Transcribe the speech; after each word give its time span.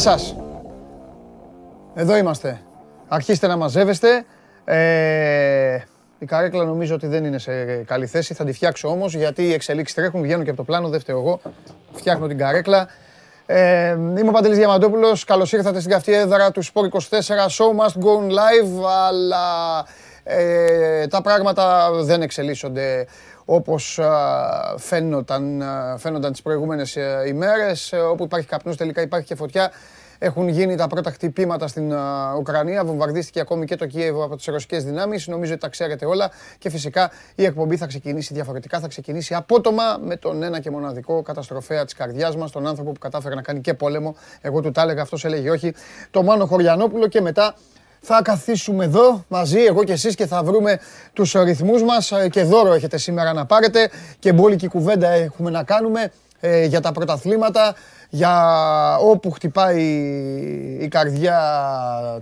Γεια 0.00 0.10
σας. 0.10 0.36
Εδώ 1.94 2.16
είμαστε. 2.16 2.60
Αρχίστε 3.08 3.46
να 3.46 3.56
μαζεύεστε. 3.56 4.24
Ε, 4.64 5.78
η 6.18 6.26
καρέκλα 6.26 6.64
νομίζω 6.64 6.94
ότι 6.94 7.06
δεν 7.06 7.24
είναι 7.24 7.38
σε 7.38 7.64
καλή 7.82 8.06
θέση. 8.06 8.34
Θα 8.34 8.44
τη 8.44 8.52
φτιάξω 8.52 8.88
όμως 8.88 9.14
γιατί 9.14 9.42
οι 9.42 9.52
εξελίξεις 9.52 9.96
τρέχουν, 9.96 10.22
βγαίνουν 10.22 10.44
και 10.44 10.50
από 10.50 10.58
το 10.58 10.64
πλάνο. 10.64 10.88
Δεν 10.88 11.00
φταίω 11.00 11.18
εγώ. 11.18 11.40
Φτιάχνω 11.92 12.26
την 12.26 12.38
καρέκλα. 12.38 12.88
Ε, 13.46 13.90
είμαι 13.90 14.28
ο 14.28 14.32
Παντελής 14.32 14.56
Διαμαντόπουλος. 14.56 15.24
Καλώς 15.24 15.52
ήρθατε 15.52 15.78
στην 15.78 15.90
καυτή 15.90 16.12
έδρα 16.12 16.50
του 16.50 16.64
Sport 16.64 16.88
24. 16.88 16.98
Show 17.48 17.76
must 17.80 18.02
go 18.04 18.30
live, 18.30 18.84
αλλά 19.08 19.86
ε, 20.22 21.06
τα 21.06 21.22
πράγματα 21.22 21.90
δεν 21.92 22.22
εξελίσσονται 22.22 23.06
όπως 23.44 24.00
φαίνονταν, 24.76 25.62
φαίνονταν 25.98 26.32
τις 26.32 26.42
προηγούμενες 26.42 26.96
ε, 26.96 27.24
ημέρες. 27.26 27.92
Όπου 28.10 28.24
υπάρχει 28.24 28.46
καπνός 28.46 28.76
τελικά 28.76 29.00
υπάρχει 29.02 29.26
και 29.26 29.34
φωτιά. 29.34 29.72
Έχουν 30.22 30.48
γίνει 30.48 30.76
τα 30.76 30.86
πρώτα 30.86 31.10
χτυπήματα 31.10 31.68
στην 31.68 31.92
Ουκρανία. 32.38 32.84
Βομβαρδίστηκε 32.84 33.40
ακόμη 33.40 33.66
και 33.66 33.76
το 33.76 33.86
Κίεβο 33.86 34.24
από 34.24 34.36
τις 34.36 34.46
ρωσικές 34.46 34.84
δυνάμεις. 34.84 35.26
Νομίζω 35.26 35.52
ότι 35.52 35.60
τα 35.60 35.68
ξέρετε 35.68 36.06
όλα. 36.06 36.30
Και 36.58 36.70
φυσικά 36.70 37.10
η 37.34 37.44
εκπομπή 37.44 37.76
θα 37.76 37.86
ξεκινήσει 37.86 38.34
διαφορετικά. 38.34 38.80
Θα 38.80 38.88
ξεκινήσει 38.88 39.34
απότομα 39.34 39.98
με 40.04 40.16
τον 40.16 40.42
ένα 40.42 40.60
και 40.60 40.70
μοναδικό 40.70 41.22
καταστροφέα 41.22 41.84
της 41.84 41.94
καρδιάς 41.94 42.36
μας, 42.36 42.50
τον 42.50 42.66
άνθρωπο 42.66 42.92
που 42.92 42.98
κατάφερε 42.98 43.34
να 43.34 43.42
κάνει 43.42 43.60
και 43.60 43.74
πόλεμο. 43.74 44.16
Εγώ 44.40 44.60
του 44.60 44.70
τα 44.70 44.82
έλεγα, 44.82 45.02
αυτός 45.02 45.24
έλεγε 45.24 45.50
όχι. 45.50 45.74
Το 46.10 46.22
Μάνο 46.22 46.46
Χωριανόπουλο 46.46 47.06
και 47.06 47.20
μετά 47.20 47.54
θα 48.00 48.22
καθίσουμε 48.22 48.84
εδώ 48.84 49.24
μαζί, 49.28 49.64
εγώ 49.64 49.84
και 49.84 49.92
εσείς 49.92 50.14
και 50.14 50.26
θα 50.26 50.42
βρούμε 50.42 50.78
τους 51.12 51.32
ρυθμούς 51.32 51.82
μας 51.82 52.12
και 52.30 52.42
δώρο 52.42 52.72
έχετε 52.72 52.98
σήμερα 52.98 53.32
να 53.32 53.46
πάρετε 53.46 53.90
και 54.18 54.32
μπόλικη 54.32 54.68
κουβέντα 54.68 55.08
έχουμε 55.08 55.50
να 55.50 55.62
κάνουμε 55.62 56.10
ε, 56.40 56.64
για 56.64 56.80
τα 56.80 56.92
πρωταθλήματα, 56.92 57.74
για 58.10 58.96
όπου 58.96 59.30
χτυπάει 59.30 59.82
η 60.80 60.88
καρδιά 60.88 61.40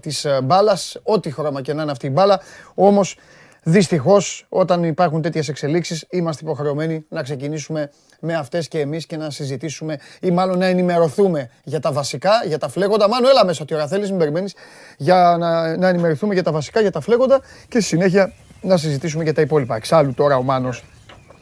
της 0.01 0.27
μπάλας, 0.43 0.97
ό,τι 1.03 1.31
χρώμα 1.31 1.63
και 1.63 1.75
να 1.75 1.83
είναι 1.83 1.91
αυτή 1.91 2.07
η 2.07 2.11
μπάλα. 2.13 2.41
Όμως, 2.75 3.17
δυστυχώς, 3.63 4.47
όταν 4.49 4.85
υπάρχουν 4.85 5.23
τέτοιες 5.23 5.49
εξελίξεις, 5.49 6.07
είμαστε 6.09 6.45
υποχρεωμένοι 6.45 7.05
να 7.09 7.23
ξεκινήσουμε 7.23 7.91
με 8.21 8.35
αυτές 8.35 8.69
και 8.69 8.81
εμείς 8.81 9.07
και 9.07 9.17
να 9.17 9.31
συζητήσουμε 9.31 9.99
ή 10.21 10.31
μάλλον 10.31 10.59
να 10.59 10.67
ενημερωθούμε 10.67 11.51
για 11.65 11.81
τα 11.81 11.93
βασικά, 11.93 12.31
για 12.47 12.59
τα 12.59 12.69
φλέγοντα. 12.69 13.09
Μάλλον 13.09 13.31
έλα 13.31 13.45
μέσα 13.45 13.63
ότι 13.63 13.75
ώρα 13.75 13.87
θέλεις, 13.87 14.11
μην 14.11 14.19
περιμένεις, 14.19 14.55
για 14.97 15.37
να, 15.39 15.77
να 15.77 15.89
ενημερωθούμε 15.89 16.35
για 16.35 16.43
τα 16.43 16.53
βασικά, 16.53 16.81
για 16.81 16.91
τα 16.91 17.01
φλέγοντα 17.01 17.41
και 17.69 17.81
στη 17.81 17.83
συνέχεια 17.83 18.33
να 18.61 18.77
συζητήσουμε 18.77 19.23
για 19.23 19.35
τα 19.35 19.41
υπόλοιπα. 19.41 19.77
Εξάλλου 19.77 20.15
τώρα 20.15 20.37
ο 20.37 20.43
Μάνος 20.43 20.85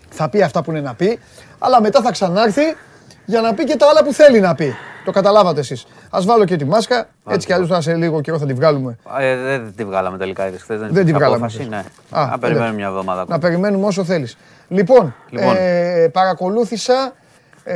θα 0.08 0.28
πει 0.28 0.42
αυτά 0.42 0.62
που 0.62 0.70
είναι 0.70 0.80
να 0.80 0.94
πει, 0.94 1.18
αλλά 1.58 1.80
μετά 1.80 2.02
θα 2.02 2.10
ξανάρθει 2.10 2.62
για 3.26 3.40
να 3.40 3.54
πει 3.54 3.64
και 3.64 3.76
τα 3.76 3.88
άλλα 3.88 4.04
που 4.04 4.12
θέλει 4.12 4.40
να 4.40 4.54
πει. 4.54 4.74
Το 5.04 5.10
καταλάβατε 5.12 5.60
εσείς. 5.60 5.86
Ας 6.10 6.24
βάλω 6.24 6.44
και 6.44 6.56
τη 6.56 6.64
μάσκα, 6.64 7.08
έτσι 7.28 7.46
κι 7.46 7.52
αλλιώς 7.52 7.68
θα 7.68 7.80
σε 7.80 7.94
λίγο 7.94 8.20
καιρό 8.20 8.38
θα 8.38 8.46
τη 8.46 8.52
βγάλουμε. 8.54 8.98
Ε, 9.18 9.36
δεν 9.36 9.72
τη 9.76 9.84
βγάλαμε 9.84 10.18
τελικά 10.18 10.42
έτσι 10.44 10.60
χθες, 10.60 10.78
δεν, 10.80 10.88
δεν 10.92 11.04
τη 11.06 11.12
βγάλαμε. 11.12 11.48
ναι. 11.68 11.84
Α, 12.10 12.26
να 12.30 12.38
περιμένουμε 12.38 12.74
μια 12.74 12.86
εβδομάδα. 12.86 13.24
Να 13.28 13.38
περιμένουμε 13.38 13.86
όσο 13.86 14.04
θέλεις. 14.04 14.36
Λοιπόν, 14.68 15.14
λοιπόν. 15.30 15.54
Ε, 15.58 16.08
παρακολούθησα 16.12 17.12
ε, 17.64 17.74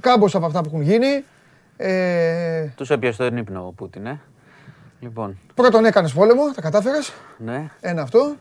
κάμπος 0.00 0.34
από 0.34 0.46
αυτά 0.46 0.60
που 0.60 0.68
έχουν 0.68 0.80
γίνει. 0.82 1.24
Ε, 1.76 2.64
Τους 2.76 2.90
έπιασε 2.90 3.28
τον 3.28 3.36
ύπνο 3.36 3.66
ο 3.66 3.72
Πούτιν, 3.72 4.06
ε. 4.06 4.20
Λοιπόν. 5.00 5.38
Πρώτον 5.54 5.84
έκανες 5.84 6.12
πόλεμο, 6.12 6.42
τα 6.54 6.60
κατάφερες. 6.60 7.12
Ναι. 7.38 7.70
Ένα 7.80 8.02
αυτό. 8.02 8.34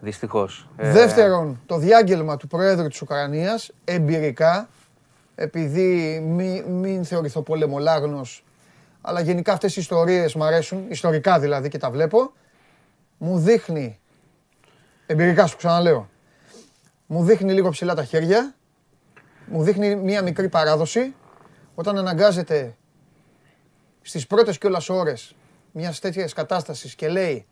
Δυστυχώς. 0.00 0.68
Ε, 0.76 0.92
Δεύτερον, 0.92 1.60
το 1.66 1.78
διάγγελμα 1.78 2.36
του 2.36 2.46
Προέδρου 2.46 2.88
της 2.88 3.00
Ουκρανίας, 3.02 3.70
εμπειρικά, 3.84 4.68
επειδή 5.34 6.20
μην, 6.20 6.64
μην 6.64 7.04
θεωρηθώ 7.04 7.42
πολεμολάγνος, 7.42 8.44
αλλά 9.00 9.20
γενικά 9.20 9.52
αυτές 9.52 9.76
οι 9.76 9.80
ιστορίες 9.80 10.34
μου 10.34 10.44
αρέσουν, 10.44 10.84
ιστορικά 10.88 11.38
δηλαδή 11.38 11.68
και 11.68 11.78
τα 11.78 11.90
βλέπω, 11.90 12.32
μου 13.18 13.38
δείχνει, 13.38 13.98
εμπειρικά 15.06 15.46
σου 15.46 15.56
ξαναλέω, 15.56 16.08
μου 17.06 17.24
δείχνει 17.24 17.52
λίγο 17.52 17.70
ψηλά 17.70 17.94
τα 17.94 18.04
χέρια, 18.04 18.54
μου 19.46 19.62
δείχνει 19.62 19.96
μία 19.96 20.22
μικρή 20.22 20.48
παράδοση, 20.48 21.14
όταν 21.74 21.98
αναγκάζεται 21.98 22.76
στις 24.02 24.26
πρώτες 24.26 24.58
κιόλας 24.58 24.88
ώρες 24.88 25.34
μιας 25.72 26.00
τέτοιας 26.00 26.32
κατάστασης 26.32 26.94
και 26.94 27.08
λέει 27.08 27.46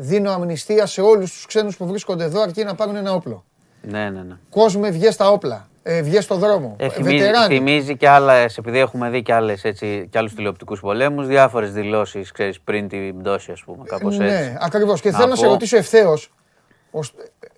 Δίνω 0.00 0.30
αμνηστία 0.30 0.86
σε 0.86 1.00
όλους 1.00 1.32
τους 1.32 1.46
ξένους 1.46 1.76
που 1.76 1.86
βρίσκονται 1.86 2.24
εδώ 2.24 2.40
αρκεί 2.40 2.64
να 2.64 2.74
πάρουν 2.74 2.96
ένα 2.96 3.12
όπλο. 3.12 3.44
Ναι, 3.82 4.10
ναι, 4.10 4.22
ναι. 4.22 4.36
Κόσμο, 4.50 4.90
βγει 4.90 5.10
στα 5.10 5.30
όπλα. 5.30 5.68
Ε, 5.82 6.02
βγει 6.02 6.20
στο 6.20 6.34
δρόμο. 6.34 6.76
Ε, 6.78 6.88
θυμίζει, 6.88 7.30
θυμίζει 7.46 7.96
και 7.96 8.08
άλλες, 8.08 8.58
επειδή 8.58 8.78
έχουμε 8.78 9.10
δει 9.10 9.22
και, 9.22 9.32
άλλες, 9.32 9.64
έτσι, 9.64 10.08
και 10.10 10.18
άλλους 10.18 10.34
τηλεοπτικούς 10.34 10.80
πολέμους, 10.80 11.26
διάφορες 11.26 11.72
δηλώσεις, 11.72 12.32
ξέρεις, 12.32 12.60
πριν 12.60 12.88
την 12.88 13.18
πτώση, 13.18 13.52
ας 13.52 13.62
πούμε, 13.64 13.84
κάπως 13.86 14.18
ναι, 14.18 14.24
έτσι. 14.24 14.50
Ναι, 14.50 14.56
ακριβώς. 14.60 15.00
Και 15.00 15.12
θέλω 15.12 15.26
να 15.26 15.36
σε 15.36 15.46
ρωτήσω 15.46 15.76
ευθέως. 15.76 16.32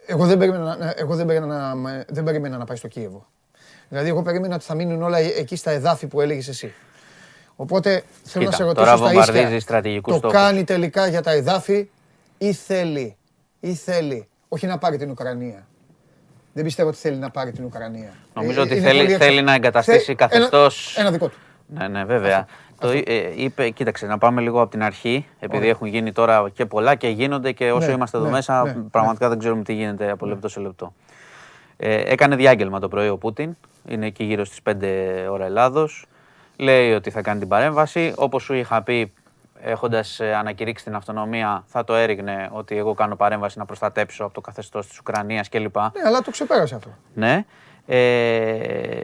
Εγώ, 0.07 0.27
δεν 0.27 0.39
περίμενα, 0.39 0.95
εγώ 0.97 1.15
δεν, 1.15 1.27
περίμενα, 1.27 1.75
δεν 2.09 2.25
περίμενα 2.25 2.57
να 2.57 2.65
πάει 2.65 2.77
στο 2.77 2.89
Κίεβο. 2.89 3.27
Δηλαδή, 3.89 4.09
εγώ 4.09 4.23
περίμενα 4.23 4.55
ότι 4.55 4.65
θα 4.65 4.75
μείνουν 4.75 5.03
όλα 5.03 5.19
εκεί 5.19 5.57
στα 5.57 5.71
εδάφη 5.71 6.07
που 6.07 6.21
έλεγες 6.21 6.49
εσύ. 6.49 6.73
Οπότε 7.57 8.03
θέλω 8.25 8.45
να 8.45 8.51
σε 8.51 8.63
ρωτήσω 8.65 8.97
στα 8.97 9.13
ίσια. 9.13 10.01
Το 10.01 10.15
στόχους. 10.15 10.33
κάνει 10.33 10.65
τελικά 10.65 11.07
για 11.07 11.23
τα 11.23 11.31
εδάφη 11.31 11.89
ή 12.43 12.53
θέλει, 12.53 13.17
ή 13.61 13.75
θέλει, 13.75 14.29
όχι 14.49 14.67
να 14.67 14.79
πάρει 14.79 14.97
την 14.97 15.11
Ουκρανία. 15.11 15.67
Δεν 16.53 16.65
πιστεύω 16.65 16.89
ότι 16.89 16.99
θέλει 16.99 17.17
να 17.17 17.31
πάρει 17.31 17.53
την 17.53 17.65
Ουκρανία. 17.65 18.13
Νομίζω 18.35 18.61
ε, 18.61 18.65
ότι 18.65 18.81
θέλει, 18.81 19.17
θέλει 19.17 19.43
να 19.43 19.55
εγκαταστήσει 19.55 20.15
καθεστώ. 20.15 20.69
Ένα, 20.97 21.11
δικό 21.11 21.29
του. 21.29 21.37
Ναι, 21.67 21.89
ναι, 21.89 22.05
βέβαια. 22.05 22.47
Το 22.79 22.89
ε, 22.89 23.03
είπε, 23.35 23.71
κοίταξε, 23.71 24.07
να 24.07 24.19
πάμε 24.19 24.41
λίγο 24.41 24.61
από 24.61 24.71
την 24.71 24.83
αρχή, 24.83 25.27
επειδή 25.39 25.69
έχουν 25.69 25.87
γίνει 25.87 26.13
τώρα 26.13 26.51
και 26.55 26.67
πολλά 26.67 26.95
και 26.95 27.09
γίνονται 27.09 27.53
και 27.53 27.73
όσο 27.73 27.87
ναι, 27.87 27.93
είμαστε 27.93 28.17
εδώ 28.17 28.27
ναι, 28.27 28.33
μέσα, 28.33 28.65
ναι, 28.65 28.73
πραγματικά 28.91 29.29
δεν 29.29 29.39
ξέρουμε 29.39 29.63
τι 29.63 29.73
γίνεται 29.73 30.11
από 30.11 30.27
λεπτό 30.27 30.49
σε 30.49 30.61
λεπτό. 30.61 30.95
Ε, 31.77 32.13
έκανε 32.13 32.37
διάγγελμα 32.37 32.81
το 32.81 32.89
πρωί 32.89 33.09
ο 33.09 33.17
Πούτιν, 33.17 33.57
είναι 33.89 34.07
εκεί 34.07 34.25
γύρω 34.25 34.45
στις 34.45 34.61
5 34.65 34.75
ώρα 35.31 35.45
Ελλάδος 35.45 36.07
λέει 36.61 36.93
ότι 36.93 37.11
θα 37.11 37.23
κάνει 37.23 37.39
την 37.39 37.49
παρέμβαση. 37.49 38.13
Όπως 38.17 38.43
σου 38.43 38.55
είχα 38.55 38.83
πει, 38.83 39.13
έχοντας 39.63 40.21
ε, 40.21 40.35
ανακηρύξει 40.35 40.85
την 40.85 40.95
αυτονομία, 40.95 41.65
θα 41.67 41.85
το 41.85 41.95
έριγνε 41.95 42.49
ότι 42.53 42.77
εγώ 42.77 42.95
κάνω 42.95 43.17
παρέμβαση 43.17 43.59
να 43.59 43.65
προστατέψω 43.65 44.25
από 44.25 44.35
το 44.35 44.41
καθεστώς 44.41 44.87
της 44.87 44.99
Ουκρανίας 44.99 45.49
κλπ. 45.49 45.77
Ναι, 45.77 45.91
αλλά 46.07 46.21
το 46.21 46.31
ξεπέρασε 46.31 46.75
αυτό. 46.75 46.91
Ναι. 47.15 47.45
Ε, 47.87 49.01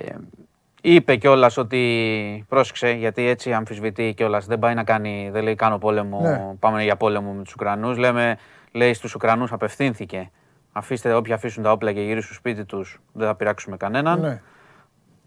είπε 0.83 1.17
κιόλας 1.17 1.57
ότι 1.57 2.45
πρόσεξε, 2.49 2.91
γιατί 2.91 3.27
έτσι 3.27 3.53
αμφισβητεί 3.53 4.15
κιόλας. 4.17 4.47
Δεν 4.47 4.59
πάει 4.59 4.75
να 4.75 4.85
κάνει, 4.85 5.29
δεν 5.33 5.43
λέει 5.43 5.55
κάνω 5.55 5.79
πόλεμο, 5.79 6.21
ναι. 6.21 6.55
πάμε 6.59 6.83
για 6.83 6.97
πόλεμο 6.97 7.33
με 7.33 7.43
τους 7.43 7.53
Ουκρανούς. 7.53 7.97
Λέμε, 7.97 8.39
λέει 8.73 8.95
στους 8.95 9.15
Ουκρανούς 9.15 9.53
απευθύνθηκε. 9.53 10.31
Αφήστε 10.73 11.15
όποιοι 11.15 11.33
αφήσουν 11.33 11.63
τα 11.63 11.73
όπλα 11.73 11.93
και 11.93 12.01
γυρίσουν 12.01 12.23
στο 12.23 12.35
σπίτι 12.35 12.65
τους, 12.65 13.01
δεν 13.13 13.27
θα 13.27 13.35
πειράξουμε 13.35 13.77
κανέναν. 13.77 14.21
Ναι. 14.21 14.41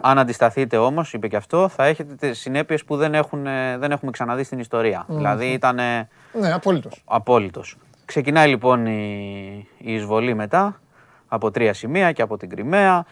Αν 0.02 0.20
αντισταθείτε 0.20 0.78
όμως, 0.78 1.14
είπε 1.14 1.28
και 1.28 1.36
αυτό, 1.36 1.68
θα 1.68 1.86
έχετε 1.86 2.14
τις 2.14 2.40
συνέπειες 2.40 2.84
που 2.84 2.98
δεν, 2.98 3.14
έχουν, 3.14 3.48
ε, 3.48 3.78
δεν 3.78 3.92
έχουμε 3.92 4.12
ξαναδεί 4.12 4.44
στην 4.44 4.60
ιστορία. 4.60 5.06
Δηλαδή 5.08 5.46
ήταν. 5.46 5.76
Ναι, 5.76 6.54
απόλυτος. 6.54 7.02
Απόλυτος. 7.06 7.78
Ξεκινάει 8.06 8.50
λοιπόν 8.50 8.86
η, 8.86 9.68
η 9.78 9.94
εισβολή 9.94 10.34
μετά 10.34 10.80
από 11.28 11.52
τρία 11.52 11.74
σημεία 11.74 12.12
και 12.12 12.22
από 12.22 12.38
την 12.38 12.50
Κρυμαία 12.50 13.06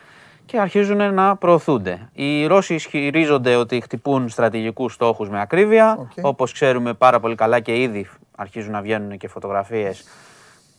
και 0.46 0.60
αρχίζουν 0.60 1.14
να 1.14 1.36
προωθούνται. 1.36 2.10
Οι 2.14 2.46
Ρώσοι 2.46 2.74
ισχυρίζονται 2.74 3.56
ότι 3.56 3.82
χτυπούν 3.82 4.30
στρατηγικούς 4.30 4.94
στόχους 4.94 5.30
με 5.30 5.42
ακρίβεια. 5.42 5.98
Okay. 6.00 6.22
Όπως 6.22 6.52
ξέρουμε 6.52 6.94
πάρα 6.94 7.20
πολύ 7.20 7.36
καλά 7.36 7.60
και 7.60 7.82
ήδη 7.82 8.10
αρχίζουν 8.38 8.72
να 8.72 8.82
βγαίνουν 8.82 9.18
και 9.18 9.28
φωτογραφίες. 9.28 10.04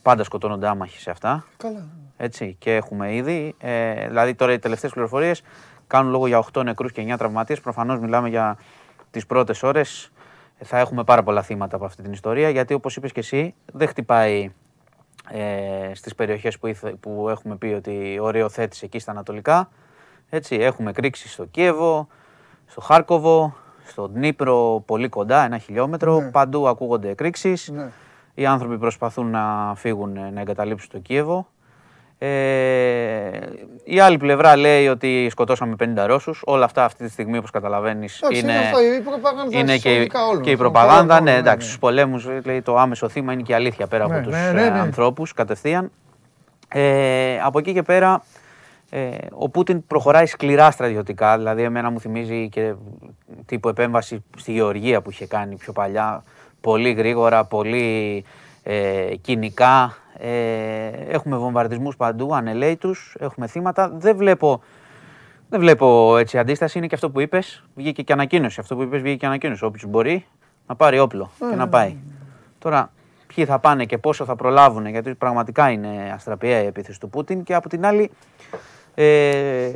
Πάντα 0.01 0.23
σκοτώνονται 0.23 0.67
άμαχοι 0.67 0.99
σε 0.99 1.09
αυτά. 1.09 1.45
Καλά. 1.57 1.85
Έτσι, 2.17 2.55
και 2.59 2.75
έχουμε 2.75 3.13
ήδη. 3.13 3.55
Ε, 3.57 4.07
δηλαδή 4.07 4.35
τώρα 4.35 4.53
οι 4.53 4.59
τελευταίες 4.59 4.91
πληροφορίες 4.91 5.41
κάνουν 5.89 6.11
λόγο 6.11 6.27
για 6.27 6.43
8 6.53 6.63
νεκρούς 6.63 6.91
και 6.91 7.01
9 7.01 7.17
τραυματίες. 7.17 7.61
Προφανώς 7.61 7.99
μιλάμε 7.99 8.29
για 8.29 8.57
τις 9.11 9.25
πρώτες 9.25 9.63
ώρες. 9.63 10.11
Θα 10.63 10.77
έχουμε 10.77 11.03
πάρα 11.03 11.23
πολλά 11.23 11.41
θύματα 11.41 11.75
από 11.75 11.85
αυτή 11.85 12.01
την 12.01 12.11
ιστορία, 12.11 12.49
γιατί 12.49 12.73
όπως 12.73 12.95
είπες 12.95 13.11
και 13.11 13.19
εσύ, 13.19 13.55
δεν 13.73 13.87
χτυπάει 13.87 14.51
ε, 15.29 15.93
στις 15.93 16.15
περιοχές 16.15 16.59
που, 16.59 16.71
που 16.99 17.29
έχουμε 17.29 17.55
πει 17.55 17.65
ότι 17.65 18.17
οριοθέτησε 18.21 18.85
εκεί 18.85 18.99
στα 18.99 19.11
ανατολικά. 19.11 19.69
Έτσι, 20.29 20.55
έχουμε 20.55 20.91
κρίξει 20.91 21.27
στο 21.27 21.45
Κίεβο, 21.45 22.07
στο 22.65 22.81
Χάρκοβο, 22.81 23.55
στο 23.85 24.09
Νίπρο 24.13 24.83
πολύ 24.85 25.09
κοντά, 25.09 25.43
ένα 25.43 25.57
χιλιόμετρο. 25.57 26.19
Ναι. 26.19 26.31
Παντού 26.31 26.67
ακούγονται 26.67 27.09
εκρήξεις. 27.09 27.69
Ναι. 27.69 27.89
Οι 28.33 28.45
άνθρωποι 28.45 28.77
προσπαθούν 28.77 29.29
να 29.29 29.73
φύγουν, 29.75 30.11
να 30.33 30.39
εγκαταλείψουν 30.39 30.89
το 30.91 30.99
Κίεβο. 30.99 31.47
Ε, 32.21 33.29
η 33.83 33.99
άλλη 33.99 34.17
πλευρά 34.17 34.55
λέει 34.55 34.87
ότι 34.87 35.27
σκοτώσαμε 35.29 35.75
50 35.79 36.05
Ρώσους. 36.05 36.41
Όλα 36.45 36.65
αυτά 36.65 36.83
αυτή 36.83 37.05
τη 37.05 37.11
στιγμή, 37.11 37.37
όπως 37.37 37.51
καταλαβαίνεις, 37.51 38.21
είναι, 38.29 38.53
είναι 39.49 39.77
και, 39.77 40.09
και 40.41 40.51
η 40.51 40.57
προπαγάνδα. 40.57 41.21
Ναι, 41.21 41.35
εντάξει, 41.35 41.57
ναι. 41.57 41.63
στους 41.63 41.79
πολέμους 41.79 42.27
λέει 42.43 42.61
το 42.61 42.77
άμεσο 42.77 43.09
θύμα 43.09 43.33
είναι 43.33 43.41
και 43.41 43.51
η 43.51 43.55
αλήθεια 43.55 43.87
πέρα 43.87 44.03
από 44.03 44.13
ναι, 44.13 44.21
τους 44.21 44.33
ναι, 44.33 44.51
ναι, 44.51 44.79
ανθρώπους 44.79 45.33
κατευθείαν. 45.33 45.91
Ε, 46.67 47.39
από 47.43 47.59
εκεί 47.59 47.73
και 47.73 47.81
πέρα 47.81 48.23
Ε, 48.89 49.09
ο 49.31 49.49
Πούτιν 49.49 49.87
προχωράει 49.87 50.25
σκληρά 50.25 50.71
στρατιωτικά, 50.71 51.37
δηλαδή 51.37 51.63
εμένα 51.63 51.89
μου 51.89 51.99
θυμίζει 51.99 52.49
και 52.49 52.73
τύπου 53.45 53.69
επέμβαση 53.69 54.23
στη 54.37 54.51
Γεωργία 54.51 55.01
που 55.01 55.09
είχε 55.09 55.25
κάνει 55.25 55.55
πιο 55.55 55.73
παλιά, 55.73 56.23
πολύ 56.61 56.91
γρήγορα, 56.91 57.45
πολύ 57.45 58.23
ε, 58.63 59.15
κοινικά. 59.21 59.97
Ε, 60.17 60.87
έχουμε 61.07 61.37
βομβαρδισμούς 61.37 61.95
παντού, 61.95 62.35
ανελέητους, 62.35 63.15
έχουμε 63.19 63.47
θύματα. 63.47 63.89
Δεν 63.89 64.15
βλέπω, 64.15 64.61
δεν 65.49 65.59
βλέπω 65.59 66.17
έτσι 66.17 66.37
αντίσταση, 66.37 66.77
είναι 66.77 66.87
και 66.87 66.95
αυτό 66.95 67.09
που 67.09 67.19
είπες, 67.19 67.63
βγήκε 67.75 68.01
και 68.01 68.13
ανακοίνωση. 68.13 68.59
Αυτό 68.59 68.75
που 68.75 68.81
είπες 68.81 69.01
βγήκε 69.01 69.17
και 69.17 69.25
ανακοίνωση. 69.25 69.65
Όποιος 69.65 69.85
μπορεί 69.89 70.25
να 70.67 70.75
πάρει 70.75 70.99
όπλο 70.99 71.31
και 71.49 71.55
να 71.55 71.67
πάει. 71.67 71.95
Τώρα, 72.59 72.91
ποιοι 73.35 73.45
θα 73.45 73.59
πάνε 73.59 73.85
και 73.85 73.97
πόσο 73.97 74.25
θα 74.25 74.35
προλάβουν, 74.35 74.85
γιατί 74.85 75.15
πραγματικά 75.15 75.69
είναι 75.69 76.11
αστραπιαία 76.13 76.61
η 76.61 76.65
επίθεση 76.65 76.99
του 76.99 77.09
Πούτιν 77.09 77.43
και 77.43 77.53
από 77.53 77.69
την 77.69 77.85
άλλη 77.85 78.11
ε, 79.01 79.71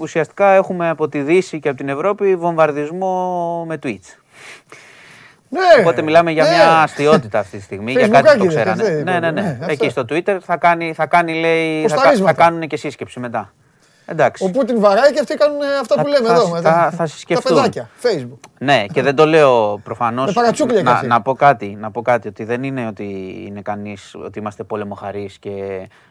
ουσιαστικά 0.00 0.52
έχουμε 0.52 0.88
από 0.88 1.08
τη 1.08 1.22
Δύση 1.22 1.60
και 1.60 1.68
από 1.68 1.78
την 1.78 1.88
Ευρώπη 1.88 2.36
βομβαρδισμό 2.36 3.64
με 3.68 3.78
tweets. 3.82 4.18
Ναι, 5.48 5.60
Οπότε 5.80 6.02
μιλάμε 6.02 6.30
για 6.30 6.44
ναι. 6.44 6.48
μια 6.50 6.82
αστείωτητα 6.82 7.38
αυτή 7.38 7.56
τη 7.56 7.62
στιγμή, 7.62 7.92
για 7.92 8.08
κάτι 8.08 8.38
που 8.38 8.44
το 8.44 8.44
Facebookάκιδες, 8.44 8.48
ξέρανε. 8.48 8.82
αυτοί, 8.82 8.92
Ναι, 9.02 9.18
ναι, 9.18 9.30
ναι. 9.30 9.40
ναι, 9.40 9.58
Εκεί 9.68 9.86
αυτό. 9.86 10.04
στο 10.04 10.14
Twitter 10.16 10.38
θα 10.42 10.56
κάνει, 10.56 10.92
θα 10.94 11.06
κάνει 11.06 11.34
λέει, 11.40 11.82
θα, 11.82 11.88
κα- 11.88 11.94
Ποσταρίσματα. 11.94 12.34
θα 12.34 12.42
κάνουν 12.42 12.68
και 12.68 12.76
σύσκεψη 12.76 13.20
μετά. 13.20 13.52
Εντάξει. 14.10 14.44
Ο 14.44 14.50
Πούτιν 14.50 14.80
βαράει 14.80 15.12
και 15.12 15.20
αυτοί 15.20 15.34
κάνουν 15.34 15.60
ε, 15.62 15.64
αυτά 15.80 15.94
Θα- 15.94 16.02
που 16.02 16.08
λέμε 16.08 16.26
θα- 16.28 16.32
εδώ. 16.34 16.42
θα- 16.44 16.50
μετά. 16.54 16.90
θα 16.90 16.96
Τα 16.96 17.06
συσκεφτούν. 17.06 17.56
παιδάκια, 17.56 17.88
Facebook. 18.02 18.38
Ναι, 18.58 18.84
και 18.92 19.02
δεν 19.02 19.14
το 19.14 19.26
λέω 19.26 19.78
προφανώς. 19.84 20.26
Με 20.26 20.32
παρατσούκλια 20.32 20.78
κι 20.78 20.84
να, 20.84 20.92
αυτοί. 20.92 21.06
να, 21.06 21.22
πω 21.22 21.34
κάτι, 21.34 21.76
να 21.80 21.90
πω 21.90 22.02
κάτι, 22.02 22.28
ότι 22.28 22.44
δεν 22.44 22.62
είναι 22.62 22.86
ότι 22.86 23.04
είναι 23.46 23.60
κανείς, 23.60 24.14
ότι 24.24 24.38
είμαστε 24.38 24.64
πολεμοχαρεί 24.64 25.30
και 25.40 25.50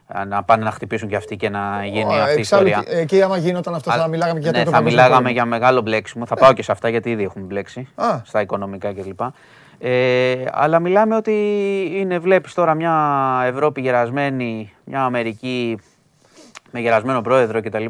α, 0.08 0.26
να 0.26 0.44
πάνε 0.44 0.64
να 0.64 0.72
χτυπήσουν 0.72 1.08
κι 1.10 1.16
αυτοί 1.16 1.36
και 1.36 1.50
να 1.50 1.86
γίνει 1.86 2.04
Ω, 2.14 2.22
αυτή 2.22 2.36
η 2.38 2.40
εξάλλου, 2.40 2.68
ιστορία. 2.68 3.00
Εκεί 3.00 3.22
άμα 3.22 3.38
γινόταν 3.38 3.76
αυτό 3.76 3.92
θα 3.92 4.04
Α, 4.04 4.08
μιλάγαμε 4.08 4.40
και 4.40 4.44
για 4.44 4.52
ναι, 4.52 4.58
τρίτο 4.58 4.72
θα 4.72 4.78
παγκόσμιο 4.78 5.02
μιλάγαμε 5.04 5.30
πόλεμο. 5.30 5.34
για 5.34 5.46
μεγάλο 5.60 5.82
μπλέξιμο. 5.82 6.26
Θα 6.26 6.36
πάω 6.36 6.54
και 6.54 6.64
σε 6.64 6.72
αυτά 6.72 6.90
γιατί 6.90 7.10
ήδη 7.10 7.24
έχουμε 7.24 7.46
μπλέξει. 7.46 7.88
Α. 7.96 8.22
Στα 8.24 8.42
οικονομικά 8.42 8.94
κλπ. 8.94 9.20
Ε, 9.80 10.36
αλλά 10.52 10.80
μιλάμε 10.80 11.16
ότι 11.16 11.34
είναι, 11.94 12.20
βλέπεις 12.20 12.54
τώρα 12.54 12.74
μια 12.74 12.94
Ευρώπη 13.46 13.82
γερασμένη, 13.82 14.74
μια 14.84 15.04
Αμερική 15.04 15.80
με 16.72 16.80
γερασμένο 16.80 17.22
πρόεδρο 17.22 17.62
κτλ. 17.62 17.86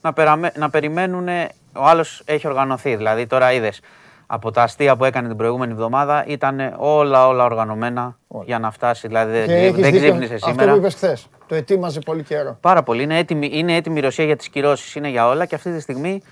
Να, 0.00 0.12
περαμε, 0.12 0.52
να 0.56 0.70
περιμένουν, 0.70 1.28
ο 1.72 1.84
άλλος 1.84 2.22
έχει 2.24 2.46
οργανωθεί. 2.46 2.96
Δηλαδή 2.96 3.26
τώρα 3.26 3.52
είδες, 3.52 3.80
από 4.26 4.50
τα 4.50 4.62
αστεία 4.62 4.96
που 4.96 5.04
έκανε 5.04 5.28
την 5.28 5.36
προηγούμενη 5.36 5.72
εβδομάδα 5.72 6.24
ήταν 6.26 6.74
όλα 6.76 7.26
όλα 7.26 7.44
οργανωμένα 7.44 8.18
για 8.44 8.58
να 8.58 8.70
φτάσει. 8.70 9.06
Δηλαδή 9.06 9.32
δεν, 9.32 9.46
Και 9.46 9.52
ξύ- 9.54 9.64
έχεις 9.64 9.80
δεν 9.82 9.92
δίκιο, 9.92 10.08
ξύπνησε 10.08 10.34
Αυτό 10.34 10.48
σήμερα. 10.48 10.72
που 10.72 10.78
είπες 10.78 10.94
χθες. 10.94 11.26
Το 11.46 11.54
ετοίμαζε 11.54 12.00
πολύ 12.00 12.22
καιρό. 12.22 12.56
Πάρα 12.60 12.82
πολύ. 12.82 13.02
Είναι 13.02 13.18
έτοιμη, 13.18 13.50
είναι 13.52 13.74
έτοιμη 13.76 13.98
η 13.98 14.02
Ρωσία 14.02 14.24
για 14.24 14.36
τις 14.36 14.48
κυρώσεις, 14.48 14.94
είναι 14.94 15.08
για 15.08 15.28
όλα 15.28 15.44
και 15.46 15.54
αυτή 15.54 15.72
τη 15.72 15.80
στιγμή 15.80 16.22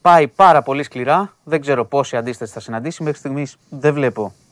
πάει 0.00 0.28
πάρα 0.28 0.62
πολύ 0.62 0.82
σκληρά. 0.82 1.32
Δεν 1.44 1.60
ξέρω 1.60 1.84
πόση 1.84 2.16
αντίσταση 2.16 2.52
θα 2.52 2.60
συναντήσει. 2.60 3.02
Μέχρι 3.02 3.18
στιγμής 3.18 3.56
δεν 3.68 3.94
βλέπω 3.94 4.24
ε, 4.24 4.45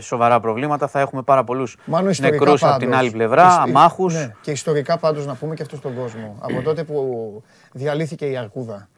σοβαρά 0.00 0.40
προβλήματα. 0.40 0.86
Θα 0.88 1.00
έχουμε 1.00 1.22
πάρα 1.22 1.44
πολλούς 1.44 1.76
Μάνο 1.84 2.10
ιστορικά 2.10 2.36
νεκρούς 2.38 2.62
από 2.62 2.70
πάντως. 2.72 2.88
την 2.88 2.96
άλλη 2.98 3.10
πλευρά, 3.10 3.46
Ισ- 3.46 3.58
αμάχους. 3.58 4.14
Ναι, 4.14 4.32
και 4.40 4.50
ιστορικά 4.50 4.98
πάντως 4.98 5.26
να 5.26 5.34
πούμε 5.34 5.54
και 5.54 5.62
αυτό 5.62 5.76
στον 5.76 5.94
κόσμο. 5.94 6.36
Από 6.40 6.62
τότε 6.62 6.84
που 6.84 7.42
διαλύθηκε 7.72 8.26
η 8.26 8.36
Αρκούδα, 8.36 8.88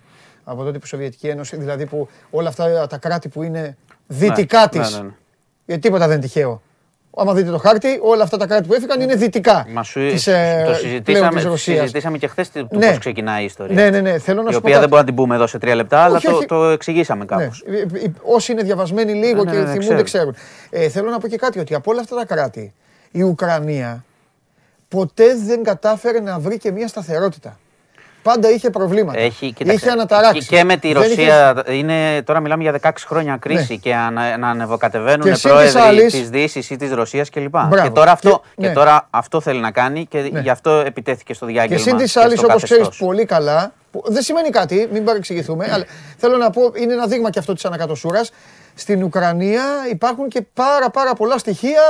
από 0.45 0.65
τότε 0.65 0.79
που 0.79 0.85
η 0.85 0.89
Σοβιετική 0.89 1.27
Ένωση, 1.29 1.57
δηλαδή 1.57 1.87
που 1.87 2.09
όλα 2.31 2.49
αυτά 2.49 2.87
τα 2.87 2.99
κράτη 2.99 3.29
που 3.29 3.43
είναι 3.43 3.77
δυτικά 4.07 4.61
Ναι, 4.61 4.69
της, 4.69 4.97
ναι, 4.97 5.03
ναι. 5.03 5.11
γιατί 5.67 5.81
τίποτα 5.83 6.07
δεν 6.07 6.17
είναι 6.17 6.27
τυχαίο. 6.27 6.63
Άμα 7.17 7.35
δείτε 7.35 7.51
το 7.51 7.59
χάρτη, 7.59 7.99
όλα 8.03 8.23
αυτά 8.23 8.37
τα 8.37 8.47
κράτη 8.47 8.67
που 8.69 8.75
έφυγαν 8.75 9.01
είναι 9.01 9.15
δυτικά 9.15 9.67
Μα 9.73 9.83
σου, 9.83 10.01
της, 10.09 10.27
ε, 10.27 10.33
το 10.57 10.63
πλέον 10.65 10.75
συζητήσαμε, 10.77 11.35
της 11.35 11.45
Ρωσίας. 11.45 11.79
συζητήσαμε 11.81 12.19
και 12.19 12.27
χθες 12.27 12.53
το 12.53 12.67
Ναι. 12.71 12.89
πώς 12.89 12.99
ξεκινάει 12.99 13.43
η 13.43 13.45
ιστορία. 13.45 13.75
Ναι, 13.75 13.91
ναι, 13.91 14.01
ναι. 14.01 14.19
Θέλω 14.19 14.43
να 14.43 14.49
η 14.51 14.53
σου 14.53 14.59
οποία 14.59 14.75
πω 14.75 14.81
δεν 14.81 14.81
κάτι. 14.81 14.87
μπορούμε 14.89 14.99
να 14.99 15.05
την 15.05 15.15
πούμε 15.15 15.35
εδώ 15.35 15.47
σε 15.47 15.59
τρία 15.59 15.75
λεπτά, 15.75 15.99
αλλά 16.01 16.17
Όχι, 16.17 16.27
το, 16.27 16.37
όχι. 16.37 16.47
το 16.47 16.65
εξηγήσαμε 16.65 17.25
Ναι. 17.25 17.37
κάπως. 17.37 17.65
Ε, 17.67 17.81
ε, 17.99 18.13
Όσοι 18.23 18.53
είναι 18.53 18.63
διαβασμένοι 18.63 19.13
λίγο 19.13 19.45
Ναι, 19.45 19.51
και 19.51 19.57
ναι, 19.57 19.63
ναι, 19.65 19.71
θυμούνται 19.71 20.03
ξέρουν. 20.03 20.05
ξέρουν. 20.05 20.35
Ε, 20.71 20.89
θέλω 20.89 21.11
να 21.11 21.19
πω 21.19 21.29
και 21.29 21.37
κάτι, 21.37 21.59
ότι 21.59 21.75
από 21.75 21.91
όλα 21.91 22.01
αυτά 22.01 22.17
τα 22.17 22.25
κράτη, 22.25 22.73
η 23.11 23.23
Ουκρανία 23.23 24.05
ποτέ 24.89 25.25
δεν 25.47 25.63
κατάφερε 25.63 26.21
να 26.21 26.39
βρει 26.39 26.59
και 26.59 26.71
μια 26.73 26.89
σταθερότητα. 26.89 27.59
Πάντα 28.25 28.51
είχε 28.51 28.71
προβλήματα. 28.71 29.19
Έχει, 29.19 29.45
είχε 29.47 29.55
κοίταξε, 29.55 29.91
αναταράξει. 29.91 30.47
Και, 30.49 30.57
και 30.57 30.65
με 30.65 30.77
τη 30.77 30.93
Δεν 30.93 31.03
Ρωσία, 31.03 31.63
είναι, 31.71 32.23
τώρα 32.23 32.41
μιλάμε 32.41 32.63
για 32.63 32.79
16 32.83 32.91
χρόνια 33.07 33.37
κρίση 33.37 33.73
Ναι. 33.73 33.79
και 33.79 33.95
ανα, 33.95 34.37
να 34.37 34.49
ανεβοκατεβαίνουν 34.49 35.21
Και 35.21 35.35
συν 35.35 35.35
της 35.35 35.43
πρόεδροι 35.43 35.81
άλλης- 35.81 36.13
της 36.13 36.31
Δύσης 36.31 36.71
ή 36.71 36.77
της 36.77 36.93
Ρωσίας 36.93 37.31
κλπ. 37.31 37.49
Μπράβο. 37.49 37.77
Και, 37.83 37.91
τώρα 37.91 38.11
αυτό, 38.11 38.31
Και- 38.31 38.63
και 38.63 38.67
ναι. 38.69 38.73
τώρα 38.75 39.07
αυτό 39.11 39.41
θέλει 39.41 39.61
να 39.61 39.71
κάνει 39.71 40.07
και 40.07 40.29
Ναι. 40.33 40.41
γι' 40.41 40.51
αυτό 40.51 40.71
επιτέθηκε 40.71 41.35
στο 41.35 41.47
διάγγελμα. 41.47 41.77
Και 41.85 41.89
συν 41.91 41.97
τη 41.97 42.07
στο 42.09 42.21
άλλης, 42.21 42.43
όπως 42.43 42.63
ξέρεις 42.63 42.83
καθεστώς. 42.85 43.07
πολύ 43.09 43.25
καλά, 43.25 43.73
που 43.91 44.03
δεν 44.07 44.23
σημαίνει 44.23 44.49
κάτι, 44.51 44.89
μην 44.93 45.05
παρεξηγηθούμε, 45.05 45.69
αλλά 45.73 45.85
θέλω 46.17 46.37
να 46.37 46.51
πω, 46.51 46.73
είναι 46.75 46.93
ένα 46.93 47.07
δείγμα 47.07 47.31
και 47.31 47.39
αυτό 47.39 47.53
της 47.55 47.65
ανακατοσούρας. 47.65 48.33
Στην 48.75 49.03
Ουκρανία 49.03 49.63
υπάρχουν 49.91 50.29
και 50.29 50.43
πάρα 50.55 50.91
πάρα 50.91 51.15
πολλά 51.15 51.39
στοιχεία. 51.39 51.83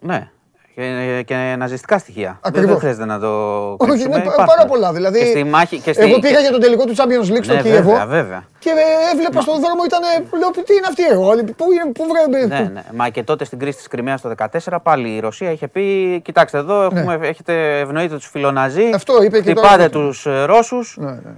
Ναι. 0.00 0.30
Και, 0.78 1.22
και 1.26 1.54
ναζιστικά 1.58 1.98
στοιχεία. 1.98 2.28
Δεν, 2.30 2.38
Ακριβώς. 2.40 2.70
δεν 2.70 2.78
χρειάζεται 2.78 3.04
να 3.04 3.18
το 3.18 3.28
Όχι, 3.70 3.76
κρύψουμε. 3.90 4.14
είναι 4.14 4.24
πα- 4.24 4.32
υπάρχουν. 4.32 4.44
πάρα 4.56 4.64
πολλά. 4.68 4.92
Δηλαδή, 4.92 5.18
Και 5.18 5.24
στη 5.24 5.44
μάχη. 5.44 5.78
Και 5.80 5.92
στη... 5.92 6.02
Εγώ 6.02 6.18
πήγα 6.18 6.40
για 6.40 6.50
τον 6.50 6.60
τελικό 6.60 6.84
του 6.84 6.94
Champions 6.96 7.32
League 7.36 7.42
στο 7.44 7.54
Ναι, 7.54 7.60
Κίεβο 7.62 7.90
βέβαια, 7.90 8.06
βέβαια. 8.06 8.44
και 8.58 8.70
ε, 8.70 9.12
έβλεπα 9.14 9.40
στον 9.40 9.54
δρόμο 9.60 9.82
ήταν. 9.84 10.00
Λέω, 10.38 10.50
τι 10.50 10.74
είναι 10.74 10.86
αυτή 10.88 11.04
εγώ, 11.04 11.28
πού 11.56 11.64
είναι, 11.72 11.92
πού 11.92 12.04
βρε. 12.30 12.46
Ναι, 12.46 12.68
ναι. 12.68 12.82
Μα 12.94 13.08
και 13.08 13.22
τότε 13.22 13.44
στην 13.44 13.58
κρίση 13.58 13.76
της 13.76 13.88
Κρυμαίας 13.88 14.20
το 14.20 14.34
2014 14.70 14.76
πάλι 14.82 15.08
η 15.14 15.20
Ρωσία 15.20 15.50
είχε 15.50 15.68
πει: 15.68 16.20
Κοιτάξτε 16.24 16.58
εδώ, 16.58 16.82
έχουμε, 16.82 17.18
έχετε 17.22 17.78
ευνοείτε 17.80 18.14
τους 18.14 18.26
φιλοναζί. 18.28 18.82
Ναι. 18.84 18.94
Αυτό 18.94 19.22
είπε 19.22 19.40
και 19.40 19.50
Χτυπάτε 19.50 19.88
τώρα. 19.88 19.88
τους 19.88 20.26
Ρώσους, 20.44 20.96
Ναι, 20.98 21.10
ναι. 21.10 21.32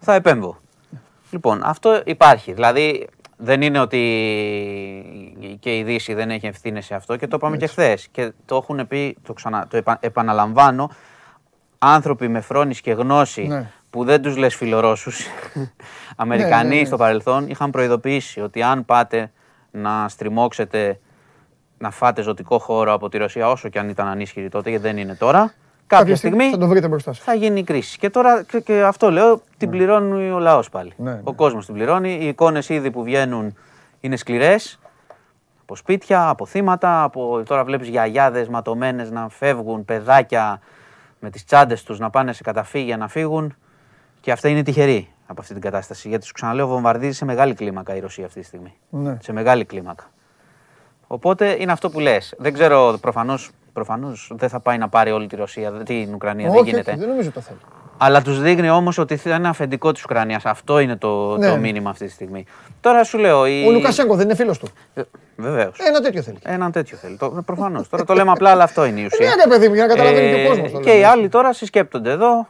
θα 0.00 0.14
επέμβω. 0.14 0.56
Λοιπόν, 1.30 1.60
αυτό 1.64 2.00
υπάρχει. 2.04 2.52
Δηλαδή 2.52 3.06
δεν 3.42 3.62
είναι 3.62 3.78
ότι 3.80 3.98
και 5.60 5.76
η 5.76 5.82
Δύση 5.82 6.14
δεν 6.14 6.30
έχει 6.30 6.46
ευθύνες 6.46 6.84
σε 6.84 6.94
αυτό 6.94 7.16
και 7.16 7.26
το 7.26 7.36
είπαμε 7.36 7.56
και 7.56 7.66
χθες. 7.66 8.08
Και 8.10 8.32
το 8.44 8.56
έχουν 8.56 8.86
πει, 8.86 9.16
το, 9.22 9.32
ξανα, 9.32 9.66
το 9.66 9.76
επα- 9.76 9.98
επαναλαμβάνω, 10.00 10.90
άνθρωποι 11.78 12.28
με 12.28 12.40
φρόνηση 12.40 12.82
και 12.82 12.92
γνώση 12.92 13.42
Ναι. 13.46 13.70
που 13.90 14.04
δεν 14.04 14.22
τους 14.22 14.36
λες 14.36 14.54
φιλορώσους, 14.56 15.26
Αμερικανοί 16.16 16.68
ναι, 16.74 16.80
ναι. 16.80 16.84
στο 16.84 16.96
παρελθόν, 16.96 17.48
είχαν 17.48 17.70
προειδοποιήσει 17.70 18.40
ότι 18.40 18.62
αν 18.62 18.84
πάτε 18.84 19.32
να 19.70 20.08
στριμώξετε, 20.08 21.00
να 21.78 21.90
φάτε 21.90 22.22
ζωτικό 22.22 22.58
χώρο 22.58 22.92
από 22.92 23.08
τη 23.08 23.18
Ρωσία, 23.18 23.48
όσο 23.50 23.68
και 23.68 23.78
αν 23.78 23.88
ήταν 23.88 24.06
ανίσχυρη 24.06 24.48
τότε, 24.48 24.70
γιατί 24.70 24.84
δεν 24.84 24.96
είναι 24.96 25.14
τώρα, 25.14 25.52
κάποια 25.96 26.16
στιγμή 26.16 26.50
θα 26.50 26.58
το 26.58 26.66
βρείτε 26.66 26.88
μπροστά 26.88 27.12
σας. 27.12 27.24
θα 27.24 27.34
γίνει 27.34 27.64
κρίση. 27.64 27.98
Και 27.98 28.10
τώρα 28.10 28.42
και, 28.42 28.60
και 28.60 28.82
αυτό 28.82 29.10
λέω, 29.10 29.42
την 29.56 29.70
πληρώνει 29.70 30.30
ο 30.30 30.38
λαός 30.38 30.68
πάλι. 30.68 30.92
Ναι, 30.96 31.10
ναι. 31.10 31.20
Ο 31.24 31.32
κόσμος 31.32 31.64
την 31.64 31.74
πληρώνει. 31.74 32.18
Οι 32.20 32.26
εικόνες 32.26 32.68
ήδη 32.68 32.90
που 32.90 33.02
βγαίνουν 33.02 33.56
είναι 34.00 34.16
σκληρές. 34.16 34.78
Από 35.62 35.76
σπίτια, 35.76 36.28
από 36.28 36.46
θύματα, 36.46 37.02
από 37.02 37.42
τώρα 37.46 37.64
βλέπεις 37.64 37.88
γιαγιάδες 37.88 38.48
ματωμένες 38.48 39.10
να 39.10 39.28
φεύγουν, 39.28 39.84
παιδάκια 39.84 40.60
με 41.18 41.30
τις 41.30 41.44
τσάντες 41.44 41.82
τους 41.82 41.98
να 41.98 42.10
πάνε 42.10 42.32
σε 42.32 42.42
καταφύγια 42.42 42.96
να 42.96 43.08
φύγουν. 43.08 43.56
Και 44.20 44.32
αυτά 44.32 44.48
είναι 44.48 44.62
τυχεροί 44.62 45.12
από 45.26 45.40
αυτή 45.40 45.52
την 45.52 45.62
κατάσταση. 45.62 46.08
Γιατί 46.08 46.26
σου 46.26 46.32
ξαναλέω, 46.32 46.66
βομβαρδίζει 46.66 47.16
σε 47.16 47.24
μεγάλη 47.24 47.54
κλίμακα 47.54 47.94
η 47.96 48.00
Ρωσία 48.00 48.26
αυτή 48.26 48.40
τη 48.40 48.46
στιγμή. 48.46 48.74
Ναι. 48.90 49.16
Σε 49.20 49.32
μεγάλη 49.32 49.64
κλίμακα. 49.64 50.10
Οπότε 51.06 51.56
είναι 51.60 51.72
αυτό 51.72 51.90
που 51.90 52.00
λες. 52.00 52.34
Δεν 52.38 52.52
ξέρω, 52.52 52.98
προφανώς 53.84 54.08
προφανώς 54.26 54.40
δεν 54.40 54.48
θα 54.48 54.60
πάει 54.60 54.78
να 54.78 54.88
πάρει 54.88 55.10
όλη 55.10 55.26
τη 55.26 55.36
Ρωσία, 55.36 55.70
την 55.70 56.14
Ουκρανία, 56.14 56.50
δεν 56.50 56.60
Όχι, 56.60 56.70
γίνεται. 56.70 56.90
όχι, 56.90 57.00
δεν 57.00 57.08
νομίζω 57.08 57.30
το 57.30 57.40
θέλει. 57.40 57.58
Αλλά 58.02 58.22
τους 58.22 58.40
δείχνει 58.40 58.70
όμως 58.70 58.98
ότι 58.98 59.16
θα 59.16 59.34
είναι 59.34 59.48
αφεντικό 59.48 59.92
της 59.92 60.02
Ουκρανίας. 60.04 60.44
Αυτό 60.44 60.78
είναι 60.78 60.96
το, 60.96 61.36
Ναι. 61.36 61.48
το 61.50 61.56
μήνυμα 61.56 61.90
αυτή 61.90 62.06
τη 62.06 62.10
στιγμή. 62.12 62.44
Τώρα 62.80 63.04
σου 63.04 63.18
λέω. 63.18 63.46
Η... 63.46 63.66
Ο 63.66 63.70
Λουκασέγκο 63.70 64.14
δεν 64.14 64.24
είναι 64.24 64.34
φίλος 64.34 64.58
του. 64.58 64.68
Βεβαίως. 65.36 65.78
Ένα 65.78 66.00
τέτοιο 66.00 66.22
θέλει. 66.22 66.38
Έναν 66.42 66.72
τέτοιο 66.72 66.96
θέλει. 66.96 67.18
Προφανώς. 67.44 67.88
Τώρα 67.88 68.04
το 68.04 68.14
λέμε 68.14 68.30
απλά, 68.30 68.50
αλλά 68.50 68.64
αυτό 68.64 68.84
είναι 68.84 69.00
η 69.00 69.04
ουσία. 69.04 69.26
Ναι, 69.26 69.42
ρε 69.44 69.48
παιδί 69.48 69.68
μου, 69.68 69.74
για 69.74 69.86
να 69.86 69.94
καταλαβαίνει 69.94 70.34
και 70.34 70.44
ο 70.46 70.48
κόσμος. 70.48 70.72
Ε, 70.72 70.82
και 70.82 70.98
οι 70.98 71.04
άλλοι 71.04 71.28
τώρα 71.28 71.52
συσκέπτονται 71.52 72.10
εδώ, 72.10 72.48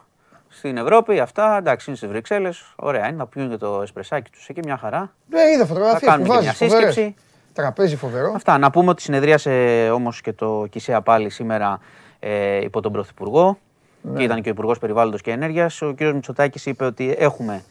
στην 0.49 0.77
Ευρώπη, 0.77 1.21
αυτά. 1.21 1.57
Εντάξει, 1.59 1.85
είναι 1.89 1.97
στι 1.99 2.07
Βρυξέλλες. 2.07 2.73
Ωραία 2.77 3.07
είναι 3.09 3.17
να 3.17 3.27
πιούν 3.27 3.51
και 3.51 3.57
το 3.57 3.81
εσπρεσάκι 3.83 4.31
τους 4.31 4.49
εκεί, 4.49 4.61
μια 4.65 4.77
χαρά. 4.77 5.13
Ναι, 5.29 5.41
είδα 5.55 5.67
φωτογραφίες 5.67 6.11
κάνουμε 6.11 6.29
που 6.29 6.35
και 6.35 6.45
βάζεις. 6.47 6.61
μια 6.61 6.69
σύσκεψη. 6.71 7.15
Τραπέζι 7.61 7.97
φοβερό. 7.97 8.33
Αυτά. 8.35 8.59
Να 8.59 8.71
πούμε 8.71 8.91
ότι 8.91 9.03
συνεδρίασε 9.03 9.51
όμως 9.95 10.21
και 10.21 10.33
το 10.33 10.67
ΚΙΣΕΑ 10.71 11.03
πάλι 11.03 11.31
σήμερα 11.31 11.79
ε, 12.19 12.65
υπό 12.65 12.81
τον 12.81 12.93
Πρωθυπουργό. 12.93 13.59
Ναι. 14.03 14.19
Και 14.19 14.25
ήταν 14.25 14.43
και 14.43 14.49
ο 14.49 14.53
Υπουργός 14.53 14.79
Περιβάλλοντος 14.79 15.21
και 15.21 15.31
Ενέργειας. 15.31 15.83
Ο 15.83 15.95
κ. 15.95 16.01
Μητσοτάκης 16.01 16.67
είπε 16.67 16.85
ότι 16.85 17.15
έχουμε 17.19 17.63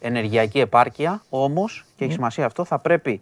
ενεργειακή 0.00 0.60
επάρκεια, 0.60 1.22
όμως, 1.28 1.84
και 1.96 2.04
έχει 2.04 2.12
σημασία 2.12 2.46
αυτό, 2.46 2.64
θα 2.64 2.78
πρέπει 2.78 3.20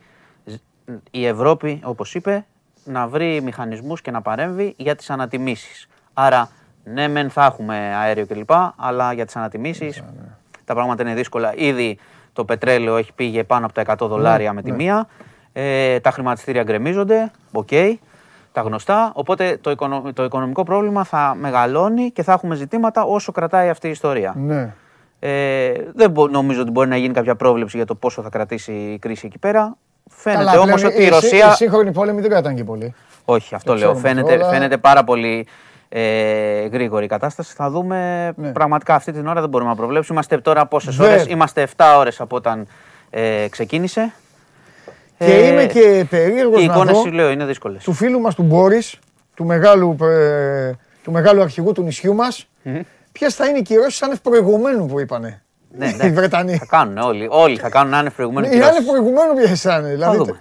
η 1.11 1.27
Ευρώπη, 1.27 1.81
όπως 1.85 2.15
είπε, 2.15 2.45
να 2.85 3.07
βρει 3.07 3.41
μηχανισμούς 3.41 4.01
και 4.01 4.11
να 4.11 4.23
παρέμβει 4.23 4.75
για 4.77 4.97
τις 4.97 5.11
ανατιμήσεις. 5.11 5.89
Άρα, 6.13 6.51
ναι, 6.85 7.09
μεν 7.09 7.31
θα 7.31 7.45
έχουμε 7.45 7.77
αέριο 7.77 8.27
κλπ. 8.27 8.51
Αλλά 8.77 9.13
για 9.13 9.25
τις 9.25 9.37
ανατιμήσεις 9.37 10.03
τα 10.65 10.75
πράγματα 10.75 11.03
είναι 11.03 11.15
δύσκολα. 11.15 11.53
Ήδη 11.57 11.99
το 12.33 12.45
πετρέλαιο 12.45 12.97
έχει 12.97 13.13
πήγε 13.13 13.45
πάνω 13.45 13.67
από 13.67 13.75
τα 13.75 13.97
100 14.05 14.09
δολάρια 14.09 14.53
με 14.53 14.63
τη 14.63 14.73
μία. 14.73 15.09
Ε, 15.61 16.01
τα 16.01 16.11
χρηματιστήρια 16.11 16.63
γκρεμίζονται. 16.63 17.31
Οκ. 17.53 17.69
τα 18.53 18.61
γνωστά. 18.61 19.11
Οπότε 19.15 19.59
το, 19.61 19.71
οικονο- 19.71 20.13
το 20.15 20.25
οικονομικό 20.25 20.63
πρόβλημα 20.63 21.05
θα 21.05 21.37
μεγαλώνει 21.41 22.11
και 22.11 22.23
θα 22.23 22.33
έχουμε 22.33 22.55
ζητήματα 22.55 23.03
όσο 23.03 23.33
κρατάει 23.33 23.69
αυτή 23.69 23.87
η 23.87 23.91
ιστορία. 23.91 24.35
Ναι. 24.37 24.75
Ε, 25.19 25.73
δεν 25.95 26.11
μπο- 26.11 26.29
νομίζω 26.29 26.61
ότι 26.61 26.71
μπορεί 26.71 26.89
να 26.89 26.97
γίνει 26.97 27.15
κάποια 27.15 27.37
πρόβλεψη 27.37 27.77
για 27.77 27.87
το 27.87 27.95
πόσο 27.95 28.23
θα 28.23 28.29
κρατήσει 28.29 28.73
η 28.73 28.99
κρίση 28.99 29.27
εκεί 29.27 29.39
πέρα. 29.39 29.77
Φαίνεται 30.11 30.45
Καλά, 30.45 30.61
όμως 30.61 30.75
πλέον 30.81 30.93
ότι 30.95 31.03
η 31.03 31.07
οι- 31.07 31.09
Ρωσία. 31.09 31.49
Οι 31.51 31.55
σύγχρονοι 31.55 31.93
πόλεμοι 31.93 32.21
δεν 32.21 32.31
κρατάνε 32.31 32.55
και 32.55 32.65
πολύ. 32.65 32.95
Όχι, 33.25 33.55
αυτό 33.55 33.73
Δεν 33.73 33.81
λέω. 33.83 33.93
ξέρουμε 33.93 34.15
Φαίνεται, 34.23 34.43
όλα. 34.43 34.53
φαίνεται 34.53 34.77
πάρα 34.77 35.05
πολύ 35.05 35.47
ε, 35.89 36.67
γρήγορη 36.67 37.05
η 37.05 37.09
κατάσταση. 37.09 37.55
Θα 37.55 37.71
δούμε 37.71 38.33
Ναι. 38.37 38.53
πραγματικά 38.53 38.95
αυτή 38.95 39.13
την 39.13 39.27
ώρα 39.27 39.41
δεν 39.41 39.49
μπορούμε 39.49 39.71
να 39.71 39.77
προβλέψουμε. 39.77 40.15
Είμαστε 40.19 40.39
τώρα 40.39 40.67
πόσες 40.67 40.97
Δεν. 40.97 41.07
ώρες, 41.11 41.27
είμαστε 41.27 41.63
7 41.77 41.97
ώρες 41.99 42.21
από 42.21 42.37
όταν 42.37 42.67
ε, 43.11 43.47
ξεκίνησε. 43.51 44.13
Και 45.19 45.25
Ε, 45.25 45.47
είμαι 45.47 45.65
και 45.67 46.07
περίεργος 46.11 46.63
Οι 46.63 46.67
να 46.67 46.73
εικόνες 46.75 46.95
δω 46.97 47.01
σου 47.03 47.11
λέω 47.13 47.31
είναι 47.31 47.45
δύσκολες. 47.45 47.85
του 47.85 47.93
φίλου 47.93 48.21
μας 48.21 48.35
του 48.35 48.43
Μπόρις, 48.43 48.97
του 49.35 49.45
μεγάλου, 49.45 49.97
ε, 50.01 50.73
του 51.03 51.13
μεγάλου 51.13 51.43
αρχηγού 51.43 51.73
του 51.73 51.83
νησιού 51.83 52.15
μας, 52.15 52.49
ποιες 53.13 53.35
θα 53.35 53.47
είναι 53.47 53.59
οι 53.59 53.63
κυρώσεις 53.63 54.03
άνευ 54.03 54.19
προηγουμένου 54.19 54.87
που 54.87 55.01
είπανε. 55.01 55.43
Ναι, 55.71 55.87
οι 55.89 55.95
ναι. 55.97 56.09
Βρετανοί; 56.11 56.57
Θα 56.57 56.67
κάνουν 56.67 56.99
όλοι. 56.99 57.27
Όλοι 57.31 57.57
θα 57.57 57.69
κάνουν 57.69 57.95
άνευ 57.95 58.15
προηγουμένου 58.15 58.47
Οι 58.47 58.51
άνευ 58.51 58.63
κυρώσεις. 58.65 58.87
προηγουμένου 58.87 59.35
ποιες 59.35 59.61
θα 59.61 59.77
είναι. 59.79 59.89
Δηλαδή, 59.89 60.17
δούμε. 60.17 60.39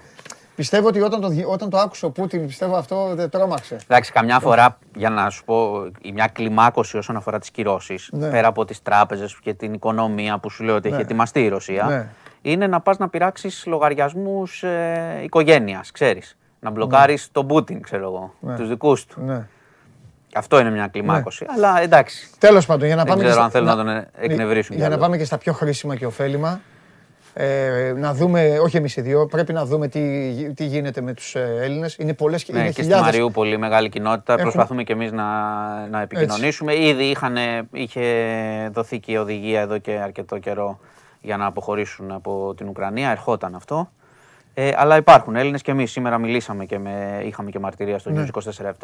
πιστεύω 0.56 0.88
ότι 0.88 1.02
όταν 1.02 1.22
το, 1.22 1.28
δι- 1.28 1.46
όταν 1.48 1.70
το 1.70 1.78
άκουσε 1.78 2.06
ο 2.06 2.10
Πούτιν, 2.12 2.48
πιστεύω 2.48 2.76
αυτό 2.76 3.10
δεν 3.14 3.30
τρόμαξε. 3.30 3.78
Εντάξει, 3.88 4.12
καμιά 4.12 4.40
φορά, 4.40 4.78
για 4.96 5.10
να 5.10 5.30
σου 5.30 5.44
πω, 5.46 5.86
η 6.02 6.12
μια 6.12 6.28
κλιμάκωση 6.28 6.98
όσον 6.98 7.16
αφορά 7.16 7.40
τις 7.40 7.52
κυρώσεις, 7.52 8.10
Ναι. 8.12 8.30
πέρα 8.30 8.48
από 8.48 8.66
τις 8.66 8.82
τράπεζες 8.82 9.38
και 9.42 9.54
την 9.54 9.74
οικονομία 9.74 10.38
που 10.38 10.50
σου 10.50 10.64
λέω 10.64 10.76
ότι 10.76 10.90
έχει 10.90 11.02
ετοιμαστεί 11.02 11.44
η 11.44 11.48
Ρωσία, 11.48 11.84
Ναι. 11.84 12.08
Είναι 12.42 12.68
να 12.68 12.82
πας 12.82 12.98
να 12.98 13.10
πειράξεις 13.10 13.64
λογαριασμούς 13.66 14.64
ε, 14.64 15.20
οικογένειας, 15.24 15.92
ξέρεις. 15.92 16.38
Να 16.60 16.70
μπλοκάρεις 16.70 17.32
τον 17.32 17.48
Πούτιν, 17.48 17.82
ξέρω 17.82 18.04
εγώ, 18.04 18.34
Ναι. 18.40 18.56
τους 18.56 18.68
δικούς 18.68 19.06
του. 19.06 19.22
Ναι. 19.26 19.48
Αυτό 20.36 20.60
είναι 20.60 20.70
μια 20.72 20.88
κλιμάκωση. 20.88 21.46
Αλλά 21.56 21.82
εντάξει. 21.82 22.30
Τέλος 22.40 22.66
πάντων, 22.66 22.86
για 22.88 22.96
να 22.96 23.04
Δεν 23.04 23.12
πάμε. 23.14 23.24
και 23.24 23.30
ξέρω 23.30 23.48
στα- 23.50 23.60
αν 23.60 23.66
θέλουν 23.66 23.78
να 23.78 23.84
τον 23.84 23.96
ε- 23.96 24.10
εκνευρίσουν 24.26 24.76
Για 24.76 24.84
κι 24.86 24.90
να 24.90 24.96
άλλο. 24.96 25.04
πάμε 25.06 25.18
και 25.18 25.24
στα 25.26 25.38
πιο 25.38 25.54
χρήσιμα 25.54 25.96
και 25.96 26.06
ωφέλιμα. 26.06 26.60
Ε, 27.34 27.94
να 27.98 28.14
δούμε, 28.14 28.58
όχι 28.60 28.78
εμείς 28.78 28.96
οι 28.96 29.02
δύο, 29.02 29.26
πρέπει 29.26 29.54
να 29.54 29.66
δούμε 29.66 29.88
τι, 29.88 30.02
τι 30.54 30.66
γίνεται 30.66 31.02
με 31.02 31.14
τους 31.14 31.36
ε, 31.36 31.58
Έλληνες. 31.62 31.96
Είναι 32.00 32.14
πολλές 32.14 32.44
και 32.44 32.52
Ναι, 32.52 32.58
είναι 32.58 32.68
και 32.68 32.74
στη 32.74 32.82
χιλιάδες. 32.82 33.06
Μαριούπολη 33.06 33.58
μεγάλη 33.58 33.90
κοινότητα. 33.90 34.34
Έχουμε- 34.34 34.52
Προσπαθούμε 34.52 34.84
κι 34.84 34.92
εμείς 34.92 35.12
να, 35.12 35.24
να 35.88 36.02
επικοινωνήσουμε. 36.02 36.76
Ήδη 36.76 37.04
είχαν, 37.04 37.36
είχε 37.72 38.04
δοθεί 38.72 39.00
και 39.00 39.12
η 39.12 39.16
οδηγία 39.18 39.62
εδώ 39.62 39.78
και 39.78 39.92
αρκετό 39.92 40.38
καιρό 40.38 40.80
για 41.22 41.38
να 41.38 41.46
αποχωρήσουν 41.46 42.12
από 42.12 42.54
την 42.58 42.68
Ουκρανία. 42.68 43.10
Ερχόταν 43.12 43.56
αυτό. 43.56 43.90
Ε, 44.54 44.72
αλλά 44.76 44.96
υπάρχουν 44.98 45.36
Έλληνες 45.36 45.62
και 45.62 45.72
εμείς 45.72 45.92
σήμερα 45.92 46.18
μιλήσαμε 46.18 46.66
και 46.66 46.80
με, 46.80 47.22
είχαμε 47.24 47.50
και 47.50 47.60
μαρτυρία 47.60 48.00
στο 48.00 48.10
Ναι. 48.10 48.26
News 48.34 48.40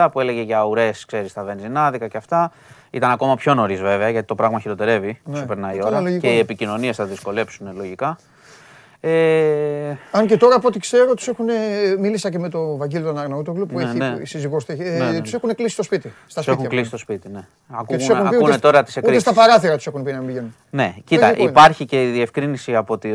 24-7 0.05 0.07
που 0.11 0.19
έλεγε 0.19 0.41
για 0.41 0.63
ουρές, 0.65 1.05
ξέρεις, 1.05 1.31
στα 1.31 1.43
βενζινάδικα 1.43 2.07
και 2.07 2.17
αυτά. 2.17 2.51
Ήταν 2.91 3.11
ακόμα 3.11 3.35
πιο 3.35 3.53
νωρίς 3.53 3.81
βέβαια 3.81 4.09
γιατί 4.09 4.27
το 4.27 4.35
πράγμα 4.35 4.59
χειροτερεύει 4.59 5.19
Ναι. 5.23 5.35
όσο 5.37 5.45
περνάει 5.45 5.75
η 5.75 5.77
Καλά, 5.77 5.89
ώρα. 5.89 5.99
λογικό 6.01 6.21
Και 6.21 6.27
οι 6.27 6.31
είναι. 6.31 6.41
επικοινωνίες 6.41 6.95
θα 6.95 7.05
δυσκολέψουν 7.05 7.75
λογικά. 7.75 8.17
Ε, 9.05 9.97
Αν 10.11 10.27
και 10.27 10.37
τώρα 10.37 10.55
από 10.55 10.67
ό,τι 10.67 10.79
ξέρω, 10.79 11.13
τους 11.13 11.27
έχουν, 11.27 11.45
μίλησα 11.99 12.29
και 12.29 12.39
με 12.39 12.49
τον 12.49 12.77
Βαγγέλη 12.77 13.03
τον 13.03 13.17
Αρναούτογλου 13.17 13.65
που 13.65 13.77
Ναι, 13.77 13.83
έχει 13.83 13.97
ναι. 13.97 14.15
η 14.21 14.25
σύζυγός 14.25 14.65
του, 14.65 14.71
έχει, 14.71 14.81
ε, 14.81 14.89
Ναι, 14.97 15.11
ναι, 15.11 15.21
τους 15.21 15.31
ναι. 15.31 15.37
έχουν 15.43 15.55
κλείσει 15.55 15.73
στο 15.73 15.83
σπίτι. 15.83 16.13
Στα 16.27 16.39
τους 16.39 16.47
έχουν 16.47 16.59
σπίτια. 16.59 16.69
κλείσει 16.77 16.91
το 16.91 16.97
σπίτι, 16.97 17.29
ναι. 17.29 17.39
Και 17.87 17.95
τους 17.97 18.03
Ακούνε, 18.09 18.19
έχουν 18.19 18.29
πει 18.29 18.35
ακούνε 18.35 18.49
ούτε, 18.51 18.59
τώρα 18.59 18.83
τις 18.83 18.97
ούτε 18.97 19.05
εκρήξει. 19.07 19.25
στα 19.31 19.33
παράθυρα 19.41 19.75
τους 19.75 19.87
έχουν 19.87 20.03
πει 20.03 20.11
να 20.11 20.17
μην 20.17 20.27
πηγαίνουν. 20.27 20.55
Ναι, 20.69 20.93
κοίτα, 21.03 21.21
Λογικό 21.21 21.41
είναι. 21.41 21.49
υπάρχει 21.51 21.85
και 21.85 22.03
η 22.07 22.11
διευκρίνηση 22.11 22.75
από 22.75 22.97
το 22.97 23.07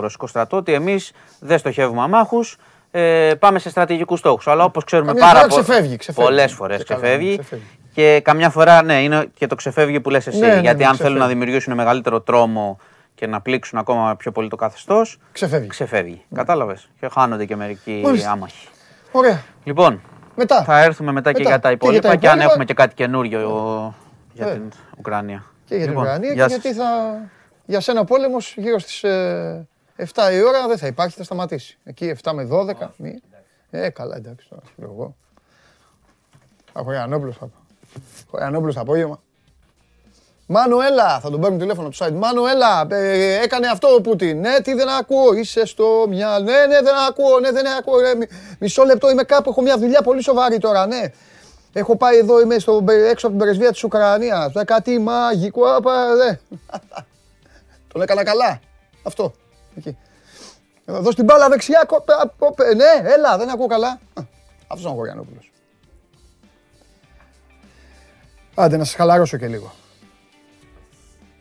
ρωσικό 0.00 0.26
στρατό 0.26 0.56
ότι 0.56 0.72
εμείς 0.72 1.12
δεν 1.40 1.58
στοχεύουμε 1.58 2.02
αμάχους. 2.02 2.56
Ε, 2.90 3.32
πάμε 3.38 3.58
σε 3.58 3.70
στρατηγικούς 3.70 4.18
στόχους. 4.18 4.46
Αλλά 4.48 4.64
όπως 4.64 4.84
ξέρουμε 4.84 5.12
Καμιά 5.12 5.26
πάρα 5.26 5.38
φορά 5.38 5.48
πολλέ 5.48 5.62
ξεφεύγει, 5.62 5.96
ξεφεύγει. 5.96 6.28
πολλές 6.28 6.52
φορές 6.52 6.78
Και 6.78 6.84
καλά, 6.84 7.00
ξεφεύγει. 7.00 7.36
ξεφεύγει. 7.38 7.64
Και 7.94 8.20
καμιά 8.24 8.50
φορά, 8.50 8.82
ναι, 8.82 9.02
είναι 9.02 9.26
και 9.34 9.46
το 9.46 9.54
ξεφεύγει 9.54 10.00
που 10.00 10.10
λες 10.10 10.26
εσύ. 10.26 10.38
Ναι, 10.38 10.46
ναι, 10.46 10.52
γιατί 10.60 10.64
ναι, 10.64 10.70
αν 10.70 10.78
θέλουν 10.78 10.94
ξεφεύγει. 10.94 11.18
να 11.18 11.26
δημιουργήσουν 11.26 11.74
μεγαλύτερο 11.74 12.20
τρόμο 12.20 12.78
και 13.20 13.26
να 13.26 13.40
πλήξουν 13.40 13.78
ακόμα 13.78 14.16
πιο 14.16 14.32
πολύ 14.32 14.48
το 14.48 14.56
καθεστώς, 14.56 15.18
Ξεφεύγει. 15.32 15.66
ξεφεύγει. 15.68 16.24
Κατάλαβες. 16.34 16.90
Και 17.00 17.08
χάνονται 17.08 17.44
και 17.44 17.56
μερικοί 17.56 18.00
Μάλιστα. 18.04 18.30
άμαχοι. 18.30 18.68
Ωραία. 19.12 19.42
Λοιπόν, 19.64 20.00
Μετά. 20.36 20.62
θα 20.64 20.82
έρθουμε 20.82 21.12
μετά, 21.12 21.32
και 21.32 21.38
Μετά. 21.38 21.50
για 21.50 21.60
τα 21.60 21.68
Και 21.68 21.74
για 21.74 21.86
τα 21.86 21.86
υπόλοιπα 21.86 22.16
και, 22.16 22.26
αν 22.28 22.32
υπόλοιπα. 22.32 22.50
έχουμε 22.50 22.64
και 22.64 22.74
κάτι 22.74 22.94
καινούριο 22.94 23.94
για 24.32 24.46
Ε. 24.46 24.52
την 24.52 24.62
Ουκρανία. 24.98 25.44
Και 25.64 25.74
για 25.74 25.84
την 25.84 25.88
Λοιπόν, 25.88 26.02
Ουκρανία 26.04 26.28
και 26.28 26.34
γεια 26.34 26.46
γιατί 26.46 26.62
σας. 26.74 26.76
θα, 26.76 27.18
για 27.66 27.80
σένα 27.80 28.00
ο 28.00 28.04
πόλεμος 28.04 28.54
γύρω 28.56 28.78
στις 28.78 29.02
ε, 29.04 29.68
7 29.96 30.04
η 30.32 30.42
ώρα 30.42 30.66
δεν 30.68 30.78
θα 30.78 30.86
υπάρχει, 30.86 31.16
θα 31.16 31.24
σταματήσει. 31.24 31.78
Εκεί 31.84 32.16
7 32.22 32.32
με 32.34 32.48
12. 32.50 32.88
μη. 32.96 33.20
Ε, 33.70 33.88
καλά, 33.90 34.16
εντάξει 34.16 34.48
τώρα, 34.48 34.62
σου 34.66 34.72
λέω 34.76 34.90
εγώ. 34.92 35.16
Χωριανόπουλος 36.84 37.36
θα 37.36 37.46
πω. 37.46 37.52
Χωριανόπουλος 38.30 38.74
το 38.74 38.80
απόγευμα. 38.80 39.20
Μάνο, 40.52 40.80
έλα! 40.80 41.20
Θα 41.20 41.30
τον 41.30 41.40
παίρνουν 41.40 41.58
τηλέφωνο 41.58 41.86
από 41.88 41.96
το 41.96 42.04
site. 42.04 42.12
Μάνο, 42.12 42.46
έλα! 42.46 42.86
ε, 42.90 43.40
έκανε 43.42 43.66
αυτό 43.66 43.88
ο 43.94 44.00
Πούτιν. 44.00 44.40
Ναι, 44.40 44.60
τι 44.60 44.72
δεν 44.74 44.88
ακούω. 44.88 45.32
Είσαι 45.34 45.64
στο 45.66 46.04
μια. 46.08 46.38
Ναι, 46.38 46.66
ναι, 46.66 46.80
δεν 46.82 46.94
ακούω. 47.08 47.40
Ναι, 47.40 47.50
δεν 47.50 47.66
ακούω. 47.78 48.00
ρε, 48.00 48.14
μι- 48.14 48.30
μισό 48.58 48.84
λεπτό 48.84 49.10
είμαι 49.10 49.22
κάπου. 49.22 49.50
Έχω 49.50 49.62
μια 49.62 49.78
δουλειά 49.78 50.02
πολύ 50.02 50.22
σοβαρή 50.22 50.58
τώρα. 50.58 50.86
Ναι. 50.86 51.02
Έχω 51.72 51.96
πάει 51.96 52.18
εδώ, 52.18 52.40
είμαι 52.40 52.58
στο, 52.58 52.84
έξω 52.88 53.26
από 53.26 53.36
την 53.36 53.44
πρεσβεία 53.44 53.70
της 53.70 53.82
Ουκρανίας. 53.84 54.54
Ε, 54.54 54.64
Κάτι 54.64 54.98
μαγικό. 54.98 55.74
απα, 55.74 56.14
ναι. 56.14 56.38
Τον 57.92 58.02
έκανα 58.02 58.24
καλά. 58.24 58.60
Αυτό. 59.02 59.32
Εκεί. 59.76 59.98
Εδώ 60.84 61.00
δώσ' 61.00 61.14
την 61.14 61.24
μπάλα 61.24 61.48
δεξιά. 61.48 61.84
κοπε, 61.86 62.12
κοπε. 62.38 62.74
Ναι, 62.74 63.08
έλα, 63.16 63.36
δεν 63.38 63.50
ακούω 63.50 63.66
καλά. 63.66 63.88
Α, 63.88 64.22
Αυτός 64.66 64.80
είναι 64.84 64.90
ο 64.90 64.94
Χωριανόπουλος. 64.96 65.52
Άντε, 68.54 68.76
να 68.76 68.84
σας 68.84 68.94
χαλαρώσω 68.94 69.36
και 69.36 69.46
λίγο. 69.46 69.72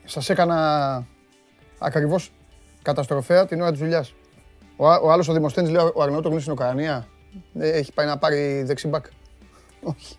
Σας 0.10 0.30
έκανα 0.30 1.08
ακριβώς 1.78 2.32
καταστροφέα 2.82 3.46
την 3.46 3.62
ώρα 3.62 3.72
της 3.72 3.80
δουλειάς. 3.80 4.14
Ο, 4.76 4.90
α- 4.90 5.00
ο 5.00 5.12
άλλος 5.12 5.28
ο 5.28 5.34
Δημοσθένης 5.34 5.72
λέει 5.72 5.92
ο 5.94 6.02
Αρναούτογλου 6.02 6.40
στην 6.40 6.52
Ουκρανία. 6.52 7.08
Ε, 7.60 7.70
έχει 7.70 7.94
πάει 7.94 8.06
να 8.06 8.18
πάρει 8.18 8.64
δεξιμπάκ. 8.64 9.06
Όχι. 9.94 10.16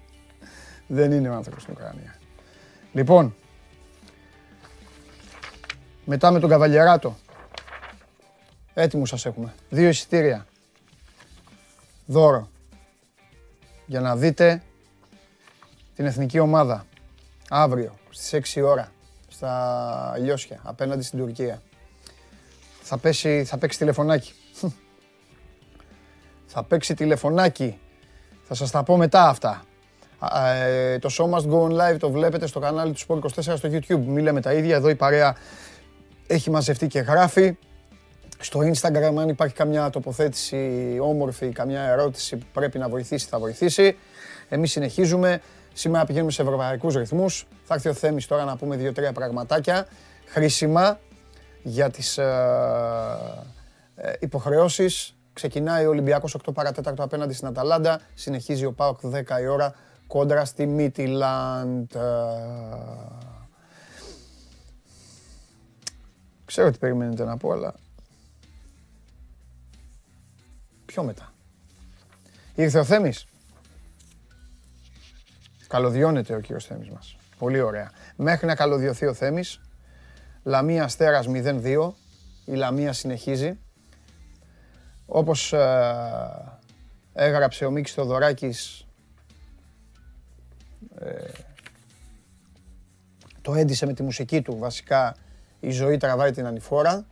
Δεν 0.86 1.12
είναι 1.12 1.28
ο 1.28 1.34
άνθρωπος 1.34 1.62
στην 1.62 1.74
Ουκρανία. 1.74 2.18
Λοιπόν, 2.92 3.34
μετά 6.04 6.30
με 6.30 6.40
τον 6.40 6.48
Καβαλιεράτο. 6.48 7.16
Έτοιμους 8.74 9.08
σας 9.08 9.26
έχουμε. 9.26 9.54
Δύο 9.68 9.88
εισιτήρια. 9.88 10.46
Δώρο. 12.06 12.50
Για 13.86 14.00
να 14.00 14.16
δείτε 14.16 14.62
την 15.94 16.04
εθνική 16.04 16.38
ομάδα. 16.38 16.86
Αύριο 17.48 17.94
στις 18.10 18.56
6 18.56 18.62
ώρα 18.62 18.92
στα 19.40 20.16
Λιώσια 20.18 20.60
απέναντι 20.62 21.02
στην 21.02 21.18
Τουρκία. 21.18 21.62
Θα, 22.82 22.98
πέσει, 22.98 23.44
θα 23.44 23.58
παίξει 23.58 23.78
τηλεφωνάκι. 23.78 24.32
θα 26.52 26.64
παίξει 26.64 26.94
τηλεφωνάκι. 26.94 27.78
Θα 28.42 28.54
σας 28.54 28.70
τα 28.70 28.82
πω 28.82 28.96
μετά 28.96 29.28
αυτά. 29.28 29.62
Α, 30.18 30.50
ε, 30.50 30.98
το 30.98 31.10
show 31.12 31.30
must 31.34 31.50
go 31.50 31.62
on 31.62 31.70
live 31.70 31.96
το 31.98 32.10
βλέπετε 32.10 32.46
στο 32.46 32.60
κανάλι 32.60 32.92
του 32.92 33.00
Sport 33.06 33.18
24 33.18 33.28
στο 33.40 33.68
YouTube. 33.72 34.04
Μη 34.06 34.22
λέμε 34.22 34.40
τα 34.40 34.52
ίδια. 34.52 34.76
Εδώ 34.76 34.88
η 34.88 34.94
παρέα 34.94 35.36
έχει 36.26 36.50
μαζευτεί 36.50 36.86
και 36.86 37.00
γράφει. 37.00 37.56
Στο 38.38 38.60
Instagram 38.60 39.14
αν 39.18 39.28
υπάρχει 39.28 39.54
καμιά 39.54 39.90
τοποθέτηση 39.90 40.96
όμορφη, 41.00 41.48
καμιά 41.48 41.82
ερώτηση 41.82 42.36
που 42.36 42.46
πρέπει 42.52 42.78
να 42.78 42.88
βοηθήσει, 42.88 43.26
θα 43.26 43.38
βοηθήσει. 43.38 43.96
Εμείς 44.48 44.70
συνεχίζουμε. 44.70 45.40
Σήμερα 45.72 46.04
πηγαίνουμε 46.04 46.30
σε 46.30 46.42
ευρωπαϊκούς 46.42 46.94
ρυθμούς. 46.94 47.46
Θα 47.64 47.74
έρθει 47.74 47.88
ο 47.88 47.94
Θέμης 47.94 48.26
τώρα 48.26 48.44
να 48.44 48.56
πούμε 48.56 48.76
δύο-τρία 48.76 49.12
πραγματάκια 49.12 49.86
χρήσιμα 50.26 50.98
για 51.62 51.90
τις 51.90 52.18
ε, 52.18 52.24
ε, 53.94 54.12
υποχρεώσεις. 54.20 55.14
Ξεκινάει 55.32 55.86
ο 55.86 55.88
Ολυμπιακός 55.88 56.36
8 56.44 56.54
παρατέταρτο 56.54 57.02
απέναντι 57.02 57.32
στην 57.32 57.46
Αταλάντα. 57.46 58.00
Συνεχίζει 58.14 58.64
ο 58.64 58.72
ΠΑΟΚ 58.72 59.00
10 59.02 59.40
η 59.42 59.46
ώρα 59.46 59.74
κόντρα 60.06 60.44
στη 60.44 60.66
Μίτιλαντ. 60.66 61.94
Ε, 61.94 62.00
Ξέρω 66.44 66.70
τι 66.70 66.78
περιμένετε 66.78 67.24
να 67.24 67.36
πω, 67.36 67.50
αλλά... 67.52 67.74
Πιο 70.86 71.02
μετά. 71.02 71.32
Ήρθε 72.54 72.78
ο 72.78 72.84
Θέμης. 72.84 73.26
Καλωδιώνεται 75.70 76.34
ο 76.34 76.40
κύριος 76.40 76.64
Θέμης 76.64 76.90
μας. 76.90 77.16
Πολύ 77.38 77.60
ωραία. 77.60 77.90
Μέχρι 78.16 78.46
να 78.46 78.54
καλωδιωθεί 78.54 79.06
ο 79.06 79.14
Θέμης, 79.14 79.60
Λαμία 80.42 80.84
Αστέρας 80.84 81.26
0-2. 81.28 81.94
Η 82.44 82.54
Λαμία 82.54 82.92
συνεχίζει. 82.92 83.58
Όπως 85.06 85.52
ε, 85.52 86.58
έγραψε 87.12 87.64
ο 87.64 87.70
Μίκης 87.70 87.92
Θοδωράκης, 87.92 88.86
ε, 90.98 91.14
το 93.42 93.54
έντισε 93.54 93.86
με 93.86 93.92
τη 93.92 94.02
μουσική 94.02 94.42
του 94.42 94.58
βασικά 94.58 95.16
η 95.60 95.70
ζωή 95.70 95.96
τραβάει 95.96 96.30
την 96.30 96.46
ανηφόρα. 96.46 97.06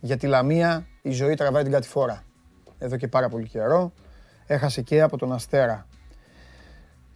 Για 0.00 0.16
τη 0.16 0.26
Λαμία 0.26 0.86
η 1.02 1.10
ζωή 1.10 1.34
τραβάει 1.34 1.62
την 1.62 1.72
κατηφόρα. 1.72 2.24
Εδώ 2.78 2.96
και 2.96 3.08
πάρα 3.08 3.28
πολύ 3.28 3.48
καιρό. 3.48 3.92
Έχασε 4.46 4.82
και 4.82 5.00
από 5.02 5.16
τον 5.16 5.32
Αστέρα 5.32 5.86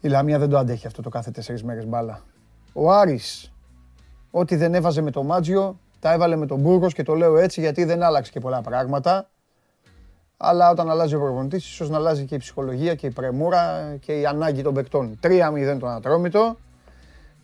Η 0.05 0.09
Λαμία 0.09 0.39
δεν 0.39 0.49
το 0.49 0.59
αντέχει 0.59 0.87
αυτό 0.87 1.03
το 1.03 1.09
κάθε 1.09 1.31
τέσσερις 1.31 1.63
μέρες 1.63 1.87
μπάλα. 1.87 2.21
Ο 2.73 2.93
Άρης, 2.93 3.53
ό,τι 4.31 4.57
δεν 4.57 4.75
έβαζε 4.75 5.01
με 5.01 5.11
το 5.11 5.23
Μάτζιο, 5.23 5.79
τα 6.01 6.13
έβαλε 6.13 6.37
με 6.37 6.47
τον 6.47 6.61
Μπούργος 6.61 6.95
και 6.95 7.03
το 7.03 7.15
λέω 7.15 7.37
έτσι 7.37 7.61
γιατί 7.61 7.85
δεν 7.85 8.03
άλλαξε 8.03 8.33
και 8.33 8.41
πολλά 8.41 8.61
πράγματα. 8.61 9.29
Αλλά 10.37 10.71
όταν 10.71 10.91
αλλάζει 10.91 11.15
ο 11.15 11.21
προπονητής, 11.21 11.65
ίσως 11.65 11.91
να 11.91 11.97
αλλάζει 11.97 12.25
και 12.25 12.35
η 12.35 12.39
ψυχολογία 12.39 12.95
και 12.95 13.07
η 13.07 13.11
πρεμούρα 13.11 13.97
και 14.01 14.13
η 14.21 14.27
ανάγκη 14.27 14.63
των 14.63 14.75
παικτών. 14.75 15.19
3-0 15.23 15.77
τον 15.79 15.89
Ατρόμητο 15.89 16.57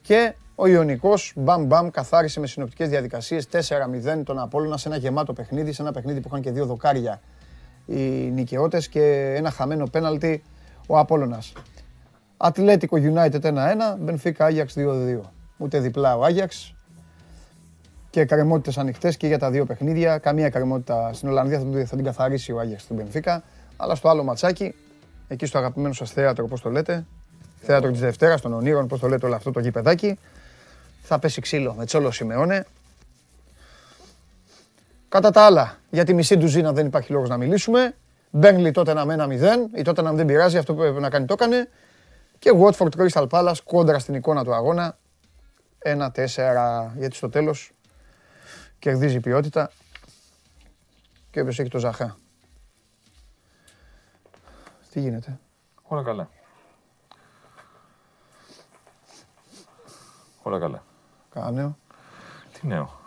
και 0.03 0.35
ο 0.55 0.67
Ιωνικός 0.67 1.33
μπαμ 1.37 1.65
μπαμ 1.67 1.91
καθάρισε 1.91 2.41
με 2.41 2.47
συνοπτικές 2.47 2.89
διαδικασίες 2.89 3.49
4-0 3.53 4.23
τον 4.25 4.39
Απόλλωνα 4.39 4.77
σε 4.77 4.89
ένα 4.89 4.97
γεμάτο 4.97 5.33
παιχνίδι, 5.33 5.73
σε 5.73 5.83
ένα 5.83 5.93
παιχνίδι 5.93 6.21
που 6.21 6.29
είχαν 6.29 6.41
και 6.41 6.51
δύο 6.51 6.67
δοκάρια 6.67 7.21
οι 7.87 8.31
νικαιώτες 8.31 8.89
και 8.89 9.35
ένα 9.37 9.51
χαμένο 9.51 9.87
πέναλτι 9.87 10.43
ο 10.87 10.99
Απόλλωνας. 10.99 11.53
Ατλέτικο 12.41 12.97
United 13.01 13.41
1-1, 13.41 13.55
Μπενφίκα 13.99 14.45
Άγιαξ 14.45 14.75
2-2. 14.77 15.21
Ούτε 15.57 15.81
διπλά 15.81 16.17
ο 16.17 16.25
Άγιαξ 16.25 16.75
και 18.11 18.25
κρεμότητες 18.25 18.79
ανοιχτές 18.79 19.17
και 19.17 19.27
για 19.27 19.39
τα 19.39 19.51
δύο 19.51 19.65
παιχνίδια. 19.65 20.19
Καμία 20.19 20.51
κρεμότητα 20.51 21.11
στην 21.13 21.29
Ολλανδία 21.29 21.59
θα, 21.59 21.87
θα 21.87 21.97
την 21.97 22.05
καθαρίσει 22.05 22.53
ο 22.53 22.59
Άγιαξ 22.59 22.83
στην 22.83 22.97
Μπενφίκα. 22.97 23.43
Αλλά 23.77 23.95
στο 23.95 24.09
άλλο 24.09 24.25
ματσάκι, 24.25 24.75
εκεί 25.29 25.47
στο 25.47 25.59
αγαπημένο 25.59 25.95
σας 25.95 26.11
θέατρο, 26.11 26.47
πώς 26.47 26.61
το 26.61 26.71
λέτε, 26.71 27.07
θέατρο 27.61 27.91
της 27.91 28.01
Δευτέρας 28.01 28.41
των 28.41 28.53
Ονείρων, 28.53 28.87
πώς 28.87 29.01
το 29.01 29.09
λέτε 29.09 29.27
όλο 29.27 29.35
αυτό 29.35 29.51
το 29.51 29.61
γηπεδάκι, 29.61 30.19
θα 31.03 31.19
πέσει 31.19 31.41
ξύλο 31.41 31.75
με 31.75 31.85
Τσόλο 31.85 32.11
Σιμεώνε. 32.11 32.67
Κατά 35.09 35.31
τα 35.31 35.43
άλλα, 35.43 35.77
για 35.91 36.05
τη 36.05 36.15
μισή 36.15 36.37
ντουζίνα 36.37 36.73
δεν 36.73 36.87
υπάρχει 36.87 37.13
λόγος 37.13 37.29
να 37.29 37.37
μιλήσουμε. 37.37 37.95
Μπέρνλι 38.31 38.71
τότε 38.71 38.93
να 38.95 39.05
με 39.05 39.15
ένα 39.15 39.27
μηδέν, 39.27 39.69
ή 39.75 39.83
τότε 39.83 40.03
να 40.03 40.13
δεν 40.13 40.27
πειράζει, 40.27 40.59
αυτό 40.59 40.75
που 40.75 40.83
έπρεπε 40.83 41.01
να 41.01 41.11
κάνει 41.11 41.27
το 41.27 41.33
έκανε. 41.33 41.69
Και 42.39 42.51
Watford 42.55 42.91
Crystal 42.97 43.29
Palace 43.29 43.57
κόντρα 43.65 43.99
στην 43.99 44.15
εικόνα 44.15 44.45
του 44.45 44.55
αγώνα. 44.55 44.99
1-4, 45.85 46.91
γιατί 46.97 47.17
στο 47.17 47.29
τέλος 47.29 47.73
κερδίζει 48.79 49.17
η 49.17 49.21
ποιότητα 49.21 49.71
και 51.31 51.41
όποιος 51.41 51.59
έχει 51.59 51.69
το 51.71 51.79
Ζαχά. 51.79 52.17
Τι 54.91 55.01
γίνεται; 55.01 55.39
Όλα 55.83 56.03
καλά. 56.03 56.31
Όλα 60.43 60.59
καλά. 60.59 60.85
Κάνα 61.31 61.51
νέο. 61.51 61.79
Τι 62.53 62.67
νέο; 62.67 63.01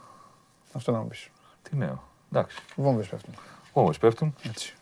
Αυτό 0.73 0.91
να 0.91 0.99
μου 0.99 1.07
πεις. 1.07 1.29
Τι 1.61 1.75
νέο; 1.75 2.03
Εντάξει. 2.31 2.57
Βόμβες 2.75 3.07
πέφτουν. 3.07 3.33
Όμως 3.73 3.97
πέφτουν. 3.97 4.35
Έτσι. 4.43 4.75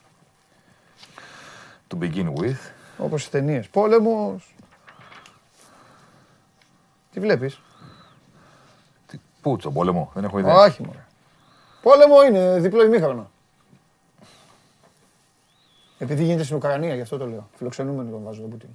To 1.87 1.97
begin 1.99 2.33
with. 2.33 2.78
Όπως 2.99 3.19
στις 3.19 3.31
ταινίες. 3.31 3.67
Πόλεμος. 3.69 4.55
Τι 7.11 7.19
βλέπεις; 7.19 7.61
Τι- 9.07 9.19
Πού, 9.41 9.57
στον 9.59 9.73
πόλεμο; 9.73 10.11
Δεν 10.13 10.23
έχω 10.23 10.39
ιδέα. 10.39 10.53
Όχι 10.55 10.83
μωρέ. 10.85 11.05
Πόλεμο 11.81 12.23
είναι 12.23 12.59
διπλό 12.59 12.83
ημίχρονο. 12.85 13.29
Επειδή 15.97 16.23
γίνεται 16.23 16.43
στην 16.43 16.55
Ουκρανία, 16.55 16.95
γι' 16.95 17.01
αυτό 17.01 17.17
το 17.17 17.25
λέω. 17.27 17.49
Φιλοξενούμενο 17.55 18.09
τον 18.09 18.23
βάζω 18.23 18.41
τον 18.41 18.49
Πούτιν. 18.49 18.69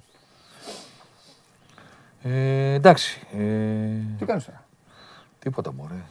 Ε, 2.21 2.73
εντάξει. 2.73 3.27
Ε, 3.31 3.37
Τι 4.17 4.25
κάνεις 4.25 4.45
τώρα. 4.45 4.63
τίποτα 5.39 5.73
μωρέ. 5.73 6.01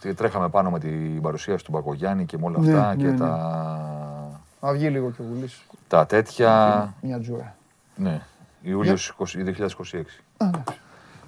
Τι 0.00 0.14
Τρέχαμε 0.14 0.48
πάνω 0.48 0.70
με 0.70 0.78
την 0.78 1.20
παρουσίαση 1.22 1.64
του 1.64 1.70
Μπακογιάννη 1.70 2.24
και 2.26 2.38
με 2.38 2.44
όλα 2.44 2.58
Ναι, 2.58 2.72
αυτά 2.74 2.94
ναι, 2.94 3.02
και 3.02 3.08
ναι. 3.10 3.16
τα, 3.16 4.40
Να 4.60 4.72
βγει 4.72 4.88
λίγο 4.88 5.10
και 5.10 5.22
ο 5.22 5.24
Γουλής. 5.24 5.60
τα 5.88 6.06
τέτοια. 6.06 6.94
Μια 7.00 7.20
τζούρα. 7.20 7.56
Ναι. 8.00 8.22
Ιούλιος 8.62 9.14
20 9.18 9.24
2026. 9.24 10.02
Α, 10.36 10.46
εντάξει. 10.46 10.78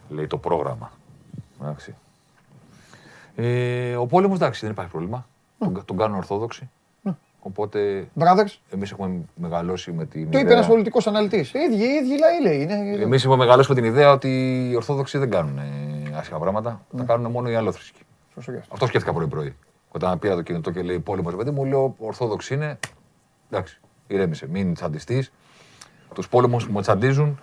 λέει 0.08 0.26
το 0.26 0.38
πρόγραμμα. 0.38 0.92
Εντάξει. 1.62 1.94
Ε, 3.36 3.96
ο 3.96 4.06
πόλεμος 4.06 4.36
εντάξει 4.36 4.60
δεν 4.60 4.70
υπάρχει 4.70 4.90
πρόβλημα. 4.90 5.26
Τον, 5.58 5.84
τον 5.84 5.96
κάνουν 5.96 6.16
Ορθόδοξοι. 6.16 6.70
Οπότε 7.44 8.08
Brothers, 8.18 8.56
εμείς 8.70 8.90
έχουμε 8.90 9.20
μεγαλώσει 9.34 9.92
με 9.92 10.04
την 10.04 10.30
το 10.30 10.38
είπε 10.38 10.52
ένας 10.52 10.66
πολιτικός 10.66 11.06
αναλυτής. 11.06 11.52
Οι 11.52 11.58
ίδιοι, 11.58 11.84
οι 11.84 11.88
ίδιοι 11.88 12.18
λαοί 12.18 12.42
λέει. 12.42 12.62
Είναι... 12.62 13.02
Εμείς 13.02 13.22
έχουμε 13.22 13.36
μεγαλώσει 13.36 13.68
με 13.68 13.74
την 13.74 13.84
ιδέα 13.84 14.12
ότι 14.12 14.28
οι 14.70 14.76
Ορθόδοξοι 14.76 15.18
δεν 15.18 15.30
κάνουν 15.30 15.58
ε, 15.58 16.16
άσχημα 16.16 16.38
πράγματα. 16.38 16.86
Τα 16.96 17.04
κάνουν 17.04 17.30
μόνο 17.30 17.50
οι 17.50 17.54
αλλόθρησκοι. 17.54 18.00
Σωστό 18.34 18.52
και 18.52 18.58
αυτό. 18.58 18.72
Αυτό 18.72 18.86
σκέφτηκα 18.86 19.12
πρωί-πρωί. 19.12 19.56
Όταν 19.88 20.18
πήρα 20.18 20.34
το 20.34 20.42
κινητό 20.42 20.70
και 20.70 20.82
λέει 20.82 20.98
πόλεμος, 20.98 21.34
παιδί 21.34 21.50
μου, 21.50 21.64
λέω 21.64 21.94
Ορθόδοξοι 21.98 22.54
είναι. 22.54 22.78
Εντάξει, 23.50 23.80
ηρέμησε. 24.06 24.48
Μην 24.48 24.74
τσαντιστείς. 24.74 25.32
Τους 26.14 26.28
πόλεμους 26.28 26.66
που 26.66 26.72
με 26.72 26.80
τσαντίζουν 26.80 27.40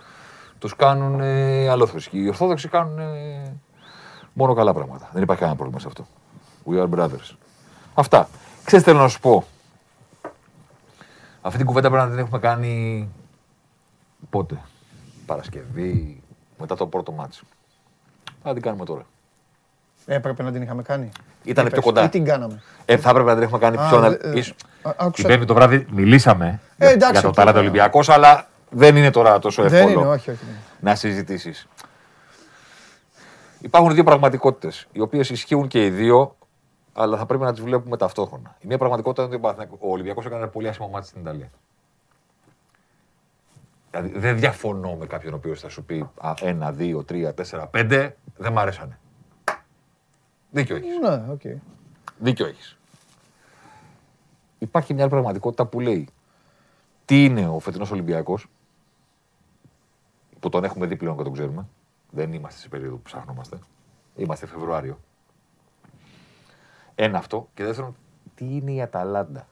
τους 0.59 0.75
κάνουν 0.75 1.19
ε, 1.21 1.69
αλλόθρησκοι. 1.69 2.19
Οι 2.23 2.27
Ορθόδοξοι 2.27 2.67
κάνουν 2.67 2.99
ε, 2.99 3.53
μόνο 4.33 4.53
καλά 4.53 4.73
πράγματα. 4.73 5.09
Δεν 5.13 5.21
υπάρχει 5.23 5.41
κανένα 5.41 5.57
πρόβλημα 5.59 5.81
σε 5.81 5.87
αυτό. 5.87 6.07
We 6.65 6.83
are 6.83 6.99
brothers. 6.99 7.35
Αυτά. 7.93 8.29
Ξέρετε, 8.63 8.89
θέλω 8.91 9.01
να 9.03 9.07
σου 9.07 9.19
πω; 9.19 9.43
Αυτή 11.41 11.57
την 11.57 11.65
κουβέντα 11.67 11.89
πρέπει 11.89 12.03
να 12.05 12.09
την 12.09 12.19
έχουμε 12.19 12.39
κάνει. 12.39 13.07
Πότε; 14.29 14.57
Παρασκευή, 15.25 16.23
μετά 16.59 16.75
το 16.75 16.87
πρώτο 16.87 17.11
ματς. 17.11 17.43
Θα 18.43 18.53
την 18.53 18.61
κάνουμε 18.61 18.85
τώρα. 18.85 19.05
Έπρεπε 20.05 20.43
να 20.43 20.51
την 20.51 20.61
είχαμε 20.61 20.81
κάνει. 20.81 21.09
Ήτανε 21.43 21.67
Ή 21.67 21.71
πιο 21.71 21.81
πες, 21.81 21.89
κοντά. 21.89 22.03
Ή 22.03 22.09
την 22.09 22.25
κάναμε. 22.25 22.61
Ε, 22.85 22.97
θα 22.97 23.09
έπρεπε 23.09 23.27
να 23.29 23.33
την 23.35 23.43
έχουμε 23.43 23.59
κάνει 23.59 23.77
Α, 23.77 23.87
πιο 23.87 23.95
ε, 23.95 23.99
αναλυτικά. 23.99 24.29
ε, 24.29 24.39
α, 24.81 24.89
άκουσα- 24.97 25.11
Την 25.11 25.25
Πέμπτη 25.27 25.45
το 25.45 25.53
βράδυ 25.53 25.85
μιλήσαμε 25.91 26.59
Ε, 26.77 26.87
εντάξει, 26.89 27.11
για 27.11 27.21
το 27.21 27.27
οκ, 27.27 27.33
Αταλάντα 27.33 27.57
ναι. 27.57 27.63
Ολυμπιακός, 27.63 28.09
αλλά 28.09 28.47
δεν 28.69 28.95
είναι 28.95 29.11
τώρα 29.11 29.39
τόσο 29.39 29.63
Δεν 29.63 29.73
εύκολο 29.73 29.99
είναι, 30.01 30.09
όχι, 30.09 30.29
όχι. 30.31 30.45
ναι. 30.45 30.57
να 30.89 30.95
συζητήσεις. 30.95 31.67
Υπάρχουν 33.61 33.93
δύο 33.93 34.03
πραγματικότητες, 34.03 34.87
οι 34.91 34.99
οποίες 35.01 35.29
ισχύουν 35.29 35.67
και 35.67 35.85
οι 35.85 35.89
δύο, 35.89 36.35
αλλά 36.93 37.17
θα 37.17 37.25
πρέπει 37.25 37.43
να 37.43 37.51
τις 37.51 37.61
βλέπουμε 37.61 37.97
ταυτόχρονα. 37.97 38.55
Η 38.59 38.67
μία 38.67 38.77
πραγματικότητα 38.77 39.23
είναι 39.23 39.35
ότι 39.35 39.43
ο 39.43 39.47
Παναθηναϊκός- 39.47 39.79
ο 39.81 39.91
Ολυμπιακός 39.91 40.25
έκανε 40.25 40.41
ένα 40.41 40.51
πολύ 40.51 40.67
άσχημο 40.67 40.87
ματς 40.89 41.07
στην 41.07 41.21
Ιταλία. 41.21 41.49
Δηλαδή 43.91 44.19
δεν 44.19 44.39
διαφωνώ 44.39 44.95
με 44.95 45.05
κάποιον 45.05 45.33
ο 45.33 45.35
οποίος 45.35 45.59
θα 45.59 45.69
σου 45.69 45.83
πει 45.83 46.09
α, 46.21 46.33
ένα, 46.41 46.71
δύο, 46.71 47.03
τρία, 47.03 47.33
τέσσερα, 47.33 47.67
πέντε, 47.67 48.15
δεν 48.37 48.51
μ' 48.51 48.59
αρέσανε. 48.59 48.99
Δίκιο 50.51 50.75
έχεις. 50.75 50.97
Ναι, 51.01 51.23
οκ. 51.31 51.41
Δίκιο 52.17 52.45
έχεις. 52.45 52.77
Υπάρχει 54.59 54.93
μια 54.93 55.01
άλλη 55.03 55.11
πραγματικότητα 55.11 55.65
που 55.65 55.79
λέει 55.79 56.07
τι 57.05 57.23
είναι 57.23 57.47
ο 57.47 57.59
φετινός 57.59 57.91
Ολυμπιακός, 57.91 58.47
που 60.39 60.49
τον 60.49 60.63
έχουμε 60.63 60.85
δει 60.85 60.95
πλέον 60.95 61.17
και 61.17 61.23
τον 61.23 61.33
ξέρουμε. 61.33 61.67
Δεν 62.11 62.33
είμαστε 62.33 62.59
σε 62.59 62.69
περίοδο 62.69 62.95
που 62.95 63.01
ψάχνομαστε. 63.01 63.59
Είμαστε 64.15 64.45
Φεβρουάριο. 64.45 64.99
Ένα 66.95 67.17
αυτό. 67.17 67.49
Και 67.53 67.63
δεύτερον, 67.63 67.95
τι 68.35 68.55
είναι 68.55 68.71
η 68.71 68.81
Αταλάντα; 68.81 69.47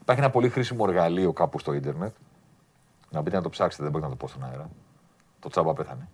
Υπάρχει 0.00 0.22
ένα 0.22 0.32
πολύ 0.32 0.48
χρήσιμο 0.48 0.84
εργαλείο 0.88 1.32
κάπου 1.32 1.58
στο 1.58 1.72
ίντερνετ. 1.72 2.14
Να 3.10 3.20
μπείτε 3.20 3.36
να 3.36 3.42
το 3.42 3.48
ψάξετε, 3.48 3.82
δεν 3.82 3.92
μπορείτε 3.92 4.10
να 4.10 4.16
το 4.16 4.24
πω 4.24 4.32
στον 4.32 4.44
αέρα. 4.44 4.70
Το 5.40 5.48
τσάμπα 5.48 5.72
πέθανε. 5.72 6.08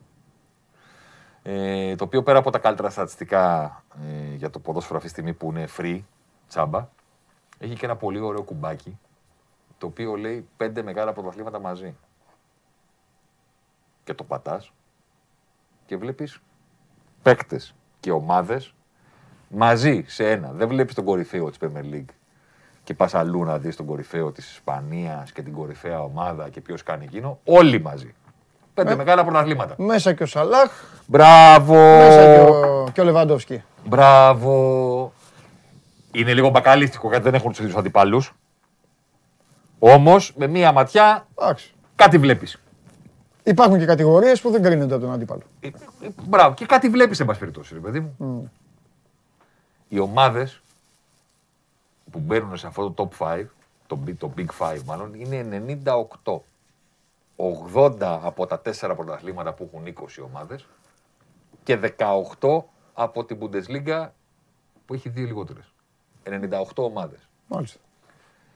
Ε, 1.42 1.96
το 1.96 2.04
οποίο 2.04 2.22
πέρα 2.22 2.38
από 2.38 2.50
τα 2.50 2.58
καλύτερα 2.58 2.90
στατιστικά 2.90 3.64
ε, 4.02 4.34
για 4.34 4.50
το 4.50 4.58
ποδόσφαιρο 4.58 4.96
αυτή 4.96 5.08
τη 5.08 5.14
στιγμή 5.14 5.34
που 5.34 5.50
είναι 5.50 5.68
free, 5.76 6.00
τσάμπα, 6.48 6.88
έχει 7.58 7.74
και 7.74 7.84
ένα 7.84 7.96
πολύ 7.96 8.20
ωραίο 8.20 8.42
κουμπάκι 8.42 8.98
το 9.82 9.88
οποίο 9.88 10.16
λέει 10.16 10.48
πέντε 10.56 10.82
μεγάλα 10.82 11.12
πρωταθλήματα 11.12 11.60
μαζί. 11.60 11.94
Και 14.04 14.14
το 14.14 14.24
πατάς 14.24 14.72
και 15.86 15.96
βλέπεις 15.96 16.38
παίκτες 17.22 17.74
και 18.00 18.10
ομάδες 18.10 18.74
μαζί 19.48 20.04
σε 20.06 20.30
ένα. 20.30 20.52
Δεν 20.52 20.68
βλέπεις 20.68 20.94
τον 20.94 21.04
κορυφαίο 21.04 21.50
της 21.50 21.58
Premier 21.60 21.94
League 21.94 22.14
και 22.84 22.94
πας 22.94 23.14
αλλού 23.14 23.44
να 23.44 23.58
δεις 23.58 23.76
τον 23.76 23.86
κορυφαίο 23.86 24.32
της 24.32 24.50
Ισπανίας 24.50 25.32
και 25.32 25.42
την 25.42 25.52
κορυφαία 25.52 26.02
ομάδα 26.02 26.48
και 26.48 26.60
ποιος 26.60 26.82
κάνει 26.82 27.04
εκείνο. 27.04 27.38
Όλοι 27.44 27.80
μαζί. 27.80 28.14
Πέντε 28.74 28.96
μεγάλα 28.96 29.24
πρωταθλήματα. 29.24 29.74
Μέσα 29.78 30.12
και 30.12 30.22
ο 30.22 30.26
Σαλάχ, 30.26 30.70
Μπράβο! 31.06 31.74
μέσα 31.74 32.34
και 32.34 32.40
ο, 32.40 32.88
και 32.92 33.00
ο 33.00 33.04
Λεβαντόφσκι. 33.04 33.62
Μπράβο! 33.86 35.12
Είναι 36.12 36.34
λίγο 36.34 36.48
μπακαλίστικο 36.48 37.08
γιατί 37.08 37.24
δεν 37.24 37.34
έχουν 37.34 37.50
τους 37.50 37.58
ίδιους 37.58 37.76
αντιπάλους. 37.76 38.34
Όμως 39.84 40.32
με 40.36 40.46
μία 40.46 40.72
ματιά 40.72 41.26
Εντάξει. 41.38 41.74
κάτι 41.96 42.18
βλέπεις. 42.18 42.62
Υπάρχουν 43.42 43.78
και 43.78 43.84
κατηγορίες 43.84 44.40
που 44.40 44.50
δεν 44.50 44.62
κρίνονται 44.62 44.94
από 44.94 45.04
τον 45.04 45.12
αντίπαλο. 45.12 45.42
Μπράβο, 46.28 46.54
και 46.54 46.66
κάτι 46.66 46.88
βλέπεις, 46.88 47.20
εν 47.20 47.26
πάση 47.26 47.38
περιπτώσει, 47.38 47.74
ρε 47.74 47.80
παιδί 47.80 48.00
μου. 48.00 48.50
Οι 49.88 49.98
ομάδες 49.98 50.60
που 52.10 52.18
μπαίνουν 52.18 52.56
σε 52.56 52.66
αυτό 52.66 52.90
το 52.90 53.08
top 53.18 53.26
5, 53.26 53.44
το, 53.86 53.98
big- 54.06 54.16
το 54.18 54.32
Big 54.36 54.46
5 54.58 54.82
μάλλον, 54.84 55.14
είναι 55.14 55.42
98. 55.84 56.40
80 57.36 58.18
από 58.22 58.46
τα 58.46 58.60
4 58.64 58.92
πρωταθλήματα 58.96 59.52
που 59.52 59.70
έχουν 59.72 59.86
20 59.86 60.24
ομάδες 60.24 60.66
και 61.62 61.76
18 62.38 62.64
από 62.94 63.24
την 63.24 63.38
Bundesliga 63.40 64.08
που 64.86 64.94
έχει 64.94 65.08
δύο 65.08 65.24
λιγότερες. 65.26 65.72
98 66.24 66.64
ομάδες. 66.74 67.28
Μάλιστα. 67.48 67.78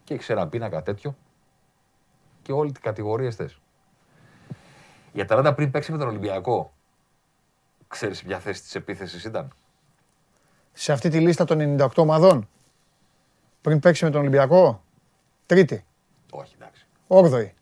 Και 0.06 0.14
έχει 0.14 0.32
ένα 0.32 0.48
πίνακα 0.48 0.82
τέτοιο 0.82 1.16
και 2.42 2.52
όλη 2.52 2.72
την 2.72 2.82
κατηγορία 2.82 3.30
θες. 3.30 3.58
Η 5.12 5.20
Αταλάντα 5.20 5.54
πριν 5.54 5.70
παίξει 5.70 5.92
με 5.92 5.98
τον 5.98 6.08
Ολυμπιακό, 6.08 6.72
ξέρεις 7.88 8.22
ποια 8.22 8.38
θέση 8.38 8.62
της 8.62 8.74
επίθεσης 8.74 9.24
ήταν; 9.24 9.52
Σε 10.72 10.92
αυτή 10.92 11.08
τη 11.08 11.20
λίστα 11.20 11.44
των 11.44 11.76
98 11.78 11.88
ομαδών, 11.96 12.48
πριν 13.60 13.80
παίξει 13.80 14.04
με 14.04 14.10
τον 14.10 14.20
Ολυμπιακό, 14.20 14.82
τρίτη, 15.46 15.84
Όχι, 16.30 16.54
εντάξει. 16.58 16.86
όγδοη, 17.06 17.54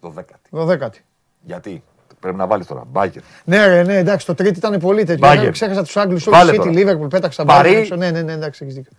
Δωδέκατη. 0.00 0.48
δωδέκατη. 0.50 1.04
Γιατί; 1.42 1.82
Πρέπει 2.20 2.36
να 2.38 2.46
βάλεις 2.46 2.66
τώρα. 2.66 2.84
Μπάγκερ. 2.84 3.22
Ναι, 3.44 3.66
ρε, 3.66 3.82
ναι, 3.82 3.96
εντάξει, 3.96 4.26
το 4.26 4.34
τρίτη 4.34 4.58
ήταν 4.58 4.80
πολύ 4.80 5.04
τέτοιο. 5.04 5.26
Μπάγκερ. 5.26 5.44
Ναι, 5.44 5.50
Ξέχασα 5.50 5.82
τους 5.82 5.96
Άγγλους, 5.96 6.24
Βάλε 6.28 6.50
όλου 6.50 6.62
City, 6.62 6.84
τώρα. 6.84 6.98
Liverpool, 7.04 7.10
πέταξα 7.10 7.44
Παρί. 7.44 7.68
μπάλα 7.68 7.80
έξω. 7.80 7.96
Ναι, 7.96 8.10
ναι, 8.10 8.22
ναι, 8.22 8.32
εντάξει, 8.32 8.64
έχεις 8.64 8.74
δίκιο. 8.76 8.92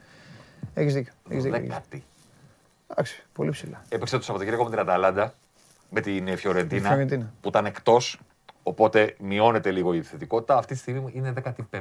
Έχεις 0.74 0.94
δίκιο. 0.94 1.14
Έχεις 1.30 1.44
δίκιο, 1.44 1.58
έχεις 1.58 1.64
δίκιο. 1.64 1.74
Δωδέκατη. 1.76 2.04
Εντάξει, 2.96 3.24
πολύ 3.34 3.50
ψηλά. 3.50 3.82
Έπαιξε 3.90 4.18
το 4.18 4.24
Σαββατοκύριακο 4.24 4.64
με 4.64 4.70
την 4.70 4.80
Αταλάντα, 4.80 5.34
με 5.90 6.02
την 6.02 6.28
ε, 6.28 6.36
Φιωρεντίνα, 6.36 6.88
Φιωρεντίνα. 6.90 7.34
που 7.42 7.48
ήταν 7.48 7.66
εκτός. 7.66 8.20
Οπότε 8.64 9.16
μειώνεται 9.20 9.72
λίγο 9.72 9.94
η 9.94 10.02
θετικότητα. 10.02 10.58
Αυτή 10.58 10.74
τη 10.74 10.80
στιγμή 10.80 11.12
είναι 11.14 11.34
15η. 11.72 11.80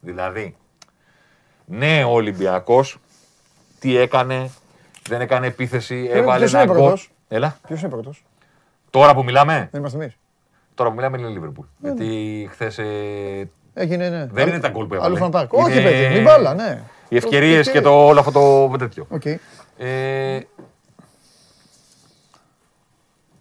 Δηλαδή, 0.00 0.56
ναι, 1.64 2.04
ο 2.04 2.10
Ολυμπιακός 2.10 2.98
τι 3.78 3.96
έκανε, 3.96 4.50
δεν 5.08 5.20
έκανε 5.20 5.46
επίθεση, 5.46 6.08
έβαλε 6.12 6.38
ποιος 6.38 6.52
ένα 6.54 6.62
είναι 6.62 6.72
γκολ. 6.72 6.80
πρώτος; 6.82 7.10
Έλα. 7.28 7.58
Ποιος 7.66 7.80
είναι 7.80 7.90
πρώτος, 7.90 8.24
Τώρα 8.90 9.14
που 9.14 9.24
μιλάμε, 9.24 9.68
δεν 9.70 9.80
είμαστε 9.80 9.98
εμείς. 10.02 10.16
τώρα 10.74 10.90
που 10.90 10.96
μιλάμε 10.96 11.18
είναι 11.18 11.28
η 11.28 11.32
Λίβερπουλ. 11.32 11.66
Ναι, 11.78 11.88
Γιατί 11.92 12.48
χθες 12.52 12.78
Έγινε, 13.74 14.08
ναι. 14.08 14.26
δεν 14.26 14.48
είναι 14.48 14.60
τα 14.60 14.68
γκολ 14.68 14.86
που 14.86 14.94
έβαλε. 14.94 15.08
Άλλο 15.08 15.16
fun 15.16 15.30
park. 15.30 15.52
Είναι 15.52 15.62
Όχι, 15.62 15.82
παιδί, 15.82 16.14
μην 16.14 16.22
μπάλα, 16.22 16.54
ναι. 16.54 16.82
Οι 17.08 17.16
ευκαιρίες 17.16 17.66
Το- 17.66 17.72
και 17.72 17.80
το, 17.80 18.06
όλο 18.06 18.20
αυτό 18.20 18.30
το 18.70 18.76
τέτοιο. 18.78 19.06
Οκ. 19.10 19.24
Ε, 19.76 20.40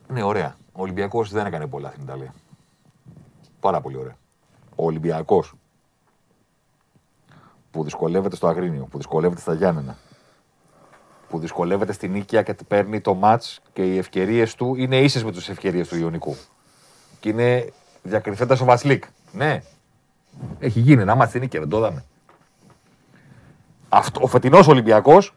ναι, 0.08 0.24
ωραία. 0.24 0.56
Ο 0.72 0.82
Ολυμπιακός 0.82 1.30
δεν 1.32 1.46
έκανε 1.46 1.68
πολλά 1.68 1.90
στην 1.90 2.04
Ιταλία. 2.04 2.34
Πάρα 3.60 3.82
πολύ 3.82 3.98
ωραία. 3.98 4.16
Ο 4.76 4.86
Ολυμπιακός 4.86 5.54
που 7.72 7.84
δυσκολεύεται 7.84 8.36
στο 8.36 8.48
Αγρίνιο, 8.48 8.88
που 8.92 8.98
δυσκολεύεται 8.98 9.42
στα 9.42 9.54
Γιάννενα, 9.54 9.98
που 11.30 11.40
δυσκολεύεται 11.40 11.92
στην 11.94 12.12
Νίκαια 12.12 12.42
και 12.42 12.56
παίρνει 12.68 13.02
το 13.02 13.14
μάτς 13.14 13.62
και 13.74 13.94
οι 13.94 13.98
ευκαιρίες 13.98 14.56
του 14.56 14.76
είναι 14.76 14.98
ίσες 14.98 15.24
με 15.24 15.32
τις 15.32 15.50
ευκαιρίες 15.50 15.88
του 15.88 15.98
Ιωνικού. 15.98 16.36
Και 17.20 17.30
είναι 17.30 17.72
διακριθέντας 18.04 18.62
ο 18.62 18.66
Βασλίκ. 18.66 19.04
Ναι. 19.32 19.62
Έχει 20.60 20.80
γίνει 20.80 21.02
ένα 21.02 21.16
μάτς 21.16 21.30
στην 21.30 21.42
Νίκαια, 21.42 21.60
δεν 21.60 21.70
το 21.70 21.78
είδαμε. 21.78 22.04
Αυτό, 23.98 24.20
ο 24.24 24.28
φετινός 24.28 24.68
Ολυμπιακός 24.68 25.36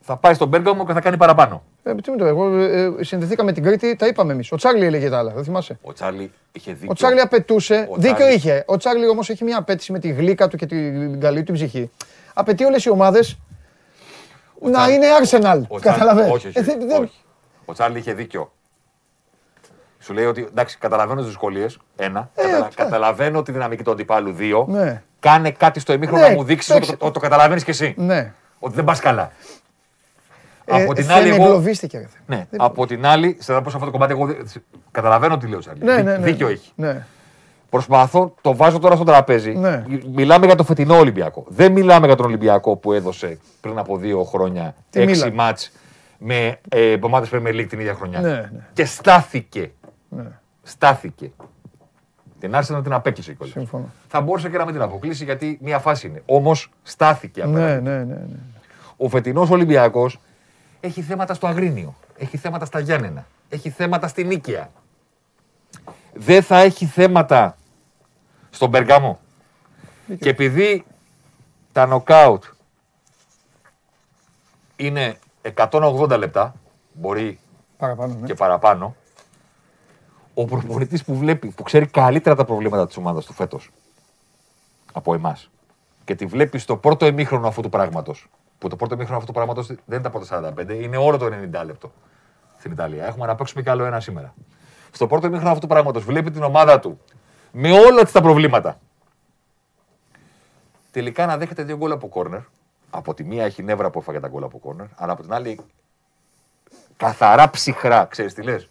θα 0.00 0.16
πάει 0.16 0.34
στον 0.34 0.48
Μπέργκαμο 0.48 0.86
και 0.86 0.92
θα 0.92 1.00
κάνει 1.00 1.16
παραπάνω. 1.16 1.62
Ε, 1.82 1.94
τι 1.94 2.10
με 2.10 2.16
το, 2.16 2.24
εγώ 2.26 2.56
ε, 2.58 2.82
ε, 2.98 3.04
συνδεθήκαμε 3.04 3.52
την 3.52 3.62
Κρήτη, 3.62 3.96
τα 3.96 4.06
είπαμε 4.06 4.32
εμείς. 4.32 4.52
Ο 4.52 4.56
Τσάρλι 4.56 4.84
έλεγε 4.84 5.10
τα 5.10 5.18
άλλα, 5.18 5.32
δεν 5.32 5.44
θυμάσαι; 5.44 5.78
Ο 5.82 5.92
Τσάρλι 5.92 6.32
είχε 6.52 6.72
δίκιο. 6.72 6.88
Ο 6.90 6.94
Τσάρλι 6.94 7.20
απαιτούσε, 7.20 7.88
Ο 7.90 7.96
δίκιο 7.96 8.14
Τσάρλι- 8.14 8.36
είχε. 8.36 8.64
Ο 8.66 8.76
Τσάρλι 8.76 9.08
όμως 9.08 9.30
έχει 9.30 9.44
μια 9.44 9.58
απέτηση 9.58 9.92
με 9.92 9.98
τη 9.98 10.08
γλύκα 10.08 10.48
του 10.48 10.56
και 10.56 10.66
την 10.66 11.20
καλή 11.20 11.42
του 11.42 11.52
ψυχή. 11.52 11.90
Απαιτεί 12.34 12.64
όλες 12.64 12.84
οι 12.84 12.90
ομάδες 12.90 13.38
να 14.62 14.70
Τσάρλι- 14.70 14.94
είναι 14.94 15.06
Arsenal. 15.20 15.60
Ο 15.68 15.78
Τσάρλι- 15.78 15.80
Καταλαβαίνεις. 15.80 16.32
Όχι, 16.32 16.46
όχι, 16.46 16.58
Ε, 16.58 16.62
δεν- 16.62 16.86
δεν- 16.88 17.02
όχι. 17.02 17.12
Ο 17.64 17.72
Τσάρλι 17.72 17.98
είχε 17.98 18.12
δίκιο. 18.12 18.52
Σου 19.98 20.12
λέει 20.12 20.24
ότι 20.24 20.46
εντάξει, 20.50 20.78
καταλαβαίνω 20.78 21.18
τις 21.20 21.28
δυσκολίες. 21.28 21.78
Ένα. 21.96 22.30
Καταλα- 22.34 22.64
αυτό. 22.66 22.82
καταλαβαίνω 22.82 23.42
τη 23.42 23.52
δυναμική 23.52 23.82
του 23.82 23.90
αντιπάλου. 23.90 24.32
Δύο. 24.32 24.66
Ε, 24.68 24.72
Ναι. 24.72 25.02
Κάνε 25.20 25.50
κάτι 25.50 25.80
στο 25.80 25.92
ημίχρονο 25.92 26.22
Ναι, 26.22 26.28
να 26.28 26.34
μου 26.34 26.42
δείξει 26.44 26.72
παίξε. 26.72 26.90
ότι 26.90 27.00
το, 27.00 27.10
το 27.10 27.20
καταλαβαίνεις 27.20 27.64
κι 27.64 27.70
εσύ. 27.70 27.94
Ναι. 27.96 28.32
Ότι 28.58 28.74
δεν 28.74 28.84
πας 28.84 29.00
καλά. 29.00 29.32
Ε, 30.64 30.82
από 30.82 30.92
την 30.94 31.06
δεν 31.06 31.16
άλλη, 31.16 31.28
εγώ. 31.28 31.44
εγκλωβίστηκε. 31.44 31.98
ρε 31.98 32.06
φίλε. 32.06 32.36
Ναι, 32.38 32.46
Δεν- 32.50 32.60
από 32.62 32.86
την 32.86 33.06
άλλη, 33.06 33.36
σε 33.40 33.52
να 33.52 33.62
πω 33.62 33.70
σε 33.70 33.76
αυτό 33.76 33.86
το 33.88 33.92
κομμάτι, 33.92 34.12
εγώ 34.12 34.26
δεν- 34.26 34.46
καταλαβαίνω 34.90 35.36
τι 35.38 35.46
λέει 35.46 35.54
ο 35.54 35.58
Τσάρλι. 35.58 35.84
Ναι, 35.84 35.94
Δί- 35.94 36.04
ναι, 36.04 36.10
ναι. 36.16 36.24
Δίκιο 36.24 36.48
έχει. 36.48 36.70
Ναι. 36.74 37.06
Προσπαθώ, 37.70 38.34
το 38.40 38.56
βάζω 38.56 38.78
τώρα 38.78 38.94
στο 38.94 39.04
τραπέζι. 39.04 39.50
Ναι. 39.54 39.84
Μιλάμε 40.12 40.46
για 40.46 40.54
το 40.54 40.64
φετινό 40.64 40.96
Ολυμπιακό. 40.98 41.44
Δεν 41.48 41.72
μιλάμε 41.72 42.06
για 42.06 42.16
τον 42.16 42.26
Ολυμπιακό 42.26 42.76
που 42.76 42.92
έδωσε 42.92 43.38
πριν 43.60 43.78
από 43.78 43.96
δύο 43.96 44.24
χρόνια 44.24 44.74
Τι 44.90 45.00
έξι 45.00 45.22
μίλα. 45.24 45.34
μάτς 45.34 45.70
με 46.18 46.58
ε, 46.68 46.96
ομάδε 47.00 47.26
Premier 47.32 47.54
League 47.54 47.66
την 47.68 47.80
ίδια 47.80 47.94
χρονιά. 47.94 48.20
Ναι, 48.20 48.28
ναι. 48.30 48.48
Και 48.72 48.84
στάθηκε. 48.84 49.70
Ναι. 50.08 50.22
Στάθηκε. 50.62 51.30
Την 52.40 52.54
άρχισε 52.54 52.72
να 52.72 52.82
την 52.82 52.92
απέκλεισε 52.92 53.32
κιόλα. 53.32 53.52
Συμφωνώ. 53.52 53.90
Θα 54.08 54.20
μπορούσε 54.20 54.48
και 54.48 54.56
να 54.56 54.64
μην 54.64 54.72
την 54.72 54.82
αποκλείσει 54.82 55.24
γιατί 55.24 55.58
μία 55.60 55.78
φάση 55.78 56.06
είναι. 56.06 56.22
Όμως 56.26 56.70
στάθηκε 56.82 57.42
απέναντι. 57.42 57.82
Ναι, 57.82 57.90
ναι, 57.90 58.04
ναι, 58.04 58.14
ναι. 58.14 58.38
Ο 58.96 59.08
φετινός 59.08 59.50
Ολυμπιακός 59.50 60.20
έχει 60.80 61.02
θέματα 61.02 61.34
στο 61.34 61.46
Αγρίνιο. 61.46 61.94
Έχει 62.18 62.36
θέματα 62.36 62.64
στα 62.64 62.80
Γιάννενα. 62.80 63.26
Έχει 63.48 63.70
θέματα 63.70 64.08
στην 64.08 64.26
Νίκαια. 64.26 64.70
Δεν 66.12 66.42
θα 66.42 66.58
έχει 66.58 66.86
θέματα 66.86 67.56
στον 68.50 68.68
Μπεργάμο. 68.68 69.18
Και 70.20 70.28
επειδή 70.28 70.84
τα 71.72 71.86
νοκάουτ 71.86 72.44
είναι 74.76 75.18
180 75.54 76.18
λεπτά, 76.18 76.54
μπορεί 76.92 77.38
Παραπάνω, 77.76 78.14
ναι. 78.20 78.26
και 78.26 78.34
παραπάνω, 78.34 78.96
ο 80.40 80.44
προπονητής 80.44 81.04
που 81.04 81.16
βλέπει, 81.16 81.48
που 81.48 81.62
ξέρει 81.62 81.86
καλύτερα 81.86 82.36
τα 82.36 82.44
προβλήματα 82.44 82.86
της 82.86 82.96
ομάδας 82.96 83.24
του 83.24 83.32
φέτος 83.32 83.70
από 84.92 85.14
εμάς 85.14 85.50
και 86.04 86.14
τη 86.14 86.26
βλέπει 86.26 86.58
στο 86.58 86.76
πρώτο 86.76 87.06
ημίχρονο 87.06 87.46
αυτού 87.48 87.60
του 87.60 87.68
πράγματος, 87.68 88.28
που 88.58 88.68
το 88.68 88.76
πρώτο 88.76 88.94
ημίχρονο 88.94 89.18
αυτού 89.18 89.32
του 89.32 89.38
πράγματος 89.38 89.66
δεν 89.66 89.78
είναι 89.86 90.00
τα 90.00 90.10
πρώτα 90.10 90.54
45, 90.56 90.82
είναι 90.82 90.96
όλο 90.96 91.18
το 91.18 91.26
90 91.26 91.64
λεπτό 91.64 91.92
στην 92.58 92.72
Ιταλία. 92.72 93.06
Έχουμε 93.06 93.26
να 93.26 93.34
παίξουμε 93.34 93.62
κι 93.62 93.70
άλλο 93.70 93.84
ένα 93.84 94.00
σήμερα. 94.00 94.34
Στο 94.90 95.06
πρώτο 95.06 95.26
ημίχρονο 95.26 95.50
αυτού 95.50 95.66
του 95.66 95.72
πράγματος 95.72 96.04
βλέπει 96.04 96.30
την 96.30 96.42
ομάδα 96.42 96.80
του 96.80 97.00
με 97.52 97.72
όλα 97.72 98.02
της 98.02 98.12
τα 98.12 98.20
προβλήματα. 98.20 98.80
Τελικά 100.90 101.26
να 101.26 101.36
δέχεται 101.36 101.62
δύο 101.62 101.76
γκολ 101.76 101.92
από 101.92 102.08
κόρνερ. 102.08 102.40
Από 102.90 103.14
τη 103.14 103.24
μία 103.24 103.44
έχει 103.44 103.62
νεύρα 103.62 103.90
που 103.90 103.98
έφαγε 103.98 104.20
τα 104.20 104.28
γκολ 104.28 104.42
από 104.42 104.58
κόρνερ, 104.58 104.86
αλλά 104.94 105.12
από 105.12 105.22
την 105.22 105.32
άλλη 105.32 105.60
καθαρά 106.96 107.50
ψυχρά, 107.50 108.04
ξέρεις 108.04 108.34
τι 108.34 108.42
λες; 108.42 108.70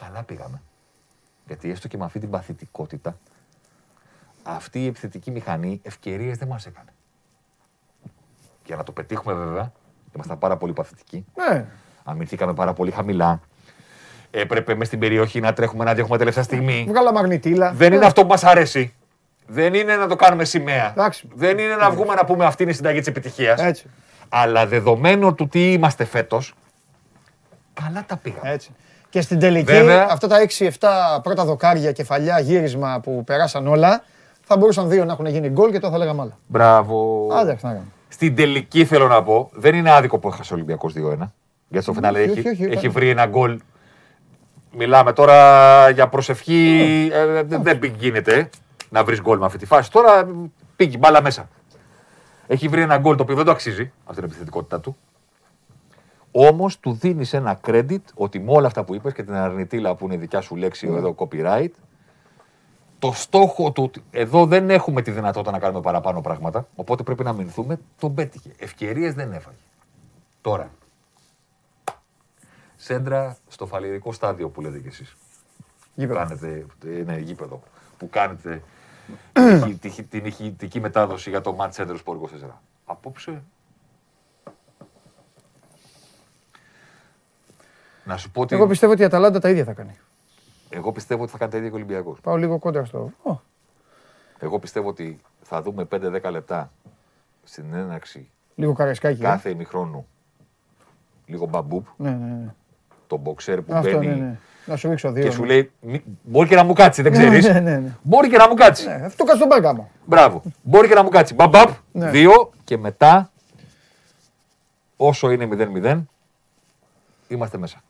Καλά 0.00 0.22
πήγαμε. 0.22 0.60
Γιατί 1.46 1.70
έστω 1.70 1.88
και 1.88 1.96
με 1.96 2.04
αυτή 2.04 2.18
την 2.18 2.30
παθητικότητα, 2.30 3.16
αυτή 4.42 4.82
η 4.82 4.86
επιθετική 4.86 5.30
μηχανή 5.30 5.80
ευκαιρίες 5.82 6.38
δεν 6.38 6.48
μας 6.48 6.66
έκανε. 6.66 6.92
Για 8.66 8.76
να 8.76 8.82
το 8.82 8.92
πετύχουμε 8.92 9.34
βέβαια, 9.34 9.72
ήμασταν 10.14 10.38
πάρα 10.38 10.56
πολύ 10.56 10.72
παθητικοί. 10.72 11.24
Ναι. 11.34 11.66
Αμυνθήκαμε 12.04 12.54
πάρα 12.54 12.72
πολύ 12.72 12.90
χαμηλά. 12.90 13.40
Έπρεπε 14.30 14.74
μες 14.74 14.86
στην 14.86 14.98
περιοχή 14.98 15.40
να 15.40 15.52
τρέχουμε 15.52 15.84
να 15.84 15.94
διώχουμε 15.94 16.18
τελευταία 16.18 16.42
στιγμή. 16.42 16.84
Βγάλα 16.88 17.12
μαγνητήλα. 17.12 17.72
Δεν 17.72 17.92
είναι 17.92 18.04
Ε, 18.04 18.06
αυτό 18.06 18.22
που 18.22 18.28
μας 18.28 18.44
αρέσει. 18.44 18.94
Δεν 19.46 19.74
είναι 19.74 19.96
να 19.96 20.06
το 20.06 20.16
κάνουμε 20.16 20.44
σημαία. 20.44 20.90
Εντάξει. 20.90 21.28
Δεν 21.34 21.58
είναι 21.58 21.74
να 21.74 21.90
βγούμε 21.90 22.14
να 22.14 22.24
πούμε 22.24 22.44
αυτή 22.44 22.62
είναι 22.62 22.72
η 22.72 22.74
συνταγή 22.74 22.98
της 22.98 23.08
επιτυχίας. 23.08 23.60
Έτσι. 23.60 23.90
Αλλά 24.28 24.66
δεδομένου 24.66 25.34
του 25.34 25.48
τι 25.48 25.72
είμαστε 25.72 26.04
φέτος, 26.04 26.54
καλά 27.74 28.04
τα 28.06 28.16
πήγαμε. 28.16 28.50
Έτσι. 28.50 28.70
Και 29.10 29.20
στην 29.20 29.38
τελική, 29.38 29.64
Βέβαια. 29.72 30.06
αυτά 30.10 30.26
τα 30.28 30.36
6-7 30.40 31.20
πρώτα 31.22 31.44
δοκάρια, 31.44 31.92
κεφαλιά, 31.92 32.38
γύρισμα 32.40 33.00
που 33.02 33.24
περάσαν 33.24 33.66
όλα, 33.66 34.02
θα 34.40 34.56
μπορούσαν 34.56 34.88
δύο 34.88 35.04
να 35.04 35.12
έχουν 35.12 35.26
γίνει 35.26 35.48
γκολ 35.48 35.70
και 35.70 35.78
τώρα 35.78 35.92
θα 35.92 35.98
λέγαμε 35.98 36.22
άλλα. 36.22 36.38
Μπράβο. 36.46 37.28
Άντε, 37.32 37.52
να 37.52 37.58
κάνουμε. 37.60 37.84
Στην 38.08 38.34
τελική 38.36 38.84
θέλω 38.84 39.08
να 39.08 39.22
πω, 39.22 39.50
δεν 39.52 39.74
είναι 39.74 39.90
άδικο 39.92 40.18
που 40.18 40.28
έχασε 40.28 40.52
ο 40.52 40.56
Ολυμπιακός 40.56 40.92
2-1. 40.96 41.32
Γιατί 41.68 41.84
στο 41.84 41.92
φινάλε 41.92 42.20
όχι, 42.22 42.30
έχει, 42.38 42.48
όχι, 42.48 42.64
έχει 42.64 42.76
όχι. 42.76 42.88
βρει 42.88 43.08
ένα 43.08 43.26
γκολ. 43.26 43.60
Μιλάμε 44.76 45.12
τώρα 45.12 45.90
για 45.90 46.08
προσευχή. 46.08 47.08
ε, 47.12 47.42
δεν- 47.42 47.62
δεν 47.62 47.78
γίνεται 47.98 48.50
να 48.88 49.04
βρεις 49.04 49.20
γκολ 49.20 49.38
με 49.38 49.44
αυτή 49.46 49.58
τη 49.58 49.66
φάση. 49.66 49.90
Τώρα 49.90 50.28
πήγε 50.76 50.94
η 50.94 50.98
μπάλα 51.00 51.22
μέσα. 51.22 51.48
Έχει 52.46 52.68
βρει 52.68 52.82
ένα 52.82 52.98
γκολ 52.98 53.16
το 53.16 53.22
οποίο 53.22 53.34
δεν 53.36 53.44
το 53.44 53.50
αξίζει 53.50 53.92
αυτή 54.04 54.14
την 54.20 54.24
επιθετικότητά 54.24 54.80
του. 54.80 54.96
Όμω 56.32 56.70
του 56.80 56.92
δίνει 56.92 57.26
ένα 57.32 57.60
credit 57.66 58.00
ότι 58.14 58.40
με 58.40 58.52
όλα 58.52 58.66
αυτά 58.66 58.84
που 58.84 58.94
είπε 58.94 59.12
και 59.12 59.22
την 59.22 59.34
αρνητήλα 59.34 59.94
που 59.94 60.04
είναι 60.04 60.16
δικιά 60.16 60.40
σου 60.40 60.56
λέξη 60.56 60.86
εδώ 60.86 61.14
copyright, 61.18 61.70
το 62.98 63.12
στόχο 63.12 63.72
του, 63.72 63.82
ότι 63.82 64.02
εδώ 64.10 64.46
δεν 64.46 64.70
έχουμε 64.70 65.02
τη 65.02 65.10
δυνατότητα 65.10 65.50
να 65.50 65.58
κάνουμε 65.58 65.80
παραπάνω 65.80 66.20
πράγματα, 66.20 66.68
οπότε 66.74 67.02
πρέπει 67.02 67.24
να 67.24 67.32
μηνθούμε, 67.32 67.80
τον 67.98 68.14
πέτυχε. 68.14 68.50
Ευκαιρίε 68.58 69.12
δεν 69.12 69.32
έφαγε. 69.32 69.56
Τώρα. 70.40 70.70
Σέντρα 72.76 73.36
στο 73.48 73.66
φαλυρικό 73.66 74.12
στάδιο 74.12 74.48
που 74.48 74.60
λέτε 74.60 74.78
κι 74.78 74.88
εσείς. 74.88 75.16
Που 75.16 75.66
Γήπεδο. 75.94 76.18
κάνετε, 76.18 76.66
ε, 76.86 77.02
ναι, 77.02 77.18
γήπεδο. 77.18 77.62
Που 77.98 78.08
κάνετε 78.10 78.62
την 79.32 79.56
ηχη- 79.56 79.80
την, 79.80 80.08
την 80.08 80.24
ηχητική 80.24 80.80
μετάδοση 80.80 81.30
για 81.30 81.40
το 81.40 81.56
Match 81.60 81.70
Center 81.72 81.96
Sport 82.04 82.16
24. 82.16 82.60
Απόψε. 82.84 83.42
Να 88.04 88.16
σου 88.16 88.30
πω 88.30 88.40
ότι 88.40 88.54
Εγώ 88.54 88.66
πιστεύω 88.66 88.92
ότι 88.92 89.02
η 89.02 89.04
Αταλάντα 89.04 89.38
τα 89.38 89.48
ίδια 89.50 89.64
θα 89.64 89.72
κάνει. 89.72 89.98
εγώ 90.70 90.92
πιστεύω 90.92 91.22
ότι 91.22 91.32
θα 91.32 91.38
κάνει 91.38 91.50
τα 91.50 91.56
ίδια 91.56 91.68
και 91.68 91.74
ο 91.74 91.78
Ολυμπιακός. 91.78 92.20
Πάω 92.20 92.36
λίγο 92.36 92.58
κόντρα 92.58 92.84
στο. 92.84 93.12
Ω, 93.22 93.36
Εγώ 94.38 94.58
πιστεύω 94.58 94.88
ότι 94.88 95.18
θα 95.42 95.62
δούμε 95.62 95.84
5-10 95.84 96.30
λεπτά 96.30 96.70
στην 97.44 97.74
έναρξη 97.74 98.28
λίγο 98.54 98.72
καρεσκάκι. 98.72 99.20
ε. 99.20 99.24
κάθε 99.24 99.50
ημιχρόνου 99.50 100.06
λίγο 101.26 101.46
μπαμπούπ, 101.46 101.86
Ναι, 101.96 102.10
ναι, 102.10 102.16
ναι. 102.34 102.54
το 103.06 103.16
μποξέρ 103.16 103.62
που 103.62 103.74
Αυτό, 103.74 103.90
μπαίνει 103.98 104.06
ναι, 104.06 104.14
ναι. 104.14 104.38
Να 104.66 104.76
σου 104.76 104.88
ρίξω 104.88 105.12
δύο. 105.12 105.22
και 105.24 105.30
σου 105.30 105.40
ναι. 105.40 105.46
λέει 105.46 105.70
«Μη- 105.80 106.02
μπορεί 106.22 106.48
και 106.48 106.54
να 106.54 106.64
μου 106.64 106.72
κάτσει, 106.72 107.02
δεν 107.02 107.12
Ναι, 107.12 107.18
ξέρεις. 107.18 107.46
ναι, 107.46 107.60
ναι, 107.60 107.78
ναι. 107.78 107.96
Μπορεί 108.02 108.28
και 108.28 108.36
να 108.36 108.48
μου 108.48 108.54
κάτσει. 108.54 108.86
Ναι, 108.86 108.92
αυτό 109.04 109.24
κάνει 109.24 109.38
στον 109.38 109.48
Πέργαμο. 109.50 109.90
Μπράβο. 110.06 110.42
Μπορεί 110.62 110.88
και 110.88 110.94
να 110.94 111.02
μου 111.02 111.08
κάτσει. 111.08 111.34
Μπαμπαπ, 111.34 111.68
Ναι. 111.92 112.10
δύο 112.10 112.50
και 112.64 112.76
μετά 112.78 113.30
όσο 114.96 115.30
είναι 115.30 115.46
0-0 115.46 116.00
είμαστε 117.28 117.58
μέσα. 117.58 117.80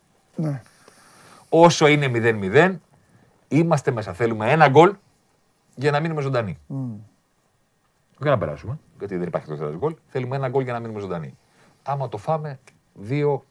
Ναι. 0.41 0.63
Όσο 1.49 1.87
είναι 1.87 2.11
0-0 2.13 2.77
είμαστε 3.49 3.91
μέσα. 3.91 4.13
Θέλουμε 4.13 4.51
ένα 4.53 4.69
γκολ 4.69 4.95
για 5.75 5.91
να 5.91 6.01
μείνουμε 6.01 6.21
ζωντανοί. 6.21 6.59
Για 8.21 8.31
να 8.31 8.39
περάσουμε, 8.39 8.79
γιατί 8.99 9.17
δεν 9.17 9.27
υπάρχει 9.29 9.49
δεύτερο 9.49 9.77
γκολ. 9.77 9.95
Θέλουμε 10.09 10.37
ένα 10.37 10.49
γκολ 10.49 10.63
για 10.63 10.73
να 10.73 10.79
μείνουμε 10.81 11.01
ζωντανοί. 11.01 11.39
Άμα 11.83 12.09
το 12.09 12.17
φάμε, 12.17 12.59
δύο 12.95 13.45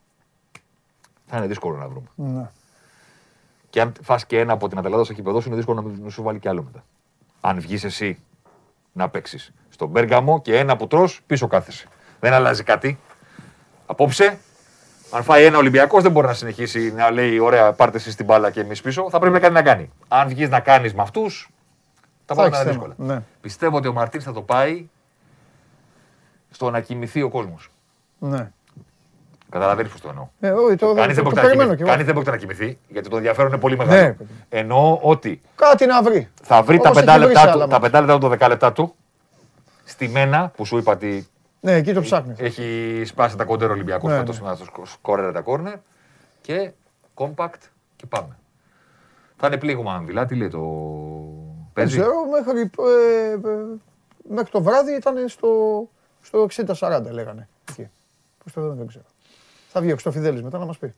θα 1.25 1.37
είναι 1.37 1.47
δύσκολο 1.47 1.77
να 1.77 1.87
βρούμε. 1.87 2.07
Ναι. 2.15 2.49
Και 3.69 3.81
αν 3.81 3.93
φας 4.01 4.25
και 4.25 4.39
ένα 4.39 4.53
από 4.53 4.67
την 4.67 4.77
Αταλάντα 4.77 5.03
στο 5.03 5.13
κήπεδο 5.13 5.39
σου, 5.41 5.47
είναι 5.47 5.57
δύσκολο 5.57 5.81
να 5.81 5.87
μην- 5.89 6.03
να 6.03 6.09
σου 6.09 6.23
βάλει 6.23 6.39
κι 6.39 6.47
άλλο 6.47 6.63
μετά. 6.63 6.83
Αν 7.41 7.59
βγεις 7.59 7.83
εσύ 7.83 8.19
να 8.93 9.09
παίξεις 9.09 9.53
στον 9.69 9.89
Μπέργαμο 9.89 10.41
και 10.41 10.57
ένα 10.57 10.75
που 10.77 10.87
τρως, 10.87 11.21
πίσω 11.27 11.47
κάθεσαι. 11.47 11.87
Δεν 12.19 12.33
αλλάζει 12.33 12.63
κάτι. 12.63 12.99
Απόψε, 13.85 14.39
αν 15.11 15.23
φάει 15.23 15.43
ένα 15.45 15.57
Ολυμπιακός, 15.57 16.03
δεν 16.03 16.11
μπορεί 16.11 16.27
να 16.27 16.33
συνεχίσει 16.33 16.93
να 16.93 17.11
λέει: 17.11 17.39
Ωραία, 17.39 17.71
πάρτε 17.73 17.97
εσείς 17.97 18.15
την 18.15 18.25
μπάλα 18.25 18.51
και 18.51 18.59
εμείς 18.59 18.81
πίσω. 18.81 19.09
Θα 19.09 19.19
πρέπει 19.19 19.33
να 19.33 19.39
κάνει 19.39 19.53
να 19.53 19.61
κάνει. 19.61 19.89
Αν 20.07 20.27
βγεις 20.27 20.49
να 20.49 20.59
κάνεις 20.59 20.93
με 20.93 21.01
αυτούς, 21.01 21.49
τα 22.25 22.33
πράγματα 22.35 22.57
έχεις 22.61 22.71
είναι 22.71 22.79
θέμα. 22.81 22.93
δύσκολα. 22.95 23.13
Ναι. 23.15 23.23
Πιστεύω 23.41 23.77
ότι 23.77 23.87
ο 23.87 23.93
Μαρτίν 23.93 24.21
θα 24.21 24.31
το 24.33 24.41
πάει 24.41 24.87
στο 26.51 26.69
να 26.69 26.79
κοιμηθεί 26.79 27.21
ο 27.21 27.29
κόσμος. 27.29 27.71
Ναι. 28.19 28.49
Καταλαβαίνεις 29.49 29.91
πώς 29.91 30.01
το 30.01 30.09
εννοώ. 30.09 30.27
Ε, 30.39 30.49
όχι, 30.49 30.75
το, 30.75 30.93
Κανείς 30.93 30.97
το, 30.97 31.05
δεν 31.05 31.15
το 31.15 31.21
πρόκειται 31.21 31.41
να 31.41 31.47
περιμένω 31.47 31.63
κοιμηθεί- 31.63 31.75
κι 31.75 31.81
εγώ. 31.81 31.89
κανείς 31.91 32.05
δεν 32.05 32.13
πρόκειται 32.13 32.31
να 32.31 32.37
κοιμηθεί, 32.37 32.77
γιατί 32.87 33.09
το 33.09 33.15
ενδιαφέρον 33.17 33.51
είναι 33.51 33.59
πολύ 33.59 33.77
μεγάλο. 33.77 33.99
Ναι. 34.01 34.15
Εννοώ 34.49 34.99
ότι 35.01 35.41
Κάτι 35.55 35.85
να 35.85 36.01
βρει. 36.03 36.29
θα 36.43 36.61
βρει 36.63 36.77
τα 36.79 36.89
Όπως 36.89 36.99
πεντά 36.99 37.11
έχει 37.11 37.19
βρει 37.21 37.27
λεπτά 37.33 37.39
σε 37.41 37.45
του, 37.47 37.53
άλλα 37.53 37.67
τα 37.67 37.71
μάτς. 37.71 37.83
πεντά 37.83 37.99
λεπτά 37.99 38.13
του, 38.13 38.19
το 38.19 38.27
δεκά 38.27 38.47
λεπτά 38.47 38.71
του, 38.73 38.95
στη 39.85 40.07
μένα 40.09 40.51
που 40.55 40.65
σου 40.65 40.77
είπα 40.77 40.91
ότι 40.91 41.27
Ναι, 41.61 41.71
εκεί 41.73 41.93
το 41.93 42.01
ψάχνεις. 42.01 42.39
έχει 42.39 43.01
σπάσει 43.05 43.37
τα 43.37 43.43
κοντέρ 43.45 43.69
Ολυμπιακό 43.71 44.07
Ναι, 44.09 44.17
φέτος 44.17 44.41
να 44.41 44.57
το 44.57 44.65
σκο- 44.65 44.85
σκόρερε 44.85 45.31
τα 45.31 45.41
κόρνερ 45.41 45.75
και 46.41 46.71
compact 47.15 47.59
και 47.95 48.05
πάμε. 48.05 48.37
Θα 49.37 49.47
είναι 49.47 49.57
πλήγμα 49.57 49.93
αν 49.93 50.03
μιλά, 50.03 50.25
τι 50.25 50.35
λέει 50.35 50.47
το 50.47 50.59
Δεν 50.59 51.71
παίζει. 51.73 51.99
ξέρω, 51.99 52.13
μέχρι, 52.25 52.59
ε, 52.61 53.31
ε, 53.31 53.37
μέχρι 54.29 54.51
το 54.51 54.61
βράδυ 54.61 54.93
ήταν 54.95 55.27
στο, 55.27 55.49
στο 56.21 56.47
60-40 56.49 57.11
λέγανε. 57.11 57.47
Εκεί. 57.69 57.89
Πώς 58.43 58.53
το 58.53 58.61
λένε 58.61 58.73
δεν 58.73 58.87
ξέρω. 58.87 59.05
Θα 59.69 59.79
βγει 59.79 59.89
ο 59.89 59.91
Χρυστοφιδέλης 59.91 60.41
μετά 60.43 60.57
να 60.57 60.65
μας 60.65 60.77
πει. 60.77 60.93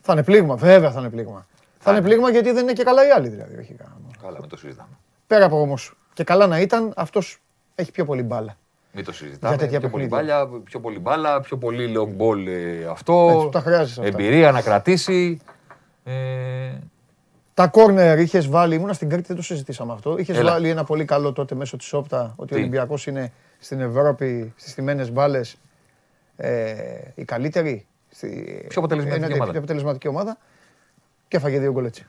Θα 0.00 0.12
είναι 0.12 0.22
πλήγμα, 0.22 0.56
βέβαια 0.56 0.90
θα 0.90 1.00
είναι 1.00 1.10
πλήγμα. 1.10 1.46
Θα 1.78 1.90
είναι 1.90 1.98
είναι. 2.00 2.08
πλήγμα 2.08 2.30
γιατί 2.30 2.50
δεν 2.52 2.62
είναι 2.62 2.72
και 2.72 2.82
καλά 2.84 3.06
οι 3.06 3.10
άλλοι 3.10 3.28
δηλαδή. 3.28 3.56
Όχι 3.58 3.72
κανένα. 3.74 3.96
Καλά, 4.22 4.40
μην 4.40 4.48
το 4.48 4.56
συζητάμε. 4.56 4.98
Πέρα 5.26 5.44
από 5.44 5.60
όμως 5.60 5.96
και 6.14 6.24
καλά 6.24 6.46
να 6.46 6.60
ήταν, 6.60 6.92
αυτός 6.96 7.40
έχει 7.74 7.90
πιο 7.90 8.04
πολύ 8.04 8.22
μπάλα. 8.22 8.56
Μην 8.96 9.04
το 9.04 9.12
συζητάμε. 9.12 9.54
Για 9.54 9.64
τέτοια 9.64 9.80
πιο, 9.80 9.88
πολύ 9.88 10.06
παιχνίδια. 10.06 10.36
μπάλα, 10.44 10.60
πιο 10.64 10.80
πολύ 10.80 10.98
μπάλα, 10.98 11.40
πιο 11.40 11.56
πολύ 11.56 11.94
long 11.96 12.22
ball 12.22 12.46
ε, 12.46 12.86
αυτό. 12.90 13.30
Έτσι, 13.34 13.48
τα 13.52 13.60
χρειάζεσαι 13.60 14.00
αυτά. 14.00 14.12
Εμπειρία 14.22 14.50
να 14.52 14.60
κρατήσει. 14.62 15.38
Ε, 16.04 16.12
Τα 17.54 17.66
κόρνερ 17.66 18.18
είχες 18.18 18.48
βάλει, 18.48 18.74
ήμουνα 18.74 18.92
στην 18.92 19.08
Κρήτη, 19.08 19.26
δεν 19.26 19.36
το 19.36 19.42
συζητήσαμε 19.42 19.92
αυτό. 19.92 20.18
Είχες 20.18 20.36
Έλα. 20.36 20.52
βάλει 20.52 20.68
ένα 20.68 20.84
πολύ 20.84 21.04
καλό 21.04 21.32
τότε 21.32 21.54
μέσω 21.54 21.76
της 21.76 21.92
Όπτα 21.92 22.32
ότι 22.36 22.52
ο 22.52 22.56
Τι; 22.56 22.60
Ολυμπιακός 22.62 23.06
είναι 23.06 23.32
στην 23.58 23.80
Ευρώπη 23.80 24.52
στις 24.56 24.74
τιμένε 24.74 25.04
μπάλες 25.10 25.56
ε, 26.36 26.74
η 27.14 27.24
καλύτερη. 27.24 27.86
Στη, 28.10 28.28
Πιο 28.68 28.80
αποτελεσματική 28.80 29.24
είναι 29.24 29.34
ομάδα. 29.34 29.50
Πιο 29.50 29.58
αποτελεσματική 29.58 30.08
ομάδα. 30.08 30.38
Και 31.28 31.36
έφαγε 31.36 31.58
δύο 31.58 31.72
γκολ 31.72 31.84
έτσι. 31.84 32.06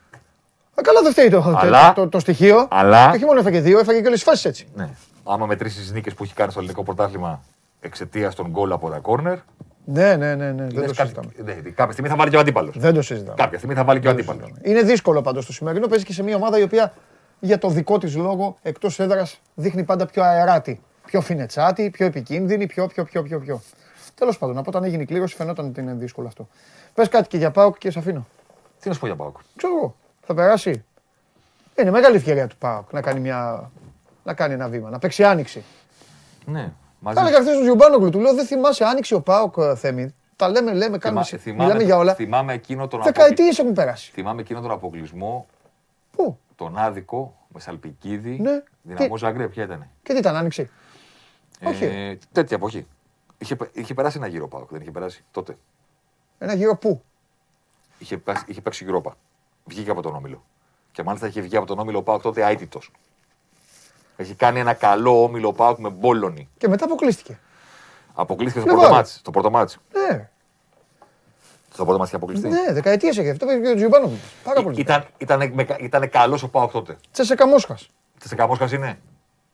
Α, 0.74 0.82
καλά 0.82 1.02
δεν 1.02 1.12
φταίει 1.12 1.28
το, 1.28 1.40
το- 1.40 1.56
Αλλά- 1.56 1.92
το, 1.92 2.08
το, 2.08 2.18
στοιχείο. 2.18 2.68
αλλά- 2.70 3.10
Και 3.10 3.16
όχι 3.16 3.24
μόνο 3.24 3.40
έφαγε 3.40 3.60
δύο, 3.60 3.78
έφαγε 3.78 4.00
και 4.00 4.06
όλες 4.06 4.18
τις 4.18 4.28
φάσεις 4.28 4.44
έτσι. 4.44 4.68
ναι. 4.74 4.90
Άμα 5.30 5.46
μετρήσεις 5.46 5.80
τις 5.80 5.92
νίκες 5.92 6.14
που 6.14 6.22
έχει 6.24 6.34
κάνει 6.34 6.50
στο 6.50 6.60
ελληνικό 6.60 6.82
πρωτάθλημα 6.82 7.42
εξαιτίας 7.80 8.34
των 8.34 8.48
γκολ 8.50 8.72
από 8.72 8.90
τα 8.90 8.98
κόρνερ, 8.98 9.38
Ναι, 9.84 10.16
ναι, 10.16 10.34
ναι, 10.34 10.52
ναι 10.52 10.66
δεν 10.66 10.78
λες 10.78 10.86
το 10.86 10.94
κάτι- 10.94 11.00
συζητάμε. 11.00 11.30
ναι, 11.44 11.70
κάποια 11.70 11.92
στιγμή 11.92 12.10
θα 12.10 12.16
βάλει 12.16 12.30
και 12.30 12.36
ο 12.36 12.40
αντίπαλος. 12.40 12.78
Δεν 12.78 12.94
το 12.94 13.02
συζητάμε. 13.02 13.34
Κάποια 13.36 13.56
στιγμή 13.58 13.74
θα 13.76 13.84
βάλει 13.84 14.00
και 14.00 14.08
ο 14.08 14.14
Δεν 14.14 14.24
το 14.24 14.30
αντίπαλος. 14.32 14.54
συζητάμε. 14.56 14.78
Είναι 14.78 14.88
δύσκολο 14.90 15.22
πάντως 15.22 15.46
το 15.46 15.52
σημερινό. 15.52 15.86
Παίζει 15.86 16.04
και 16.04 16.12
σε 16.12 16.22
μια 16.22 16.36
ομάδα 16.36 16.58
η 16.58 16.62
οποία 16.62 16.92
για 17.40 17.58
το 17.58 17.68
δικό 17.68 17.98
της 17.98 18.16
λόγο 18.16 18.56
εκτός 18.62 18.98
έδρας 19.00 19.40
δείχνει 19.54 19.84
πάντα 19.84 20.06
πιο 20.06 20.22
αεράτη. 20.22 20.80
Πιο 21.06 21.20
φινετσάτη, 21.20 21.90
πιο 21.90 22.06
επικίνδυνη, 22.06 22.66
πιο, 22.66 22.86
πιο, 22.86 23.04
πιο, 23.04 23.22
πιο. 23.22 23.38
πιο. 23.40 23.60
Τέλος 24.14 24.38
πάντων, 24.38 24.58
από 24.58 24.70
όταν 24.70 24.84
έγινε 24.84 25.02
η 25.02 25.06
κλήρωση 25.06 25.34
φαινόταν 25.34 25.66
ότι 25.66 25.80
είναι 25.80 25.92
δύσκολο 25.92 26.26
αυτό. 26.26 26.48
Πες 26.94 27.08
κάτι 27.08 27.28
και 27.28 27.36
για 27.36 27.50
Πάοκ 27.50 27.78
και 27.78 27.90
σε 27.90 27.98
αφήνω. 27.98 28.26
Τι 28.80 28.88
να 28.88 28.94
σου 28.94 29.00
πω 29.00 29.06
για 29.06 29.16
Πάοκ. 29.16 29.36
Ξέρω 29.56 29.72
εγώ. 29.76 29.94
Θα 30.20 30.34
περάσει. 30.34 30.84
Είναι 31.80 31.90
μεγάλη 31.90 32.16
ευκαιρία 32.16 32.46
του 32.46 32.56
Πάοκ 32.56 32.92
να 32.92 33.00
κάνει, 33.00 33.20
μια... 33.20 33.70
να 34.28 34.34
κάνει 34.34 34.54
ένα 34.54 34.68
βήμα, 34.68 34.90
να 34.90 34.98
παίξει 34.98 35.24
άνοιξη. 35.24 35.64
Ναι, 36.44 36.72
μαζί 36.98 37.16
Θα 37.16 37.22
έλεγα 37.22 37.40
χθες 37.40 37.52
στον 37.52 37.64
Ζιουμπάνογκλου, 37.64 38.10
του 38.10 38.18
λέω 38.20 38.34
δεν 38.34 38.46
θυμάσαι 38.46 38.84
άνοιξη 38.84 39.14
ο 39.14 39.20
Πάοκ 39.20 39.54
ε, 39.58 39.74
Θέμη. 39.76 40.14
Τα 40.36 40.48
λέμε, 40.48 40.72
λέμε, 40.72 40.98
κάνουμε. 40.98 41.24
Θυμά- 41.24 41.24
συ- 41.24 41.38
θυμάμαι- 41.40 41.64
Μιλάμε 41.64 41.82
για 41.84 41.96
όλα. 41.96 42.14
Θυμάμαι 42.14 42.52
εκείνο 42.52 42.88
τον, 42.88 43.00
αποκλει... 43.00 43.12
Δεκαετίες 43.22 43.58
έχουν 43.58 43.72
περάσει. 43.72 44.10
θυμάμαι 44.12 44.40
εκείνο 44.40 44.60
τον 44.60 44.70
αποκλεισμό, 44.70 45.46
Πού; 46.10 46.38
Τον 46.56 46.78
άδικο, 46.78 47.36
με 47.48 47.60
Σαλπικίδη, 47.60 48.38
Ναι. 48.40 48.62
δυναμό 48.82 49.14
Τι- 49.14 49.18
Ζαγκρέπ, 49.20 49.50
ποια 49.50 49.64
ήταν. 49.64 49.86
και 50.02 50.12
τι 50.12 50.18
ήταν 50.18 50.36
άνοιξη; 50.36 50.70
Όχι. 51.64 51.84
Ε, 51.84 52.18
τέτοια 52.32 52.56
εποχή. 52.56 52.86
Είχε, 53.38 53.56
πε- 53.56 53.76
είχε 53.76 53.94
περάσει 53.94 54.16
ένα 54.18 54.26
γύρο 54.26 54.44
ο 54.44 54.48
Πάοκ, 54.48 54.70
δεν 54.70 54.80
είχε 54.80 54.90
περάσει 54.90 55.24
τότε. 55.30 55.56
Ένα 56.38 56.54
γύρο 56.54 56.76
πού; 56.76 57.02
Είχε, 57.98 58.18
πα- 58.18 58.44
είχε 58.46 58.60
παίξει 58.60 58.86
Europa. 58.88 59.10
Βγήκε 59.64 59.90
από 59.90 60.02
τον 60.02 60.14
Όμιλο. 60.14 60.44
Και 60.92 61.02
μάλιστα 61.02 61.26
είχε 61.26 61.40
βγει 61.40 61.56
από 61.56 61.66
τον 61.66 61.78
Όμιλο 61.78 61.98
ο 61.98 62.02
Πάοκ 62.02 62.22
τότε 62.22 62.46
αίτητος. 62.50 62.90
Έχει 64.20 64.34
κάνει 64.34 64.58
ένα 64.60 64.74
καλό 64.74 65.22
Όμιλο 65.22 65.48
ο 65.48 65.52
Πάοκ 65.52 65.78
με 65.78 65.88
μπόλονι. 65.90 66.48
Και 66.58 66.68
μετά 66.68 66.84
αποκλείστηκε. 66.84 67.38
Αποκλείστηκε 68.14 68.60
στο 68.60 68.68
Φλεβάρι. 68.68 68.88
πρώτο 68.88 69.00
μάτς. 69.02 69.20
Το 69.22 69.30
πρώτο 69.30 69.50
μάτς. 69.50 69.78
Ναι, 69.92 70.28
Στο 71.72 71.82
πρώτο 71.84 71.98
μάτς 71.98 72.08
είχε 72.08 72.16
αποκλειστεί. 72.16 72.48
ναι, 72.48 72.72
δεκαετίες 72.72 73.18
έχει 73.18 73.30
αυτό. 73.30 73.50
Είπε 73.52 73.60
και 73.66 73.68
ο 73.68 73.74
Τζιουμπάνογκλου. 73.74 74.18
Πάρα 74.44 74.62
πολύ. 74.62 74.80
Ήταν, 74.80 75.04
ήταν, 75.18 75.40
ήταν 75.80 76.08
καλός 76.10 76.42
ο 76.42 76.48
Πάοκ 76.48 76.70
τότε. 76.72 76.96
Τσέσεκα 77.12 77.46
Μόσχας. 77.48 77.88
Τσεσεκά 78.18 78.46
Μόσχας 78.46 78.72
είναι. 78.72 78.98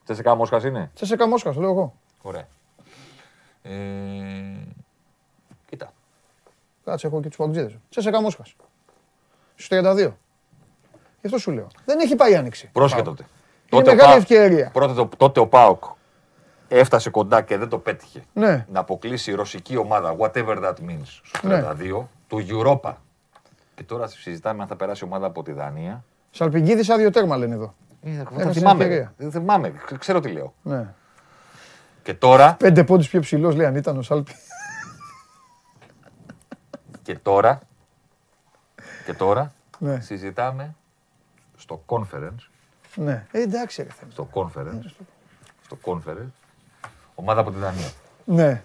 Τσεσεκά 0.04 0.34
Μόσχας 0.34 0.64
είναι. 0.64 0.90
Τσέσεκα 0.94 1.28
Μόσχας, 1.28 1.54
το 1.54 1.60
λέω 1.60 1.70
εγώ. 1.70 1.94
Ωραία. 2.22 2.48
Ε, 3.62 3.72
κοίτα. 5.68 5.92
Κάτσε, 6.84 7.06
έχω 7.06 7.20
και 7.20 7.28
τους 7.28 7.36
παγκοτζίδε. 7.36 7.80
Τσέσεκα 7.90 8.20
Μόσχας. 8.22 8.54
Στου 9.56 9.74
32. 9.74 9.94
Γι' 11.20 11.26
αυτό 11.26 11.38
σου 11.38 11.50
λέω. 11.50 11.66
Δεν 11.84 12.00
έχει 12.00 12.16
πάει 12.16 12.36
άνοιξη. 12.36 12.68
Πρόσεχε 12.72 13.02
Πάοκ. 13.02 13.16
τότε. 13.16 13.28
Είναι 13.74 13.82
Τότε 13.84 13.90
ο 13.90 13.94
μεγάλη 13.94 14.12
Πάοκ- 14.12 14.30
ευκαιρία. 14.30 14.70
Πρώτα 14.72 14.94
το, 14.94 15.08
τότε 15.16 15.40
ο 15.40 15.46
Πάοκ 15.46 15.84
έφτασε 16.68 17.10
κοντά 17.10 17.42
και 17.42 17.56
δεν 17.56 17.68
το 17.68 17.78
πέτυχε. 17.78 18.22
Ναι. 18.32 18.66
Να 18.72 18.80
αποκλείσει 18.80 19.30
η 19.30 19.34
ρωσική 19.34 19.76
ομάδα, 19.76 20.16
whatever 20.18 20.56
that 20.64 20.74
means, 20.88 21.20
στο 21.22 21.48
32, 21.48 21.98
Ναι. 22.00 22.06
του 22.26 22.46
Europa. 22.48 22.92
Και 23.74 23.82
τώρα 23.82 24.06
συζητάμε 24.06 24.62
αν 24.62 24.68
θα 24.68 24.76
περάσει 24.76 25.04
η 25.04 25.06
ομάδα 25.06 25.26
από 25.26 25.42
τη 25.42 25.52
Δανία. 25.52 26.04
Σαλπιγκίδης 26.30 26.88
άδειο 26.90 27.10
τέρμα 27.10 27.36
λένε 27.36 27.54
εδώ. 27.54 27.74
Ε, 28.02 28.10
Έχασε 28.20 28.42
θα 28.42 28.52
θυμάμαι. 28.52 28.84
ευκαιρία. 28.84 29.12
Δεν 29.16 29.30
θυμάμαι. 29.30 29.72
ξε- 29.84 29.98
Ξέρω 29.98 30.20
τι 30.20 30.28
λέω. 30.28 30.54
Ναι. 30.62 30.86
Και 32.02 32.14
τώρα, 32.14 32.54
Πέντε 32.58 32.84
πόντους 32.84 33.08
πιο 33.08 33.20
ψηλός 33.20 33.54
λέει 33.54 33.66
αν 33.66 33.74
ήταν 33.76 33.96
ο 33.98 34.02
Σάλπι. 34.02 34.32
και 37.02 37.18
τώρα, 37.18 37.60
και 39.06 39.12
τώρα 39.14 39.52
Ναι. 39.78 40.00
συζητάμε 40.00 40.74
στο 41.56 41.82
conference, 41.86 42.48
Ναι. 42.94 43.26
Ε, 43.32 43.40
εντάξει, 43.42 43.82
ρε 43.82 43.88
Θεέ. 43.88 44.08
στο 44.10 44.28
conference, 44.34 44.90
στο 45.64 45.78
conference, 45.84 46.30
ομάδα 47.14 47.40
από 47.40 47.50
τη 47.50 47.58
Δανία. 47.58 47.90
Ναι. 48.24 48.62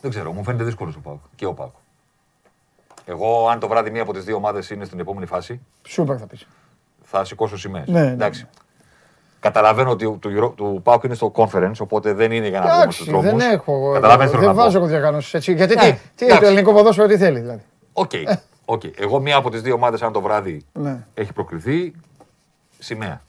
Δεν 0.00 0.10
ξέρω, 0.10 0.32
μου 0.32 0.44
φαίνεται 0.44 0.64
δύσκολος 0.64 0.96
ο 0.96 1.00
Πάοκ. 1.00 1.20
Και 1.36 1.46
ο 1.46 1.54
Πάοκ. 1.54 1.72
Εγώ, 3.04 3.48
αν 3.48 3.58
το 3.60 3.68
βράδυ 3.68 3.90
μία 3.90 4.02
από 4.02 4.12
τις 4.12 4.24
δύο 4.24 4.36
ομάδες 4.36 4.70
είναι 4.70 4.84
στην 4.84 5.00
επόμενη 5.00 5.26
φάση, 5.26 5.60
Σούπερ 5.86 6.16
θα 6.20 6.26
πεις. 6.26 6.46
θα 7.02 7.24
σηκώσω 7.24 7.58
σημαίες. 7.58 7.88
Ναι, 7.88 8.04
ναι, 8.04 8.10
Εντάξει. 8.10 8.46
Καταλαβαίνω 9.40 9.90
ότι 9.90 10.04
του, 10.20 10.30
Euro- 10.38 10.52
του 10.56 10.80
Πάοκ 10.84 11.02
είναι 11.04 11.14
στο 11.14 11.32
conference, 11.34 11.72
οπότε 11.78 12.12
δεν 12.12 12.32
είναι 12.32 12.48
για 12.48 12.60
να 12.60 12.66
βγούμε 12.68 12.92
στους 12.92 13.06
Εντάξει, 13.08 13.26
δρόμους. 13.26 13.42
δεν 13.44 13.52
έχω. 13.52 13.92
Καταλαβαίνεις 13.92 14.30
Δεν 14.32 14.40
θέλω 14.40 14.52
να 14.52 14.62
βάζω 14.62 14.78
πω. 14.78 14.84
εγώ 14.84 14.86
διαγνώσει 15.00 15.36
έτσι. 15.36 15.52
Γιατί 15.54 15.74
Ναι, 15.74 15.80
τι, 15.92 15.98
τι 16.16 16.24
εντάξει. 16.24 16.40
το 16.42 16.46
ελληνικό 16.46 16.72
ποδόσφαιρο 16.72 17.08
τι 17.08 17.16
θέλει 17.16 17.40
δηλαδή. 17.40 17.62
OK. 17.92 18.10
OK. 18.72 18.82
Εγώ 18.96 19.20
μία 19.20 19.36
από 19.36 19.50
τις 19.50 19.62
δύο 19.62 19.74
ομάδες, 19.74 20.02
αν 20.02 20.12
το 20.12 20.20
βράδυ 20.20 20.64
Ναι. 20.72 21.06
έχει 21.14 21.32
προκριθεί, 21.32 21.92
σημαία. 22.78 23.20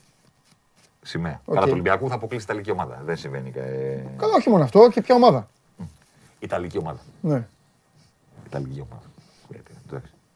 Σημαία. 1.02 1.42
Οκ. 1.46 1.54
Καλά, 1.54 1.66
του 1.66 1.72
Ολυμπιακού 1.74 2.10
θα 2.10 2.16
αποκλείσει 2.16 2.44
η 2.44 2.48
Ιταλική 2.50 2.72
ομάδα. 2.72 3.02
Δεν 3.06 3.18
συμβαίνει. 3.18 3.52
Ε... 3.56 3.62
Καλά, 4.18 4.34
όχι 4.36 4.50
μόνο 4.50 4.64
αυτό 4.64 4.90
και 4.90 5.02
ποια 5.02 5.16
ομάδα. 5.16 5.48
Ιταλική 6.40 6.78
ομάδα. 6.78 7.00
Ναι. 7.22 7.48
Ιταλική 8.46 8.86
ομάδα. 8.90 9.04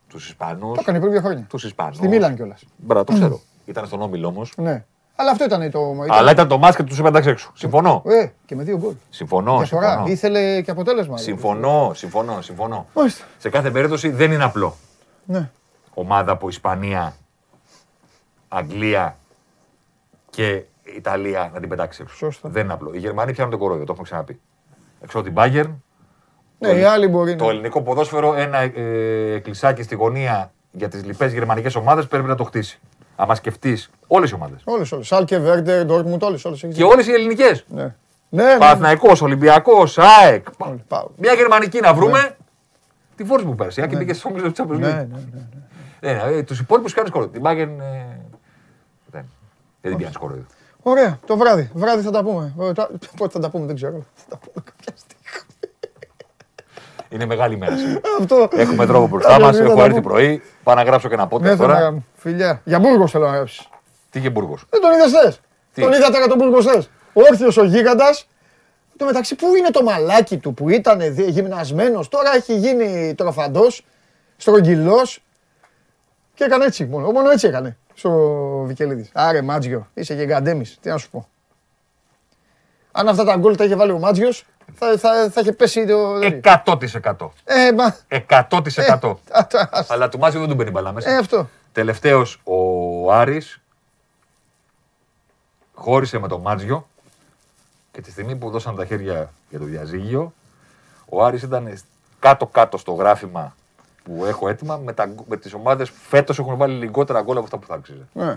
Τους 0.08 0.28
Ισπανούς. 0.28 0.74
Το 0.74 0.80
έκανε 0.82 1.00
πριν 1.00 1.12
δύο 1.12 1.22
χρόνια. 1.22 1.46
Τους 1.50 1.63
Ισπανούς. 1.63 1.96
Στη 1.96 2.08
Μίλαν 2.08 2.36
κιόλας. 2.36 2.63
Μπράβο, 2.78 3.04
το 3.04 3.13
ξέρω. 3.13 3.39
Ήταν 3.65 3.86
στον 3.86 4.02
Όμιλο 4.02 4.28
όμως. 4.28 4.54
Ναι. 4.58 4.86
Αλλά 5.15 5.32
αυτό 5.32 5.44
ήταν 5.44 5.72
το. 5.72 5.96
Αλλά 6.10 6.32
ήταν 6.32 6.48
το 6.48 6.58
μάτς 6.58 6.76
και 6.76 6.84
τους 6.84 7.00
épενταξε 7.00 7.30
έξω. 7.30 7.52
Συμφωνώ. 7.56 8.02
Ε, 8.06 8.28
και 8.46 8.56
με 8.56 8.63
δύο 8.63 8.78
γκολ. 8.78 8.94
Συμφωνώ. 9.10 9.58
Διαφορά. 9.58 9.88
συμφωνώ. 9.88 10.12
Ήθελε 10.12 10.62
και 10.62 10.72
αποτέλεσμα. 10.72 11.18
Συμφωνώ, 11.18 11.91
συμφωνώ, 11.96 12.41
συμφωνώ. 12.41 12.86
Μάλιστα. 12.94 13.26
Σε 13.38 13.50
κάθε 13.50 13.72
περίπτωση 13.72 14.10
δεν 14.10 14.32
είναι 14.32 14.44
απλό. 14.44 14.76
Ναι. 15.25 15.49
Ομάδα 15.93 16.31
από 16.31 16.47
Ισπανία, 16.49 17.15
Αγγλία 18.47 19.17
και 20.29 20.63
Ιταλία 20.95 21.49
να 21.53 21.59
την 21.59 21.69
πετάξει 21.69 22.01
έξω. 22.01 22.15
Σωστά. 22.15 22.49
Δεν 22.49 22.63
είναι 22.63 22.73
απλό. 22.73 22.93
Οι 22.93 22.97
Γερμανοί 22.97 23.31
πιάνουν 23.31 23.51
το 23.51 23.57
κορόιδο, 23.57 23.83
το 23.83 23.91
έχουμε 23.91 24.07
ξαναπεί. 24.07 24.39
Έξω 25.03 25.19
από 25.19 25.27
την 25.27 25.35
Bayern, 25.38 25.75
Ναι, 26.59 26.69
οι 26.69 26.83
άλλοι 26.83 27.07
μπορεί 27.07 27.35
το 27.35 27.43
να. 27.45 27.49
ελληνικό 27.51 27.81
ποδόσφαιρο 27.81 28.33
ένα 28.33 28.57
ε, 28.59 29.39
κλεισάκι 29.43 29.83
στη 29.83 29.95
γωνία 29.95 30.51
για 30.71 30.88
τις 30.88 31.05
λοιπές 31.05 31.33
γερμανικές 31.33 31.75
ομάδες 31.75 32.07
πρέπει 32.07 32.27
να 32.27 32.35
το 32.35 32.43
χτίσει. 32.43 32.79
Άμα 33.15 33.35
σκεφτείς 33.35 33.89
όλες 34.07 34.29
οι 34.29 34.33
ομάδες. 34.33 34.61
Όλες, 34.63 34.91
όλες. 34.91 35.07
Σάλκε, 35.07 35.38
Βέρντερ, 35.39 35.85
Ντόρκμουντ, 35.85 36.23
όλες. 36.23 36.65
Και 36.73 36.83
όλες 36.83 37.07
οι 37.07 37.11
ελληνικές. 37.11 37.65
Ναι. 37.67 37.95
Ναι, 38.29 38.43
ναι. 38.43 38.57
Παναθυναϊκό, 38.57 39.11
Ολυμπιακός, 39.21 39.97
ΑΕΚ. 39.97 40.47
Όλοι, 40.57 40.83
πάω. 40.88 41.07
Μια 41.17 41.33
γερμανική 41.33 41.79
να 41.79 41.93
βρούμε. 41.93 42.35
Τη 43.15 43.25
φόρce 43.30 43.43
που 43.43 43.56
πέρασε. 43.56 43.82
Αν 43.82 43.89
και 43.89 43.95
μπήκε 43.95 44.13
στο 44.13 44.30
όμιλο 44.30 44.51
του 44.51 44.63
Champions 44.63 44.80
Ναι, 44.80 44.88
League. 44.88 45.08
ναι, 45.12 45.19
ναι. 46.01 46.13
ναι. 46.13 46.38
Ε, 46.38 46.43
τους 46.43 46.60
υπόλοιπους 46.60 46.93
κάνει 46.93 47.10
κορόιδο. 47.10 47.32
Την 47.32 47.41
Bayern. 47.45 47.80
ε, 47.80 48.19
δεν. 49.12 49.25
Δεν 49.82 49.91
την 49.91 49.97
πιάνει 49.97 50.13
κορόιδο. 50.19 50.45
Ωραία, 50.82 51.19
το 51.25 51.38
βράδυ. 51.38 51.69
Βράδυ 51.73 52.01
θα 52.04 52.12
τα 52.12 52.23
πούμε. 52.23 52.54
Ε, 52.62 52.73
τα- 52.73 52.89
Πότε 53.17 53.32
θα 53.32 53.39
τα 53.39 53.49
πούμε, 53.49 53.65
δεν 53.65 53.75
ξέρω. 53.75 54.06
Θα 54.13 54.23
τα 54.30 54.38
πούμε 54.38 54.63
κάποια 54.65 54.93
στιγμή. 54.95 55.23
Είναι 57.10 57.25
μεγάλη 57.25 57.58
μέρα 57.58 57.78
σήμερα. 57.78 57.99
Αυτό. 58.19 58.47
Έχουμε 58.51 58.86
τρόπο 58.86 59.08
μπροστά 59.08 59.30
Κάποια 59.30 59.45
μας. 59.45 59.56
στιγμή 59.56 59.71
θα 59.71 59.73
Έχω 59.80 59.82
τα 59.88 59.88
έρθει 59.95 60.01
πούμε. 60.01 60.13
πρωί. 60.15 60.41
Πάω 60.63 60.75
να 60.75 60.84
γράψω 60.84 61.08
και 61.08 61.13
ένα 61.13 61.28
πότε 61.28 61.43
Ναι, 61.43 61.49
θα 61.49 61.58
τώρα. 61.58 61.80
τα- 61.80 61.97
Φιλιά. 62.15 62.62
Για 62.63 62.80
Μπούργος 62.80 63.12
θέλω 63.12 63.25
να 63.25 63.36
γράψεις. 63.36 63.67
Τι 64.10 64.21
και 64.21 64.30
Μπούργος; 64.30 64.65
Δεν 64.69 64.82
τον 64.82 64.91
είδες 64.91 65.06
χθε. 65.17 65.38
Τι; 65.73 65.82
Τον 65.82 65.93
είδατε 65.93 66.17
για 66.17 66.28
τον 66.28 66.38
Μπούργος 66.38 66.65
χθε. 66.65 66.84
Όρθιος 67.13 67.58
ο 67.58 67.63
γίγαντας. 67.63 68.28
Εν 68.97 69.01
τω 69.01 69.05
μεταξύ, 69.05 69.36
πού 69.36 69.55
είναι 69.55 69.69
το 69.69 69.84
μαλάκι 69.84 70.38
του 70.38 70.53
που 70.53 70.69
ήταν 70.69 71.01
γυμνασμένος, 71.27 72.08
τώρα 72.08 72.36
έχει 72.36 72.58
γίνει 72.58 73.15
τροφαντός, 73.15 73.86
στρογγυλός 74.38 75.23
και 76.34 76.43
έκανε 76.43 76.65
έτσι 76.65 76.86
μόνο. 76.86 77.12
Μόνο 77.12 77.29
έτσι 77.29 77.47
έκανε 77.47 77.77
στο 77.93 78.12
Βικελίδης. 78.65 79.10
Άρε, 79.13 79.41
Μάτζιο, 79.41 79.88
είσαι 79.93 80.13
γιγαντέμι. 80.13 80.65
Τι 80.81 80.89
να 80.89 80.97
σου 80.97 81.10
πω. 81.10 81.27
Αν 82.91 83.08
αυτά 83.08 83.23
τα 83.23 83.36
γκολ 83.36 83.55
τα 83.55 83.63
είχε 83.63 83.75
βάλει 83.75 83.91
ο 83.91 83.99
Μάτζιος, 83.99 84.45
θα, 84.73 84.97
θα, 84.97 85.29
θα 85.29 85.41
είχε 85.41 85.51
πέσει 85.51 85.86
το. 85.86 86.19
100%. 86.65 87.29
Ε, 87.43 87.71
μα. 87.71 87.95
100%. 88.10 89.15
α, 89.31 89.47
τα- 89.47 89.69
α- 89.71 89.86
Αλλά 89.88 90.10
του 90.10 90.17
Μάτζιο 90.19 90.39
δεν 90.39 90.49
του 90.49 90.55
μπαίνει 90.55 90.69
μπαλά 90.71 90.91
μέσα. 90.91 91.10
Ε, 91.12 91.17
αυτό. 91.17 91.49
Τελευταίος 91.71 92.41
ο 92.43 93.12
Άρης 93.13 93.62
χώρισε 95.73 96.19
με 96.19 96.27
τον 96.27 96.41
Μάτζιο 96.41 96.88
και 97.95 98.01
τη 98.01 98.12
στιγμή 98.12 98.36
που 98.36 98.49
δώσαν 98.49 98.75
τα 98.75 98.86
χέρια 98.86 99.29
για 99.49 99.60
το 99.60 99.65
διαζύγιο, 99.65 100.34
ο 101.10 101.23
Άρης 101.25 101.41
ήταν 101.43 101.73
κάτω-κάτω 102.19 102.77
στο 102.77 102.91
γράφημα 102.91 103.55
που 104.03 104.25
έχω 104.25 104.49
έτοιμα 104.49 104.77
με, 104.84 104.93
τα, 104.93 105.10
με 105.27 105.38
τις 105.38 105.53
ομάδες 105.53 105.89
που 105.91 105.97
φέτος 106.10 106.39
έχουν 106.39 106.58
βάλει 106.58 106.73
λιγότερα 106.73 107.21
γκολ 107.21 107.36
από 107.36 107.45
αυτά 107.45 107.58
που 107.58 107.65
θα 107.67 107.73
άξιζε. 107.75 108.08
Ναι, 108.13 108.25
ναι. 108.25 108.36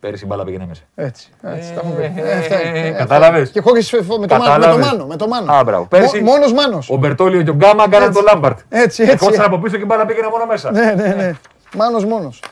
Πέρυσι 0.00 0.24
η 0.24 0.26
μπάλα 0.30 0.44
πήγαινε 0.44 0.66
μέσα. 0.66 0.82
Έτσι. 0.94 1.28
έτσι 1.42 1.72
τα 1.74 1.80
Ε, 1.80 1.84
έχουμε 1.84 1.94
πει. 2.14 2.20
ε, 2.20 2.30
Ε, 2.30 2.38
αυτά 2.38 2.60
ε, 2.60 2.68
είναι. 2.68 2.78
ε, 2.78 2.86
Ε, 2.86 2.90
κατάλαβες. 2.90 3.40
αυτά. 3.42 3.52
Και 3.52 3.60
χωρίς 3.60 3.92
με 3.92 3.98
το, 4.00 4.06
μάνο, 4.06 4.20
με 4.20 4.26
το 4.26 4.34
Κατάλαβες. 4.38 4.86
μάνο. 4.86 5.06
Με 5.06 5.16
το 5.16 5.28
μάνο. 5.28 5.52
Α, 5.52 5.64
μπράβο. 5.64 5.84
Πέρσι- 5.86 6.14
Μό- 6.22 6.30
Μόνος 6.32 6.52
μάνος. 6.52 6.90
Ο 6.90 6.96
Μπερτόλιο 6.96 7.42
και 7.42 7.50
ο 7.50 7.54
Γκάμα 7.54 7.82
κάνανε 7.88 8.04
Έτσι. 8.04 8.12
τον 8.12 8.24
Λάμπαρτ. 8.34 8.58
Έτσι, 8.68 9.02
έτσι. 9.02 9.12
Ερχόταν 9.12 9.44
από 9.46 9.58
πίσω 9.58 9.76
και 9.76 9.82
η 9.82 9.86
μπάλα 9.88 10.06
πήγαινε 10.06 10.28
μόνο 10.28 10.46
μέσα. 10.46 10.70
Ναι, 10.70 10.92
ναι, 10.96 11.06
ναι. 11.08 11.32
Μάνος 11.76 12.04
μόνος. 12.04 12.42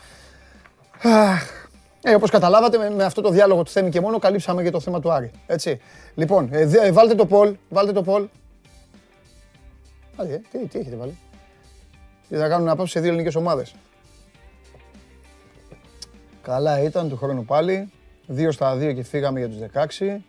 Αχ. 1.03 1.43
Ε, 2.07 2.15
όπως 2.15 2.31
καταλάβατε, 2.31 2.79
με, 2.79 2.91
με 2.91 3.05
αυτό 3.05 3.21
το 3.21 3.31
διάλογο 3.31 3.63
του 3.63 3.71
Θέμη 3.71 3.91
και 3.91 4.01
μόνο 4.01 4.19
καλύψαμε 4.19 4.63
και 4.63 4.71
το 4.71 4.81
θέμα 4.81 5.01
του 5.01 5.13
Άρη. 5.13 5.31
Έτσι. 5.47 5.81
Λοιπόν, 6.15 6.49
ε, 6.53 6.67
δε- 6.67 6.87
ε, 6.87 6.93
βάλτε 6.93 7.15
το 7.15 7.27
Πολ. 7.27 7.57
Βάλτε 7.69 7.93
το 7.93 8.03
Πολ. 8.03 8.29
Άντε, 10.17 10.35
ε, 10.35 10.39
τι, 10.51 10.67
τι 10.67 10.79
έχετε 10.79 10.97
βάλει; 10.97 11.19
Τι 12.29 12.37
θα 12.37 12.49
κάνουν 12.49 12.69
απόψε 12.69 12.93
σε 12.93 13.01
δύο 13.01 13.09
ελληνικές 13.09 13.35
ομάδες; 13.35 13.75
Καλά 16.43 16.81
ήταν 16.83 17.09
του 17.09 17.17
χρόνου 17.17 17.45
πάλι. 17.45 17.93
Δύο 18.27 18.53
στα 18.53 18.77
δύο 18.77 18.93
και 18.93 19.03
φύγαμε 19.03 19.39
για 19.39 19.49
τους 19.49 19.59
16. 19.59 20.25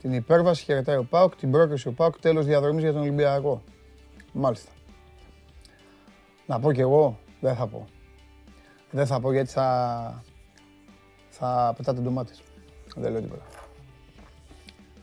Την 0.00 0.12
υπέρβαση 0.12 0.64
χαιρετάει 0.64 0.96
ο 0.96 1.04
Πάουκ, 1.04 1.36
την 1.36 1.50
πρόκριση 1.50 1.88
ο 1.88 1.92
Πάουκ, 1.92 2.18
τέλος 2.20 2.46
διαδρομής 2.46 2.82
για 2.82 2.92
τον 2.92 3.00
Ολυμπιακό. 3.00 3.62
Μάλιστα. 4.32 4.70
Να 6.46 6.60
πω 6.60 6.72
κι 6.72 6.80
εγώ, 6.80 7.18
δεν 7.40 7.54
θα 7.54 7.66
πω. 7.66 7.86
Δεν 8.90 9.06
θα 9.06 9.20
πω 9.20 9.32
γιατί 9.32 9.50
θα, 9.50 10.22
θα 11.38 11.74
πετάτε 11.76 12.00
ντομάτες. 12.00 12.42
Δεν 12.96 13.12
λέω 13.12 13.20
τίποτα. 13.20 13.42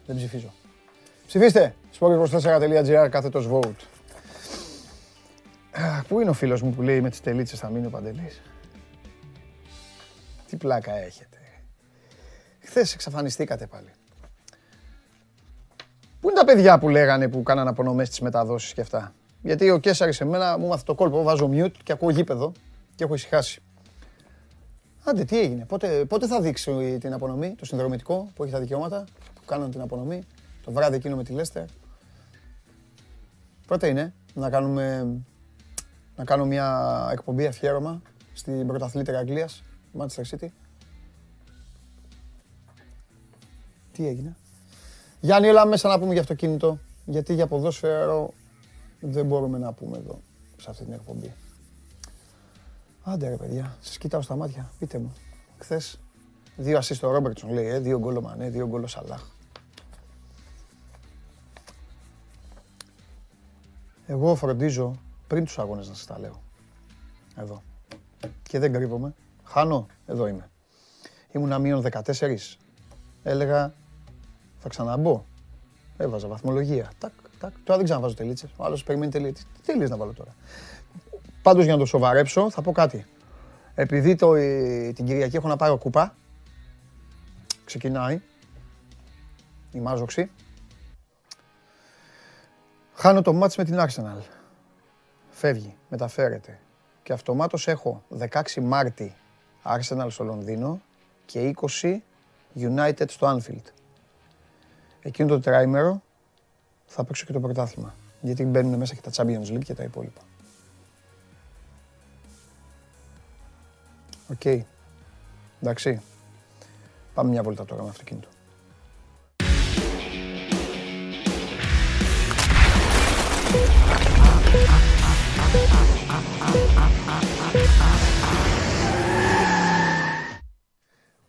Δεν 0.06 0.15
ψηφίζω. 0.15 0.54
Ψηφίστε! 1.28 1.76
sport24.gr 2.00 3.08
κάθετος 3.12 3.50
vote. 3.52 3.86
Αχ, 5.71 6.06
Πού 6.08 6.19
είναι 6.19 6.30
ο 6.30 6.34
φίλος 6.34 6.62
μου 6.62 6.71
που 6.71 6.82
λέει 6.82 7.02
με 7.02 7.10
τις 7.10 7.21
τελίτσες 7.21 7.60
θα 7.60 7.69
μείνει 7.69 7.86
ο 7.86 7.89
Παντελής; 7.89 8.41
Τι 10.48 10.56
πλάκα 10.56 10.95
έχετε. 10.95 11.38
Χθες 12.60 12.93
εξαφανιστήκατε 12.93 13.67
πάλι. 13.67 13.89
Πού 16.19 16.30
είναι 16.30 16.39
τα 16.39 16.45
παιδιά 16.45 16.80
που 16.80 16.89
λέγανε 16.89 17.28
που 17.28 17.43
κάνανε 17.43 17.69
απονομές 17.69 18.08
στις 18.08 18.19
μεταδόσεις 18.19 18.74
και 18.74 18.82
αυτά; 18.82 19.13
Γιατί 19.41 19.69
ο 19.69 19.78
Κέσσαρης 19.78 20.21
εμένα 20.21 20.58
μου 20.58 20.67
μάθε 20.67 20.84
το 20.86 20.95
κόλπο, 20.95 21.24
βάζω 21.24 21.50
mute 21.54 21.71
και 21.84 21.91
ακούω 21.91 22.10
γήπεδο 22.10 22.52
και 22.95 23.04
έχω 23.04 23.13
ησυχάσει. 23.13 23.62
Άντε, 25.07 25.23
τι 25.23 25.39
έγινε, 25.39 25.65
πότε, 25.65 26.05
πότε 26.05 26.27
θα 26.27 26.41
δείξει 26.41 26.97
την 26.99 27.13
απονομή, 27.13 27.55
το 27.57 27.65
συνδρομητικό 27.65 28.31
που 28.35 28.43
έχει 28.43 28.51
τα 28.51 28.59
δικαιώματα, 28.59 29.03
που 29.33 29.41
κάνουν 29.45 29.71
την 29.71 29.81
απονομή, 29.81 30.23
το 30.63 30.71
βράδυ 30.71 30.95
εκείνο 30.95 31.15
με 31.15 31.23
τη 31.23 31.33
Λέστερ. 31.33 31.65
Πότε 33.67 33.87
είναι, 33.87 34.13
να 34.33 34.49
κάνουμε, 34.49 35.07
να 36.15 36.23
κάνω 36.23 36.45
μια 36.45 37.09
εκπομπή 37.11 37.45
αφιέρωμα 37.45 38.01
στην 38.33 38.67
πρωταθλήτρια 38.67 39.19
Αγγλίας, 39.19 39.63
Manchester 39.97 40.23
City. 40.31 40.47
Τι 43.91 44.07
έγινε; 44.07 44.35
Γιάννη, 45.19 45.47
έλα 45.47 45.65
μέσα 45.65 45.89
να 45.89 45.99
πούμε 45.99 46.11
για 46.11 46.21
αυτοκίνητο, 46.21 46.79
γιατί 47.05 47.33
για 47.33 47.47
ποδόσφαιρο 47.47 48.33
δεν 48.99 49.25
μπορούμε 49.25 49.57
να 49.57 49.73
πούμε 49.73 49.97
εδώ, 49.97 50.19
σε 50.57 50.69
αυτή 50.69 50.83
την 50.83 50.93
εκπομπή. 50.93 51.33
Άντε 53.07 53.29
ρε 53.29 53.35
παιδιά, 53.35 53.77
σας 53.81 53.97
κοιτάω 53.97 54.21
στα 54.21 54.35
μάτια, 54.35 54.71
πείτε 54.79 54.97
μου. 54.97 55.13
Χθες, 55.57 55.99
δύο 56.55 56.77
ασίστ 56.77 57.03
ο 57.03 57.11
Ρόμπερτσον 57.11 57.49
λέει, 57.49 57.67
ε, 57.67 57.79
δύο 57.79 57.99
γκολ 57.99 58.15
ο 58.17 58.21
Μανέ, 58.21 58.49
δύο 58.49 58.67
γκολ 58.67 58.83
ο 58.83 58.87
Σαλάχ. 58.87 59.23
Εγώ 64.07 64.35
φροντίζω 64.35 64.95
πριν 65.27 65.45
τους 65.45 65.59
αγώνες 65.59 65.87
να 65.87 65.93
σας 65.93 66.05
τα 66.05 66.19
λέω. 66.19 66.41
Εδώ. 67.35 67.61
Και 68.43 68.59
δεν 68.59 68.73
κρύβομαι. 68.73 69.13
Χάνω, 69.43 69.85
εδώ 70.05 70.27
είμαι. 70.27 70.49
Ήμουνα 71.31 71.59
μείον 71.59 71.81
14. 71.81 72.57
Έλεγα, 73.23 73.73
θα 74.57 74.69
ξαναμπω. 74.69 75.25
Έβαζα 75.97 76.27
βαθμολογία. 76.27 76.91
Τακ, 76.97 77.12
τακ. 77.39 77.53
Τώρα 77.63 77.77
δεν 77.77 77.83
ξαναβάζω 77.83 78.15
τελίτσες. 78.15 78.49
Ο 78.58 78.63
άλλος 78.63 78.83
περιμένει 78.83 79.12
τελίτσες. 79.12 79.45
Τι 79.53 79.62
τελίτσες 79.62 79.89
να 79.89 79.97
βάλω 79.97 80.13
τώρα; 80.13 80.35
Πάντως 81.46 81.63
για 81.63 81.73
να 81.73 81.79
το 81.79 81.85
σοβαρέψω 81.85 82.50
θα 82.50 82.62
πω 82.62 82.71
κάτι. 82.71 83.06
Επειδή 83.75 84.15
το, 84.15 84.33
ε, 84.33 84.91
την 84.96 85.06
Κυριακή 85.06 85.35
έχω 85.35 85.48
να 85.48 85.56
πάρω 85.56 85.77
κούπα, 85.77 86.15
ξεκινάει 87.65 88.21
η 89.71 89.79
μάζοξη. 89.79 90.31
Χάνω 92.93 93.21
το 93.21 93.33
μάτς 93.33 93.58
με 93.58 93.63
την 93.63 93.77
Arsenal. 93.79 94.21
Φεύγει, 95.29 95.75
μεταφέρεται. 95.89 96.60
Και 97.04 97.13
αυτομάτως 97.13 97.67
έχω 97.67 98.04
16 98.19 98.62
Μάρτη 98.62 99.15
Arsenal 99.63 100.08
στο 100.10 100.23
Λονδίνο 100.23 100.81
και 101.25 101.54
20 101.81 102.02
United 102.60 103.10
στο 103.10 103.37
Anfield. 103.37 103.71
Εκείνο 105.02 105.27
το 105.27 105.39
τετραήμερο 105.39 106.02
θα 106.85 107.04
παίξω 107.04 107.25
και 107.25 107.33
το 107.33 107.39
πρωτάθλημα. 107.39 107.96
Γιατί 108.21 108.46
μπαίνουν 108.46 108.77
μέσα 108.77 108.96
και 108.96 109.10
τα 109.10 109.12
Champions 109.13 109.54
League 109.54 109.63
και 109.63 109.73
τα 109.73 109.83
υπόλοιπα. 109.83 110.21
Οκ. 114.32 114.63
Εντάξει. 115.62 116.02
Πάμε 117.13 117.30
μια 117.30 117.44
βόλτα 117.44 117.65
τώρα 117.65 117.84
με 117.84 117.90
αυτοκίνητο. 117.90 118.28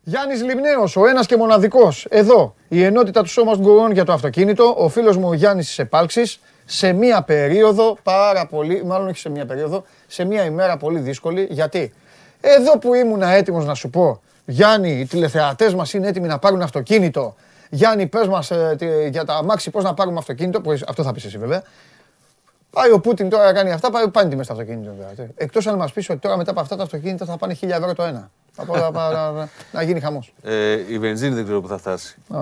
Γιάννης 0.08 0.42
Λιμνέος, 0.42 0.96
ο 0.96 1.06
ένας 1.06 1.26
και 1.26 1.36
μοναδικός. 1.36 2.06
Εδώ, 2.10 2.54
η 2.68 2.82
ενότητα 2.82 3.22
του 3.22 3.28
σώμα 3.28 3.52
Go 3.62 3.86
On 3.86 3.92
για 3.92 4.04
το 4.04 4.12
αυτοκίνητο. 4.12 4.74
Ο 4.78 4.88
φίλος 4.88 5.16
μου 5.16 5.28
ο 5.28 5.34
Γιάννης 5.34 5.66
της 5.66 5.78
Επάλξης. 5.78 6.40
σε 6.64 6.92
μία 6.92 7.22
περίοδο 7.22 7.96
πάρα 8.02 8.46
πολύ, 8.46 8.84
μάλλον 8.84 9.08
όχι 9.08 9.18
σε 9.18 9.28
μία 9.28 9.46
περίοδο, 9.46 9.84
σε 10.06 10.24
μία 10.24 10.44
ημέρα 10.44 10.76
πολύ 10.76 10.98
δύσκολη. 10.98 11.46
Γιατί; 11.50 11.92
Εδώ 12.56 12.78
που 12.78 12.94
ήμουν 12.94 13.22
έτοιμος 13.22 13.64
να 13.66 13.74
σου 13.74 13.90
πω, 13.90 14.20
Γιάννη, 14.46 14.90
οι 15.00 15.06
τηλεθεατές 15.06 15.74
μας 15.74 15.92
είναι 15.92 16.08
έτοιμοι 16.08 16.26
να 16.26 16.38
πάρουν 16.38 16.62
αυτοκίνητο. 16.62 17.34
Γιάννη, 17.70 18.06
πες 18.06 18.26
μας 18.28 18.50
ε, 18.50 18.74
τι- 18.78 19.08
για 19.08 19.24
τα 19.24 19.34
αμάξι 19.34 19.70
πώς 19.70 19.84
να 19.84 19.94
πάρουμε 19.94 20.18
αυτοκίνητο. 20.18 20.60
Που, 20.60 20.70
αυτό 20.88 21.02
θα 21.02 21.12
πεις 21.12 21.24
εσύ 21.24 21.38
βέβαια. 21.38 21.62
Πάει 22.70 22.90
ο 22.92 23.00
Πούτιν 23.00 23.28
τώρα 23.28 23.44
να 23.44 23.52
κάνει 23.52 23.72
αυτά, 23.72 23.90
πάει, 23.90 24.08
πάνε 24.08 24.28
τιμές 24.28 24.44
στο 24.44 24.54
αυτοκίνητο. 24.54 24.90
βέβαια. 24.98 25.28
Εκτός 25.36 25.66
αν 25.66 25.76
μας 25.76 25.92
πεις 25.92 26.08
ότι 26.10 26.18
τώρα 26.18 26.36
μετά 26.36 26.50
από 26.50 26.60
αυτά 26.60 26.76
τα 26.76 26.82
αυτοκίνητα 26.82 27.24
θα 27.24 27.36
πάνε 27.36 27.54
1000 27.60 27.68
ευρώ 27.70 27.92
το 27.94 28.02
ένα. 28.02 28.30
Από, 28.56 28.76
να, 28.76 28.90
να, 28.90 29.30
να, 29.32 29.48
να 29.72 29.82
γίνει 29.82 30.00
χαμός. 30.00 30.34
Ε, 30.42 30.72
η 30.88 30.98
βενζίνη 30.98 31.34
δεν 31.34 31.44
ξέρω 31.44 31.60
που 31.60 31.68
θα 31.68 31.78
φτάσει. 31.78 32.16
Α, 32.34 32.38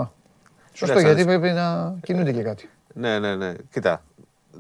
Σωστό, 0.73 0.95
Κοίταξε, 0.95 1.05
γιατί 1.07 1.21
ας- 1.21 1.27
πρέπει 1.27 1.55
να 1.55 1.95
κινούνται 2.03 2.33
και 2.33 2.43
κάτι. 2.43 2.69
Ναι, 2.95 3.19
ναι, 3.19 3.35
ναι. 3.35 3.53
Κοίτα, 3.73 4.03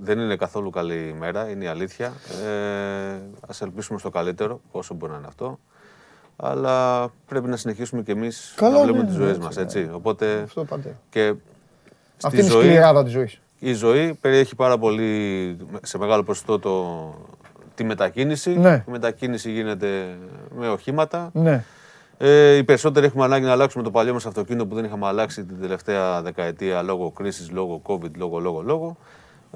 δεν 0.02 0.18
είναι 0.18 0.36
καθόλου 0.36 0.70
καλή 0.70 1.08
ημέρα, 1.16 1.48
είναι 1.50 1.64
η 1.64 1.66
αλήθεια. 1.66 2.12
Ε, 2.46 3.20
ας 3.48 3.60
ελπίσουμε 3.60 3.98
στο 3.98 4.10
καλύτερο, 4.10 4.60
όσο 4.70 4.94
μπορεί 4.94 5.12
να 5.12 5.18
είναι 5.18 5.26
αυτό. 5.26 5.58
Αλλά 6.36 7.08
πρέπει 7.26 7.48
να 7.48 7.56
συνεχίσουμε 7.56 8.02
κι 8.02 8.10
εμείς 8.10 8.52
Καλά, 8.56 8.76
να 8.76 8.82
βλέπουμε 8.82 9.02
ναι, 9.02 9.08
τις 9.08 9.18
ναι, 9.18 9.24
ζωές 9.24 9.34
έτσι, 9.36 9.46
μας, 9.46 9.56
ναι. 9.56 9.62
έτσι. 9.62 9.90
Οπότε 9.92 10.40
Αυτό 10.42 10.64
πάντα. 10.64 10.88
και 11.10 11.34
στη 12.16 12.26
Αυτή 12.26 12.38
είναι 12.38 12.46
η 12.46 12.50
ζωή, 12.50 12.62
σκληράδα 12.62 13.02
της 13.04 13.12
ζωής. 13.12 13.40
η 13.58 13.72
ζωή 13.72 14.14
περιέχει 14.20 14.54
πάρα 14.54 14.78
πολύ, 14.78 15.56
σε 15.82 15.98
μεγάλο 15.98 16.22
ποσοστό, 16.22 16.58
το, 16.58 17.14
τη 17.74 17.84
μετακίνηση. 17.84 18.50
Ναι. 18.58 18.84
Η 18.88 18.90
μετακίνηση 18.90 19.50
γίνεται 19.50 20.16
με 20.58 20.68
οχήματα. 20.68 21.30
Ναι. 21.32 21.64
Ε, 22.18 22.56
οι 22.56 22.64
περισσότεροι 22.64 23.06
έχουμε 23.06 23.24
ανάγκη 23.24 23.44
να 23.44 23.52
αλλάξουμε 23.52 23.84
το 23.84 23.90
παλιό 23.90 24.12
μας 24.12 24.26
αυτοκίνητο 24.26 24.66
που 24.66 24.74
δεν 24.74 24.84
είχαμε 24.84 25.06
αλλάξει 25.06 25.44
την 25.44 25.60
τελευταία 25.60 26.22
δεκαετία 26.22 26.82
λόγω 26.82 27.10
κρίσης, 27.10 27.50
λόγω 27.50 27.82
COVID, 27.86 28.10
λόγω, 28.16 28.38
λόγω, 28.38 28.62
λόγω. 28.62 28.96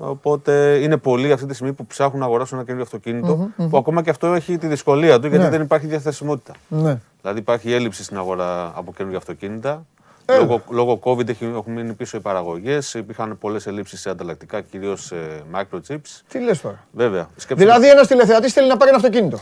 Οπότε 0.01 0.78
είναι 0.82 0.96
πολλοί 0.96 1.32
αυτή 1.32 1.46
τη 1.46 1.55
στιγμή 1.55 1.72
που 1.72 1.86
ψάχνουν 1.86 2.18
να 2.18 2.24
αγοράσουν 2.24 2.57
ένα 2.57 2.66
καινούριο 2.66 2.86
αυτοκίνητο, 2.86 3.49
που 3.70 3.76
ακόμα 3.76 4.03
και 4.03 4.11
αυτό 4.11 4.26
έχει 4.26 4.59
τη 4.59 4.66
δυσκολία 4.66 5.20
του 5.20 5.26
γιατί 5.26 5.44
Ναι. 5.44 5.51
δεν 5.51 5.61
υπάρχει 5.62 5.86
διαθεσιμότητα. 5.86 6.53
Ναι. 6.68 6.99
Δηλαδή 7.20 7.38
υπάρχει 7.38 7.72
έλλειψη 7.72 8.05
στην 8.05 8.16
αγορά 8.16 8.72
από 8.74 8.92
καινούργια 8.92 9.18
αυτοκίνητα. 9.18 9.86
Έλα. 10.24 10.38
Λόγω, 10.38 10.61
λόγω 10.70 10.99
COVID 11.05 11.28
έχει- 11.28 11.44
έχουν 11.57 11.72
μείνει 11.72 11.92
πίσω 11.92 12.16
οι 12.16 12.20
παραγωγές. 12.20 12.94
Υπήρχαν 12.94 13.38
πολλές 13.38 13.66
ελλείψεις 13.66 14.01
σε 14.01 14.11
ανταλλακτικά, 14.11 14.61
κυρίως 14.61 15.12
microchips. 15.55 16.20
Τι 16.28 16.38
λες 16.40 16.61
τώρα; 16.61 16.84
Βέβαια. 16.92 17.28
σκέψου- 17.36 17.66
Δηλαδή 17.66 17.88
ένας 17.88 18.07
τηλεθεατής 18.07 18.53
θέλει 18.53 18.68
να 18.68 18.76
πάρει 18.76 18.90
ένα 18.90 18.99
αυτοκίνητο. 18.99 19.38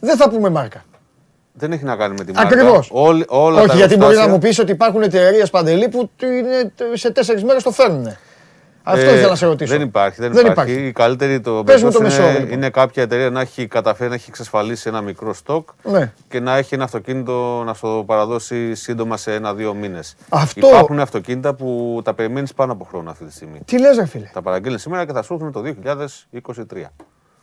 Δεν 0.00 0.16
θα 0.16 0.28
πούμε 0.30 0.48
μάρκα. 0.50 0.84
δεν 1.58 1.72
έχει 1.72 1.84
να 1.84 1.96
κάνει 1.96 2.14
με 2.18 2.24
τη 2.24 2.32
μάρκα. 2.32 2.48
Ακριβώς. 2.54 2.88
Όλοι, 2.92 3.24
όλα 3.28 3.58
Όχι, 3.58 3.68
τα 3.68 3.74
γιατί 3.74 3.96
μπορεί 3.96 3.98
να 4.00 4.06
εργοστάσια- 4.06 4.32
μου 4.32 4.38
πεις 4.38 4.58
ότι 4.58 4.72
υπάρχουν 4.72 5.02
εταιρείες 5.02 5.50
παντελή 5.50 5.88
που 5.88 6.10
του 6.16 6.26
είναι, 6.26 6.72
σε 6.92 7.10
τέσσερις 7.12 7.44
μέρες 7.44 7.62
το 7.62 7.70
φέρνουν. 7.70 8.16
Αυτός 8.88 9.04
Ε, 9.04 9.12
ήθελα 9.14 9.28
να 9.28 9.34
σε 9.34 9.46
ρωτήσω. 9.46 9.72
Δεν 9.72 9.82
υπάρχει. 9.86 10.20
Δεν, 10.20 10.32
Δεν 10.32 10.46
υπάρχει. 10.46 10.70
υπάρχει. 10.72 10.88
Η 10.88 10.92
καλύτερη 10.92 11.40
το 11.40 11.62
Πες 11.64 11.82
μου 11.82 11.90
το 11.90 11.96
είναι, 12.00 12.08
μεσόωρο, 12.08 12.32
λοιπόν. 12.38 12.52
είναι 12.52 12.70
κάποια 12.70 13.02
εταιρεία 13.02 13.30
να 13.30 13.40
έχει 13.40 13.66
καταφέρει 13.66 14.08
να 14.08 14.14
έχει 14.14 14.26
εξασφαλίσει 14.28 14.88
ένα 14.88 15.00
μικρό 15.00 15.34
στόκ 15.34 15.68
Ναι. 15.82 16.12
και 16.28 16.40
να 16.40 16.56
έχει 16.56 16.74
ένα 16.74 16.84
αυτοκίνητο 16.84 17.62
να 17.66 17.74
στο 17.74 18.02
παραδώσει 18.06 18.74
σύντομα 18.74 19.16
σε 19.16 19.34
ένα-δύο 19.34 19.74
μήνες. 19.74 20.14
Αυτό- 20.28 20.66
Υπάρχουν 20.68 21.00
αυτοκίνητα 21.00 21.54
που 21.54 22.00
τα 22.04 22.14
περιμένεις 22.14 22.52
πάνω 22.54 22.72
από 22.72 22.84
χρόνο 22.84 23.10
αυτή 23.10 23.24
τη 23.24 23.32
στιγμή. 23.32 23.60
Τι 23.64 23.78
λες 23.80 23.96
ρε 23.96 24.06
φίλε; 24.06 24.30
Τα 24.32 24.42
παραγγέλνει 24.42 24.78
σήμερα 24.78 25.06
και 25.06 25.12
θα 25.12 25.22
σου 25.22 25.32
έρθουν 25.34 25.52
το 25.52 25.60
2023. 25.60 26.92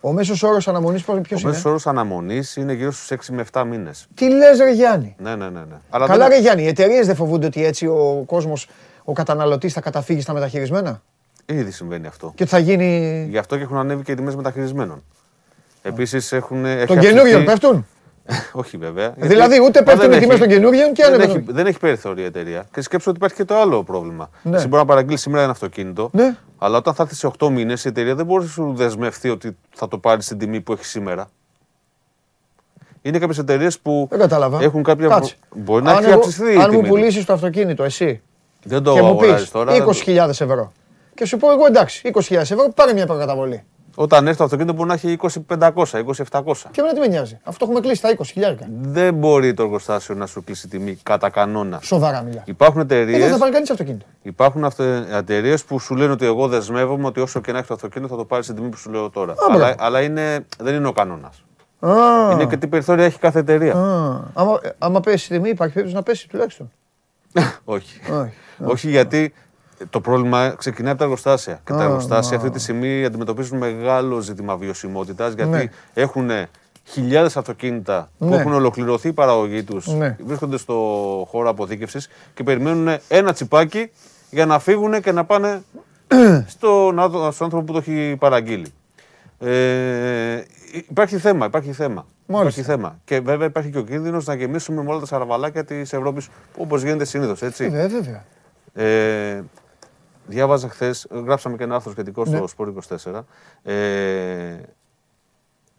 Ο 0.02 0.12
μέσος 0.12 0.44
όρος 0.44 0.68
αναμονής 0.68 1.04
ποιος 1.04 1.44
Ο 1.44 1.48
είναι; 1.48 1.50
μέσο 1.56 1.70
όρος 1.70 1.88
αναμονής 1.88 2.56
είναι 2.56 2.74
γύρω 2.74 2.92
στους 2.92 3.12
6 3.12 3.34
με 3.34 3.42
7 3.52 3.64
μήνες. 3.66 4.08
Τι 4.16 4.30
λες 4.30 4.58
ρε 4.58 4.72
Γιάννη; 4.72 5.16
Ναι, 5.20 5.36
ναι, 5.36 5.46
ναι. 5.50 5.60
ναι. 5.60 5.76
Αλλά 5.90 6.08
Καλά 6.08 6.28
δεν- 6.28 6.36
ρε 6.36 6.42
Γιάννη, 6.42 6.64
οι 6.64 6.68
εταιρείες 6.68 7.06
δεν 7.06 7.16
φοβούνται 7.16 7.46
ότι 7.46 7.66
έτσι 7.66 7.86
ο 7.88 8.24
κόσμος, 8.26 8.70
ο 9.04 9.14
καταναλωτής 9.14 9.74
θα 9.74 9.82
καταφύγει 9.82 10.22
στα 10.22 10.34
μεταχειρισμένα; 10.34 11.02
Ήδη 11.46 11.72
συμβαίνει 11.72 12.08
αυτό. 12.08 12.32
και 12.36 12.44
ότι 12.44 12.52
θα 12.52 12.58
γίνει... 12.60 13.26
Γι' 13.30 13.38
αυτό 13.38 13.58
και 13.58 13.64
έχουν 13.64 13.78
ανέβει 13.78 14.04
και 14.04 14.12
οι 14.12 14.16
τιμές 14.16 14.36
μεταχειρισμένων. 14.36 15.04
Επίσης 15.82 16.32
έχουν. 16.32 16.66
έχει 16.66 16.86
Των 16.86 16.98
αυξηθεί- 16.98 17.16
καινούριων 17.16 17.46
πέφτουν; 17.46 17.86
Όχι 18.62 18.78
βέβαια. 18.78 19.14
Δηλαδή, 19.18 19.60
ούτε 19.62 19.80
Μα 19.80 19.86
πέφτουν 19.86 20.10
δεν 20.10 20.18
οι 20.18 20.22
τιμές 20.22 20.36
έχει- 20.40 20.46
των 20.48 20.54
καινούριων 20.58 20.94
και 20.94 21.04
δεν 21.04 21.14
ανεβαίνουν. 21.14 21.36
έχει, 21.44 21.52
δεν 21.52 21.66
έχει 21.68 21.80
περιθώρια 21.80 22.24
η 22.24 22.28
εταιρεία. 22.28 22.66
Και 22.74 22.82
σκέψου 22.82 23.06
ότι 23.10 23.18
υπάρχει 23.18 23.36
και 23.36 23.46
το 23.46 23.56
άλλο 23.60 23.84
πρόβλημα. 23.84 24.30
Ναι. 24.44 24.56
Εσύ 24.58 24.68
μπορεί 24.68 24.82
να 24.82 24.88
παραγγείλεις 24.88 25.22
σήμερα 25.22 25.44
ένα 25.44 25.52
αυτοκίνητο, 25.52 26.10
Ναι. 26.14 26.36
αλλά 26.58 26.78
όταν 26.78 26.94
θα 26.94 27.04
έρθεις 27.04 27.18
σε 27.18 27.28
8 27.40 27.50
μήνες 27.50 27.86
η 27.86 27.88
εταιρεία 27.88 28.16
δεν 28.16 28.26
μπορεί 28.26 28.44
να 28.44 28.50
σου 28.50 28.74
δεσμευτεί 28.76 29.30
ότι 29.30 29.58
θα 29.76 29.88
το 29.88 29.98
πάρεις 29.98 30.26
στην 30.26 30.38
τιμή 30.38 30.62
που 30.62 30.74
έχει 30.74 30.86
σήμερα. 30.86 31.28
Είναι 33.02 33.20
κάποιες 33.20 33.38
εταιρείες 33.38 33.80
που 33.80 34.08
Δεν 34.10 34.20
κατάλαβα. 34.20 34.64
έχουν 34.64 34.84
κάποια. 34.84 35.08
Κάτσε. 35.08 35.36
Μπορεί 35.56 35.84
να 35.84 35.92
Αν 35.92 35.98
έχει 35.98 36.10
εγώ- 36.12 36.20
αυξηθεί 36.20 36.54
η 36.54 36.56
Αν 36.56 36.62
μου 36.64 36.70
τιμή 36.70 36.82
του. 36.84 36.88
πουλήσεις 36.90 37.26
το 37.26 37.34
αυτοκίνητο 37.34 37.84
εσύ 37.84 38.22
Δεν 38.64 38.84
το 38.84 38.94
και 38.94 39.02
μου 39.02 39.08
αγοράζεις 39.08 39.42
πεις 39.42 39.52
τώρα. 39.52 39.72
δεν 39.72 39.84
το- 39.84 39.90
20.000 40.06 40.30
ευρώ 40.30 40.72
και 41.16 41.26
σου 41.26 41.38
πω 41.38 41.52
εγώ 41.52 41.66
εντάξει, 41.66 42.12
20.000 42.14 42.36
ευρώ 42.36 42.70
πάρε 42.76 42.94
μια 42.94 43.06
προκαταβολή. 43.06 43.64
Όταν 43.96 44.26
έρθει 44.26 44.38
το 44.38 44.44
αυτοκίνητο 44.44 44.74
μπορεί 44.74 44.88
να 44.88 44.94
έχει 44.94 45.18
20.500, 45.48 45.72
20.700. 45.72 46.54
Και 46.72 46.80
εμένα 46.80 46.94
τι 46.94 47.00
με 47.00 47.08
νοιάζει. 47.08 47.40
Αυτό 47.44 47.66
έχουμε 47.66 47.80
κλείσει 47.80 48.02
τα 48.02 48.16
20.000. 48.18 48.56
Δεν 48.82 49.14
μπορεί 49.14 49.54
το 49.54 49.64
εργοστάσιο 49.64 50.16
να 50.16 50.26
σου 50.26 50.44
κλείσει 50.44 50.68
τιμή 50.68 51.00
κατά 51.04 51.30
κανόνα. 51.30 51.80
Σοβαρά 51.82 52.22
μιλά. 52.22 52.44
Υπάρχουν 52.46 52.82
Ε, 52.82 52.84
δεν 52.86 53.00
εταιρείε 53.02 53.28
θα 53.30 53.38
πάρει 53.38 53.52
κανείς 53.52 53.70
αυτοκίνητο. 53.70 54.06
Υπάρχουν 54.22 54.72
εταιρείες 55.12 55.64
που 55.64 55.80
σου 55.80 55.96
λένε 55.96 56.12
ότι 56.12 56.26
εγώ 56.26 56.48
δεσμεύομαι 56.48 57.06
ότι 57.06 57.20
όσο 57.20 57.42
και 57.42 57.52
να 57.52 57.58
έχει 57.58 57.68
το 57.68 57.74
αυτοκίνητο 57.74 58.12
θα 58.12 58.18
το 58.18 58.26
πάρει 58.26 58.44
στην 58.44 58.56
τιμή 58.56 58.70
που 58.70 58.78
σου 58.78 58.92
λέω 58.92 59.10
τώρα. 59.10 59.34
μπράβο. 59.48 59.64
αλλά 59.64 59.76
αλλά 59.80 60.02
είναι, 60.02 60.46
δεν 60.60 60.76
είναι 60.76 60.88
ο 60.88 60.92
κανόνας. 60.92 61.44
Α, 61.80 61.92
Είναι 62.32 62.46
και 62.46 62.58
τι 62.58 62.68
περιθώρια 62.68 63.06
έχει 63.06 63.20
κάθε 63.20 63.40
εταιρεία. 63.40 63.74
α. 63.74 64.20
Άμα, 64.34 64.60
ε, 64.62 64.70
άμα 64.78 65.00
πέσει 65.00 65.34
η 65.34 65.36
τιμή, 65.38 65.50
υπάρχει 65.50 65.74
περίπτωση 65.74 65.96
να 65.96 66.04
πέσει 66.04 66.30
τουλάχιστον. 66.30 66.72
Όχι. 67.64 68.00
Όχι. 68.12 68.34
Όχι 68.66 68.90
γιατί 68.90 69.34
το 69.90 70.02
πρόβλημα 70.02 70.54
ξεκινάει 70.58 70.90
από 70.90 71.00
τα 71.00 71.04
εργοστάσια. 71.06 71.60
Και 71.66 71.72
τα 71.72 71.80
Α, 71.80 71.84
εργοστάσια 71.84 72.38
α. 72.38 72.40
αυτή 72.40 72.50
τη 72.52 72.60
στιγμή 72.60 73.06
αντιμετωπίζουν 73.06 73.58
μεγάλο 73.58 74.20
ζήτημα 74.20 74.58
βιωσιμότητας 74.58 75.34
γιατί 75.34 75.50
Ναι. 75.52 75.70
έχουν 75.94 76.30
χιλιάδες 76.84 77.38
αυτοκίνητα 77.38 78.10
που 78.18 78.26
Ναι. 78.26 78.36
έχουν 78.36 78.54
ολοκληρωθεί 78.54 79.08
η 79.08 79.14
παραγωγή 79.14 79.64
τους, 79.64 79.88
Ναι. 79.88 80.18
βρίσκονται 80.26 80.58
στο 80.58 80.74
χώρο 81.30 81.50
αποθήκευσης 81.50 82.10
και 82.34 82.44
περιμένουν 82.44 82.98
ένα 83.08 83.34
τσιπάκι 83.34 83.92
για 84.30 84.46
να 84.46 84.60
φύγουν 84.60 85.02
και 85.02 85.12
να 85.12 85.24
πάνε 85.26 85.62
στον, 86.48 87.00
άδο- 87.00 87.32
στον 87.32 87.46
άνθρωπο 87.46 87.66
που 87.66 87.72
το 87.74 87.78
έχει 87.78 88.16
παραγγείλει. 88.20 88.74
Ε, 89.40 90.44
υπάρχει 90.90 91.18
θέμα, 91.18 91.46
υπάρχει 91.46 91.72
θέμα. 91.72 92.06
Μάλιστα. 92.26 92.62
Υπάρχει 92.62 92.72
θέμα. 92.82 93.00
Και 93.06 93.20
βέβαια 93.20 93.48
υπάρχει 93.48 93.70
και 93.70 93.78
ο 93.78 93.82
κίνδυνος 93.84 94.26
να 94.26 94.34
γεμίσουμε 94.34 94.84
με 94.84 94.90
όλα 94.90 95.00
τα 95.00 95.06
σαραβαλάκια 95.06 95.64
της 95.66 95.94
Ευρώπης 95.94 96.30
όπως 96.58 96.84
γίνεται 96.84 97.06
συνήθως. 97.06 97.42
Έτσι. 97.42 97.64
Ε, 97.74 97.88
βέβαια. 97.88 98.24
Ε, 98.74 99.44
διάβαζα 100.26 100.70
χθες, 100.70 101.08
γράψαμε 101.12 101.58
και 101.58 101.64
ένα 101.64 101.76
άρθρο 101.76 101.92
σχετικό 101.92 102.26
στο 102.26 102.38
Ναι. 102.38 102.44
Sport 102.58 102.74
24. 103.04 103.22
Ε, 103.64 104.58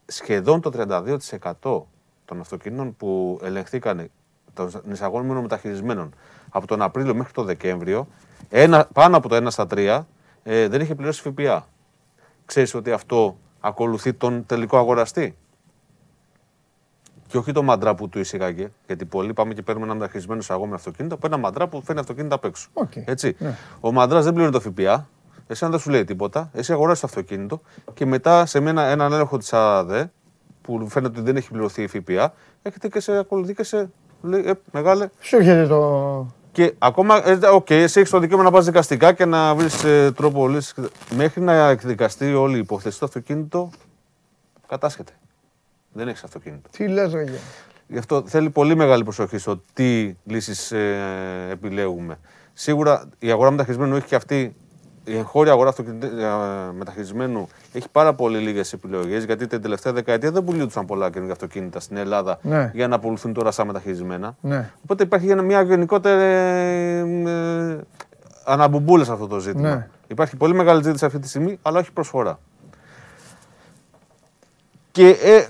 σχεδόν 0.07 0.61
το 0.61 0.71
32% 0.75 1.83
των 2.25 2.41
αυτοκινήτων 2.41 2.97
που 2.97 3.41
ελεγχθήκαν 3.43 4.11
των 4.55 4.71
εισαγόμενων 4.91 5.43
μεταχειρισμένων 5.43 6.15
από 6.51 6.67
τον 6.67 6.83
Απρίλιο 6.83 7.15
μέχρι 7.15 7.33
τον 7.33 7.45
Δεκέμβριο, 7.45 8.09
ένα, 8.49 8.89
πάνω 8.93 9.17
από 9.17 9.29
το 9.29 9.37
1 9.37 9.47
στα 9.51 9.67
3 9.71 10.01
ε, 10.43 10.69
δεν 10.69 10.81
είχε 10.81 10.95
πληρώσει 10.95 11.23
ΦΠΑ. 11.23 11.69
Ξέρεις 12.45 12.75
ότι 12.75 12.93
αυτό 12.93 13.37
ακολουθεί 13.61 14.13
τον 14.13 14.47
τελικό 14.47 14.79
αγοραστή; 14.79 15.37
Και 17.35 17.41
όχι 17.41 17.53
το 17.53 17.63
μαντρά 17.63 17.95
που 17.95 18.09
το 18.09 18.19
εισήγαγε, 18.19 18.69
γιατί 18.87 19.05
πολλοί 19.05 19.33
πάμε 19.33 19.55
και 19.55 19.63
παίρνουμε 19.63 19.87
ένα 19.87 19.95
μεταχειρισμένο 19.95 20.41
εισαγόμενο 20.41 20.75
αυτοκίνητο 20.75 21.15
από 21.15 21.27
ένα 21.27 21.37
μαντρά 21.37 21.69
που 21.69 21.83
φέρνει 21.83 22.01
αυτοκίνητο 22.01 22.35
απ' 22.35 22.45
έξω. 22.45 22.69
Οκ, 22.73 22.97
Έτσι. 22.97 23.37
ναι. 23.39 23.57
Ο 23.81 23.93
μαντράς 23.93 24.25
δεν 24.25 24.33
πληρώνει 24.33 24.53
το 24.53 24.61
ΦΠΑ, 24.61 25.09
εσύ 25.47 25.67
δεν 25.67 25.79
σου 25.79 25.91
λέει 25.91 26.05
τίποτα, 26.05 26.51
εσύ 26.53 26.73
αγοράζεις 26.73 27.01
το 27.01 27.07
αυτοκίνητο 27.07 27.61
και 27.95 28.07
μετά 28.07 28.47
σε 28.47 28.59
ένα, 28.59 28.83
έναν 28.83 29.13
έλεγχο 29.13 29.39
της 29.39 29.53
ΑΔΕ, 29.53 30.11
που 30.63 30.89
φαίνεται 30.89 31.19
ότι 31.19 31.27
δεν 31.27 31.37
έχει 31.37 31.51
πληρωθεί 31.51 31.83
η 31.83 31.87
ΦΠΑ, 31.87 32.35
έρχεται 32.63 32.89
και 32.89 33.01
σε 33.01 33.19
ακολουθεί 33.19 33.55
και 33.55 33.63
σε. 33.63 33.91
Λέει, 34.23 34.43
ε, 34.47 34.53
μεγάλε. 34.73 35.09
Σου 35.21 35.37
έρχεται 35.37 35.67
το. 35.67 36.27
Και 36.53 36.75
ακόμα, 36.79 37.29
ε, 37.29 37.39
οκ, 37.53 37.71
εσύ 37.71 37.99
έχεις 38.01 38.11
το 38.11 38.19
δικαίωμα 38.19 38.43
να 38.43 38.51
πας 38.51 38.65
δικαστικά 38.65 39.13
και 39.13 39.25
να 39.25 39.55
βρεις 39.55 39.85
τρόπο 40.15 40.49
λύση. 40.49 40.75
Μέχρι 41.17 41.41
να 41.41 41.53
εκδικαστεί 41.69 42.35
όλη 42.35 42.57
η 42.57 42.59
υπόθεση, 42.59 42.99
το 42.99 43.05
αυτοκίνητο 43.05 43.71
κατάσχεται. 44.67 45.13
Δεν 45.97 46.09
έχεις 46.09 46.25
αυτοκίνητο. 46.25 46.69
Τι 46.77 46.89
λες 46.89 47.13
ρε 47.13 47.23
Γιάννη. 47.23 47.41
Γι' 47.87 47.99
αυτό 47.99 48.23
θέλει 48.27 48.51
πολύ 48.51 48.77
μεγάλη 48.77 49.03
προσοχή 49.05 49.39
στο 49.39 49.63
τι 49.73 50.15
λύσεις 50.25 50.73
επιλέγουμε. 51.51 52.19
Σίγουρα 52.53 53.09
η 53.19 53.31
αγορά 53.31 53.51
μεταχειρισμένου 53.51 53.97
έχει 53.97 54.07
και 54.07 54.15
αυτή. 54.15 54.57
Η 55.07 55.17
εγχώρια 55.17 55.53
αγορά 55.53 55.69
αυτοκινητή- 55.69 56.19
ε, 56.19 56.27
μεταχειρισμένου 56.73 57.49
έχει 57.73 57.89
πάρα 57.93 58.15
πολύ 58.15 58.39
λίγες 58.39 58.73
επιλογές 58.73 59.25
γιατί 59.25 59.47
την 59.47 59.63
τελευταία 59.63 59.93
δεκαετία 59.93 60.31
δεν 60.31 60.45
πουλούνταν 60.45 60.87
πολλά 60.87 61.09
καινούργια 61.11 61.33
αυτοκίνητα 61.33 61.81
στην 61.81 61.97
Ελλάδα 61.97 62.39
Ναι. 62.43 62.71
για 62.75 62.89
να 62.89 62.99
πουληθούν 62.99 63.33
τώρα 63.33 63.51
σαν 63.51 63.67
μεταχειρισμένα. 63.67 64.37
Ναι. 64.41 64.71
Οπότε 64.83 65.03
υπάρχει 65.03 65.29
ένα- 65.31 65.43
μια 65.43 65.63
γενικότερη 65.63 66.23
ε, 67.27 67.79
αναμπουμπούλα 68.45 69.05
σε 69.05 69.13
αυτό 69.13 69.27
το 69.27 69.39
ζήτημα. 69.39 69.75
Ναι. 69.75 69.89
Υπάρχει 70.07 70.37
πολύ 70.37 70.55
μεγάλη 70.55 70.83
ζήτηση 70.83 71.05
αυτή 71.05 71.19
τη 71.19 71.29
στιγμή, 71.29 71.59
αλλά 71.63 71.79
όχι 71.79 71.93
προσφορά. 71.93 72.39
Και 74.91 75.09
ε, 75.09 75.47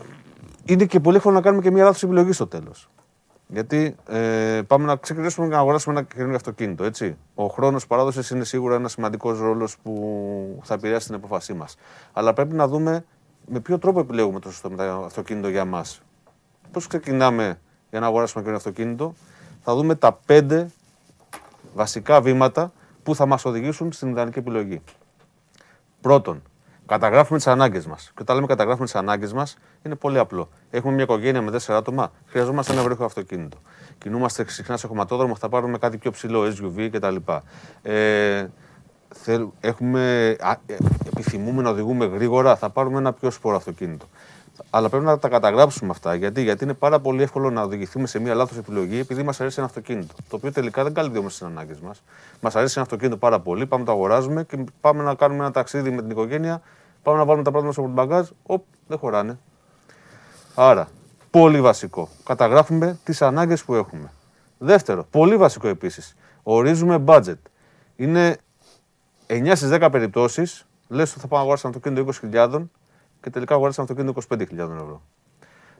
είναι 0.64 0.84
και 0.84 1.00
πολύ 1.00 1.16
εύκολο 1.16 1.34
να 1.34 1.40
κάνουμε 1.40 1.62
και 1.62 1.70
μια 1.70 1.84
λάθος 1.84 2.02
επιλογή 2.02 2.32
στο 2.32 2.46
τέλος. 2.46 2.88
Γιατί 3.46 3.96
ε, 4.08 4.60
πάμε 4.66 4.84
να 4.84 4.96
ξεκινήσουμε 4.96 5.46
να 5.46 5.58
αγοράσουμε 5.58 5.98
ένα 5.98 6.06
καινούργιο 6.06 6.36
αυτοκίνητο. 6.36 6.84
Έτσι. 6.84 7.16
Ο 7.34 7.46
χρόνος 7.46 7.86
παράδοσης 7.86 8.30
είναι 8.30 8.44
σίγουρα 8.44 8.74
ένας 8.74 8.92
σημαντικός 8.92 9.38
ρόλος 9.38 9.76
που 9.82 10.60
θα 10.62 10.74
επηρεάσει 10.74 11.06
την 11.06 11.14
απόφασή 11.14 11.54
μας. 11.54 11.76
Αλλά 12.12 12.32
πρέπει 12.32 12.54
να 12.54 12.68
δούμε 12.68 13.04
με 13.46 13.60
ποιο 13.60 13.78
τρόπο 13.78 14.00
επιλέγουμε 14.00 14.40
το 14.40 14.50
σωστό 14.50 14.70
αυτοκίνητο 15.04 15.48
για 15.48 15.64
μας. 15.64 16.02
Πώς 16.70 16.86
ξεκινάμε 16.86 17.58
για 17.90 18.00
να 18.00 18.06
αγοράσουμε 18.06 18.44
ένα 18.46 18.56
αυτοκίνητο, 18.56 19.14
θα 19.62 19.74
δούμε 19.74 19.94
τα 19.94 20.18
πέντε 20.26 20.70
βασικά 21.74 22.20
βήματα 22.20 22.72
που 23.02 23.14
θα 23.14 23.26
μας 23.26 23.44
οδηγήσουν 23.44 23.92
στην 23.92 24.08
ιδανική 24.08 24.38
επιλογή. 24.38 24.82
Πρώτον, 26.00 26.42
καταγράφουμε 26.86 27.38
τις 27.38 27.46
ανάγκες 27.46 27.86
μας. 27.86 28.12
Και 28.14 28.22
όταν 28.22 28.34
λέμε 28.34 28.46
καταγράφουμε 28.46 28.84
τις 28.84 28.94
ανάγκες 28.94 29.32
μας, 29.32 29.58
είναι 29.84 29.94
πολύ 29.94 30.18
απλό. 30.18 30.48
Έχουμε 30.70 30.92
μια 30.94 31.02
οικογένεια 31.02 31.42
με 31.42 31.50
τέσσερα 31.50 31.78
άτομα, 31.78 32.12
χρειαζόμαστε 32.26 32.72
ένα 32.72 32.82
βρέχο 32.82 33.04
αυτοκίνητο. 33.04 33.56
Κινούμαστε 33.98 34.48
συχνά 34.48 34.76
σε 34.76 34.86
χωματόδρομο, 34.86 35.36
θα 35.36 35.48
πάρουμε 35.48 35.78
κάτι 35.78 35.98
πιο 35.98 36.10
ψηλό, 36.10 36.42
SUV 36.42 36.88
κτλ. 36.92 37.16
Ε, 37.82 38.46
έχουμε, 39.60 40.28
ε, 40.66 40.74
επιθυμούμε 41.06 41.62
να 41.62 41.70
οδηγούμε 41.70 42.04
γρήγορα, 42.04 42.56
θα 42.56 42.70
πάρουμε 42.70 42.98
ένα 42.98 43.12
πιο 43.12 43.30
σπόρο 43.30 43.56
αυτοκίνητο. 43.56 44.06
Αλλά 44.70 44.88
πρέπει 44.88 45.04
να 45.04 45.18
τα 45.18 45.28
καταγράψουμε 45.28 45.90
αυτά. 45.90 46.14
Γιατί, 46.14 46.42
Γιατί 46.42 46.64
είναι 46.64 46.74
πάρα 46.74 47.00
πολύ 47.00 47.22
εύκολο 47.22 47.50
να 47.50 47.62
οδηγηθούμε 47.62 48.06
σε 48.06 48.18
μια 48.18 48.34
λάθος 48.34 48.58
επιλογή 48.58 48.98
επειδή 48.98 49.22
μας 49.22 49.40
αρέσει 49.40 49.54
ένα 49.58 49.66
αυτοκίνητο. 49.66 50.14
Το 50.28 50.36
οποίο 50.36 50.52
τελικά 50.52 50.82
δεν 50.82 50.94
καλύπτει 50.94 51.18
όμως 51.18 51.32
τις 51.32 51.42
ανάγκες 51.42 51.80
μας. 51.80 52.02
Μας 52.40 52.56
αρέσει 52.56 52.72
ένα 52.76 52.84
αυτοκίνητο 52.84 53.16
πάρα 53.16 53.40
πολύ, 53.40 53.66
πάμε 53.66 53.82
να 53.82 53.88
το 53.88 53.94
αγοράζουμε 53.94 54.44
και 54.44 54.64
πάμε 54.80 55.02
να 55.02 55.14
κάνουμε 55.14 55.40
ένα 55.40 55.52
ταξίδι 55.52 55.90
με 55.90 56.02
την 56.02 56.10
οικογένεια. 56.10 56.62
Πάμε 57.02 57.18
να 57.18 57.24
βάλουμε 57.24 57.44
τα 57.44 57.50
πράγματα 57.50 57.72
στο 57.72 57.88
μπαγκάζ. 57.88 58.28
Οπ, 58.42 58.64
δεν 58.86 58.98
χωράνε. 58.98 59.38
Άρα, 60.54 60.88
πολύ 61.30 61.60
βασικό. 61.60 62.08
Καταγράφουμε 62.24 62.98
τις 63.04 63.22
ανάγκες 63.22 63.64
που 63.64 63.74
έχουμε. 63.74 64.12
Δεύτερο, 64.58 65.06
πολύ 65.10 65.36
βασικό 65.36 65.68
επίσης. 65.68 66.16
Ορίζουμε 66.42 67.04
budget. 67.06 67.38
Είναι 67.96 68.36
9 69.26 69.54
στις 69.54 69.68
10 69.68 69.88
περιπτώσεις, 69.90 70.66
λες 70.88 71.10
ότι 71.10 71.20
θα 71.20 71.26
πάω 71.26 71.38
να 71.38 71.44
αγοράσω 71.44 71.68
ένα 71.68 71.76
αυτοκίνητο 71.76 72.28
20.000 72.32 72.68
και 73.20 73.30
τελικά 73.30 73.54
αγοράσει 73.54 73.80
ένα 73.80 73.90
αυτοκίνητο 73.90 74.36
25.000 74.68 74.80
ευρώ. 74.82 75.02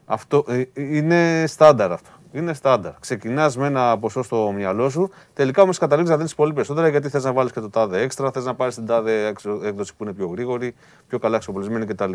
Αυτό 0.07 0.45
ε, 0.49 0.63
είναι 0.75 1.45
στάνταρ 1.47 1.93
αυτό. 1.93 2.11
Είναι 2.33 2.53
στάνταρ. 2.53 2.93
Ξεκινάς 3.01 3.57
με 3.57 3.67
ένα 3.67 3.99
ποσό 3.99 4.23
στο 4.23 4.53
μυαλό 4.55 4.91
σου, 4.91 5.11
τελικά 5.35 5.63
όμως 5.63 5.79
καταλήγεις 5.79 6.11
να 6.11 6.17
δίνεις 6.17 6.35
πολύ 6.35 6.53
περισσότερα 6.53 6.89
γιατί 6.89 7.09
θες 7.09 7.25
να 7.25 7.33
βάλεις 7.33 7.53
και 7.53 7.61
το 7.61 7.71
τάδε 7.71 8.01
έξτρα, 8.01 8.31
θες 8.31 8.45
να 8.45 8.55
πάρεις 8.55 8.75
την 8.75 8.87
τάδε 8.87 9.27
έκδοση 9.63 9.95
που 9.97 10.05
είναι 10.05 10.13
πιο 10.13 10.27
γρήγορη, 10.27 10.75
πιο 11.09 11.19
καλά 11.19 11.37
εξοπλισμένη 11.37 11.87
κτλ. 11.87 12.13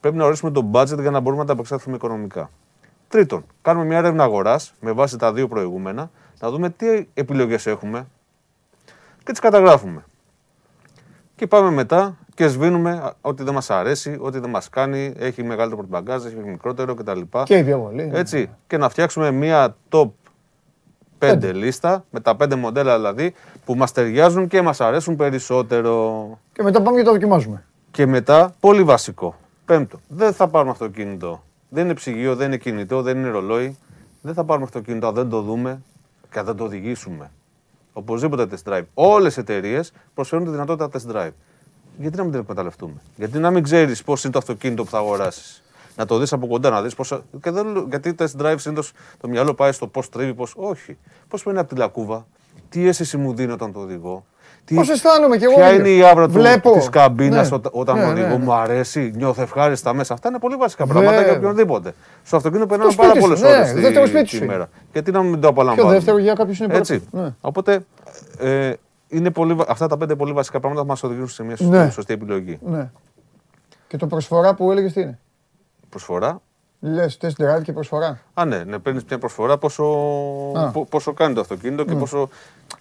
Πρέπει 0.00 0.16
να 0.16 0.24
ορίσουμε 0.24 0.50
το 0.50 0.70
budget 0.72 1.00
για 1.00 1.10
να 1.10 1.20
μπορούμε 1.20 1.42
να 1.42 1.46
τα 1.46 1.52
απεξέλθουμε 1.52 1.96
οικονομικά. 1.96 2.50
Τρίτον, 3.08 3.44
κάνουμε 3.62 3.86
μια 3.86 3.98
έρευνα 3.98 4.24
αγοράς 4.24 4.72
με 4.80 4.92
βάση 4.92 5.18
τα 5.18 5.32
δύο 5.32 5.48
προηγούμενα, 5.48 6.10
να 6.40 6.50
δούμε 6.50 6.70
τι 6.70 7.06
επιλογές 7.14 7.66
έχουμε 7.66 8.06
και 9.24 9.30
τις 9.30 9.40
καταγράφουμε. 9.40 10.04
Και 11.34 11.46
πάμε 11.46 11.70
μετά 11.70 12.16
και 12.34 12.48
σβήνουμε 12.48 13.12
ό,τι 13.20 13.42
δεν 13.42 13.54
μας 13.54 13.70
αρέσει, 13.70 14.18
ό,τι 14.20 14.38
δεν 14.38 14.50
μας 14.50 14.68
κάνει, 14.68 15.14
έχει 15.18 15.42
μεγαλύτερο 15.42 15.76
πορτμπαγκάζ, 15.76 16.24
έχει 16.24 16.36
μικρότερο 16.36 16.94
κτλ. 16.94 17.20
Και 17.42 17.64
πιο 17.64 17.78
πολύ. 17.78 18.10
Έτσι. 18.12 18.50
Και 18.66 18.76
να 18.76 18.88
φτιάξουμε 18.88 19.30
μία 19.30 19.76
top 19.90 20.10
5 21.18 21.52
λίστα, 21.54 22.04
με 22.10 22.20
τα 22.20 22.36
5 22.40 22.54
μοντέλα 22.54 22.96
δηλαδή, 22.96 23.34
που 23.64 23.74
μας 23.74 23.92
ταιριάζουν 23.92 24.48
και 24.48 24.62
μας 24.62 24.80
αρέσουν 24.80 25.16
περισσότερο. 25.16 26.38
Και 26.52 26.62
μετά 26.62 26.82
πάμε 26.82 26.98
και 26.98 27.04
το 27.04 27.12
δοκιμάζουμε. 27.12 27.64
Και 27.90 28.06
μετά, 28.06 28.54
πολύ 28.60 28.82
βασικό. 28.82 29.34
Πέμπτο, 29.68 30.00
δεν 30.08 30.32
θα 30.32 30.48
πάρουμε 30.48 30.70
αυτοκίνητο. 30.70 31.44
Δεν 31.68 31.84
είναι 31.84 31.94
ψυγείο, 31.94 32.36
δεν 32.36 32.46
είναι 32.46 32.56
κινητό, 32.56 33.02
δεν 33.02 33.16
είναι 33.16 33.28
ρολόι. 33.28 33.76
Δεν 34.22 34.34
θα 34.34 34.44
πάρουμε 34.44 34.64
αυτοκίνητο 34.64 35.06
αν 35.06 35.14
δεν 35.14 35.28
το 35.28 35.40
δούμε 35.40 35.82
και 36.30 36.38
αν 36.38 36.44
δεν 36.44 36.56
το 36.56 36.64
οδηγήσουμε. 36.64 37.30
Οπωσδήποτε 37.92 38.46
test 38.50 38.72
drive. 38.72 38.84
Όλες 38.94 39.36
οι 39.36 39.40
εταιρείες 39.40 39.92
προσφέρουν 40.14 40.44
τη 40.44 40.50
δυνατότητα 40.50 40.88
test 40.92 41.14
drive 41.16 41.30
γιατί 41.98 42.16
να 42.16 42.22
μην 42.22 42.32
την 42.32 42.40
εκμεταλλευτούμε; 42.40 42.94
Γιατί 43.16 43.38
να 43.38 43.50
μην 43.50 43.62
ξέρεις 43.62 44.02
πώς 44.02 44.24
είναι 44.24 44.32
το 44.32 44.38
αυτοκίνητο 44.38 44.84
που 44.84 44.90
θα 44.90 44.98
αγοράσεις; 44.98 45.62
Να 45.96 46.04
το 46.04 46.18
δεις 46.18 46.32
από 46.32 46.46
κοντά, 46.46 46.70
να 46.70 46.82
δεις 46.82 46.94
πώ. 46.94 47.04
Και 47.42 47.50
δεν... 47.50 47.86
Γιατί 47.88 48.14
test 48.18 48.42
drive 48.42 48.54
συνήθως 48.58 48.92
το 49.20 49.28
μυαλό 49.28 49.54
πάει 49.54 49.72
στο 49.72 49.86
πώς 49.86 50.08
τρίβει, 50.08 50.34
πώ. 50.34 50.46
Όχι. 50.54 50.96
Πώς 51.28 51.42
παίρνει 51.42 51.58
από 51.58 51.68
τη 51.68 51.74
λακκούβα, 51.74 52.26
τι 52.68 52.86
αίσθηση 52.86 53.16
μου 53.16 53.34
δίνει 53.34 53.52
όταν 53.52 53.72
το 53.72 53.80
οδηγώ; 53.80 54.24
Τι... 54.68 54.74
Πώς 54.74 54.88
αισθάνομαι 54.88 55.36
κι 55.36 55.44
εγώ. 55.44 55.54
Ποια 55.54 55.72
είναι 55.72 55.88
η 55.88 56.02
άβρα 56.02 56.28
της 56.74 56.88
καμπίνας 56.90 57.50
ναι. 57.50 57.58
όταν 57.70 57.98
ναι, 57.98 58.04
οδηγώ, 58.04 58.28
ναι, 58.28 58.36
μου 58.36 58.52
αρέσει, 58.52 59.12
νιώθω 59.16 59.42
ευχάριστα 59.42 59.94
μέσα. 59.94 60.14
Αυτά 60.14 60.28
είναι 60.28 60.38
πολύ 60.38 60.56
βασικά 60.56 60.86
πράγματα 60.86 61.22
για 61.22 61.32
οποιονδήποτε. 61.32 61.94
Στο 62.24 62.36
αυτοκίνητο 62.36 62.66
περνάμε 62.66 62.92
πάρα 62.96 63.12
πολλές 63.12 63.42
ώρες 63.42 64.30
τη 64.30 64.36
ημέρα. 64.36 64.68
Γιατί 64.92 65.10
να 65.10 65.22
μην 65.22 65.40
το 65.40 65.48
απολαμβάνουμε. 65.48 65.92
Και 65.92 65.98
δεύτερο 65.98 66.18
για 66.18 66.34
κάποιους 66.34 66.58
είναι 66.58 66.76
Έτσι. 66.76 67.02
Οπότε 67.40 67.80
ε, 68.38 68.72
είναι 69.08 69.30
πολύ, 69.30 69.56
αυτά 69.68 69.86
τα 69.86 69.96
πέντε 69.96 70.14
πολύ 70.14 70.32
βασικά 70.32 70.60
πράγματα 70.60 70.82
που 70.82 70.88
μας 70.88 71.02
οδηγούν 71.02 71.28
σε 71.28 71.42
μια 71.42 71.56
σωστή, 71.56 71.76
ναι. 71.76 71.90
σωστή 71.90 72.12
επιλογή. 72.12 72.58
Ναι. 72.62 72.90
Και 73.88 73.96
το 73.96 74.06
προσφορά 74.06 74.54
που 74.54 74.70
έλεγες 74.70 74.92
τι 74.92 75.00
είναι; 75.00 75.18
Προσφορά. 75.88 76.40
Λες, 76.80 77.18
test 77.20 77.26
drive 77.26 77.62
και 77.62 77.72
προσφορά. 77.72 78.20
Α, 78.34 78.44
ναι, 78.44 78.64
ναι 78.64 78.78
παίρνεις 78.78 79.02
μια 79.08 79.18
προσφορά 79.18 79.58
πόσο, 79.58 79.84
πόσο 80.88 81.12
κάνει 81.12 81.34
το 81.34 81.40
αυτοκίνητο 81.40 81.84
και 81.84 81.92
ναι. 81.92 81.98
πόσο. 81.98 82.28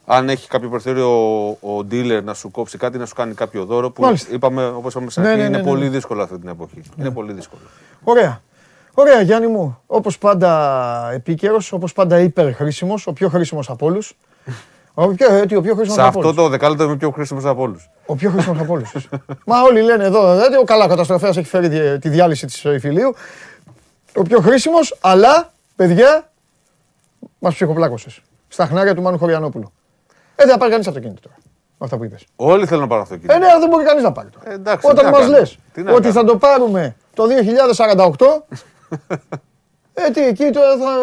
Αν 0.06 0.30
έχει 0.30 0.48
κάποιο 0.48 0.70
περιθώριο 0.70 1.10
ο, 1.50 1.86
dealer 1.92 2.22
να 2.24 2.34
σου 2.34 2.52
κόψει 2.52 2.78
κάτι, 2.78 2.98
να 2.98 3.06
σου 3.06 3.16
κάνει 3.16 3.34
κάποιο 3.34 3.66
δώρο. 3.66 3.92
Που 3.92 4.02
Μάλιστα. 4.02 4.34
είπαμε, 4.34 4.66
όπως 4.66 4.94
είπαμε 4.94 5.10
σε 5.10 5.22
ναι, 5.22 5.28
αρχή, 5.28 5.40
ναι, 5.42 5.46
είναι 5.46 5.64
πολύ 5.64 5.88
δύσκολο 5.88 6.22
αυτή 6.22 6.40
την 6.40 6.50
εποχή. 6.50 6.82
Είναι 7.00 7.12
πολύ 7.12 7.34
δύσκολο. 7.34 7.62
Ωραία. 8.04 8.42
Ωραία, 8.94 9.22
Γιάννη 9.22 9.48
μου. 9.48 9.82
Όπως 9.88 10.18
πάντα 10.18 11.12
επίκαιρος, 11.14 11.72
όπως 11.72 11.94
πάντα 11.94 12.20
υπερχρήσιμος, 12.20 13.08
ο 13.08 13.14
πιο 13.14 13.30
χρήσιμος 13.30 13.70
από 13.70 13.86
όλους. 13.86 14.14
Ο 14.94 15.08
πιο, 15.08 15.34
ε, 15.34 15.42
ο 15.42 15.62
πιο 15.62 15.76
χρήσιμος 15.76 15.94
Σε 15.94 16.02
αυτό 16.02 16.34
το 16.34 16.50
δεκάλεπτο 16.50 16.84
είμαι 16.84 16.96
πιο 16.96 17.12
χρήσιμος 17.12 17.46
από 17.46 17.62
όλους. 17.62 17.90
Ο 18.06 18.16
πιο 18.16 18.30
χρήσιμος 18.30 18.60
από 18.60 18.74
όλους. 18.74 18.92
Μα 19.46 19.62
όλοι 19.62 19.82
λένε 19.82 20.04
εδώ, 20.04 20.36
δηλαδή 20.36 20.56
ο 20.56 20.64
καλά 20.64 20.88
καταστροφέας 20.88 21.38
έχει 21.38 21.48
φέρει 21.48 22.00
τη 22.00 22.10
διάλυση 22.10 22.46
της 22.46 22.64
υφηλίου. 22.64 23.14
Ο 24.18 24.22
πιο 24.22 24.40
χρήσιμος, 24.40 24.98
αλλά 25.02 25.52
παιδιά, 25.76 26.32
μας 27.40 27.54
ψυχοπλάκωσες. 27.54 28.22
Στα 28.48 28.66
χνάρια 28.66 28.96
του 28.96 29.02
Μάνου 29.02 29.18
Χωριανόπουλου. 29.18 29.72
Ε, 30.36 30.44
δεν 30.44 30.50
θα 30.50 30.58
πάρει 30.58 30.72
κανείς 30.72 30.88
αυτοκίνητο 30.88 31.22
τώρα. 31.22 31.36
Με 31.78 31.86
αυτά 31.86 31.98
που 31.98 32.04
είπες. 32.04 32.26
Όλοι 32.36 32.66
θέλουν 32.66 32.82
να 32.82 32.88
πάρουν 32.88 33.04
αυτοκίνητο. 33.04 33.34
Ε, 33.34 33.38
ναι, 33.38 33.60
δεν 33.60 33.70
μπορεί 33.70 33.84
κανείς 33.86 34.04
να 34.04 34.12
πάρει 34.12 34.30
τώρα. 34.30 34.52
Ε, 34.52 34.54
εντάξει, 34.54 34.88
Όταν 34.90 35.10
μας 35.10 35.28
λες 35.28 35.58
ότι 35.96 36.12
θα 36.12 36.24
το 36.24 36.38
πάρουμε 36.38 36.96
το 37.14 37.24
2048, 38.18 38.44
Ε, 40.00 40.12
τι, 40.12 40.22
εκεί 40.22 40.50
τώρα 40.50 40.78
θα. 40.78 40.96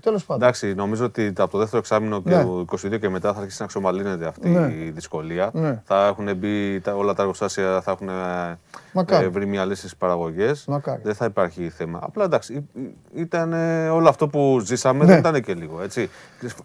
Τέλος 0.00 0.24
πάντων. 0.24 0.42
Εντάξει, 0.42 0.74
νομίζω 0.74 1.04
ότι 1.04 1.32
από 1.36 1.50
το 1.50 1.58
δεύτερο 1.58 1.78
εξάμεινο 1.78 2.22
και 2.22 2.34
ναι. 2.34 2.42
το 2.42 2.64
22 2.70 3.00
και 3.00 3.08
μετά 3.08 3.32
θα 3.32 3.40
αρχίσει 3.40 3.60
να 3.60 3.66
ξομαλύνεται 3.66 4.26
αυτή 4.26 4.48
ναι. 4.48 4.72
η 4.74 4.90
δυσκολία. 4.90 5.50
Ναι. 5.52 5.82
Θα 5.84 6.06
έχουν 6.06 6.36
μπει 6.36 6.82
όλα 6.96 7.14
τα 7.14 7.22
εργοστάσια, 7.22 7.80
θα 7.80 7.90
έχουν 7.90 8.08
ε, 8.08 9.28
βρει 9.28 9.46
μια 9.46 9.64
λύση 9.64 9.80
στις 9.80 9.96
παραγωγές. 9.96 10.68
Δεν 11.02 11.14
θα 11.14 11.24
υπάρχει 11.24 11.68
θέμα. 11.68 11.98
Απλά 12.02 12.24
εντάξει, 12.24 12.68
ήταν 13.14 13.52
όλο 13.90 14.08
αυτό 14.08 14.28
που 14.28 14.60
ζήσαμε 14.64 15.04
δεν 15.04 15.18
ήταν 15.18 15.42
και 15.42 15.54
λίγο. 15.54 15.82
Έτσι. 15.82 16.10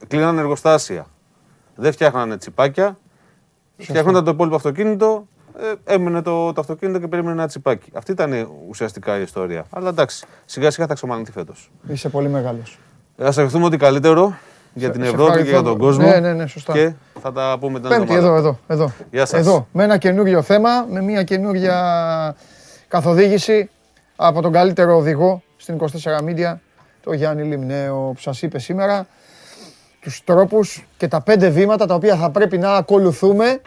Κλείνανε 0.07 0.39
εργοστάσια. 0.39 1.05
Δεν 1.75 1.91
φτιάχνανε 1.91 2.37
τσιπάκια. 2.37 2.97
Φτιάχνονταν 3.77 4.23
το 4.23 4.31
υπόλοιπο 4.31 4.55
αυτοκίνητο, 4.55 5.27
ε, 5.32 5.32
έμεινε 5.83 6.21
το, 6.21 6.53
το 6.53 6.61
αυτοκίνητο 6.61 6.99
και 6.99 7.07
περίμενε 7.07 7.33
ένα 7.33 7.47
τσιπάκι. 7.47 7.89
Αυτή 7.93 8.11
ήταν 8.11 8.49
ουσιαστικά 8.69 9.17
η 9.17 9.21
ιστορία. 9.21 9.65
Αλλά 9.69 9.89
εντάξει, 9.89 10.25
σιγά 10.45 10.71
σιγά 10.71 10.87
θα 10.87 10.93
ξεμανηθεί 10.93 11.31
φέτος. 11.31 11.71
Είσαι 11.87 12.09
πολύ 12.09 12.29
μεγάλος. 12.29 12.79
Α 13.23 13.27
ευχηθούμε 13.27 13.65
ότι 13.65 13.77
καλύτερο 13.77 14.37
για 14.73 14.89
την 14.89 15.01
Ευρώπη 15.01 15.43
και 15.43 15.49
για 15.49 15.61
τον 15.61 15.77
κόσμο. 15.77 16.07
Ναι, 16.07 16.19
ναι, 16.19 16.33
ναι, 16.33 16.47
σωστά. 16.47 16.73
Και 16.73 16.93
θα 17.21 17.31
τα 17.31 17.57
πούμε 17.59 17.79
την 17.79 17.89
Πέμπτη, 17.89 18.13
εδώ, 18.13 18.35
εδώ, 18.35 18.59
εδώ. 18.67 18.91
Γεια 19.11 19.25
σας. 19.25 19.39
Εδώ, 19.39 19.67
με 19.71 19.83
ένα 19.83 19.97
καινούριο 19.97 20.41
θέμα, 20.41 20.85
με 20.89 21.01
μια 21.01 21.23
καινούργια 21.23 22.35
καθοδήγηση 22.87 23.69
από 24.15 24.41
τον 24.41 24.51
καλύτερο 24.51 24.97
οδηγό 24.97 25.43
στην 25.57 25.77
24 25.79 25.85
Media, 26.29 26.55
το 27.03 27.13
Γιάννη 27.13 27.43
Λιμνέο, 27.43 28.11
που 28.13 28.19
σας 28.19 28.41
είπε 28.41 28.59
σήμερα 28.59 29.07
τους 29.99 30.23
τρόπους 30.23 30.87
και 30.97 31.07
τα 31.07 31.21
πέντε 31.21 31.49
βήματα 31.49 31.85
τα 31.85 31.95
οποία 31.95 32.15
θα 32.15 32.29
πρέπει 32.29 32.57
να 32.57 32.73
ακολουθούμε 32.73 33.61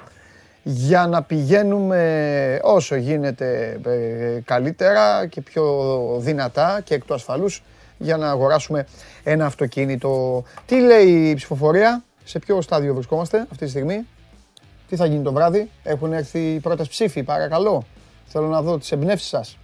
για 0.68 1.06
να 1.06 1.22
πηγαίνουμε 1.22 2.60
όσο 2.62 2.96
γίνεται 2.96 3.80
ε, 3.86 4.40
καλύτερα 4.44 5.26
και 5.26 5.40
πιο 5.40 5.64
δυνατά 6.20 6.80
και 6.84 6.94
εκ 6.94 7.04
του 7.04 7.14
ασφαλούς 7.14 7.62
για 7.98 8.16
να 8.16 8.30
αγοράσουμε 8.30 8.86
ένα 9.22 9.46
αυτοκίνητο. 9.46 10.44
Τι 10.66 10.80
λέει 10.80 11.30
η 11.30 11.34
ψηφοφορία, 11.34 12.04
σε 12.24 12.38
ποιο 12.38 12.60
στάδιο 12.60 12.94
βρισκόμαστε 12.94 13.38
αυτή 13.38 13.64
τη 13.64 13.70
στιγμή, 13.70 14.06
τι 14.88 14.96
θα 14.96 15.06
γίνει 15.06 15.22
το 15.22 15.32
βράδυ, 15.32 15.70
έχουν 15.82 16.12
έρθει 16.12 16.54
οι 16.54 16.60
πρώτες 16.60 16.88
ψήφοι, 16.88 17.22
παρακαλώ. 17.22 17.84
Θέλω 18.26 18.46
να 18.46 18.62
δω 18.62 18.78
τις 18.78 18.92
εμπνεύσεις 18.92 19.28
σας. 19.28 19.58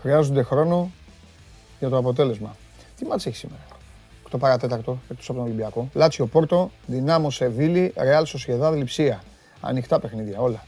Χρειάζονται 0.00 0.42
χρόνο 0.42 0.90
για 1.78 1.88
το 1.88 1.96
αποτέλεσμα. 1.96 2.56
Τι 2.96 3.06
μάτς 3.06 3.26
έχεις 3.26 3.38
σήμερα; 3.38 3.69
Το 4.30 4.38
παρατέταρτο 4.38 4.98
εκτό 5.10 5.22
από 5.22 5.32
τον 5.32 5.42
Ολυμπιακό. 5.42 5.88
Λάτσιο 5.92 6.26
Πόρτο, 6.26 6.70
Δυνάμο 6.86 7.30
Σεβίλη, 7.30 7.92
Ρεάλ 7.96 8.26
Σοσιεδάδ 8.26 8.74
Λιψία. 8.74 9.22
Ανοιχτά 9.60 10.00
παιχνίδια, 10.00 10.40
όλα. 10.40 10.64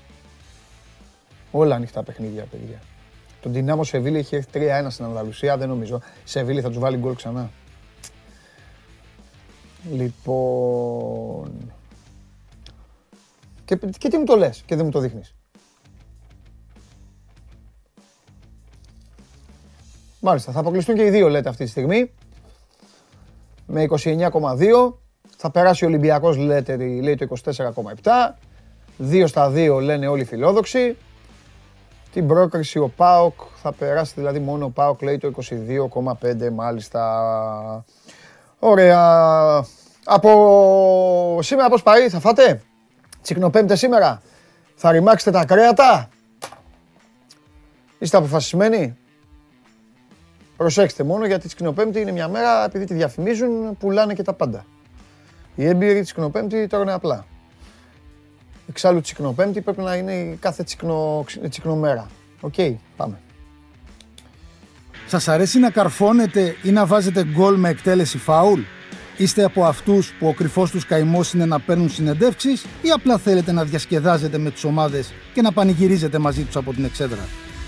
Όλα 1.50 1.74
ανοιχτά 1.74 2.02
παιχνίδια, 2.02 2.44
παιδιά. 2.50 2.80
Τον 3.40 3.52
Dinamo 3.54 3.84
Σεβίλη 3.84 4.18
έχει 4.18 4.36
έρθει 4.36 4.50
3-1 4.54 4.86
στην 4.88 5.04
Ανδαλουσία, 5.04 5.56
δεν 5.56 5.68
νομίζω. 5.68 6.00
Σεβίλη 6.24 6.60
θα 6.60 6.68
τους 6.68 6.78
βάλει 6.78 6.96
γκολ 6.96 7.14
ξανά. 7.14 7.50
Λοιπόν. 9.92 11.72
Και, 13.64 13.76
και 13.98 14.08
τι 14.08 14.18
μου 14.18 14.24
το 14.24 14.36
λες 14.36 14.62
και 14.66 14.76
δεν 14.76 14.84
μου 14.84 14.90
το 14.90 15.00
δείχνεις. 15.00 15.34
Μάλιστα, 20.20 20.52
θα 20.52 20.60
αποκλειστούν 20.60 20.94
και 20.94 21.04
οι 21.04 21.10
δύο 21.10 21.28
λέτε 21.28 21.48
αυτή 21.48 21.64
τη 21.64 21.70
στιγμή. 21.70 22.10
Με 23.66 23.86
29,2. 23.88 24.94
Θα 25.36 25.50
περάσει 25.50 25.84
ο 25.84 25.88
Ολυμπιακός 25.88 26.36
λέτε, 26.36 26.76
λέει 26.76 27.14
το 27.14 27.26
24,7. 27.44 28.38
2 29.10 29.24
στα 29.26 29.52
2 29.54 29.80
λένε 29.82 30.06
όλοι 30.06 30.22
οι 30.22 30.24
φιλόδοξοι. 30.24 30.96
Την 32.12 32.26
πρόκριση 32.26 32.78
ο 32.78 32.88
ΠΑΟΚ 32.96 33.40
θα 33.54 33.72
περάσει 33.72 34.12
δηλαδή 34.16 34.38
μόνο 34.38 34.64
ο 34.64 34.70
ΠΑΟΚ 34.70 35.02
λέει 35.02 35.18
το 35.18 35.32
22,5 36.22 36.50
μάλιστα. 36.52 37.84
Ωραία. 38.58 39.64
Από 40.04 41.38
σήμερα 41.42 41.68
πώς 41.68 41.82
πάει, 41.82 42.08
θα 42.08 42.20
φάτε; 42.20 42.62
Τσικνοπέμπτε 43.22 43.76
σήμερα. 43.76 44.22
Θα 44.74 44.90
ρημάξετε 44.90 45.30
τα 45.30 45.44
κρέατα; 45.44 46.08
Είστε 47.98 48.16
αποφασισμένοι; 48.16 48.96
Προσέξτε 50.56 51.02
μόνο 51.02 51.26
γιατί 51.26 51.46
Τσικνοπέμπτη 51.46 52.00
είναι 52.00 52.12
μια 52.12 52.28
μέρα, 52.28 52.64
επειδή 52.64 52.84
τη 52.84 52.94
διαφημίζουν, 52.94 53.76
πουλάνε 53.78 54.14
και 54.14 54.22
τα 54.22 54.32
πάντα. 54.32 54.64
Οι 55.54 55.66
έμπειροι 55.66 56.02
Τσικνοπέμπτη 56.02 56.66
τρώνε 56.66 56.92
απλά. 56.92 57.26
Εξάλλου 58.68 59.00
Τσικνοπέμπτη 59.00 59.60
πρέπει 59.60 59.80
να 59.80 59.94
είναι 59.94 60.36
κάθε 60.40 60.62
τσικνο, 60.62 61.24
τσικνομέρα. 61.48 62.06
Οκ, 62.40 62.54
πάμε. 62.96 63.18
Σας 65.06 65.28
αρέσει 65.28 65.58
να 65.58 65.70
καρφώνετε 65.70 66.56
ή 66.62 66.70
να 66.70 66.86
βάζετε 66.86 67.24
γκολ 67.24 67.56
με 67.56 67.68
εκτέλεση 67.68 68.18
φάουλ; 68.18 68.60
Είστε 69.16 69.44
από 69.44 69.64
αυτούς 69.64 70.12
που 70.18 70.26
ο 70.26 70.32
κρυφός 70.34 70.70
τους 70.70 70.86
καημός 70.86 71.32
είναι 71.32 71.46
να 71.46 71.60
παίρνουν 71.60 71.90
συνεντεύξεις 71.90 72.64
ή 72.82 72.90
απλά 72.90 73.18
θέλετε 73.18 73.52
να 73.52 73.64
διασκεδάζετε 73.64 74.38
με 74.38 74.50
τις 74.50 74.64
ομάδες 74.64 75.12
και 75.34 75.42
να 75.42 75.52
πανηγυρίζετε 75.52 76.18
μαζί 76.18 76.42
τους 76.42 76.56
από 76.56 76.72
την 76.72 76.84
εξέδρα; 76.84 77.28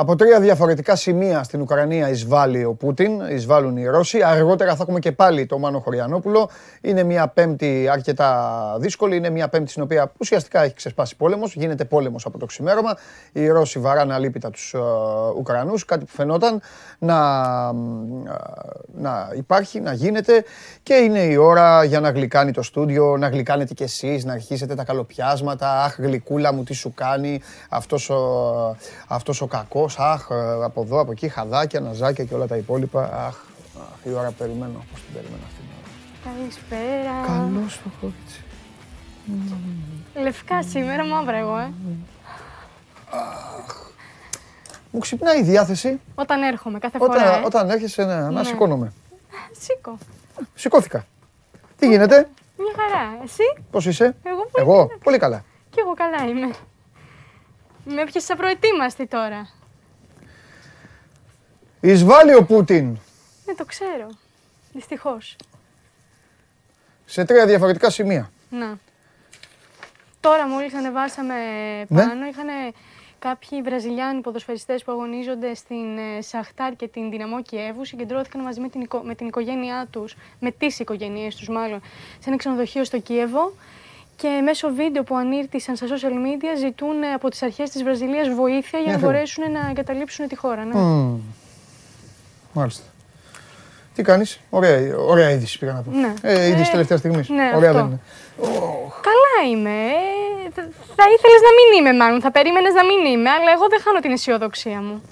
Από 0.00 0.16
τρία 0.16 0.40
διαφορετικά 0.40 0.96
σημεία 0.96 1.42
στην 1.42 1.60
Ουκρανία 1.60 2.08
εισβάλλει 2.08 2.64
ο 2.64 2.74
Πούτιν, 2.74 3.20
εισβάλλουν 3.20 3.76
οι 3.76 3.86
Ρώσοι. 3.86 4.22
Αργότερα 4.22 4.74
θα 4.74 4.82
έχουμε 4.82 4.98
και 4.98 5.12
πάλι 5.12 5.46
το 5.46 5.58
Μάνο 5.58 5.80
Χωριανόπουλο. 5.80 6.50
Είναι 6.80 7.02
μια 7.02 7.28
πέμπτη 7.28 7.88
αρκετά 7.92 8.76
δύσκολη. 8.78 9.16
Είναι 9.16 9.30
μια 9.30 9.48
πέμπτη 9.48 9.70
στην 9.70 9.82
οποία 9.82 10.12
ουσιαστικά 10.18 10.62
έχει 10.62 10.74
ξεσπάσει 10.74 11.16
πόλεμος. 11.16 11.54
Γίνεται 11.54 11.84
πόλεμος 11.84 12.26
από 12.26 12.38
το 12.38 12.46
ξημέρωμα. 12.46 12.96
Οι 13.32 13.48
Ρώσοι 13.48 13.78
βαράνε 13.78 14.14
αλίπητα 14.14 14.50
τους 14.50 14.74
ε, 14.74 14.78
Ουκρανούς. 15.36 15.84
Κάτι 15.84 16.04
που 16.04 16.10
φαινόταν 16.10 16.60
να, 16.98 17.16
ε, 18.26 18.40
να 18.94 19.30
υπάρχει, 19.36 19.80
να 19.80 19.92
γίνεται. 19.92 20.44
Και 20.82 20.94
είναι 20.94 21.20
η 21.20 21.36
ώρα 21.36 21.84
για 21.84 22.00
να 22.00 22.10
γλυκάνει 22.10 22.52
το 22.52 22.62
στούντιο, 22.62 23.16
να 23.16 23.28
γλυκάνετε 23.28 23.74
κι 23.74 23.82
εσείς, 23.82 24.24
να 24.24 24.32
αρχίσετε 24.32 24.74
τα 24.74 24.84
καλοπιάσματα. 24.84 25.82
Αχ, 25.82 25.96
γλυκούλα 25.98 26.52
μου, 26.52 26.62
τι 26.62 26.74
σου 26.74 26.92
κάνει 26.94 27.40
αυτός 27.68 28.10
ο, 28.10 28.76
αυτός 29.08 29.40
ο 29.40 29.46
κακός 29.46 29.86
αχ, 29.98 30.28
ε, 30.30 30.64
από 30.64 30.82
εδώ, 30.82 31.00
από 31.00 31.10
εκεί, 31.10 31.28
χαδάκια, 31.28 31.80
ναζάκια 31.80 32.24
και 32.24 32.34
όλα 32.34 32.46
τα 32.46 32.56
υπόλοιπα. 32.56 33.02
Αχ, 33.02 33.36
αχ 33.80 34.04
η 34.04 34.12
ώρα 34.12 34.30
περιμένω, 34.30 34.84
πώς 34.92 35.00
την 35.00 35.12
περιμένω 35.14 35.42
αυτή 35.46 35.60
την 35.60 35.68
ώρα. 35.78 36.36
Καλησπέρα. 36.36 37.26
Καλώς 37.26 37.80
το 37.84 37.90
κόβιτσι. 38.00 38.42
Λευκά 40.22 40.62
σήμερα, 40.62 41.04
μαύρα 41.06 41.36
εγώ, 41.36 41.56
ε. 41.58 41.72
Μου 44.90 45.00
ξυπνάει 45.00 45.38
η 45.38 45.42
διάθεση 45.42 46.00
Όταν 46.14 46.42
έρχομαι, 46.42 46.78
κάθε 46.78 46.98
όταν, 47.00 47.18
φορά, 47.20 47.38
ε. 47.38 47.42
όταν 47.44 47.70
έρχεσαι 47.70 48.04
ναι, 48.04 48.14
να 48.14 48.30
Ναι. 48.30 48.44
σηκώνομαι. 48.44 48.92
Σήκω. 49.60 49.98
Σηκώθηκα. 50.54 51.04
Τι 51.78 51.86
γίνεται, 51.88 52.28
Μια 52.56 52.72
χαρά. 52.76 53.20
Εσύ, 53.24 53.42
πώς 53.70 53.86
είσαι, 53.86 54.16
εγώ 54.22 54.36
πολύ 54.36 54.50
εγώ, 54.70 54.76
καλά. 54.86 54.98
πολύ 55.02 55.18
καλά. 55.18 55.44
Κι 55.70 55.80
εγώ 55.80 55.94
καλά 55.94 56.30
είμαι. 56.30 56.50
Με 57.84 58.00
έπιασες 58.00 58.30
απροετοίμαστη 58.30 59.06
τώρα. 59.06 59.48
Εισβάλλει 61.80 62.34
ο 62.34 62.44
Πούτιν 62.44 62.96
Ναι, 63.46 63.54
το 63.54 63.64
ξέρω. 63.64 64.06
Δυστυχώς. 64.72 65.36
σε 67.06 67.24
τρία 67.24 67.46
διαφορετικά 67.46 67.90
σημεία. 67.90 68.30
Να. 68.50 68.78
Τώρα 70.20 70.48
μόλις 70.48 70.74
ανεβάσαμε 70.74 71.34
Ναι. 71.88 72.02
πάνω, 72.06 72.26
είχαν 72.26 72.46
κάποιοι 73.18 73.62
Βραζιλιάνοι 73.62 74.20
ποδοσφαιριστές 74.20 74.84
που 74.84 74.92
αγωνίζονται 74.92 75.54
στην 75.54 75.98
ε, 75.98 76.20
Σαχτάρ 76.22 76.76
και 76.76 76.88
την 76.88 77.10
Δυναμό 77.10 77.42
Κιέβου, 77.42 77.84
συγκεντρώθηκαν 77.84 78.40
μαζί 78.42 78.60
με 78.60 78.68
την, 78.68 78.80
οικο- 78.80 79.02
με 79.04 79.14
την 79.14 79.26
οικογένειά 79.26 79.86
τους, 79.90 80.16
με 80.40 80.50
τις 80.50 80.78
οικογένειές 80.78 81.34
τους 81.36 81.48
μάλλον, 81.48 81.80
σε 82.20 82.28
ένα 82.28 82.36
ξενοδοχείο 82.36 82.84
στο 82.84 82.98
Κίεβο 82.98 83.52
και 84.16 84.40
μέσω 84.44 84.68
βίντεο 84.74 85.02
που 85.02 85.16
ανήρτησαν 85.16 85.76
στα 85.76 85.86
social 85.86 86.12
media 86.12 86.56
ζητούν 86.58 87.02
ε, 87.02 87.12
από 87.12 87.28
τις 87.30 87.42
αρχές 87.42 87.70
της 87.70 87.82
Βραζιλίας 87.82 88.28
βοήθεια 88.28 88.78
για 88.78 88.86
Ναι, 88.86 88.92
να 88.92 88.98
φίλε. 88.98 89.10
μπορέσουν 89.12 89.52
να 89.52 89.68
εγκαταλείψουν 89.68 90.28
τη 90.28 90.36
χώρα. 90.36 90.64
Ναι. 90.64 90.74
Μμμ. 90.78 91.18
Μάλιστα. 92.52 92.82
Τι 93.94 94.02
κάνεις, 94.02 94.40
ωραία, 94.50 94.96
ωραία 94.98 95.30
είδηση 95.30 95.58
πήγα 95.58 95.72
να 95.72 95.82
πω. 95.82 95.90
Ναι. 95.90 96.12
Ε, 96.22 96.46
είδηση 96.48 96.68
Ε, 96.68 96.70
τελευταία 96.70 96.96
στιγμής. 96.98 97.28
ναι, 97.28 97.52
ωραία 97.56 97.70
αυτό. 97.70 97.82
δεν 97.82 97.90
είναι. 97.90 98.00
Καλά 99.08 99.50
είμαι. 99.50 99.70
ε, 99.70 100.50
θα- 100.54 100.68
Θα 100.96 101.04
ήθελες 101.14 101.40
να 101.48 101.50
μην 101.58 101.68
είμαι 101.78 101.92
μάλλον, 102.04 102.20
θα 102.20 102.30
περίμενες 102.30 102.72
να 102.74 102.84
μην 102.84 103.04
είμαι, 103.12 103.30
αλλά 103.30 103.50
εγώ 103.52 103.68
δεν 103.68 103.80
χάνω 103.80 104.00
την 104.00 104.12
αισιοδοξία 104.12 104.80
μου. 104.80 105.02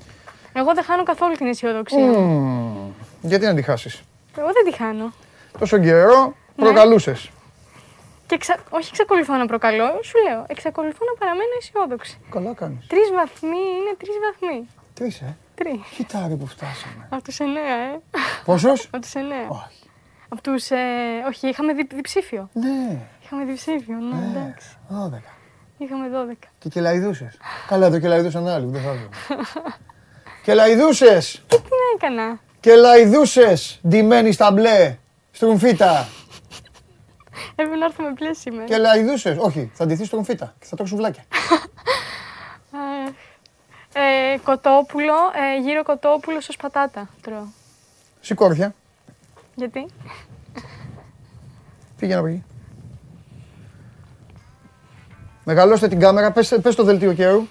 Εγώ 0.53 0.74
δεν 0.74 0.84
χάνω 0.84 1.03
καθόλου 1.03 1.34
την 1.34 1.47
αισιοδοξία 1.47 1.99
μου. 2.05 2.18
Μμμ. 2.20 2.91
Γιατί 3.22 3.45
να 3.47 3.55
τη 3.55 3.62
χάσεις; 3.62 4.03
Εγώ 4.39 4.47
δεν 4.53 4.64
τη 4.72 4.72
χάνω. 4.82 5.12
Τόσο 5.59 5.78
καιρό 5.78 6.34
Ναι. 6.57 6.64
προκαλούσες. 6.64 7.30
Και 8.26 8.34
εξα... 8.34 8.57
όχι 8.70 8.89
εξακολουθώ 8.91 9.34
να 9.34 9.47
προκαλώ, 9.47 9.99
σου 10.03 10.16
λέω. 10.28 10.45
Εξακολουθώ 10.47 11.05
να 11.11 11.14
παραμένω 11.18 11.53
αισιόδοξη. 11.61 12.18
Καλά 12.30 12.53
κάνεις. 12.55 12.87
Τρεις 12.87 13.09
βαθμοί 13.18 13.62
είναι 13.78 13.93
τρεις 13.99 14.16
βαθμοί. 14.24 14.66
Τρεις, 14.95 15.20
ε. 15.20 15.37
Τρεις. 15.57 15.80
Κοίτα 15.96 16.26
ρε 16.28 16.34
που 16.34 16.46
φτάσαμε. 16.46 17.09
Από 17.11 17.22
τους 17.22 17.38
εννέα, 17.38 17.76
ε. 17.76 18.00
Πόσος; 18.44 18.88
Από 18.90 19.02
τους 19.02 19.14
εννέα. 19.14 19.48
Όχι. 19.48 19.90
Από 20.28 20.42
τους. 20.42 20.70
Ε... 20.70 20.76
Όχι, 21.26 21.48
είχαμε 21.48 21.72
δι... 21.72 21.86
διψήφιο. 21.94 22.48
Ναι. 22.52 22.98
Είχαμε 23.24 23.44
διψήφιο, 23.44 23.96
ναι, 23.96 24.40
εντάξει. 24.40 24.68
Δώδεκα. 24.88 25.30
Είχαμε 25.78 26.07
12. 26.32 26.48
Και 26.59 26.68
κελαϊδούσες. 26.68 27.38
Καλά, 27.68 27.86
εδώ 27.86 27.98
κελαϊδούσαν 27.98 28.48
άλλοι, 28.48 28.66
δεν 28.70 28.82
θα 28.82 28.88
έβγαινε. 28.88 29.09
Κελαϊδούσες! 30.44 31.42
Και 31.46 31.57
τι 31.57 31.62
να 31.62 32.07
έκανα; 32.07 32.40
Κελαϊδούσες! 32.61 33.80
Ντυμένοι 33.88 34.32
στα 34.32 34.50
μπλε. 34.52 34.96
Στρουμφίτα. 35.30 36.09
Έπρεπε 37.50 37.76
να 37.76 37.84
έρθω 37.84 38.02
με 38.02 38.12
πλέ 38.12 38.32
σήμερα. 38.34 38.64
Κελαϊδούσες. 38.64 39.36
Όχι, 39.38 39.70
θα 39.74 39.86
ντυθείς 39.86 40.07
στρουμφίτα 40.07 40.54
και 40.59 40.66
θα 40.66 40.76
τρώξεις 40.76 40.96
σουβλάκια. 40.96 41.24
Αχ. 43.97 44.03
Ε, 44.03 44.38
κοτόπουλο, 44.44 45.12
ε, 45.57 45.61
γύρω 45.62 45.82
κοτόπουλο 45.82 46.36
ως 46.36 46.57
πατάτα 46.62 47.09
τρώω. 47.22 47.47
Σηκώρια. 48.20 48.74
Γιατί; 49.55 49.86
Πήγαινε 51.99 52.18
από 52.18 52.28
εκεί. 52.28 52.44
Μεγαλώστε 55.44 55.88
την 55.88 56.01
κάμερα, 56.01 56.30
πες, 56.32 56.59
πες 56.62 56.74
το 56.74 56.82
δελτίο 56.82 57.12
καιρού. 57.12 57.47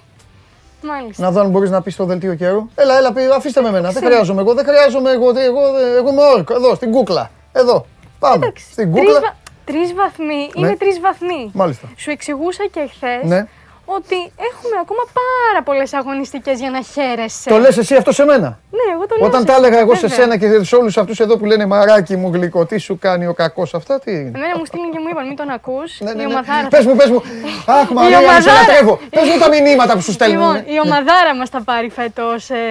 Μάλιστα. 0.83 1.23
Να 1.23 1.31
δω 1.31 1.39
αν 1.39 1.49
μπορείς 1.49 1.69
να 1.69 1.81
πεις 1.81 1.95
το 1.95 2.05
δελτίο 2.05 2.35
καιρού. 2.35 2.69
Έλα, 2.75 2.97
έλα, 2.97 3.13
πει- 3.13 3.31
αφήστε 3.35 3.61
με 3.61 3.67
εμένα. 3.67 3.83
Δεν 3.87 3.95
Ξέρω. 3.95 4.07
χρειάζομαι 4.11 4.41
εγώ, 4.41 4.53
δεν 4.53 4.65
χρειάζομαι 4.65 5.11
εγώ. 5.11 5.33
δεν- 5.33 5.43
Εγώ, 5.45 5.71
δεν- 5.71 5.95
εγώ 5.95 6.09
είμαι 6.09 6.21
όρκο. 6.21 6.53
Εδώ, 6.55 6.75
στην 6.75 6.91
κούκλα. 6.91 7.31
Εδώ. 7.51 7.85
Πάμε. 8.19 8.51
Στην 8.71 8.91
Τρεις, 8.93 9.03
κούκλα. 9.05 9.19
βα- 9.19 9.35
τρεις 9.65 9.93
βαθμοί 9.93 10.49
Ναι. 10.55 10.67
είναι 10.67 10.77
τρεις 10.77 10.99
βαθμοί. 10.99 11.49
Μάλιστα. 11.53 11.87
Σου 11.95 12.11
εξηγούσα 12.11 12.65
και 12.71 12.89
χθες 12.93 13.23
Ναι. 13.23 13.47
Ότι 13.85 14.15
έχουμε 14.49 14.75
ακόμα 14.81 15.03
πάρα 15.21 15.63
πολλές 15.63 15.93
αγωνιστικές 15.93 16.59
για 16.59 16.69
να 16.69 16.81
χαίρεσαι. 16.81 17.49
Το 17.49 17.57
λες 17.57 17.77
εσύ 17.77 17.95
αυτό 17.95 18.11
σε 18.11 18.23
μένα; 18.25 18.59
Ναι, 18.77 18.85
εγώ 18.93 19.05
το 19.07 19.15
λέω. 19.19 19.27
Όταν 19.27 19.39
σε 19.39 19.45
τα 19.45 19.51
εσένα, 19.53 19.67
έλεγα 19.67 19.81
εγώ 19.81 19.93
σε 19.95 20.07
βέβαια. 20.07 20.17
σένα 20.17 20.37
και 20.37 20.63
σε 20.63 20.75
όλους 20.75 20.97
αυτούς 20.97 21.19
εδώ 21.19 21.37
που 21.37 21.45
λένε 21.45 21.65
Μαράκι 21.65 22.15
μου 22.15 22.29
γλυκό, 22.33 22.65
τι 22.65 22.77
σου 22.77 22.97
κάνει 22.99 23.27
ο 23.27 23.33
κακός 23.33 23.73
αυτά, 23.73 23.99
τι 23.99 24.11
είναι; 24.11 24.31
Εμένα 24.35 24.57
μου 24.57 24.65
στείλουν 24.65 24.91
και 24.91 24.99
μου 25.01 25.07
είπαν 25.11 25.27
μην 25.27 25.35
τον 25.35 25.49
ακούς. 25.49 25.89
Ναι, 25.99 26.13
ναι, 26.13 26.21
η 26.23 26.25
ναι. 26.25 26.33
ομαδάρα. 26.33 26.67
Πες 26.67 26.85
μου, 26.85 26.95
πες 26.95 27.09
μου. 27.09 27.21
Αχ, 27.65 27.89
Μαρία, 27.97 28.17
σε 28.19 28.23
ομαδάρα. 28.25 28.53
λατρεύω. 28.59 28.93
Πες 29.15 29.27
μου 29.29 29.37
τα 29.43 29.47
μηνύματα 29.53 29.93
που 29.97 30.01
σου 30.07 30.11
στέλνουν. 30.17 30.39
Λοιπόν, 30.53 30.73
η 30.75 30.77
ομαδάρα 30.85 31.31
μας 31.39 31.49
θα 31.49 31.61
πάρει 31.69 31.89
φέτος 31.99 32.49
ε, 32.49 32.61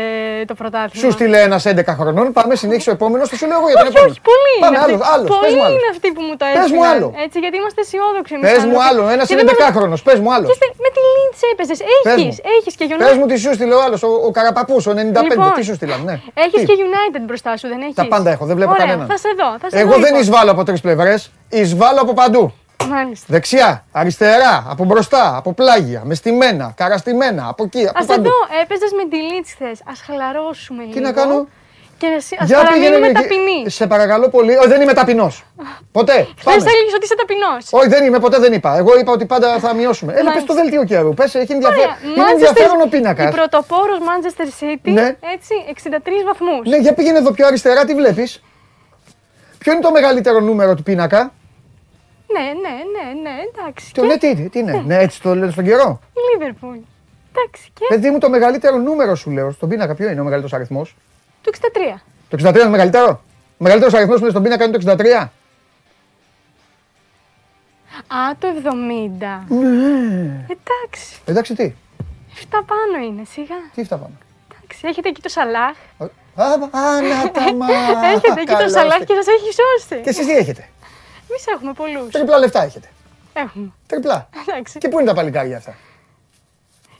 το 0.50 0.54
πρωτάθλημα. 0.60 1.02
Σου 1.04 1.10
στείλε 1.16 1.38
ένας 1.48 1.62
11 1.66 1.94
χρονών, 2.00 2.26
πάμε 2.38 2.54
συνέχισε 2.62 2.90
ο 2.90 2.92
επόμενος, 2.98 3.28
θα 3.30 3.36
σου 3.40 3.46
λέω 3.50 3.58
εγώ 3.60 3.68
για 3.70 3.76
τον 3.78 3.86
Όχι, 3.86 3.96
επόμενο. 3.96 4.12
όχι, 4.12 4.20
πολλοί 4.30 4.54
Πάμε, 4.64 4.76
είναι 4.76 4.84
αυτοί. 4.84 4.92
άλλος, 4.92 5.06
άλλος, 5.14 5.28
πες 5.30 5.38
πολλοί 5.42 5.54
μου 5.58 5.64
άλλος. 5.66 5.74
είναι 5.76 5.88
αυτοί 5.94 6.08
που 6.14 6.22
μου 6.26 6.34
το 6.40 6.44
Πες 6.44 6.54
έστειλαν. 6.62 6.76
μου 6.78 6.82
άλλο. 6.92 7.06
Έτσι, 7.24 7.36
γιατί 7.44 7.56
είμαστε 7.60 7.80
αισιόδοξοι 7.84 8.32
εμείς 8.36 8.44
Πες 8.48 8.62
μου 8.70 8.78
άνθρωποι. 8.78 8.86
άλλο, 8.88 9.02
ένας 9.14 9.24
Και 9.28 9.32
είναι 9.34 9.44
δεν 9.48 9.54
μας- 9.54 9.68
11 9.68 9.76
χρονο, 9.76 9.94
πες 10.08 10.18
μου 10.24 10.30
άλλο. 10.36 10.46
Και 10.50 10.56
στε- 10.60 10.76
με 10.84 10.88
τη 10.94 11.00
Λίντς 11.14 11.40
έπαιζες. 11.52 11.78
Πες 12.02 12.12
Έχεις, 12.12 12.24
μου. 12.24 12.50
έχεις 12.58 12.74
και 12.76 12.86
United. 12.90 12.98
Πες 13.08 13.16
μου 13.16 13.26
τι 13.26 13.36
σου 13.36 13.54
στείλε 13.54 13.74
ο 13.74 13.82
άλλος, 13.82 14.02
ο, 14.02 14.08
ο 14.26 14.30
Καραπαπούς, 14.30 14.86
ο 14.86 14.90
95, 14.90 14.94
Λοιπόν, 14.94 15.52
τι 15.54 15.62
σου 15.62 15.74
στείλαν, 15.74 16.04
ναι. 16.04 16.20
Έχεις 16.34 16.60
Τι; 16.60 16.66
και 16.66 16.72
United 16.76 17.22
μπροστά 17.26 17.56
σου, 17.56 17.68
δεν 17.68 17.80
έχεις; 17.80 17.94
Τα 17.94 18.06
πάντα 18.08 18.30
έχω, 18.30 18.44
δεν 18.46 18.56
βλέπω 18.56 18.70
Ωραία, 18.70 18.84
κανέναν. 18.86 19.06
θα 19.06 19.16
σε 19.16 19.28
δω, 19.38 19.56
θα 19.60 19.70
σε 19.70 19.78
Εγώ 19.78 19.88
δω, 19.90 19.94
δεν 19.94 20.04
λοιπόν. 20.04 20.20
εισβάλλω 20.20 20.50
από 20.50 20.64
τρεις 20.64 20.80
πλευρές, 20.80 21.30
εισβάλλω 21.48 22.00
από 22.00 22.12
παντού. 22.12 22.52
Μάλιστα. 22.88 23.26
Δεξιά, 23.28 23.84
αριστερά, 23.92 24.66
από 24.68 24.84
μπροστά, 24.84 25.36
από 25.36 25.52
πλάγια, 25.52 26.02
με 26.04 26.14
στημένα, 26.14 26.72
καραστημένα, 26.76 27.48
από 27.48 27.64
εκεί, 27.64 27.86
από 27.88 27.98
Ας 27.98 28.06
παντού. 28.06 28.22
εδώ 28.22 28.60
έπαιζες 28.62 28.90
με 28.92 29.08
τη 29.08 29.16
Leeds 29.30 29.48
χθες. 29.54 29.80
Ας 29.90 30.00
χαλαρώσουμε 30.06 30.82
λίγο. 30.84 31.00
να 31.00 31.12
κάνω; 31.12 31.46
Και 31.98 32.06
ας, 32.06 32.28
ας 32.38 32.46
Για 32.48 32.56
παραμείνουμε 32.58 33.06
εκεί. 33.06 33.14
ταπεινοί. 33.14 33.70
Σε 33.70 33.86
παρακαλώ 33.86 34.28
πολύ. 34.28 34.56
Όχι, 34.56 34.68
δεν 34.68 34.80
είμαι 34.80 34.92
ταπεινός. 34.92 35.44
Ποτέ. 35.92 36.12
Χθες 36.38 36.44
Πάμε. 36.44 36.70
έλεγες 36.72 36.94
ότι 36.94 37.04
είσαι 37.04 37.14
ταπεινός. 37.16 37.62
Όχι, 37.70 37.88
δεν 37.88 38.04
είμαι, 38.04 38.18
ποτέ 38.18 38.38
δεν 38.38 38.52
είπα. 38.52 38.76
Εγώ 38.76 38.98
είπα 38.98 39.12
ότι 39.12 39.24
πάντα 39.26 39.58
θα 39.58 39.74
μειώσουμε. 39.74 40.12
Έλα, 40.12 40.22
πες 40.22 40.28
Μάλιστα. 40.32 40.54
το 40.54 40.60
δελτίο 40.60 40.84
καιρού. 40.84 41.14
Πες, 41.14 41.34
έχει 41.34 41.52
ενδιαφέρον. 41.52 41.84
Ωραία. 41.84 41.96
Είναι 42.04 42.22
Manchester- 42.22 42.32
ενδιαφέρον 42.32 42.80
ο 42.80 42.84
Η 42.86 42.88
πίνακας. 42.88 43.34
πρωτοπόρος 43.34 43.98
Manchester 44.08 44.46
City, 44.62 44.90
Ναι. 44.92 45.16
έτσι, 45.34 45.54
63 45.68 46.24
βαθμούς. 46.24 46.68
Ναι, 46.68 46.76
για 46.76 46.94
πήγαινε 46.94 47.18
εδώ 47.18 47.30
πιο 47.30 47.46
αριστερά, 47.46 47.84
τι 47.84 47.94
βλέπεις; 47.94 48.42
Ποιο 49.58 49.72
είναι 49.72 49.80
το 49.82 49.90
μεγαλύτερο 49.90 50.40
νούμερο 50.40 50.74
του 50.74 50.82
πίνακα; 50.82 51.32
Ναι, 52.32 52.40
ναι, 52.40 52.74
ναι, 52.94 53.20
ναι, 53.22 53.30
εντάξει. 53.52 53.92
Το 53.94 54.00
Και 54.00 54.06
ναι, 54.06 54.16
τι, 54.16 54.48
τι 54.48 54.58
είναι. 54.58 54.82
Ναι, 54.86 54.96
έτσι 54.98 55.22
το 55.22 55.34
λένε 55.34 55.50
στον 55.52 55.64
καιρό. 55.64 56.00
η 56.12 56.18
Liverpool. 56.38 56.78
Εντάξει, 57.36 57.70
και 57.74 57.84
Παιδί 57.88 58.10
μου, 58.10 58.18
το 58.18 58.28
μεγαλύτερο 58.30 58.76
νούμερο 58.76 59.14
σου 59.14 59.30
λέω. 59.30 59.50
Στον 59.50 59.68
πίνακα, 59.68 59.94
ποιο 59.94 60.08
είναι 60.10 60.20
ο 60.20 60.24
μεγαλύτερος 60.24 60.52
αριθμός; 60.52 60.96
Το 61.44 61.50
63. 61.96 62.00
Το 62.28 62.48
63 62.48 62.54
είναι 62.54 62.68
μεγαλύτερο. 62.68 63.22
Ο 63.58 63.62
μεγαλύτερος 63.64 63.94
αριθμός 63.94 64.16
που 64.16 64.22
είναι 64.22 64.30
στον 64.30 64.42
πίνακα 64.42 64.64
είναι 64.64 64.78
το 64.78 64.90
63. 64.92 65.28
Α, 68.06 68.36
το 68.38 68.48
70. 68.48 69.44
Ναι. 69.48 70.46
Εντάξει, 70.48 71.20
Εντάξει, 71.24 71.54
τι; 71.54 71.72
7 72.34 72.44
πάνω 72.50 73.04
είναι, 73.06 73.22
σιγά. 73.24 73.54
Τι 73.74 73.82
αυτά 73.82 73.96
πάμε. 73.96 74.14
Εντάξει, 74.52 74.78
έχετε 74.88 75.08
εκεί 75.08 75.20
το 75.20 75.28
Σαλάχ. 75.28 75.76
Α, 76.34 76.44
αναταμά. 76.72 77.66
Έχετε 78.14 78.40
εκεί 78.40 78.46
το 78.50 78.56
Καλά 78.56 78.68
Σαλάχ 78.70 78.98
είστε. 79.00 79.04
και 79.04 79.14
σας 79.22 79.26
έχει 79.26 79.48
σώσει. 79.60 80.02
Και 80.02 80.08
εσείς 80.08 80.26
τι 80.26 80.32
έχετε; 80.36 80.68
Εμείς 81.30 81.46
έχουμε 81.54 81.72
πολλούς. 81.72 82.10
Τριπλά 82.12 82.38
λεφτά 82.38 82.62
έχετε. 82.62 82.88
Έχουμε. 83.32 83.72
Τριπλά. 83.86 84.28
Εντάξει. 84.48 84.78
Και 84.78 84.88
πού 84.88 84.98
είναι 84.98 85.08
τα 85.08 85.14
παλικάρια 85.14 85.56
αυτά; 85.56 85.74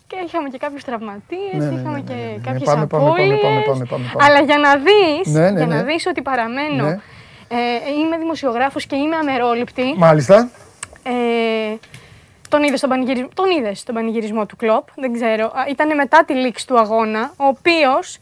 Και 0.07 0.17
είχαμε 0.27 0.49
και 0.49 0.59
κάποιους 0.59 0.85
τραυματίες, 0.85 1.41
Ναι, 1.53 1.65
ναι, 1.65 1.71
ναι, 1.71 1.81
είχαμε 1.81 1.99
ναι, 1.99 2.01
και 2.09 2.13
ναι, 2.15 2.21
ναι. 2.21 2.39
κάποιες 2.47 2.63
Πάμε, 2.63 2.87
πάμε, 2.87 3.05
πάμε, 3.05 3.05
απώλειες. 3.23 3.41
πάμε, 3.41 3.61
πάμε, 3.67 3.85
πάμε, 3.85 4.05
πάμε. 4.13 4.25
Αλλά 4.25 4.41
για 4.41 4.59
να 4.59 4.77
δεις, 4.77 5.33
Ναι, 5.33 5.51
ναι, 5.51 5.57
για 5.59 5.67
να 5.67 5.75
ναι. 5.77 5.83
δεις 5.83 6.07
ότι 6.07 6.23
παραμένω, 6.23 6.85
Ναι. 6.85 7.01
ε, 7.49 7.57
είμαι 8.01 8.17
δημοσιογράφος 8.19 8.87
και 8.87 8.97
είμαι 8.97 9.17
αμερόληπτη. 9.17 9.95
Μάλιστα. 9.97 10.49
Ε, 11.03 11.77
τον 12.49 12.63
είδες 12.63 12.79
στον 12.79 12.91
πανηγυρισμό, 12.91 13.29
τον 13.35 13.51
είδες 13.51 13.79
στον 13.79 13.95
πανηγυρισμό 13.95 14.47
του 14.47 14.57
κλοπ, 14.57 14.87
δεν 14.97 15.13
ξέρω. 15.13 15.53
Ήταν 15.71 15.95
μετά 15.95 16.25
τη 16.25 16.35
λήξη 16.35 16.67
του 16.67 16.79
αγώνα, 16.79 17.33
ο 17.37 17.45
οποίος 17.47 18.19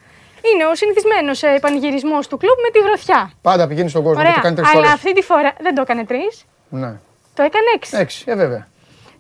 είναι 0.55 0.65
ο 0.65 0.75
συνηθισμένος 0.75 1.43
ε, 1.43 1.59
πανηγυρισμός 1.61 2.27
του 2.29 2.37
κλοπ 2.37 2.59
με 2.65 2.71
τη 2.73 2.79
γροθιά. 2.87 3.31
Πάντα 3.43 3.67
πηγαίνει 3.67 3.89
στον 3.89 4.03
κόσμο 4.03 4.21
και 4.21 4.27
Ωραία, 4.27 4.35
το 4.35 4.43
κάνει 4.43 4.55
τρεις 4.57 4.69
αλλά 4.69 4.77
φορές. 4.77 4.93
αυτή 4.93 5.13
τη 5.15 5.23
φορά 5.23 5.53
δεν 5.61 5.75
το 5.75 5.81
έκανε 5.81 6.05
τρεις, 6.05 6.45
Ναι. 6.69 6.89
το 7.35 7.43
έκανε 7.43 7.65
έξι. 7.75 7.97
Έξι, 7.97 8.25
ε, 8.27 8.35
βέβαια. 8.35 8.67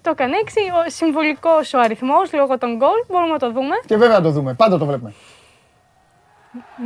Το 0.03 0.11
έκανε 0.11 0.37
έξι, 0.37 0.61
ο 0.61 0.91
συμβολικός 0.91 1.75
ο 1.75 1.79
αριθμός 1.81 2.33
λόγω 2.33 2.59
των 2.59 2.77
γκολ, 2.77 3.05
μπορούμε 3.09 3.33
να 3.33 3.39
το 3.39 3.51
δούμε. 3.53 3.75
Και 3.87 3.97
βέβαια 3.97 4.17
να 4.17 4.23
το 4.23 4.31
δούμε. 4.31 4.55
Πάντα 4.55 4.79
το 4.79 4.87
βλέπουμε. 4.87 5.13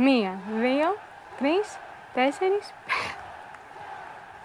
Μία, 0.05 0.39
δύο, 0.59 0.95
τρεις, 1.39 1.77
τέσσερις. 2.13 2.73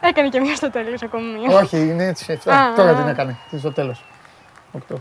Έκανε 0.01 0.29
και 0.29 0.41
μία 0.41 0.57
στο 0.57 0.71
τέλος 0.71 1.03
ακόμη 1.03 1.39
μία. 1.39 1.59
Όχι, 1.59 1.77
είναι 1.79 2.05
έτσι. 2.07 2.33
εφτά. 2.33 2.55
Α, 2.61 2.75
Τώρα 2.75 2.91
α. 2.91 2.95
την 2.95 3.09
έκανε. 3.09 3.37
Τι 3.51 3.59
στο 3.59 3.73
τέλος. 3.73 4.05
Οκτώ. 4.73 5.01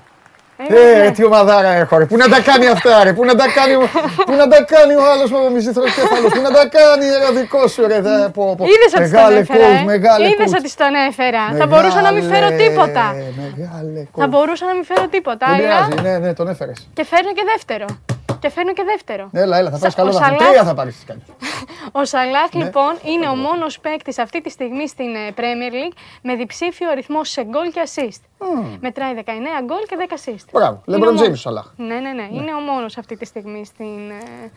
Ε, 0.70 1.06
Ε, 1.06 1.12
τι 1.12 1.24
ομαδάρα 1.26 1.72
έχω, 1.74 1.98
ρε. 1.98 2.06
Πού 2.06 2.18
να 2.18 2.28
τα 2.30 2.40
κάνει 2.42 2.68
αυτά, 2.68 3.04
ρε. 3.04 3.14
Πού 3.14 3.26
να 3.26 3.36
τα 3.36 3.46
κάνει, 3.58 3.74
ο- 3.74 3.90
πού 4.28 4.34
να 4.42 4.48
τα 4.48 4.60
κάνει 4.74 4.94
ο 4.94 5.04
άλλος 5.12 5.32
με 5.32 5.38
το 5.46 5.50
μισηθροκέφαλο. 5.56 6.28
Πού 6.36 6.42
να 6.48 6.52
τα 6.58 6.64
κάνει, 6.78 7.06
ρε, 7.22 7.40
δικός 7.40 7.72
σου, 7.72 7.82
ρε. 7.88 8.02
Θα, 8.02 8.30
πω, 8.34 8.44
πω. 8.58 8.64
Είδες 8.74 8.92
ότι 8.98 9.08
στο 9.08 9.18
Μεγάλε 9.18 9.36
ανέφερα. 9.36 9.68
coach, 9.68 9.82
ε; 9.82 9.84
μεγάλε 9.94 10.28
Είδες 10.32 10.50
coach. 10.52 10.60
ότι 10.60 10.70
στο 10.76 10.84
ανέφερα. 10.92 11.44
Θα 11.60 11.66
μπορούσα 11.68 12.02
να 12.08 12.12
μην 12.16 12.24
φέρω 12.32 12.48
Μεγάλε, 12.50 12.64
τίποτα. 12.64 13.06
Μεγάλε 13.42 14.00
Θα 14.20 14.26
coach. 14.26 14.30
μπορούσα 14.34 14.66
να 14.70 14.74
μην 14.78 14.86
φέρω 14.90 15.06
τίποτα. 15.16 15.46
Δεν 15.50 15.56
Αλλά 15.56 15.88
πειράζει, 15.88 15.94
ναι, 16.08 16.14
ναι, 16.24 16.34
τον 16.40 16.48
έφερες. 16.54 16.78
και 16.98 17.04
φέρνω 17.12 17.32
και 17.38 17.44
δεύτερο. 17.54 17.86
Και 18.40 18.50
φέρνω 18.50 18.74
και 18.74 18.84
δεύτερο. 18.84 19.30
Έλα, 19.32 19.58
έλα, 19.58 19.70
θα 19.70 19.78
πάρεις 19.78 19.94
Σα- 19.94 20.02
καλό 20.02 20.10
ο 20.16 20.20
βαθμό. 20.20 20.38
Σαλάχ- 20.38 20.50
Τρία 20.52 20.64
θα 20.64 20.74
πάρεις. 20.74 21.06
Ο 22.02 22.06
Σαλάχ 22.06 22.54
Ναι. 22.54 22.64
λοιπόν 22.64 22.98
είναι 23.04 23.28
ο 23.30 23.36
μόνος 23.36 23.80
παίκτης 23.80 24.18
αυτή 24.20 24.42
τη 24.42 24.50
στιγμή 24.50 24.88
στην 24.88 25.16
ε, 25.16 25.34
Premier 25.36 25.74
League 25.74 25.98
με 26.22 26.36
διψήφιο 26.36 26.90
αριθμό 26.90 27.24
σε 27.24 27.44
γκολ 27.44 27.72
και 27.72 27.82
assist. 27.86 28.22
Μετράει 28.80 29.14
19 29.18 29.20
γκολ 29.66 29.84
και 29.88 29.96
10 30.10 30.14
assist. 30.14 30.46
Μπράβο, 30.52 30.82
Είναι 30.86 30.98
LeBron 30.98 31.02
ο 31.02 31.06
μόνος. 31.06 31.22
James 31.28 31.32
ο 31.32 31.36
Σαλάχ. 31.36 31.72
Ναι, 31.78 31.96
ναι, 31.96 32.12
ναι. 32.12 32.28
Είναι 32.32 32.54
ο 32.54 32.60
μόνος 32.60 32.98
αυτή 32.98 33.18
τη 33.18 33.26
στιγμή 33.26 33.66
στην, 33.66 34.10
ε, 34.10 34.52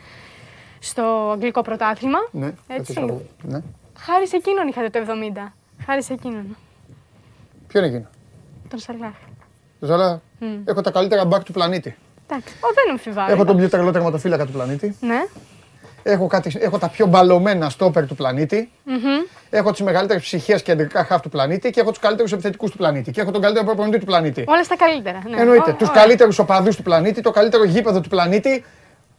στο 0.79 1.29
αγγλικό 1.31 1.61
πρωτάθλημα. 1.61 2.17
Ναι, 2.31 2.45
Έτσι. 2.45 2.61
έτσι. 2.67 2.91
ξέρω. 2.93 3.21
Ναι. 3.41 3.59
Χάρη 3.97 4.27
σε 4.27 4.35
εκείνον 4.35 4.67
είχατε 4.67 4.89
το 4.89 4.99
70. 4.99 5.53
Χάρη 5.85 6.03
σε 6.03 6.13
εκείνον. 6.13 6.57
Ποιο 7.67 7.79
είναι 7.79 7.89
εκείνο; 7.89 8.07
Τον 8.69 8.79
Σαλάχ. 8.79 9.13
Το 9.79 9.85
Σαλάχ. 9.85 10.17
Έχω 10.65 10.81
τα 10.81 10.91
καλύτερα 10.91 11.25
μπακ 11.25 11.43
του 11.43 11.51
πλανήτη. 11.51 11.95
Εντάξει. 12.27 12.55
Ο, 12.59 12.67
δεν 12.73 12.89
αμφιβάλλω. 12.91 13.33
Έχω 13.33 13.45
τον 13.45 13.57
πιο 13.57 13.69
τρελό 13.69 13.91
τερματοφύλακα 13.91 14.45
του 14.45 14.51
πλανήτη. 14.51 14.95
Ναι. 14.99 15.25
Έχω, 16.07 16.27
κάτι, 16.27 16.57
έχω 16.59 16.77
τα 16.77 16.89
πιο 16.89 17.05
μπαλωμένα 17.05 17.69
στόπερ 17.69 18.07
του 18.07 18.15
πλανητη 18.15 18.71
Έχω 19.49 19.71
τις 19.71 19.81
μεγαλύτερες 19.81 20.21
ψυχές 20.21 20.61
κεντρικά 20.61 21.03
χαφ 21.05 21.21
του 21.21 21.29
πλανήτη 21.29 21.69
και 21.69 21.79
έχω 21.79 21.89
τους 21.89 21.99
καλύτερους 21.99 22.31
επιθετικούς 22.31 22.71
του 22.71 22.77
πλανήτη. 22.77 23.11
Και 23.11 23.21
έχω 23.21 23.31
τον 23.31 23.41
καλύτερο 23.41 23.65
προπονητή 23.65 23.99
του 23.99 24.05
πλανήτη. 24.05 24.43
Όλα 24.47 24.63
στα 24.63 24.75
καλύτερα. 24.75 25.21
Ναι. 25.29 25.41
Εννοείται. 25.41 25.71
Ω, 25.71 25.75
Τους 25.75 25.89
ωραία. 25.89 26.01
καλύτερους 26.01 26.39
οπαδούς 26.39 26.75
του 26.75 26.83
πλανήτη, 26.83 27.21
το 27.21 27.31
καλύτερο 27.31 27.63
γήπεδο 27.63 28.01
του 28.01 28.09
πλανήτη. 28.09 28.49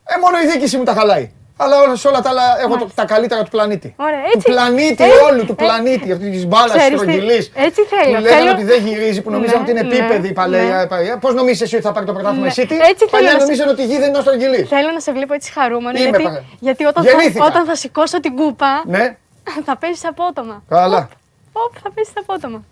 Ε, 0.04 0.18
μόνο 0.20 0.38
η 0.44 0.46
διοίκηση 0.46 0.76
μου 0.76 0.84
τα 0.84 0.92
χαλάει. 0.92 1.30
Αλλά 1.58 1.80
όλα, 1.80 1.96
σε 1.96 2.08
όλα 2.08 2.20
τα 2.20 2.30
άλλα 2.30 2.60
έχω 2.60 2.76
το- 2.76 2.88
τα 2.94 3.04
καλύτερα 3.04 3.42
του 3.42 3.50
πλανήτη. 3.50 3.94
Ωραία, 3.98 4.22
Του 4.22 4.30
έτσι. 4.34 4.50
πλανήτη 4.52 5.02
Ε, 5.04 5.08
όλου, 5.30 5.44
του 5.46 5.52
ε, 5.52 5.64
πλανήτη. 5.64 6.12
Αυτή 6.12 6.30
της 6.30 6.46
μπάλας 6.46 6.70
της 6.72 6.80
ξέρεις 6.80 7.00
τι, 7.00 7.04
στρογγυλής. 7.06 7.50
έτσι 7.54 7.80
θέλω, 7.82 8.16
Που 8.16 8.22
λέγανε 8.22 8.38
θέλω- 8.40 8.50
ότι 8.52 8.64
δεν 8.64 8.86
γυρίζει, 8.86 9.22
που 9.22 9.30
νομίζαμε 9.30 9.56
Ναι, 9.56 9.62
ότι 9.62 9.70
είναι 9.70 9.82
ναι, 9.82 9.96
επίπεδη 9.96 10.28
η 10.28 10.32
παλαιά. 10.32 10.88
ναι. 10.90 11.16
Πώς 11.20 11.34
νομίζεις 11.34 11.60
εσύ 11.60 11.74
ότι 11.74 11.84
θα 11.84 11.92
πάρει 11.92 12.06
το 12.06 12.12
πρωτάθλημα 12.12 12.44
Ναι, 12.46 12.52
η 12.52 12.54
City; 12.56 12.72
έτσι 12.90 13.04
θέλω 13.06 13.10
Παλιά 13.10 13.32
να 13.32 13.38
σε- 13.38 13.44
νομίζανε 13.44 13.70
ότι 13.70 13.82
η 13.82 13.86
γη 13.86 13.98
δεν 13.98 14.08
είναι 14.08 14.20
στρογγυλής. 14.20 14.68
Θέλω 14.68 14.90
να 14.92 15.00
σε 15.00 15.12
βλέπω 15.12 15.34
έτσι 15.34 15.52
χαρούμενο. 15.52 15.98
Είμαι 15.98 16.08
γιατί, 16.08 16.22
παρα- 16.22 16.44
γιατί 16.60 16.84
όταν, 16.84 17.04
θα, 17.04 17.10
Γεννήθηκα. 17.10 17.44
όταν 17.44 17.64
θα 17.64 17.74
σηκώσω 17.74 18.20
την 18.20 18.36
κούπα, 18.36 18.82
Ναι, 18.86 19.16
θα 19.66 19.76
πέσει 19.76 20.06
απότομα. 20.06 20.62
καλά. 20.68 21.08
Οπ, 21.52 21.72
θα 21.82 21.90
πέσει 21.94 22.10
απότομα. 22.14 22.64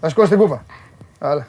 Θα 0.00 0.08
σηκώσει 0.08 0.28
την 0.28 0.38
κούπα. 0.38 0.64
Καλά. 1.18 1.46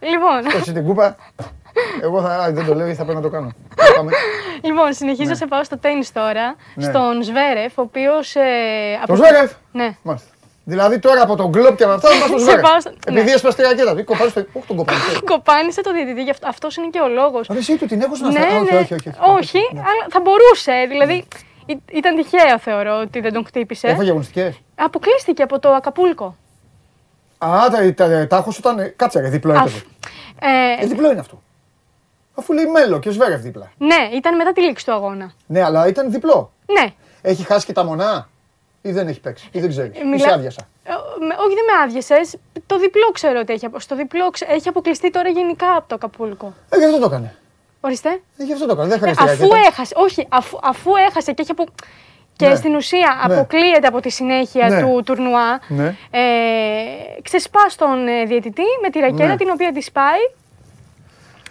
Λοιπόν, 0.00 0.50
Σηκώσει 0.50 0.72
την 0.72 0.84
κούπα. 0.84 1.16
Εγώ 2.02 2.22
θα, 2.22 2.28
α, 2.34 2.50
δεν 2.52 2.66
το 2.66 2.74
λέω 2.74 2.86
ή 2.88 2.94
θα 2.94 3.02
πρέπει 3.04 3.16
να 3.16 3.22
το 3.22 3.28
κάνω. 3.30 3.50
Πάμε. 3.96 4.10
λοιπόν 4.68 4.92
συνεχίζω 4.92 5.34
σε 5.34 5.46
πάω 5.46 5.64
στο 5.64 5.78
τέννις 5.78 6.12
τώρα. 6.12 6.54
Ναι. 6.74 6.84
Στον 6.84 7.22
Σβέρεφ, 7.22 7.78
ο 7.78 7.82
οποίος. 7.82 8.34
Ε, 8.34 8.40
Το 9.06 9.14
Σβέρεφ; 9.16 9.52
Ναι. 9.72 9.96
Μάλιστα. 10.02 10.28
Δηλαδή 10.64 10.98
τώρα 10.98 11.22
από 11.22 11.36
τον 11.36 11.52
κλοπ 11.52 11.76
και 11.76 11.84
από 11.84 11.92
αυτά 11.92 12.08
θα 12.08 12.18
πας 12.18 12.28
στο 12.28 12.38
Σε 12.38 12.44
Σβέρεφ. 12.44 12.60
πάω 12.60 12.80
στο- 12.80 12.92
Επειδή 13.06 13.24
ναι. 13.24 13.30
έσπασε 13.32 13.56
τη 13.56 13.62
ρακέτα 13.62 13.94
του. 13.96 14.04
Κοπάνει 14.04 14.30
στο. 14.30 14.40
Όχι 14.52 14.66
τον 14.66 14.76
κοπάνει. 14.76 14.98
Κοπάνισε 15.32 15.80
το 15.80 15.92
διαιτητή, 15.92 16.22
γι' 16.22 16.30
αυτό 16.30 16.46
αυτός 16.48 16.76
είναι 16.76 16.88
και 16.88 17.00
ο 17.00 17.08
λόγος. 17.08 17.50
Αλλά 17.50 17.58
εσύ 17.58 17.76
του 17.76 17.86
την 17.86 18.00
έχω 18.02 18.12
να 18.20 18.30
Ναι, 18.30 18.40
στείλω. 18.40 18.60
Όχι, 18.60 18.72
ναι. 18.72 18.78
όχι, 18.78 18.94
όχι. 18.94 19.08
όχι, 19.38 19.58
αλλά 19.72 20.04
θα 20.10 20.20
μπορούσε. 20.20 20.86
Δηλαδή, 20.88 21.24
ή- 21.66 21.82
ήταν 21.92 22.16
τυχαίο 22.16 22.58
θεωρώ 22.58 22.98
ότι 23.00 23.20
δεν 23.20 23.32
τον 23.32 23.44
χτύπησε. 23.46 23.86
Έφαγε 23.88 24.08
αγωνιστικές. 24.10 24.60
Αποκλείστηκε 24.74 25.42
από 25.42 25.58
το 25.58 25.68
Ακαπούλκο. 25.68 26.36
Α, 27.38 27.48
τα, 27.70 27.94
τα, 27.94 28.26
τάχος 28.26 28.58
ήταν. 28.58 28.92
Κάτσε, 28.96 29.20
ρε, 29.20 29.28
διπλό 29.28 29.52
Αφ- 29.52 29.60
έπαιζε. 29.60 29.82
Ε, 30.80 30.84
Ε, 30.84 30.86
διπλό 30.86 31.10
είναι 31.10 31.20
αυτό. 31.20 31.42
Αφού 32.38 32.52
λέει 32.52 32.66
Μέλο 32.66 32.98
και 32.98 33.10
Σβέρεφ 33.10 33.40
δίπλα. 33.40 33.70
ναι, 33.78 34.08
ήταν 34.16 34.36
μετά 34.36 34.52
τη 34.52 34.60
λήξη 34.60 34.84
του 34.84 34.92
αγώνα. 34.92 35.32
Ναι, 35.46 35.62
αλλά 35.62 35.86
ήταν 35.86 36.10
διπλό. 36.10 36.52
Ναι. 36.66 36.86
Έχει 37.22 37.42
χάσει 37.42 37.66
και 37.66 37.72
τα 37.72 37.84
μονά 37.84 38.28
ή 38.82 38.92
δεν 38.92 39.08
έχει 39.08 39.20
παίξει 39.20 39.48
ή 39.52 39.60
δεν 39.60 39.68
ξέρεις. 39.68 39.96
Ε, 39.96 40.00
Ή 40.00 40.04
μιλά- 40.04 40.28
σε 40.28 40.34
άδειασα. 40.34 40.68
Ε, 40.84 40.90
με- 41.26 41.34
όχι, 41.34 41.54
δεν 41.54 41.64
με 41.70 41.82
άδειασες. 41.84 42.36
Το 42.66 42.78
διπλό 42.78 43.10
ξέρω 43.12 43.38
ότι 43.40 43.52
έχει. 43.52 43.66
απο- 43.66 43.80
Στο 43.80 43.96
διπλό 43.96 44.30
ξε- 44.30 44.50
έχει 44.50 44.68
αποκλειστεί 44.68 45.10
τώρα 45.10 45.28
γενικά 45.28 45.70
από 45.76 45.88
το 45.88 45.94
Ακαπούλκο. 45.94 46.52
Ε, 46.70 46.76
γι' 46.78 46.84
αυτό 46.84 46.98
το 46.98 47.04
έκανε. 47.04 47.34
Ορίστε. 47.80 48.08
Ε, 48.38 48.44
γι' 48.44 48.52
αυτό 48.52 48.66
το 48.66 48.72
έκανε. 48.72 48.88
Δεν 48.88 48.96
Ε, 48.96 49.00
χρειάζεται 49.00 49.30
αφού 49.30 49.40
ρακέτα. 49.52 49.68
έχασε, 49.68 49.94
όχι, 49.96 50.26
αφού, 50.28 50.58
αφού 50.62 50.90
έχασε 51.08 51.32
και 51.32 51.42
έχει 51.42 51.50
απο... 51.50 51.64
Και 52.36 52.48
Ναι. 52.48 52.54
στην 52.54 52.74
ουσία 52.74 53.22
Ναι. 53.26 53.34
αποκλείεται 53.34 53.86
από 53.86 54.00
τη 54.00 54.10
συνέχεια 54.10 54.68
Ναι. 54.68 54.80
του 54.80 55.02
τουρνουά. 55.04 55.60
Ναι. 55.68 55.94
Ε, 56.10 56.20
ξεσπά 57.22 57.60
τον 57.76 58.08
ε, 58.08 58.24
διαιτητή 58.24 58.62
με 58.82 58.90
τη 58.90 58.98
ρακέτα 58.98 59.26
Ναι. 59.26 59.36
την 59.36 59.50
οποία 59.50 59.72
τη 59.72 59.80
σπάει. 59.80 60.20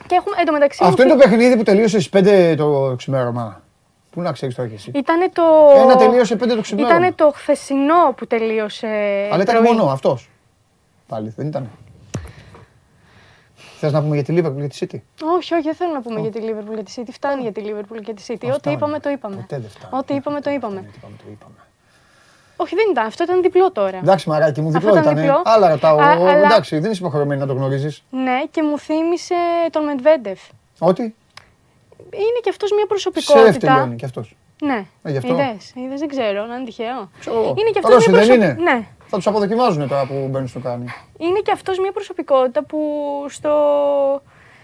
Και 0.07 0.15
έχουμε 0.15 0.35
εντωμεταξύ. 0.41 0.79
Αυτό 0.83 1.03
μου 1.03 1.09
είναι 1.09 1.21
το 1.21 1.29
παιχνίδι 1.29 1.57
που 1.57 1.63
τελείωσε 1.63 1.99
στις 1.99 2.21
5 2.23 2.55
το 2.57 2.93
ξημέρωμα. 2.97 3.61
Πού 4.09 4.21
να 4.21 4.31
ξέρεις 4.31 4.55
τώρα 4.55 4.69
κι 4.69 4.75
εσύ. 4.75 4.91
Ήταν 4.95 5.31
το. 5.33 5.43
Ένα 5.75 5.95
τελείωσε 5.95 6.35
5 6.35 6.47
το 6.47 6.61
ξημέρωμα. 6.61 6.95
Ήταν 6.95 7.15
το 7.15 7.31
χθεσινό 7.35 8.13
που 8.17 8.27
τελείωσε. 8.27 8.87
Αλλά 9.31 9.41
ήταν 9.43 9.63
πρωί. 9.63 9.75
μόνο 9.75 9.91
αυτός. 9.91 10.29
Πάλι 11.07 11.33
δεν 11.35 11.47
ήταν. 11.47 11.69
Θες 13.79 13.91
να 13.91 14.01
πούμε 14.01 14.15
για 14.15 14.23
τη 14.23 14.33
Liverpool 14.37 14.57
για 14.57 14.69
τη 14.69 14.77
City; 14.79 14.99
Όχι, 15.35 15.53
όχι, 15.53 15.63
δεν 15.63 15.75
θέλω 15.75 15.93
να 15.93 16.01
πούμε 16.01 16.19
για 16.19 16.31
τη 16.31 16.39
Liverpool 16.43 16.75
και 16.75 16.83
τη 16.83 16.93
City. 16.95 17.09
Φτάνει 17.11 17.41
για 17.41 17.51
τη 17.51 17.61
Liverpool 17.65 18.01
και 18.03 18.13
τη 18.13 18.23
City. 18.27 18.33
Ό,τι 18.33 18.51
Φτάνει. 18.51 18.75
είπαμε, 18.75 18.99
το 18.99 19.09
είπαμε. 19.09 19.35
Ποτέ 19.35 19.59
δεν 19.59 19.69
φτάνει. 19.69 19.97
Ό,τι 19.97 20.13
είπαμε, 20.13 20.41
το 20.41 20.49
είπαμε. 20.49 20.77
Ό,τι 20.77 20.97
είπαμε, 20.97 21.15
το 21.17 21.23
είπαμε. 21.31 21.55
Όχι, 22.57 22.75
δεν 22.75 22.85
ήταν. 22.91 23.05
Αυτό 23.05 23.23
ήταν 23.23 23.41
διπλό 23.41 23.71
τώρα. 23.71 23.97
Εντάξει, 23.97 24.29
μαράκι 24.29 24.61
μου, 24.61 24.67
Αυτό 24.67 24.79
διπλό 24.79 24.93
ήταν 24.93 25.03
ήταν. 25.03 25.15
διπλό. 25.15 25.41
Άλλα 25.45 25.69
ρωτάω. 25.69 25.97
Α, 25.97 26.11
αλλά- 26.11 26.31
Εντάξει, 26.37 26.79
δεν 26.79 26.91
είσαι 26.91 26.99
υποχρεωμένη 27.01 27.41
να 27.41 27.47
το 27.47 27.53
γνωρίζεις. 27.53 28.03
Ναι, 28.09 28.41
και 28.51 28.63
μου 28.63 28.79
θύμισε 28.79 29.35
τον 29.71 29.83
Μετβέντεφ. 29.83 30.39
Ότι; 30.79 31.01
Είναι 32.13 32.39
και 32.43 32.49
αυτός 32.49 32.71
μια 32.71 32.79
σε 32.81 32.87
προσωπικότητα. 32.87 33.47
ευτελειώνει 33.47 33.95
κι 33.95 34.05
αυτός. 34.05 34.35
Ναι. 34.61 34.85
Ε, 35.03 35.11
γι' 35.11 35.17
αυτό. 35.17 35.33
Είδες, 35.33 35.71
είδες, 35.75 35.99
δεν 35.99 36.07
ξέρω, 36.07 36.45
να 36.45 36.55
είναι 36.55 36.65
τυχαίο. 36.65 37.09
Ξέρω 37.19 37.35
εγώ. 37.39 37.53
Είναι 37.57 37.69
και 37.69 37.79
αυτός 37.79 37.93
Ρώσοι 37.93 38.09
μια 38.09 38.19
δεν 38.19 38.27
προσωπικότητα. 38.27 38.61
είναι; 38.71 38.77
Ναι. 38.79 38.85
Θα 39.07 39.17
τους 39.17 39.27
αποδοκιμάζουν 39.27 39.87
τώρα 39.87 40.05
που 40.05 40.27
μπαίνουν 40.29 40.47
στο 40.47 40.59
κάνει. 40.59 40.85
Είναι 41.17 41.39
και 41.39 41.51
αυτός 41.51 41.79
μια 41.79 41.91
προσωπικότητα 41.91 42.63
που 42.63 42.79
στο, 43.29 43.53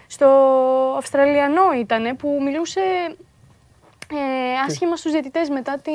στο 0.06 0.26
Αυστραλιανό 0.98 1.62
ήταν, 1.80 2.16
που 2.16 2.38
μιλούσε 2.44 2.80
ε, 4.16 4.60
άσχημα 4.68 4.96
στους 4.96 5.12
διαιτητές 5.12 5.48
μετά 5.48 5.78
την... 5.84 5.92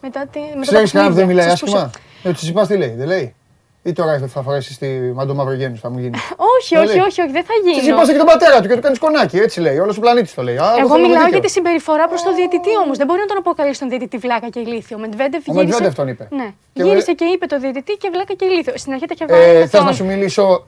Μετά 0.00 0.26
την 0.32 0.42
μετά 0.42 0.54
τα 0.58 0.60
Ξέρεις 0.66 0.92
κανένα 0.92 1.10
που 1.10 1.16
δεν 1.16 1.26
παιχνίδια. 1.26 1.26
μιλάει 1.26 1.48
Σας 1.48 1.62
άσχημα; 1.62 1.90
πούσα. 2.22 2.30
Ε, 2.30 2.32
τους 2.32 2.48
είπα 2.48 2.66
τι 2.66 2.76
λέει, 2.76 2.94
δεν 2.98 3.06
λέει; 3.06 3.34
Ή 3.82 3.92
τώρα 3.92 4.18
θα 4.28 4.42
φορέσει 4.42 4.78
τη 4.78 4.86
μαντομαυρογέννη, 5.14 5.76
θα 5.78 5.90
μου 5.90 5.98
γίνει. 5.98 6.16
Όχι, 6.36 6.74
Δεν 6.74 6.78
όχι, 6.84 6.96
λέει. 6.96 7.04
όχι, 7.06 7.20
όχι, 7.22 7.30
δεν 7.32 7.44
θα 7.44 7.52
Τη 7.64 7.80
γίνω. 7.80 7.96
είπα 8.02 8.06
και 8.12 8.18
τον 8.18 8.26
πατέρα 8.26 8.60
του 8.60 8.68
και 8.68 8.74
του 8.74 8.80
κάνεις 8.80 8.98
κονάκι, 8.98 9.36
έτσι 9.38 9.60
λέει. 9.60 9.78
Όλος 9.78 9.96
ο 9.96 10.00
πλανήτης 10.00 10.34
το 10.34 10.42
λέει. 10.42 10.56
Α, 10.58 10.74
Εγώ 10.78 10.88
θέλω 10.88 11.00
μιλάω 11.06 11.14
δίκιο. 11.24 11.28
για 11.28 11.40
τη 11.40 11.50
συμπεριφορά 11.50 12.08
προς 12.08 12.22
τον 12.22 12.34
διαιτητή 12.34 12.70
όμως. 12.84 12.96
Δεν 12.98 13.06
μπορεί 13.06 13.20
να 13.20 13.26
τον 13.26 13.36
αποκαλέσει 13.36 13.80
τον 13.80 13.88
διαιτητή 13.88 14.16
βλάκα 14.18 14.48
και 14.48 14.60
ηλίθιο. 14.60 14.96
Ο 14.96 15.00
Μετβέντεφ 15.00 15.48
Ο 15.48 15.52
γύρισε. 15.52 15.64
Μετβέντεφ 15.68 15.94
τον 15.94 16.08
είπε. 16.08 16.28
Ναι. 16.30 16.48
Και 16.72 16.82
γύρισε 16.82 17.04
με- 17.10 17.14
και 17.14 17.24
είπε 17.24 17.46
το 17.46 17.58
διαιτητή 17.58 17.92
και 17.92 18.08
βλάκα 18.12 18.34
και 18.34 18.44
ηλίθιο. 18.44 18.72
Στην 18.76 18.92
αρχή 18.92 19.06
τα 19.06 19.14
είχε 19.14 19.26
βάλει. 19.26 19.42
Ε, 19.42 19.52
με 19.52 19.58
Θες 19.60 19.70
τον- 19.70 19.84
να 19.84 19.92
σου 19.92 20.04
μιλήσω 20.04 20.66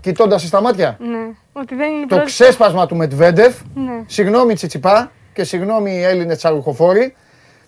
κοιτώντας 0.00 0.42
στα 0.42 0.60
μάτια; 0.60 0.96
Ναι, 1.00 1.24
ότι 1.52 1.74
δεν 1.74 1.90
είναι 1.92 2.00
Το 2.00 2.06
πρώτη- 2.06 2.24
ξέσπασμα 2.24 2.86
του 2.86 2.96
Μετβέντεφ, 2.96 3.54
Ναι. 3.74 4.02
συγγνώμη 4.06 4.54
Τσιτσιπά 4.54 5.10
και 5.34 5.44
συγγνώμη 5.44 6.02
Έλληνες 6.04 6.36
τσαρουχοφόροι, 6.36 7.14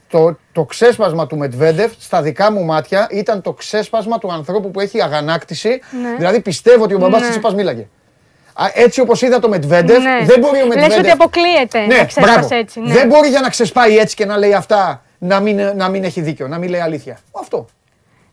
το, 0.09 0.39
το 0.53 0.65
ξέσπασμα 0.65 1.27
του 1.27 1.37
Μετβέντεφ 1.37 1.93
στα 1.99 2.23
δικά 2.23 2.53
μου 2.53 2.65
μάτια 2.65 3.07
ήταν 3.11 3.43
το 3.43 3.53
ξέσπασμα 3.53 4.19
του 4.19 4.33
ανθρώπου 4.33 4.71
που 4.71 4.81
έχει 4.81 5.03
αγανάκτηση. 5.03 5.69
Ναι. 6.03 6.15
Δηλαδή 6.17 6.41
πιστεύω 6.41 6.85
ότι 6.85 6.95
ο 6.95 6.99
μπαμπάς 6.99 7.21
Ναι. 7.21 7.27
Τσιτσιπάς 7.27 7.55
μίλαγε. 7.55 7.87
Α, 8.55 8.67
Έτσι 8.75 9.01
όπως 9.01 9.23
είδα 9.23 9.39
το 9.39 9.49
Μετβέντεφ, 9.49 10.03
Ναι. 10.03 10.25
δεν 10.25 10.39
μπορεί 10.41 10.61
ο 10.61 10.67
Λες 10.67 10.75
Μετβέντεφ... 10.75 10.99
ότι 10.99 11.11
αποκλείεται 11.11 11.81
Ναι, 11.81 11.97
να 11.97 12.05
ξέσπασε 12.05 12.39
μπράβο. 12.39 12.55
έτσι. 12.55 12.81
Ναι. 12.81 12.93
Δεν 12.93 13.07
μπορεί 13.09 13.29
για 13.29 13.41
να 13.41 13.49
ξεσπάει 13.49 13.97
έτσι 13.97 14.15
και 14.17 14.25
να 14.27 14.37
λέει 14.39 14.55
αυτά 14.55 15.03
να 15.19 15.41
μην, 15.41 15.73
να 15.77 15.89
μην 15.89 16.05
έχει 16.05 16.21
δίκιο, 16.21 16.49
να 16.49 16.59
μην 16.59 16.69
λέει 16.69 16.81
αλήθεια. 16.81 17.19
Αυτό. 17.41 17.67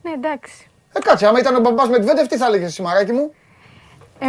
ναι, 0.02 0.12
εντάξει. 0.12 0.68
Ε, 0.94 1.00
κάτσε, 1.00 1.28
άμα 1.28 1.40
ήταν 1.40 1.56
ο 1.56 1.60
μπαμπάς 1.60 1.90
Μετβέντεφ, 1.90 2.28
τι 2.28 2.38
θα 2.38 2.46
έλεγες 2.46 2.68
εσύ, 2.68 2.82
μαράκι 2.82 3.12
μου; 3.12 3.34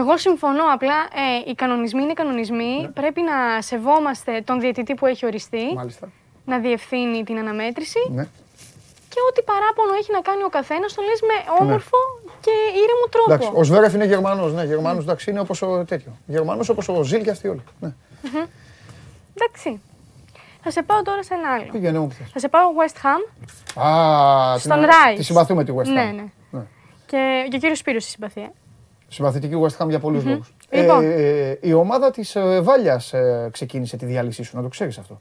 Εγώ 0.00 0.16
συμφωνώ. 0.18 0.64
Απλά 0.72 0.94
ε, 0.94 1.50
οι 1.50 1.54
κανονισμοί 1.54 2.02
είναι 2.02 2.12
κανονισμοί. 2.12 2.90
Πρέπει 2.94 3.20
να 3.22 3.62
σεβόμαστε 3.62 4.40
τον 4.44 4.60
διαιτητή 4.60 4.94
που 4.94 5.06
έχει 5.06 5.26
οριστεί, 5.26 5.72
Μάλιστα. 5.74 6.08
να 6.44 6.58
διευθύνει 6.58 7.24
την 7.24 7.38
αναμέτρηση 7.38 7.98
Ναι. 8.10 8.22
και 9.08 9.20
ό,τι 9.28 9.42
παράπονο 9.42 9.92
έχει 10.00 10.12
να 10.12 10.20
κάνει 10.20 10.42
ο 10.42 10.48
καθένας 10.48 10.94
το 10.94 11.02
λες 11.02 11.20
με 11.20 11.36
όμορφο 11.60 11.96
και 12.40 12.50
ήρεμο 12.82 13.04
τρόπο. 13.10 13.32
Εντάξει, 13.32 13.50
ο 13.54 13.62
Σβέρεφ 13.64 13.94
είναι 13.94 14.04
Γερμανός. 14.04 14.52
Ναι, 14.52 14.64
Γερμανός 14.64 15.02
εντάξει 15.04 15.30
είναι 15.30 15.40
όπως 15.40 15.62
ο 15.62 15.84
τέτοιο. 15.84 16.12
Γερμανός 16.26 16.68
όπως 16.68 16.88
ο 16.88 17.02
Ζήλ 17.02 17.22
και 17.22 17.30
αυτοί 17.30 17.48
όλοι. 17.48 17.62
Ναι. 17.80 17.92
Εντάξει. 19.34 19.80
Θα 20.62 20.70
σε 20.72 20.82
πάω 20.82 21.02
τώρα 21.02 21.22
σε 21.22 21.34
ένα 21.34 21.50
άλλο. 21.52 21.66
Πήγαινε 21.72 21.98
μου 21.98 22.06
που 22.06 22.14
θες. 22.14 22.30
Θα 22.32 22.38
σε 22.38 22.48
πάω 22.48 22.62
West 22.80 22.96
Ham. 23.06 23.20
Α, 23.86 24.58
Στον 24.58 24.78
την- 24.80 24.88
Rice. 24.88 25.16
Τη 25.16 25.22
συμπαθούμε 25.22 25.64
τη 25.64 25.72
West 25.76 25.80
Ham. 25.88 25.92
Ναι, 25.92 26.02
ναι. 26.04 26.24
Ναι. 26.50 26.60
Και, 27.06 27.46
και 27.50 27.56
ο 27.56 27.58
κύριος 27.58 27.78
Σπύρος 27.78 28.02
στη 28.02 28.12
συμπαθία. 28.12 28.52
Συμπαθητική 29.08 29.54
West 29.62 29.84
Ham 29.84 29.88
για 29.88 29.98
πολλούς 29.98 30.24
λόγους. 30.24 30.54
Λοιπόν. 30.70 31.04
Ε, 31.04 31.58
η 31.60 31.72
ομάδα 31.72 32.10
της 32.10 32.36
ε, 32.36 32.60
Βάλια 32.60 33.02
ε, 33.10 33.48
ξεκίνησε 33.50 33.96
τη 33.96 34.06
διάλυσή 34.06 34.42
σου, 34.42 34.56
να 34.56 34.62
το 34.62 34.68
ξέρεις 34.68 34.98
αυτό. 34.98 35.20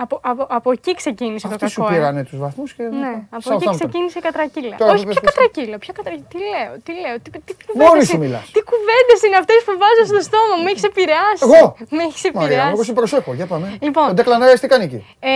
Από, 0.00 0.20
από, 0.22 0.46
από 0.58 0.70
εκεί 0.76 0.94
ξεκίνησε 0.94 1.46
Αυτοί 1.46 1.58
το 1.58 1.68
σου 1.68 1.80
κακό. 1.80 1.92
ε. 1.92 1.96
πήρανε 1.96 2.22
τους 2.24 2.38
βαθμούς 2.38 2.72
και. 2.76 2.82
Ναι, 2.82 3.12
από 3.36 3.54
εκεί 3.54 3.68
ξεκίνησε 3.78 4.18
η 4.18 4.22
κατρακύλα. 4.28 4.76
Τώρα 4.76 4.92
Όχι, 4.92 5.04
που 5.04 5.10
ποια 5.12 5.20
πες, 5.20 5.32
πες. 5.34 5.34
κατρακύλα, 5.44 5.78
ποια 5.78 5.92
κατρακύλα. 5.96 6.26
Τι 6.32 6.38
λέω, 6.52 6.72
τι 6.84 6.92
λέω. 7.02 7.14
Τι, 7.22 7.28
τι, 7.30 7.38
τι 7.54 7.64
Μόνη 7.74 7.84
κουβέντες 7.84 8.08
σου 8.08 8.16
είναι- 8.16 8.24
μιλάς. 8.26 8.44
Τι 8.54 8.60
κουβέντες 8.70 9.18
είναι 9.26 9.36
αυτές 9.42 9.58
που 9.66 9.72
βάζω 9.82 10.02
στο 10.12 10.20
στόμα 10.28 10.54
μου, 10.56 10.62
με 10.66 10.70
έχεις 10.72 10.84
επηρεάσει. 10.90 11.42
Εγώ; 11.46 11.62
Με 11.96 12.02
έχεις 12.08 12.22
Μαρία, 12.22 12.56
εγώ 12.56 12.66
επηρεάσει. 12.66 12.84
σε 12.90 12.92
προσέχω. 12.98 13.30
Για 13.38 13.46
πάμε. 13.52 13.66
Λοιπόν. 13.86 14.06
Ο 14.10 14.12
Ντέκλαν 14.14 14.40
Ράις 14.46 14.60
τι 14.62 14.68
κάνει 14.72 14.84
εκεί; 14.88 15.00
Ε, 15.20 15.30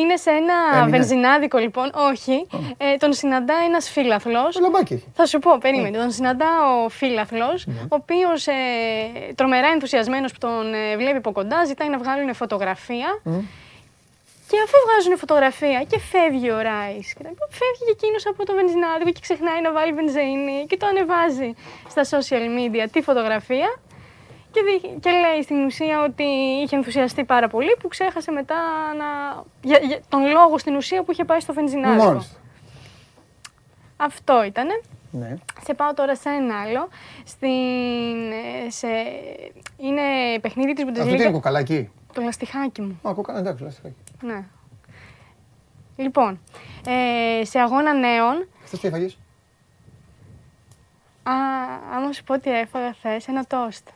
είναι 0.00 0.16
σε 0.24 0.30
ένα 0.40 0.56
Έμεινε. 0.78 0.90
βενζινάδικο 0.96 1.58
λοιπόν, 1.66 1.86
όχι. 2.10 2.36
Ε, 2.84 2.96
τον 3.02 3.10
συναντά 3.20 3.56
ένας 3.68 3.84
φίλαθλος. 3.94 4.50
Το 4.56 4.60
λαμπάκι 4.66 4.92
έχει. 4.98 5.06
Θα 5.18 5.24
σου 5.30 5.38
πω, 5.44 5.50
περίμενε. 5.64 5.98
Τον 6.02 6.10
συναντά 6.18 6.50
ο 6.84 6.88
φίλαθλος, 6.98 7.58
Ναι. 7.66 7.80
ο 7.92 7.96
οποίος 8.02 8.40
ε, 8.46 8.52
τρομερά 9.38 9.68
ενθουσιασμένος 9.74 10.30
που 10.32 10.38
τον 10.46 10.64
ε, 10.74 10.96
βλέπει 11.00 11.16
από 11.16 11.32
κοντά, 11.32 11.64
ζητάει 11.64 11.88
να 11.88 11.98
βγάλουν 12.02 12.34
φωτογραφία. 12.34 13.08
Και 14.50 14.56
αφού 14.64 14.76
βγάζουν 14.86 15.16
φωτογραφία 15.18 15.82
και 15.90 15.98
φεύγει 15.98 16.50
ο 16.50 16.60
Ράις, 16.60 17.14
φεύγει 17.60 17.82
και 17.86 17.90
εκείνος 17.98 18.26
από 18.26 18.44
το 18.46 18.54
βενζινάδικο 18.54 19.10
και 19.10 19.20
ξεχνάει 19.20 19.60
να 19.60 19.72
βάλει 19.72 19.92
βενζίνη 19.92 20.66
και 20.68 20.76
το 20.76 20.86
ανεβάζει 20.86 21.52
στα 21.88 22.02
social 22.12 22.44
media 22.58 22.86
τη 22.92 23.00
φωτογραφία. 23.02 23.68
Και, 24.50 24.60
δι- 24.62 25.00
και 25.00 25.10
λέει 25.10 25.42
στην 25.42 25.64
ουσία 25.64 26.02
ότι 26.02 26.22
είχε 26.62 26.76
ενθουσιαστεί 26.76 27.24
πάρα 27.24 27.48
πολύ 27.48 27.76
που 27.80 27.88
ξέχασε 27.88 28.30
μετά 28.30 28.54
να, 28.96 29.06
για, 29.62 29.78
για 29.82 30.00
τον 30.08 30.26
λόγο 30.30 30.58
στην 30.58 30.76
ουσία 30.76 31.02
που 31.02 31.12
είχε 31.12 31.24
πάει 31.24 31.40
στο 31.40 31.52
βενζινάδικο. 31.52 32.04
Μάλιστα. 32.04 32.36
Αυτό 33.96 34.44
ήτανε. 34.44 34.80
Ναι. 35.10 35.34
Σε 35.64 35.74
πάω 35.74 35.94
τώρα 35.94 36.16
σε 36.16 36.28
ένα 36.28 36.60
άλλο. 36.60 36.88
Στην, 37.24 37.50
ε, 38.66 38.70
σε, 38.70 38.86
είναι 39.76 40.02
παιχνίδι 40.40 40.72
της 40.72 40.84
Αυτό 40.88 41.02
τι 41.02 41.08
είναι 41.10 41.28
Bundesliga. 41.28 41.32
κοκαλάκι. 41.32 41.90
Το 42.12 42.22
λαστιχάκι 42.22 42.80
μου. 42.82 43.00
Α, 43.08 43.14
κοκαλάκι, 43.14 43.44
εντάξει, 43.46 43.62
λαστιχάκι. 43.64 43.94
Ναι. 44.22 44.44
Λοιπόν, 45.96 46.40
ε, 46.86 47.44
σε 47.44 47.58
αγώνα 47.58 47.92
νέων, 47.94 48.48
Χθε 48.64 48.76
τι 48.76 48.86
έφαγες; 48.88 49.18
α, 51.22 51.32
άμα 51.96 52.12
σου 52.12 52.24
πω 52.24 52.38
τι 52.40 52.50
έφαγα 52.50 52.92
χθε, 52.94 53.20
ένα 53.26 53.44
τόστ. 53.44 53.88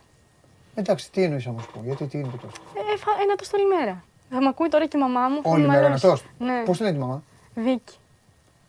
Εντάξει, 0.75 1.11
τι 1.11 1.23
εννοείς 1.23 1.45
να 1.45 1.61
σου 1.61 1.69
πω, 1.73 1.81
γιατί 1.83 2.05
τι 2.07 2.17
είναι 2.17 2.27
το 2.27 2.37
τόσο. 2.37 2.61
Ε, 2.89 2.93
Έφα 2.93 3.11
ένα 3.23 3.35
τόστ 3.35 3.53
όλη 3.53 3.65
μέρα. 3.65 4.03
Θα 4.29 4.41
με 4.41 4.47
ακούει 4.47 4.69
τώρα 4.69 4.85
και 4.87 4.97
η 4.97 4.99
μαμά 4.99 5.27
μου. 5.27 5.41
θα 5.41 5.49
Όλη 5.49 5.61
με 5.61 5.67
μέρα 5.67 5.79
ένα 5.79 5.85
μαλώσει. 5.87 6.07
τόστ; 6.07 6.25
Ναι. 6.39 6.63
Πώς 6.65 6.77
την 6.77 6.85
λέει 6.85 6.93
τη 6.95 6.99
μαμά, 6.99 7.23
Βίκη. 7.55 7.95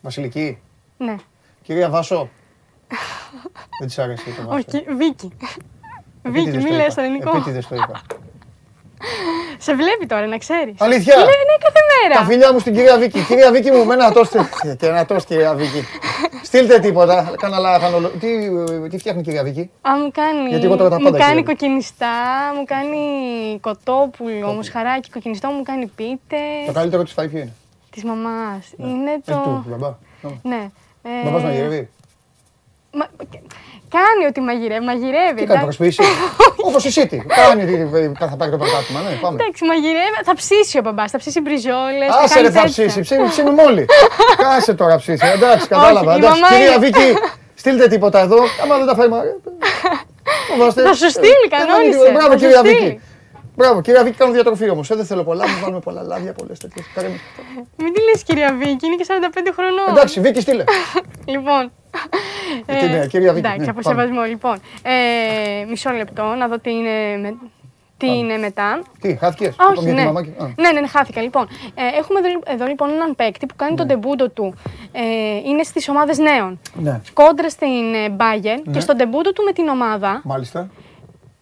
Βασιλική; 0.03 0.59
Ναι. 0.99 1.17
Κυρία 1.63 1.91
Βάσο; 1.91 2.29
Δεν 3.79 3.89
της 3.89 3.99
άρεσε 3.99 4.25
το 4.31 4.43
Βάσο. 4.49 4.55
Όχι, 4.57 4.85
Βίκη. 4.95 4.95
Βίκη, 4.97 5.33
Επίτηδες 6.23 6.63
μη 6.63 6.69
το 6.69 6.75
λες 6.75 6.83
είπα. 6.83 6.91
στο 6.91 7.01
ελληνικό. 7.01 7.31
Επίτηδες 7.31 7.67
το 7.67 7.75
είπα. 7.75 8.03
Σε 9.59 9.75
βλέπει 9.75 10.07
τώρα, 10.07 10.27
να 10.27 10.39
ξέρεις. 10.39 10.75
Αλήθεια. 10.79 11.17
Ναι, 11.17 11.23
ναι, 11.23 11.57
κάθε 11.61 11.81
μέρα. 12.03 12.21
Τα 12.21 12.27
φιλιά 12.27 12.53
μου 12.53 12.59
στην 12.59 12.75
κυρία 12.75 12.99
Βίκη. 12.99 13.21
Κυρία 13.21 13.51
Βίκη 13.51 13.71
μου, 13.71 13.85
με 13.85 13.95
ένα 13.95 14.13
τόστ. 14.13 14.37
Και 14.79 14.87
ένα 14.87 15.07
τόστ, 15.07 15.27
κυρία 15.27 15.55
Βίκη. 15.55 15.85
Στείλτε 16.43 16.79
τίποτα. 16.79 17.33
Κάνα 17.39 17.59
λάχανο. 17.59 17.99
Τι, 18.09 18.29
τι 18.89 18.99
φτιάχνει 18.99 19.21
η 19.21 19.25
κυρία 19.25 19.43
Βίκη. 19.43 19.71
Α, 19.89 19.91
μου 19.97 20.11
κάνει, 20.13 20.49
Γιατί 20.49 20.65
εγώ 20.65 20.77
τώρα 20.77 20.91
τα 20.91 20.97
μου 20.99 21.05
πάντα 21.05 21.19
κάνει 21.19 21.31
ξέρω. 21.43 21.45
κοκκινιστά, 21.47 22.07
μου 22.57 22.65
κάνει 22.65 22.99
κοτόπουλο, 23.61 24.53
μουσχαράκι 24.53 25.11
κοκκινιστό, 25.11 25.49
μου 25.49 25.63
κάνει 25.63 25.87
Το 25.87 25.93
πίτες 25.97 26.75
καλύτερο 26.75 27.03
της 27.03 27.13
φάει 27.13 27.29
ποιο 27.29 27.39
είναι; 27.39 27.53
της 27.91 28.05
μαμάς. 28.05 28.73
Είναι 28.77 29.11
Έχει 29.11 29.21
το... 29.25 29.33
του, 29.33 29.65
μπαμπά. 29.69 29.95
Ναι. 30.43 30.71
Ε, 31.03 31.25
Μπαμπάς 31.25 31.43
μαγειρεύει. 31.43 31.89
μα- 32.93 33.09
Κάνει 33.97 34.23
ότι 34.31 34.41
μαγειρεύει, 34.49 34.85
μαγειρεύει. 34.91 35.41
Τι 35.41 35.47
κάνει, 35.47 35.61
εντάξει. 35.61 35.77
προσπίσει. 35.77 36.03
Όπως 36.69 36.83
η 36.85 36.91
City. 36.97 37.19
Κάνει 37.41 37.61
ότι 37.63 37.75
θα 38.31 38.37
πάρει 38.39 38.51
το 38.51 38.57
πρωτάθλημα. 38.63 39.01
Ναι, 39.01 39.15
πάμε. 39.25 39.37
Εντάξει, 39.43 39.65
μαγειρεύει. 39.71 40.19
Θα 40.29 40.35
ψήσει 40.41 40.79
ο 40.79 40.83
μπαμπάς, 40.85 41.11
θα 41.11 41.19
ψήσει 41.19 41.41
μπριζόλες. 41.41 42.11
Άσε 42.23 42.41
ρε 42.41 42.51
θα 42.51 42.65
ψήσει, 42.65 43.01
ψήνει, 43.01 43.29
ψήνουμε 43.29 43.63
όλοι. 43.63 43.85
Κάσε 44.37 44.75
τώρα 44.75 44.97
ψήσει. 44.97 45.27
Εντάξει, 45.37 45.67
κατάλαβα. 45.69 46.13
η 46.15 46.17
Εντάξει, 46.17 46.41
μαμά 46.41 46.49
κυρία 46.55 46.75
είναι- 46.75 46.85
Βίκη, 46.85 47.09
στείλτε 47.55 47.87
τίποτα 47.89 48.19
εδώ. 48.21 48.39
Άμα 48.63 48.77
δεν 48.77 48.87
τα 48.87 48.95
φάει 48.95 49.09
μαρία. 49.09 49.37
φοβάστε. 50.51 50.83
Θα 50.83 50.95
σου 50.95 51.11
στείλει, 51.11 51.45
Ε, 51.47 51.49
δεν 51.49 51.59
κανόνισε. 51.59 51.99
είναι- 51.99 52.11
Μπράβο, 52.11 52.27
Θα 52.33 52.33
σου 52.33 52.39
κυρία 52.45 52.59
στείλει. 52.59 52.75
Βίκη. 52.79 53.01
Μπράβο, 53.57 53.81
κυρία 53.81 54.03
Βίκη, 54.05 54.17
κάνω 54.17 54.33
διατροφή 54.33 54.71
όμως. 54.71 54.89
Δεν 54.89 55.05
θέλω 55.05 55.23
πολλά, 55.25 55.49
μου 55.49 55.59
βάλουμε 55.63 55.81
πολλά 55.81 56.03
λάδια, 56.03 56.33
πολλές 56.33 56.59
τέτοιες. 56.59 56.87
Μην 57.77 57.93
τη 57.93 58.01
λες 58.03 58.23
κυρία 58.23 58.55
Βίκη, 58.59 58.87
είναι 58.87 58.97
και 58.97 59.05
45 59.09 59.53
χρονών. 59.55 59.89
Εντάξει, 59.89 60.21
Βίκη, 60.21 60.41
στείλε. 60.41 60.65
Λοιπόν. 61.35 61.73
Ε, 62.67 62.79
τι 62.79 62.87
ναι, 62.89 63.07
κυρία 63.07 63.33
Βίκη, 63.33 63.47
Εντάξει, 63.47 63.65
ναι, 63.65 63.71
από 63.71 63.81
πάμε. 63.81 64.01
σεβασμό. 64.03 64.23
Λοιπόν, 64.25 64.57
ε, 64.83 65.65
μισό 65.69 65.91
λεπτό 65.91 66.23
να 66.23 66.49
δω 66.49 66.59
τι 66.59 66.71
είναι, 66.71 67.17
με- 67.21 67.37
τι 67.97 68.07
είναι 68.19 68.37
μετά. 68.37 68.83
Τι, 69.01 69.17
χάθηκε; 69.17 69.47
Α, 69.47 69.53
όχι, 69.77 69.85
ναι. 69.87 69.93
ναι, 69.93 70.71
ναι, 70.73 70.81
ναι, 70.81 70.87
χάθηκα. 70.87 71.21
Λοιπόν, 71.23 71.49
ε, 71.75 71.99
έχουμε 71.99 72.19
εδώ, 72.19 72.29
εδώ 72.47 72.67
λοιπόν 72.67 72.91
έναν 72.91 73.15
παίκτη 73.17 73.47
που 73.47 73.55
κάνει 73.57 73.77
τον 73.77 73.87
τεμπούντο 73.87 74.29
του. 74.29 74.55
Ε, 74.93 75.03
είναι 75.49 75.63
στις 75.63 75.89
ομάδες 75.89 76.19
νέων. 76.19 76.61
Ναι, 76.75 77.01
Κόντρα 77.13 77.49
στην 77.51 77.95
ε, 77.95 78.17
Bayern 78.19 78.61
Ναι. 78.65 78.73
και 78.73 78.81
στον 78.81 78.97
τεμπούντο 78.97 79.33
του 79.33 79.43
με 79.45 79.53
την 79.53 79.69
ομάδα 79.69 80.21
μάλιστα. 80.25 80.69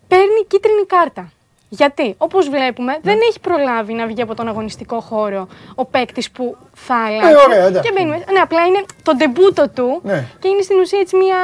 παίρνει 0.09 0.45
κίτρινη 0.49 0.87
κάρτα. 0.87 1.31
Γιατί, 1.75 2.15
όπως 2.19 2.49
βλέπουμε, 2.49 2.99
δεν 3.03 3.19
έχει 3.29 3.41
προλάβει 3.41 3.93
να 3.95 4.07
βγει 4.07 4.23
από 4.23 4.35
τον 4.35 4.49
αγωνιστικό 4.49 5.01
χώρο 5.01 5.49
ο 5.75 5.85
παίκτης 5.85 6.31
που 6.31 6.57
θα 6.73 6.95
αλλάξει. 7.07 7.35
ωραία, 7.47 7.65
εντάξει. 7.67 7.89
και 7.91 7.95
μπαίνει 7.99 8.11
μέσα. 8.11 8.25
Ναι, 8.33 8.39
απλά 8.39 8.67
είναι 8.67 8.85
το 9.03 9.13
ντεμπούτο 9.17 9.69
του 9.69 10.01
Ναι. 10.03 10.27
και 10.39 10.49
είναι 10.49 10.63
στην 10.63 10.79
ουσία 10.79 10.99
έτσι 10.99 11.17
μια 11.17 11.37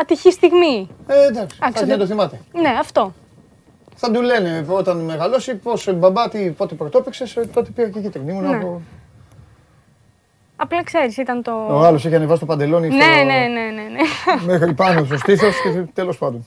ατυχή 0.00 0.30
στιγμή. 0.32 0.88
Ε, 1.06 1.26
εντάξει, 1.26 1.58
Άξιο, 1.60 1.80
θα 1.80 1.86
να 1.86 1.92
το 1.92 1.98
δεν- 1.98 2.06
θυμάται. 2.06 2.40
Ναι, 2.52 2.68
αυτό. 2.80 3.14
Θα 3.94 4.10
του 4.10 4.22
λένε 4.22 4.64
όταν 4.68 4.96
μεγαλώσει 4.98 5.54
πώ 5.54 5.72
μπαμπά, 5.94 6.28
τι, 6.28 6.50
πότε 6.50 6.74
πρωτόπαιξες, 6.74 7.38
τότε 7.52 7.70
πήρα 7.74 7.88
και 7.88 8.00
κίτρινη. 8.00 8.30
Ήμουν 8.32 8.48
Ναι. 8.50 8.56
από. 8.56 8.80
Απλά 10.56 10.82
ξέρεις, 10.84 11.16
ήταν 11.16 11.42
το. 11.42 11.52
Ο 11.70 11.78
άλλος 11.78 12.04
είχε 12.04 12.16
ανεβάσει 12.16 12.40
το 12.40 12.46
παντελόνι 12.46 12.88
Ναι, 12.88 13.02
στο- 13.02 13.10
ναι, 13.10 13.22
ναι, 13.22 13.46
ναι, 13.48 13.82
ναι. 13.82 14.44
μέχρι 14.52 14.74
πάνω 14.74 15.04
στο 15.04 15.16
στήθος 15.18 15.54
και 15.62 15.68
τέλος 15.92 16.18
πάντων. 16.18 16.46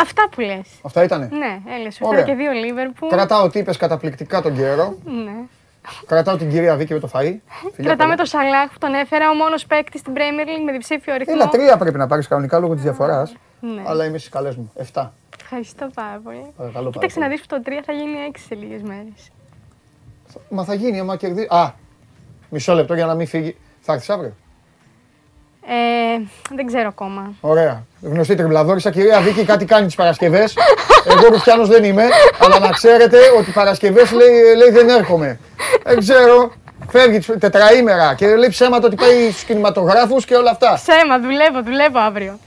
Αυτά 0.00 0.28
που 0.30 0.40
λες. 0.40 0.68
Αυτά 0.82 1.02
ήτανε; 1.02 1.28
Ναι, 1.32 1.60
έλε. 1.78 1.90
Σου 1.90 1.98
Ωραία. 2.02 2.18
έφερα 2.20 2.36
και 2.36 2.42
δύο 2.42 2.52
Λίβερπουλ. 2.52 3.08
Κρατάω 3.08 3.44
ότι 3.44 3.58
είπες 3.58 3.76
καταπληκτικά 3.76 4.42
τον 4.42 4.56
καιρό. 4.56 4.96
Ναι. 5.04 5.32
Κρατάω 6.06 6.36
την 6.36 6.50
κυρία 6.50 6.76
Βίκη 6.76 6.92
με 6.92 6.98
το 7.00 7.10
φαΐ. 7.12 7.20
Φιλιά 7.22 7.40
Κρατάμε 7.76 7.96
πολλά. 7.96 8.16
το 8.16 8.24
Σαλάχ 8.24 8.72
που 8.72 8.78
τον 8.78 8.94
έφερα, 8.94 9.30
ο 9.30 9.34
μόνος 9.34 9.66
παίκτης 9.66 10.00
στην 10.00 10.12
Premier 10.16 10.46
League 10.46 10.64
με 10.64 10.72
διψήφιο 10.72 11.14
αριθμό. 11.14 11.34
Έλα, 11.36 11.48
τρία 11.48 11.76
πρέπει 11.76 11.98
να 11.98 12.06
πάρεις 12.06 12.28
κανονικά 12.28 12.58
λόγω 12.58 12.74
της 12.74 12.82
διαφοράς. 12.82 13.34
Ναι. 13.60 13.82
Αλλά 13.86 14.04
είμαι 14.04 14.18
στις 14.18 14.30
καλές 14.30 14.56
μου. 14.56 14.72
Εφτά. 14.74 15.12
Ευχαριστώ 15.42 15.90
πάρα 15.94 16.20
πολύ. 16.24 16.46
Παρακαλώ 16.56 16.90
Κοίταξε 16.90 17.18
πάρα 17.18 17.28
να 17.28 17.34
δεις 17.36 17.46
που 17.46 17.54
το 17.56 17.62
3 17.64 17.82
θα 17.84 17.92
γίνει 17.92 18.16
6 18.32 18.40
σε 18.48 18.54
λίγες 18.54 18.82
μέρες. 18.82 19.30
Μα 20.48 20.64
θα 20.64 20.74
γίνει 20.74 21.00
άμα 21.00 21.16
κερδίσει. 21.16 21.48
Α, 21.50 21.74
μισό 22.48 22.74
λεπτό 22.74 22.94
για 22.94 23.06
να 23.06 23.14
μην 23.14 23.26
φύγει. 23.26 23.56
Θα 23.80 23.92
έρθεις 23.92 24.10
αύριο; 24.10 24.36
Ε, 25.68 26.22
δεν 26.54 26.66
ξέρω 26.66 26.88
ακόμα. 26.88 27.32
Ωραία. 27.40 27.84
Γνωστή 28.02 28.34
τριμπλαδόρισα. 28.34 28.90
Κυρία 28.90 29.20
Βίκη, 29.20 29.44
κάτι 29.44 29.64
κάνει 29.64 29.86
τις 29.86 29.94
Παρασκευές. 29.94 30.56
Εγώ 31.06 31.28
Ρουφιάνος 31.28 31.68
δεν 31.68 31.84
είμαι. 31.84 32.04
Αλλά 32.38 32.58
να 32.58 32.70
ξέρετε 32.70 33.18
ότι 33.38 33.50
Παρασκευές 33.50 34.12
λέει, 34.12 34.30
λέει 34.56 34.70
δεν 34.70 34.88
έρχομαι. 34.88 35.38
Δεν 35.84 35.98
ξέρω. 35.98 36.52
Φεύγει 36.88 37.18
τετραήμερα 37.38 38.14
και 38.14 38.36
λέει 38.36 38.48
ψέματα 38.48 38.86
ότι 38.86 38.96
πάει 38.96 39.30
στους 39.30 39.44
κινηματογράφους 39.44 40.24
και 40.24 40.34
όλα 40.34 40.50
αυτά. 40.50 40.74
Ψέμα, 40.74 41.20
δουλεύω, 41.20 41.62
δουλεύω 41.62 41.98
αύριο. 41.98 42.38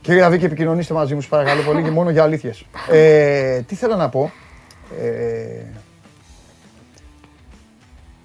Κυρία 0.00 0.28
Βίκη, 0.30 0.44
επικοινωνήστε 0.44 0.94
μαζί 0.94 1.14
μου, 1.14 1.20
σας 1.20 1.30
παρακαλώ 1.30 1.62
πολύ, 1.62 1.82
και 1.82 1.90
μόνο 1.90 2.10
για 2.10 2.22
αλήθειες. 2.22 2.64
Ε, 2.90 3.60
τι 3.60 3.74
θέλω 3.74 3.96
να 3.96 4.08
πω. 4.08 4.32
Ε, 5.02 5.06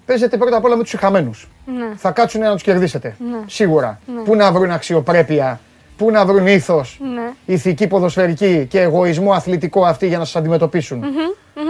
παίζετε 0.06 0.38
πρώτα 0.38 0.58
απ' 0.58 0.64
όλα 0.66 0.76
με 0.76 0.84
τους 0.84 0.94
ηχαμένου. 0.94 1.32
Ναι. 1.66 1.96
Θα 1.96 2.12
κάτσουν 2.12 2.42
να 2.42 2.52
τους 2.54 2.62
κερδίσετε. 2.64 3.16
Σίγουρα. 3.46 4.00
Πού 4.26 4.36
να 4.36 4.52
βρουν 4.52 4.72
αξιοπρέπεια, 4.72 5.60
πού 5.98 6.12
να 6.12 6.26
βρουν 6.26 6.48
ήθος, 6.48 7.00
Ναι. 7.14 7.32
ηθική 7.46 7.88
ποδοσφαιρική 7.88 8.66
και 8.70 8.82
εγωισμό 8.82 9.32
αθλητικό 9.34 9.86
αυτοί 9.86 10.08
για 10.08 10.18
να 10.18 10.26
σας 10.26 10.36
αντιμετωπισουν 10.36 11.02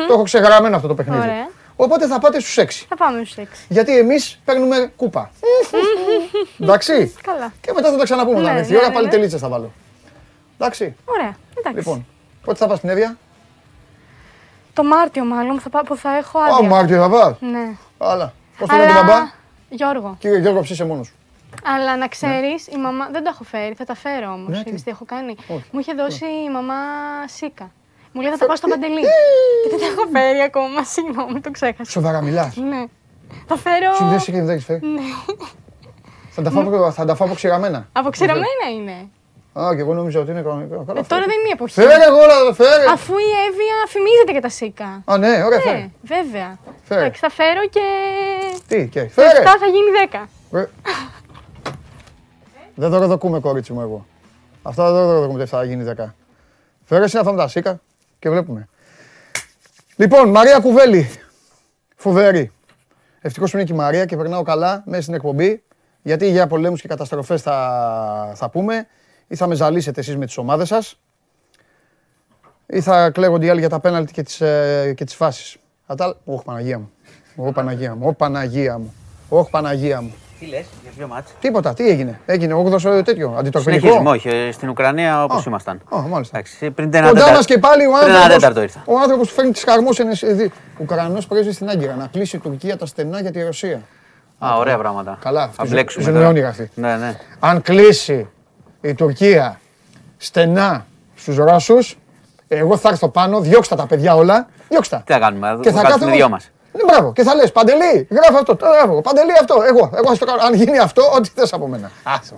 Το 0.07 0.13
έχω 0.13 0.23
ξεγραμμένο 0.23 0.75
αυτό 0.75 0.87
το 0.87 0.93
παιχνίδι. 0.93 1.21
Ωραία. 1.21 1.47
Οπότε 1.75 2.07
θα 2.07 2.19
πάτε 2.19 2.39
στους 2.39 2.57
6. 2.57 2.85
Θα 2.89 2.95
πάμε 2.95 3.17
στους 3.25 3.35
6. 3.37 3.65
Γιατί 3.69 3.97
εμείς 3.97 4.39
παίρνουμε 4.45 4.91
κούπα. 4.95 5.31
Εντάξει. 6.59 7.13
Καλά. 7.23 7.53
Και 7.61 7.71
μετά 7.75 7.91
θα 7.91 7.97
τα 7.97 8.03
ξαναπούμε. 8.03 8.37
Ναι, 8.39 8.43
όταν 8.43 8.57
έρθει 8.57 8.69
η 8.69 8.73
ναι, 8.73 8.77
ώρα 8.79 8.87
ναι, 8.87 8.93
πάλι 8.93 9.05
ναι. 9.05 9.11
τελίτσε 9.11 9.37
θα 9.37 9.47
βάλω. 9.49 9.71
Εντάξει. 10.59 10.95
Ωραία. 11.05 11.35
Εντάξει. 11.57 11.77
Λοιπόν, 11.77 12.05
πότε 12.45 12.57
θα 12.57 12.67
πας 12.67 12.77
στην 12.77 12.89
Εύβοια; 12.89 13.17
Το 14.73 14.83
Μάρτιο 14.83 15.23
μάλλον 15.25 15.59
θα, 15.59 15.69
πά- 15.69 15.85
που 15.85 15.95
θα 15.95 16.17
έχω 16.17 16.39
Α, 16.39 16.43
άδεια. 16.55 16.69
Μάρτιο 16.69 16.97
θα 17.01 17.09
πας. 17.09 17.35
Ναι. 17.39 17.75
Άλλα. 18.05 18.33
Πώς 18.57 18.69
το 18.69 18.75
λένε 18.75 18.87
τον 18.87 18.95
Αλλά- 18.97 19.05
μπαμπά; 19.05 19.29
Γιώργο. 19.69 20.15
Κύριε 20.19 20.37
Γιώργο, 20.39 20.61
ψήσε 20.61 20.85
μόνος. 20.85 21.13
Αλλά 21.63 21.97
να 21.97 22.07
ξέρεις, 22.07 22.67
η 22.67 22.77
μαμά. 22.77 23.09
Δεν 23.11 23.23
το 23.23 23.29
έχω 23.33 23.43
φέρει, 23.43 23.73
θα 23.73 23.85
τα 23.85 23.95
φέρω 23.95 24.31
όμως. 24.31 24.49
Ναι, 24.49 24.57
Ναι, 24.57 24.63
τι; 24.63 24.83
τι 24.83 24.89
έχω 24.91 25.05
κάνει. 25.05 25.35
Όχι. 25.47 25.63
Μου 25.71 25.79
είχε 25.79 25.93
δώσει 25.93 26.25
η 26.25 26.49
μαμά 26.51 26.73
σίκα. 27.27 27.71
Μου 28.11 28.21
λέει 28.21 28.31
θα 28.31 28.37
τα 28.37 28.45
πάω 28.45 28.55
στο 28.55 28.67
παντελή. 28.67 29.01
και 29.01 29.69
δεν 29.69 29.79
τα 29.79 29.85
έχω 29.85 30.09
φέρει 30.11 30.39
ακόμα, 30.39 30.83
συγγνώμη, 30.83 31.39
το 31.39 31.51
ξέχασα. 31.51 31.91
Σοβαρά 31.91 32.21
μιλάς. 32.21 32.55
Ναι. 32.55 32.85
Θα 33.47 33.57
φέρω. 33.57 33.93
Σου 33.93 34.05
δεν 34.05 34.45
δεν 34.45 34.49
έχεις 34.49 34.65
φέρει. 34.65 34.79
Ναι. 34.87 35.01
Θα 36.29 36.41
τα 36.41 36.49
φάω- 36.51 36.91
Θα 36.91 37.05
τα 37.05 37.15
φάω 37.15 37.27
αποξηραμένα. 37.27 37.87
Αποξηραμένα 37.91 38.65
είναι. 38.75 39.09
Α, 39.59 39.75
και 39.75 39.81
εγώ 39.81 39.93
νόμιζα 39.93 40.19
ότι 40.19 40.31
είναι 40.31 40.41
κανονικά. 40.41 40.75
Καλά, 40.75 40.99
Ε, 40.99 41.03
τώρα 41.03 41.03
φέρε. 41.07 41.25
δεν 41.25 41.35
είναι 41.39 41.47
η 41.47 41.51
εποχή. 41.53 41.73
Φέρε 41.73 42.03
εγώ, 42.07 42.17
όλα, 42.17 42.53
φέρε. 42.53 42.85
Αφού 42.91 43.13
η 43.17 43.29
Εύβοια 43.47 43.75
φημίζεται 43.87 44.31
για 44.31 44.41
τα 44.41 44.49
σίκα. 44.49 45.01
Α, 45.05 45.17
ναι, 45.17 45.43
ωραία, 45.43 45.57
Ναι, 45.57 45.63
φέρε. 45.63 45.89
βέβαια. 46.01 46.57
Φέρε. 46.83 46.99
Εντάξει, 47.01 47.19
θα 47.19 47.29
φέρω 47.29 47.61
και. 47.69 47.85
Τι, 48.67 48.87
και 48.87 49.03
Το 49.03 49.09
φέρε. 49.09 49.39
7 49.41 49.45
θα 49.59 49.65
γίνει 49.65 49.89
10. 50.11 50.27
Ε. 50.59 50.65
Δεν 52.75 52.89
δωροδοκούμε, 52.89 53.39
κορίτσι 53.39 53.73
μου, 53.73 53.81
εγώ. 53.81 54.05
Αυτά 54.61 54.91
δεν 54.91 55.05
δωροδοκούμε, 55.05 55.37
δεν 55.37 55.47
θα 55.47 55.63
γίνει 55.63 55.93
10. 55.97 56.05
Φέρε 56.85 57.03
εσύ 57.03 57.15
να 57.15 57.23
φάμε 57.23 57.37
τα 57.37 57.47
σίκα 57.47 57.79
και 58.19 58.29
βλέπουμε. 58.29 58.67
Λοιπόν, 59.95 60.29
Μαρία 60.29 60.59
Κουβέλη. 60.59 61.09
Φοβερή. 61.95 62.51
Ευτυχώς 63.21 63.51
που 63.51 63.57
είναι 63.57 63.65
και 63.65 63.73
η 63.73 63.75
Μαρία 63.75 64.05
και 64.05 64.17
περνάω 64.17 64.43
καλά 64.43 64.83
μέσα 64.85 65.01
στην 65.01 65.13
εκπομπή. 65.13 65.63
Γιατί 66.01 66.29
για 66.29 66.47
πολέμους 66.47 66.81
και 66.81 66.87
καταστροφές 66.87 67.41
θα, 67.41 68.31
θα 68.35 68.49
πούμε. 68.49 68.87
Ή 69.33 69.35
θα 69.35 69.47
με 69.47 69.55
ζαλίσετε 69.55 69.99
εσείς 69.99 70.17
με 70.17 70.25
τις 70.25 70.37
ομάδες 70.37 70.67
σας. 70.67 70.99
Ή 72.65 72.81
θα 72.81 73.09
κλαίγονται 73.09 73.45
οι 73.45 73.49
άλλοι 73.49 73.59
για 73.59 73.69
τα 73.69 73.79
πέναλτι 73.79 74.13
και 74.13 74.23
τις 74.23 74.41
ε, 74.41 74.93
και 74.97 75.03
τις 75.03 75.15
φάσεις. 75.15 75.55
Κατά 75.87 76.15
Όχι, 76.25 76.43
Παναγία 76.45 76.77
μου. 76.79 76.91
Όχι, 77.35 77.51
Παναγία 77.53 77.95
μου. 77.95 78.05
Όχι, 78.07 78.15
Παναγία 78.15 78.77
μου. 78.77 78.93
Όχι, 79.29 79.49
Παναγία 79.49 80.01
μου. 80.01 80.13
Τι 80.39 80.45
λες, 80.45 80.65
για 80.81 80.91
ποιο 80.97 81.07
μάτσο. 81.07 81.33
Τίποτα, 81.39 81.73
τι 81.73 81.89
έγινε; 81.89 82.19
Έγινε 82.25 82.53
8ο 82.53 83.03
τέτοιο, 83.05 83.35
αντιτορπιλικό. 83.37 83.79
Συνεχίζουμε, 83.85 84.09
όχι, 84.09 84.29
ε, 84.29 84.51
στην 84.51 84.69
Ουκρανία 84.69 85.23
όπως 85.23 85.37
Α, 85.39 85.43
ήμασταν. 85.47 85.81
Α, 85.95 85.97
μάλιστα. 86.01 86.37
Εντάξει, 86.37 86.71
πριν 86.71 86.89
ένα 86.93 87.01
Κοντά 87.07 87.13
τέταρτο- 87.13 87.35
μας 87.37 87.45
και 87.45 87.57
πάλι 87.57 87.85
ο 87.85 87.91
πριν 87.91 88.09
ένα 88.09 88.21
τέταρτο 88.21 88.35
άνθρωπο. 88.45 88.61
ήρθα. 88.61 88.83
Ο 88.85 88.97
άνθρωπος 88.99 89.27
που 89.29 89.33
φέρνει 89.33 89.51
τις 89.51 89.63
χαρμόσυνε. 89.63 90.11
Ουκρανός 90.77 91.27
πρέσβη 91.27 91.51
στην 91.51 91.69
Άγκυρα 91.69 91.95
να 91.95 92.07
κλείσει 92.07 92.35
η 92.35 92.39
Τουρκία 92.39 92.77
τα 92.77 92.85
στενά 92.85 93.21
για 93.21 93.31
τη 93.31 93.41
Ρωσία. 93.43 93.81
Α, 94.45 94.57
ωραία 94.57 94.77
πράγματα. 94.77 95.17
Καλά, 95.21 95.41
θα 95.47 95.61
αυτή 95.61 95.67
μπλέξουμε. 95.73 96.03
ζω- 96.03 96.13
τώρα. 96.13 96.25
ζωγονή 96.25 96.43
αυτή. 96.45 96.69
Ναι, 96.75 96.95
ναι. 96.97 97.15
Αν 97.39 97.61
κλείσει 97.61 98.27
η 98.83 98.93
Τουρκία 98.93 99.59
στενά 100.17 100.85
στους 101.15 101.35
Ρώσους, 101.37 101.97
εγώ 102.47 102.77
θα 102.77 102.89
έρθω 102.89 103.09
πάνω, 103.09 103.39
διώξτε 103.39 103.75
τα 103.75 103.85
παιδιά 103.87 104.15
όλα. 104.15 104.47
Διώξτε 104.69 104.95
τα. 104.95 105.03
Τι 105.05 105.13
θα 105.13 105.19
κάνουμε, 105.19 105.47
θα 105.47 105.57
Και 105.61 105.69
θα 105.69 105.75
κάνουμε 105.75 105.91
κάθομαι. 105.93 106.11
οι 106.11 106.15
δυο 106.15 106.29
μας. 106.29 106.49
Ναι, 106.71 106.83
μπράβο. 106.83 107.13
Και 107.13 107.23
θα 107.23 107.35
λες, 107.35 107.51
Παντελή, 107.51 108.07
γράφω 108.11 108.37
αυτό. 108.37 108.55
Το 108.55 108.65
γράφω. 108.65 109.01
Παντελή 109.01 109.31
αυτό. 109.39 109.55
Εγώ. 109.67 109.91
Εγώ 109.95 110.11
ας 110.11 110.17
το 110.17 110.25
κάνω. 110.25 110.41
Αν 110.43 110.53
γίνει 110.53 110.77
αυτό, 110.79 111.01
ό,τι 111.15 111.29
θες 111.35 111.53
από 111.53 111.67
μένα. 111.67 111.91
Άσε. 112.03 112.33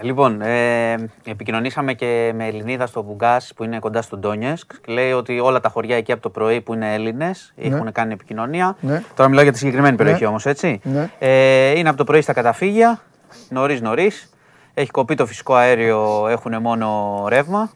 Λοιπόν, 0.00 0.40
ε, 0.42 0.94
επικοινωνήσαμε 1.24 1.92
και 1.92 2.32
με 2.34 2.46
Ελληνίδα 2.46 2.86
στο 2.86 3.02
Βουγκάς 3.02 3.52
που 3.56 3.64
είναι 3.64 3.78
κοντά 3.78 4.02
στο 4.02 4.16
Ντόνιεσκ. 4.16 4.70
Λέει 4.86 5.12
ότι 5.12 5.40
όλα 5.40 5.60
τα 5.60 5.68
χωριά 5.68 5.96
εκεί 5.96 6.12
από 6.12 6.22
το 6.22 6.30
πρωί 6.30 6.60
που 6.60 6.74
είναι 6.74 6.94
Έλληνες 6.94 7.52
έχουν 7.56 7.92
κάνει 7.92 8.12
επικοινωνία. 8.12 8.76
Ναι. 8.80 9.02
Τώρα 9.14 9.28
μιλάω 9.28 9.42
για 9.44 9.52
τη 9.52 9.58
συγκεκριμένη 9.58 9.96
περιοχή 9.96 10.22
Ναι. 10.22 10.28
όμως, 10.28 10.46
έτσι. 10.46 10.80
Ναι. 10.82 11.10
Ε, 11.18 11.78
είναι 11.78 11.88
από 11.88 11.98
το 11.98 12.04
πρωί 12.04 12.20
στα 12.20 12.32
καταφύγια, 12.32 13.00
νωρίς 13.48 13.80
νωρίς. 13.80 14.30
Έχει 14.78 14.90
κοπεί 14.90 15.14
το 15.14 15.26
φυσικό 15.26 15.54
αέριο, 15.54 16.26
έχουν 16.28 16.60
μόνο 16.60 17.24
ρεύμα. 17.28 17.70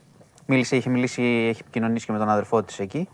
Μίλησε, 0.46 0.76
είχε 0.76 0.90
μιλήσει, 0.90 1.22
έχει 1.22 1.61
επικοινωνήσει 1.61 2.07
και 2.07 2.12
με 2.12 2.18
τον 2.18 2.28
αδερφό 2.28 2.62
της 2.62 2.78
εκεί. 2.78 3.09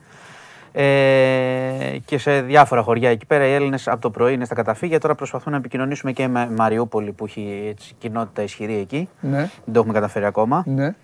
Ε, 0.72 1.98
και 2.04 2.18
σε 2.18 2.40
διάφορα 2.40 2.82
χωριά 2.82 3.10
εκεί 3.10 3.26
πέρα 3.26 3.46
οι 3.46 3.52
Έλληνες 3.52 3.88
από 3.88 4.00
το 4.00 4.10
πρωί 4.10 4.34
είναι 4.34 4.44
στα 4.44 4.54
καταφύγια. 4.54 5.00
Τώρα 5.00 5.14
προσπαθούμε 5.14 5.50
να 5.50 5.56
επικοινωνήσουμε 5.56 6.12
και 6.12 6.28
με 6.28 6.50
Μαριούπολη 6.50 7.12
που 7.12 7.24
έχει 7.24 7.66
έτσι, 7.68 7.94
κοινότητα 7.98 8.42
ισχυρή 8.42 8.76
εκεί. 8.76 9.08
Ναι. 9.20 9.36
Δεν 9.36 9.72
το 9.72 9.78
έχουμε 9.78 9.92
καταφέρει 9.92 10.24
ακόμα. 10.24 10.62
Ναι. 10.66 10.94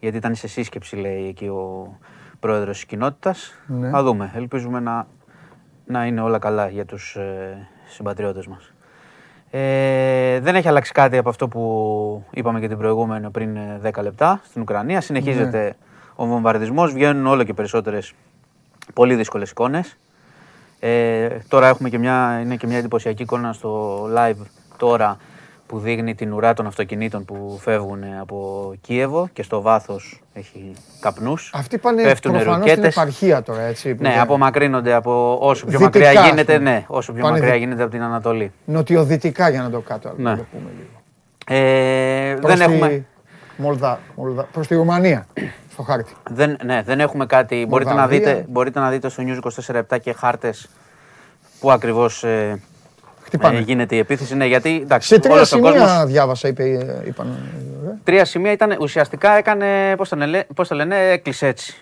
Γιατί 0.00 0.16
ήταν 0.16 0.34
σε 0.34 0.48
σύσκεψη, 0.48 0.96
λέει 0.96 1.28
εκεί 1.28 1.46
ο 1.46 1.98
πρόεδρος 2.40 2.76
της 2.76 2.84
κοινότητας. 2.84 3.54
Ναι. 3.66 3.90
Θα 3.90 4.02
δούμε. 4.02 4.32
Ελπίζουμε 4.34 4.80
να, 4.80 5.06
να 5.84 6.06
είναι 6.06 6.20
όλα 6.20 6.38
καλά 6.38 6.68
για 6.68 6.84
τους 6.84 7.16
ε, 7.16 7.68
συμπατριώτες 7.88 8.46
μας. 8.46 8.72
Ε, 9.50 10.40
δεν 10.40 10.54
έχει 10.54 10.68
αλλάξει 10.68 10.92
κάτι 10.92 11.16
από 11.16 11.28
αυτό 11.28 11.48
που 11.48 12.24
είπαμε 12.30 12.60
και 12.60 12.68
την 12.68 12.78
προηγούμενη 12.78 13.30
πριν 13.30 13.56
ε, 13.56 13.80
10 13.94 14.02
λεπτά 14.02 14.40
στην 14.48 14.62
Ουκρανία. 14.62 15.00
Συνεχίζεται 15.00 15.62
Ναι. 15.62 15.70
ο 16.14 16.26
βομβαρδισμός, 16.26 16.92
βγαίνουν 16.92 17.26
όλο 17.26 17.42
και 17.42 17.54
περισσότερες 17.54 18.12
πολύ 18.94 19.14
δύσκολες 19.14 19.50
εικόνες. 19.50 19.96
Ε, 20.80 21.28
τώρα 21.48 21.68
έχουμε 21.68 21.88
και 21.88 21.98
μια, 21.98 22.40
είναι 22.42 22.56
και 22.56 22.66
μια 22.66 22.78
εντυπωσιακή 22.78 23.22
εικόνα 23.22 23.52
στο 23.52 24.02
live 24.16 24.42
τώρα 24.76 25.16
που 25.68 25.78
δείχνει 25.78 26.14
την 26.14 26.32
ουρά 26.32 26.54
των 26.54 26.66
αυτοκινήτων 26.66 27.24
που 27.24 27.58
φεύγουν 27.62 28.02
από 28.20 28.72
Κίεβο 28.80 29.28
και 29.32 29.42
στο 29.42 29.60
βάθος 29.60 30.22
έχει 30.32 30.72
καπνούς. 31.00 31.50
Αυτοί 31.54 31.78
πάνε 31.78 32.02
Πέφτουν 32.02 32.32
προφανώς 32.32 32.56
στην 32.58 32.68
ρουκέτες. 32.74 32.96
επαρχία 32.96 33.42
τώρα, 33.42 33.62
έτσι. 33.62 33.94
που 33.94 34.02
Ναι, 34.02 34.08
δεν- 34.10 34.20
απομακρύνονται 34.20 34.92
από 34.92 35.38
όσο 35.40 35.66
πιο 35.66 35.78
Δυτικά, 35.78 35.98
μακριά 36.04 36.20
ας 36.20 36.28
γίνεται, 36.28 36.56
πούμε. 36.58 36.70
ναι, 36.70 36.84
όσο 36.86 37.12
πιο 37.12 37.22
Πάνε 37.22 37.34
μακριά 37.34 37.52
δι- 37.52 37.60
γίνεται 37.62 37.82
από 37.82 37.90
την 37.90 38.02
Ανατολή. 38.02 38.52
Νοτιοδυτικά 38.64 39.48
για 39.48 39.62
να 39.62 39.70
το 39.70 39.80
κάτω. 39.80 40.12
Ναι. 40.16 40.30
Να 40.30 40.36
το 40.36 40.44
πούμε 40.52 40.70
λίγο. 40.76 40.88
Ε, 41.60 42.34
Προς 42.40 42.56
δεν 42.56 42.66
τη 42.68 42.72
έχουμε, 42.74 43.04
Μολδα, 43.56 44.00
Μολδα, 44.14 44.42
προς 44.52 44.66
τη 44.66 44.74
Ρουμανία, 44.74 45.26
στο 45.72 45.82
χάρτη. 45.82 46.12
δεν, 46.30 46.56
ναι, 46.64 46.82
δεν 46.84 47.00
έχουμε 47.00 47.26
κάτι. 47.26 47.66
Μπορείτε 47.68 47.90
να, 47.90 47.96
Μολδαβία. 48.00 48.18
δείτε, 48.18 48.44
μπορείτε 48.48 48.80
να 48.80 48.90
δείτε 48.90 49.08
στο 49.08 49.22
News 49.26 49.36
24-7 49.36 49.98
και 49.98 50.12
χάρτες 50.12 50.68
που 51.60 51.70
ακριβώς 51.72 52.24
ε, 52.24 52.60
Χτυπάνε. 53.28 53.58
ε, 53.58 53.60
γίνεται 53.60 53.94
η 53.94 53.98
επίθεση. 53.98 54.36
Ναι, 54.36 54.46
γιατί 54.46 54.80
εντάξει, 54.82 55.08
Σε 55.08 55.18
τρία 55.18 55.34
όλος 55.34 55.52
ο 55.52 55.56
σημεία 55.56 55.70
κόσμος- 55.70 56.04
διάβασα, 56.06 56.48
είπε, 56.48 56.62
ε, 56.64 57.02
είπαν. 57.08 57.26
ε, 57.86 57.90
τρία 58.04 58.24
σημεία 58.24 58.52
ήταν 58.52 58.76
ουσιαστικά 58.80 59.32
έκανε, 59.32 59.94
πώς 59.96 60.08
το, 60.08 60.16
λένε, 60.16 60.46
πώς 60.54 60.68
το 60.68 60.74
λένε, 60.74 60.96
έκλεισε 61.10 61.46
έτσι. 61.46 61.76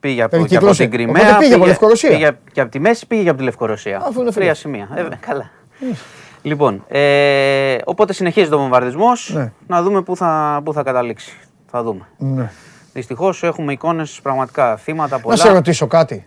Πήγε 0.00 0.22
από, 0.22 0.30
και 0.30 0.36
από 0.36 0.44
Περικύκλωσε. 0.46 0.82
την 0.82 0.90
Κρυμαία. 0.92 1.22
Οπότε 1.22 1.36
πήγε 1.38 1.54
από 1.54 1.66
Λευκορωσία. 1.66 2.10
Πήγε 2.10 2.30
και 2.52 2.60
από 2.60 2.70
τη 2.70 2.78
Μέση, 2.78 3.06
πήγε 3.06 3.22
και 3.22 3.28
από 3.28 3.38
τη 3.38 3.44
Λευκορωσία. 3.44 3.96
Αφού 3.96 4.20
είναι 4.20 4.30
Τρία 4.30 4.42
φίλος. 4.42 4.58
σημεία. 4.58 4.88
Ε, 4.94 5.02
καλά. 5.20 5.50
Λοιπόν, 6.42 6.84
ε, 6.88 7.76
οπότε 7.84 8.12
συνεχίζει 8.12 8.48
το 8.48 8.58
βομβαρδισμός. 8.58 9.30
Ναι. 9.34 9.52
Να 9.66 9.82
δούμε 9.82 10.02
πού 10.02 10.16
θα, 10.16 10.60
πού 10.64 10.72
θα 10.72 10.82
καταλήξει. 10.82 11.36
Θα 11.70 11.82
δούμε. 11.82 12.06
Ναι. 12.18 12.50
Δυστυχώς 12.92 13.42
έχουμε 13.42 13.72
εικόνες 13.72 14.20
πραγματικά 14.22 14.76
θύματα 14.76 15.18
πολλά. 15.18 15.36
Να 15.36 15.42
σε 15.42 15.52
ρωτήσω 15.52 15.86
κάτι. 15.86 16.26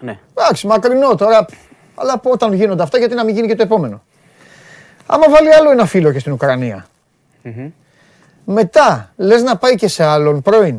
Ναι. 0.00 0.18
Εντάξει, 0.38 0.66
μακρινό 0.66 1.14
τώρα. 1.14 1.46
Αλλά 2.00 2.20
όταν 2.24 2.52
γίνονται 2.52 2.82
αυτά, 2.82 2.98
γιατί 2.98 3.14
να 3.14 3.24
μην 3.24 3.34
γίνει 3.34 3.46
και 3.46 3.54
το 3.54 3.62
επόμενο. 3.62 4.02
Άμα 5.06 5.28
βάλει 5.30 5.54
άλλο 5.54 5.70
ένα 5.70 5.86
φίλο 5.86 6.12
και 6.12 6.18
στην 6.18 6.32
ουκρανια 6.32 6.86
Μετά, 8.44 9.12
λες 9.16 9.42
να 9.42 9.56
πάει 9.56 9.74
και 9.74 9.88
σε 9.88 10.04
άλλον 10.04 10.42
πρώην. 10.42 10.76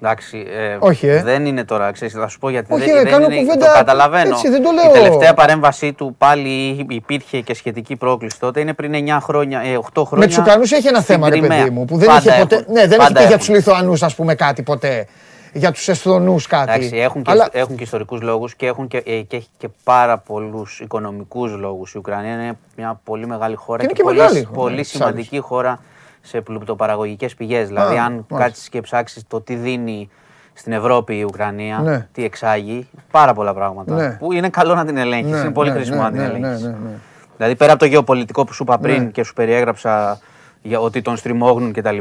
Εντάξει, 0.00 0.46
ε, 0.50 0.76
Όχι, 0.78 1.06
ε. 1.06 1.22
δεν 1.22 1.46
είναι 1.46 1.64
τώρα, 1.64 1.90
ξέρεις, 1.92 2.14
θα 2.14 2.28
σου 2.28 2.38
πω 2.38 2.48
γιατί 2.50 2.72
Όχι, 2.74 2.84
δεν, 2.84 2.94
ρε, 2.94 3.02
δεν 3.02 3.12
κάνω 3.12 3.24
είναι, 3.24 3.36
κουβέντα 3.36 3.66
το 3.66 3.72
καταλαβαίνω. 3.72 4.28
έτσι, 4.28 4.48
δεν 4.48 4.62
το 4.62 4.70
Η 4.70 4.74
λέω. 4.74 4.92
τελευταία 4.92 5.34
παρέμβασή 5.34 5.92
του 5.92 6.14
πάλι 6.18 6.86
υπήρχε 6.88 7.40
και 7.40 7.54
σχετική 7.54 7.96
πρόκληση 7.96 8.38
τότε, 8.40 8.60
είναι 8.60 8.72
πριν 8.74 8.92
9 8.94 9.18
χρόνια, 9.22 9.60
ε, 9.60 9.76
8 9.76 10.04
χρόνια. 10.04 10.18
Με 10.18 10.26
τους 10.26 10.38
Ουκρανούς 10.38 10.72
έχει 10.72 10.86
ένα 10.88 11.00
στην 11.00 11.14
θέμα, 11.14 11.28
ρε 11.30 11.38
Κρυμαία. 11.38 11.58
παιδί 11.58 11.70
μου, 11.70 11.84
που 11.84 11.96
δεν 11.96 12.06
Πάντα 12.08 12.18
είχε 12.30 12.40
ποτέ. 12.40 12.54
έχουν. 12.54 12.72
Ναι, 12.72 12.80
δεν 12.80 12.90
έχει 12.90 12.98
Πάντα 12.98 13.12
πει 13.12 13.18
για 13.18 13.26
έχουν. 13.26 13.38
τους 13.38 13.48
Λιθουανούς, 13.48 14.02
ας 14.02 14.14
πούμε, 14.14 14.34
κάτι 14.34 14.62
ποτέ. 14.62 15.06
Για 15.52 15.72
τους 15.72 15.88
Εσθονούς 15.88 16.46
κάτι. 16.46 16.70
Εντάξει, 16.72 16.96
έχουν 16.96 17.22
και, 17.22 17.30
Αλλά 17.30 17.48
έχουν 17.52 17.76
και 17.76 17.82
ιστορικούς 17.82 18.20
λόγους 18.22 18.54
και, 18.54 18.66
έχουν 18.66 18.86
και, 18.88 18.96
ε, 18.96 19.20
και 19.20 19.36
έχει 19.36 19.48
και 19.58 19.68
πάρα 19.84 20.18
πολλούς 20.18 20.80
οικονομικούς 20.80 21.52
λόγους. 21.56 21.94
Η 21.94 21.98
Ουκρανία 21.98 22.32
είναι 22.32 22.58
μια 22.76 23.00
πολύ 23.04 23.26
μεγάλη 23.26 23.54
χώρα 23.54 23.78
Και 23.78 23.84
είναι 23.84 23.92
και, 23.92 23.98
και 23.98 24.04
πολύ, 24.08 24.16
μεγάλη 24.18 24.44
χώρα, 24.44 24.58
πολύ 24.60 24.76
της 24.76 24.88
σημαντική 24.90 25.38
χώρα 25.38 25.78
σε 26.20 26.40
πλουτοπαραγωγικές 26.40 27.34
πηγές. 27.34 27.66
Δηλαδή, 27.66 27.96
αν 27.96 28.12
μάλιστα. 28.12 28.36
κάτσεις 28.38 28.68
και 28.68 28.80
ψάξεις 28.80 29.22
το 29.28 29.40
τι 29.40 29.54
δίνει 29.54 30.08
στην 30.52 30.72
Ευρώπη 30.72 31.18
η 31.18 31.22
Ουκρανία, 31.22 31.78
Ναι. 31.78 32.08
τι 32.12 32.24
εξάγει, 32.24 32.88
πάρα 33.10 33.34
πολλά 33.34 33.54
πράγματα. 33.54 33.94
Ναι. 33.94 34.10
Που 34.10 34.32
είναι 34.32 34.48
καλό 34.48 34.74
να 34.74 34.84
την 34.84 34.96
ελέγχεις, 34.96 35.30
Ναι, 35.30 35.38
είναι 35.38 35.50
πολύ 35.50 35.68
ναι, 35.70 35.74
χρήσιμο 35.76 35.96
ναι, 35.96 36.02
να 36.02 36.10
την 36.10 36.18
ναι, 36.20 36.24
ελέγχεις. 36.26 36.62
ναι, 36.62 36.68
ναι, 36.70 36.76
ναι. 36.84 36.96
Δηλαδή, 37.36 37.56
πέρα 37.56 37.70
από 37.72 37.80
το 37.80 37.86
γεωπολιτικό 37.86 38.44
που 38.44 38.52
σου 38.52 38.62
είπα 38.62 38.78
πριν 38.78 39.02
Ναι. 39.02 39.10
και 39.10 39.22
σου 39.24 39.32
περιέγραψα 39.32 40.18
για 40.62 40.80
ότι 40.80 41.02
τον 41.02 41.16
στριμώγνουν 41.16 41.72
κτλ. 41.72 41.98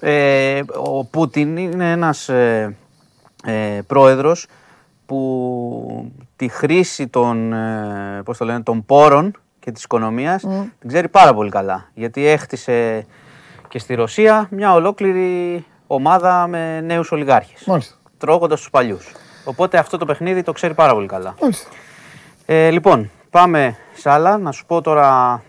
Ε, 0.00 0.60
ο 0.76 1.04
Πούτιν 1.04 1.56
είναι 1.56 1.90
ένας 1.90 2.28
ε, 2.28 2.76
ε, 3.44 3.80
πρόεδρος 3.86 4.46
που 5.06 6.12
τη 6.36 6.48
χρήση 6.48 7.08
των, 7.08 7.52
ε, 7.52 8.22
πώς 8.24 8.38
το 8.38 8.44
λένε, 8.44 8.62
των 8.62 8.84
πόρων 8.84 9.32
και 9.58 9.72
της 9.72 9.82
οικονομίας 9.82 10.42
την 10.78 10.88
ξέρει 10.88 11.08
πάρα 11.08 11.34
πολύ 11.34 11.50
καλά. 11.50 11.88
Γιατί 11.94 12.26
έχτισε 12.26 13.06
και 13.68 13.78
στη 13.78 13.94
Ρωσία 13.94 14.48
μια 14.50 14.74
ολόκληρη 14.74 15.64
ομάδα 15.86 16.46
με 16.46 16.80
νέους 16.80 17.12
ολιγάρχες. 17.12 17.64
Μάλιστα. 17.66 17.94
Τρώγοντας 18.18 18.58
τους 18.60 18.70
παλιούς. 18.70 19.12
Οπότε 19.44 19.78
αυτό 19.78 19.96
το 19.96 20.04
παιχνίδι 20.04 20.42
το 20.42 20.52
ξέρει 20.52 20.74
πάρα 20.74 20.94
πολύ 20.94 21.06
καλά. 21.06 21.34
Μάλιστα. 21.40 21.68
Ε, 22.46 22.70
λοιπόν, 22.70 23.10
πάμε 23.30 23.76
σε 23.94 24.10
άλλα. 24.10 24.38
Να 24.38 24.52
σου 24.52 24.66
πω 24.66 24.80
τώρα 24.80 25.42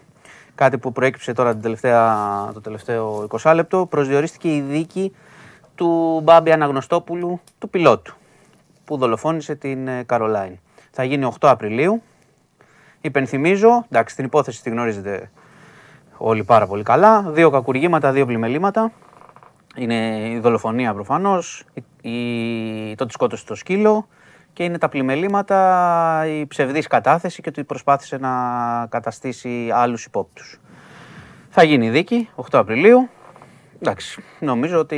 κάτι 0.56 0.78
που 0.78 0.91
προέκυψε 0.91 1.34
τώρα 1.34 1.52
την 1.52 1.62
τελευταία, 1.62 2.16
το 2.54 2.62
τελευταίο 2.62 3.28
20 3.41 3.52
λεπτό. 3.56 3.86
Προσδιορίστηκε 3.86 4.56
η 4.56 4.62
δίκη 4.62 5.16
του 5.76 6.22
Μπάμπη 6.24 6.52
Αναγνωστόπουλου, 6.52 7.39
του 7.60 7.70
πιλότου, 7.70 8.16
που 8.86 8.97
δολοφόνησε 8.97 9.56
την 9.56 9.88
ε, 9.88 10.04
Καρολάιν. 10.04 10.60
Θα 10.91 11.04
γίνει 11.04 11.32
8 11.39 11.47
Απριλίου. 11.49 12.02
Υπενθυμίζω, 13.02 13.86
εντάξει, 13.89 14.16
την 14.16 14.26
υπόθεση 14.26 14.64
τη 14.64 14.70
γνωρίζετε 14.70 15.32
όλοι 16.18 16.43
πάρα 16.43 16.68
πολύ 16.68 16.84
καλά. 16.84 17.22
Δύο 17.22 17.49
κακουργήματα, 17.49 18.12
δύο 18.12 18.26
πλημελήματα. 18.26 18.91
Είναι 19.76 20.30
η 20.30 20.39
δολοφονία 20.39 20.93
προφανώς, 20.93 21.64
η, 21.74 22.10
η, 22.10 22.95
το 22.95 23.04
ότι 23.04 23.14
σκότωσε 23.14 23.45
το 23.45 23.56
σκύλο 23.56 24.08
και 24.54 24.64
είναι 24.64 24.78
τα 24.78 24.89
πλημελήματα, 24.89 26.24
η 26.28 26.45
ψευδής 26.47 26.88
κατάθεση 26.88 27.41
και 27.41 27.49
ότι 27.49 27.64
προσπάθησε 27.64 28.18
να 28.18 28.30
καταστήσει 28.89 29.70
άλλους 29.74 30.06
υπόπτους. 30.06 30.60
Θα 31.49 31.64
γίνει 31.64 31.86
η 31.86 31.89
δίκη 31.89 32.30
8 32.36 32.43
Απριλίου. 32.52 33.10
Εντάξει, 33.82 34.24
νομίζω 34.39 34.80
ότι 34.80 34.97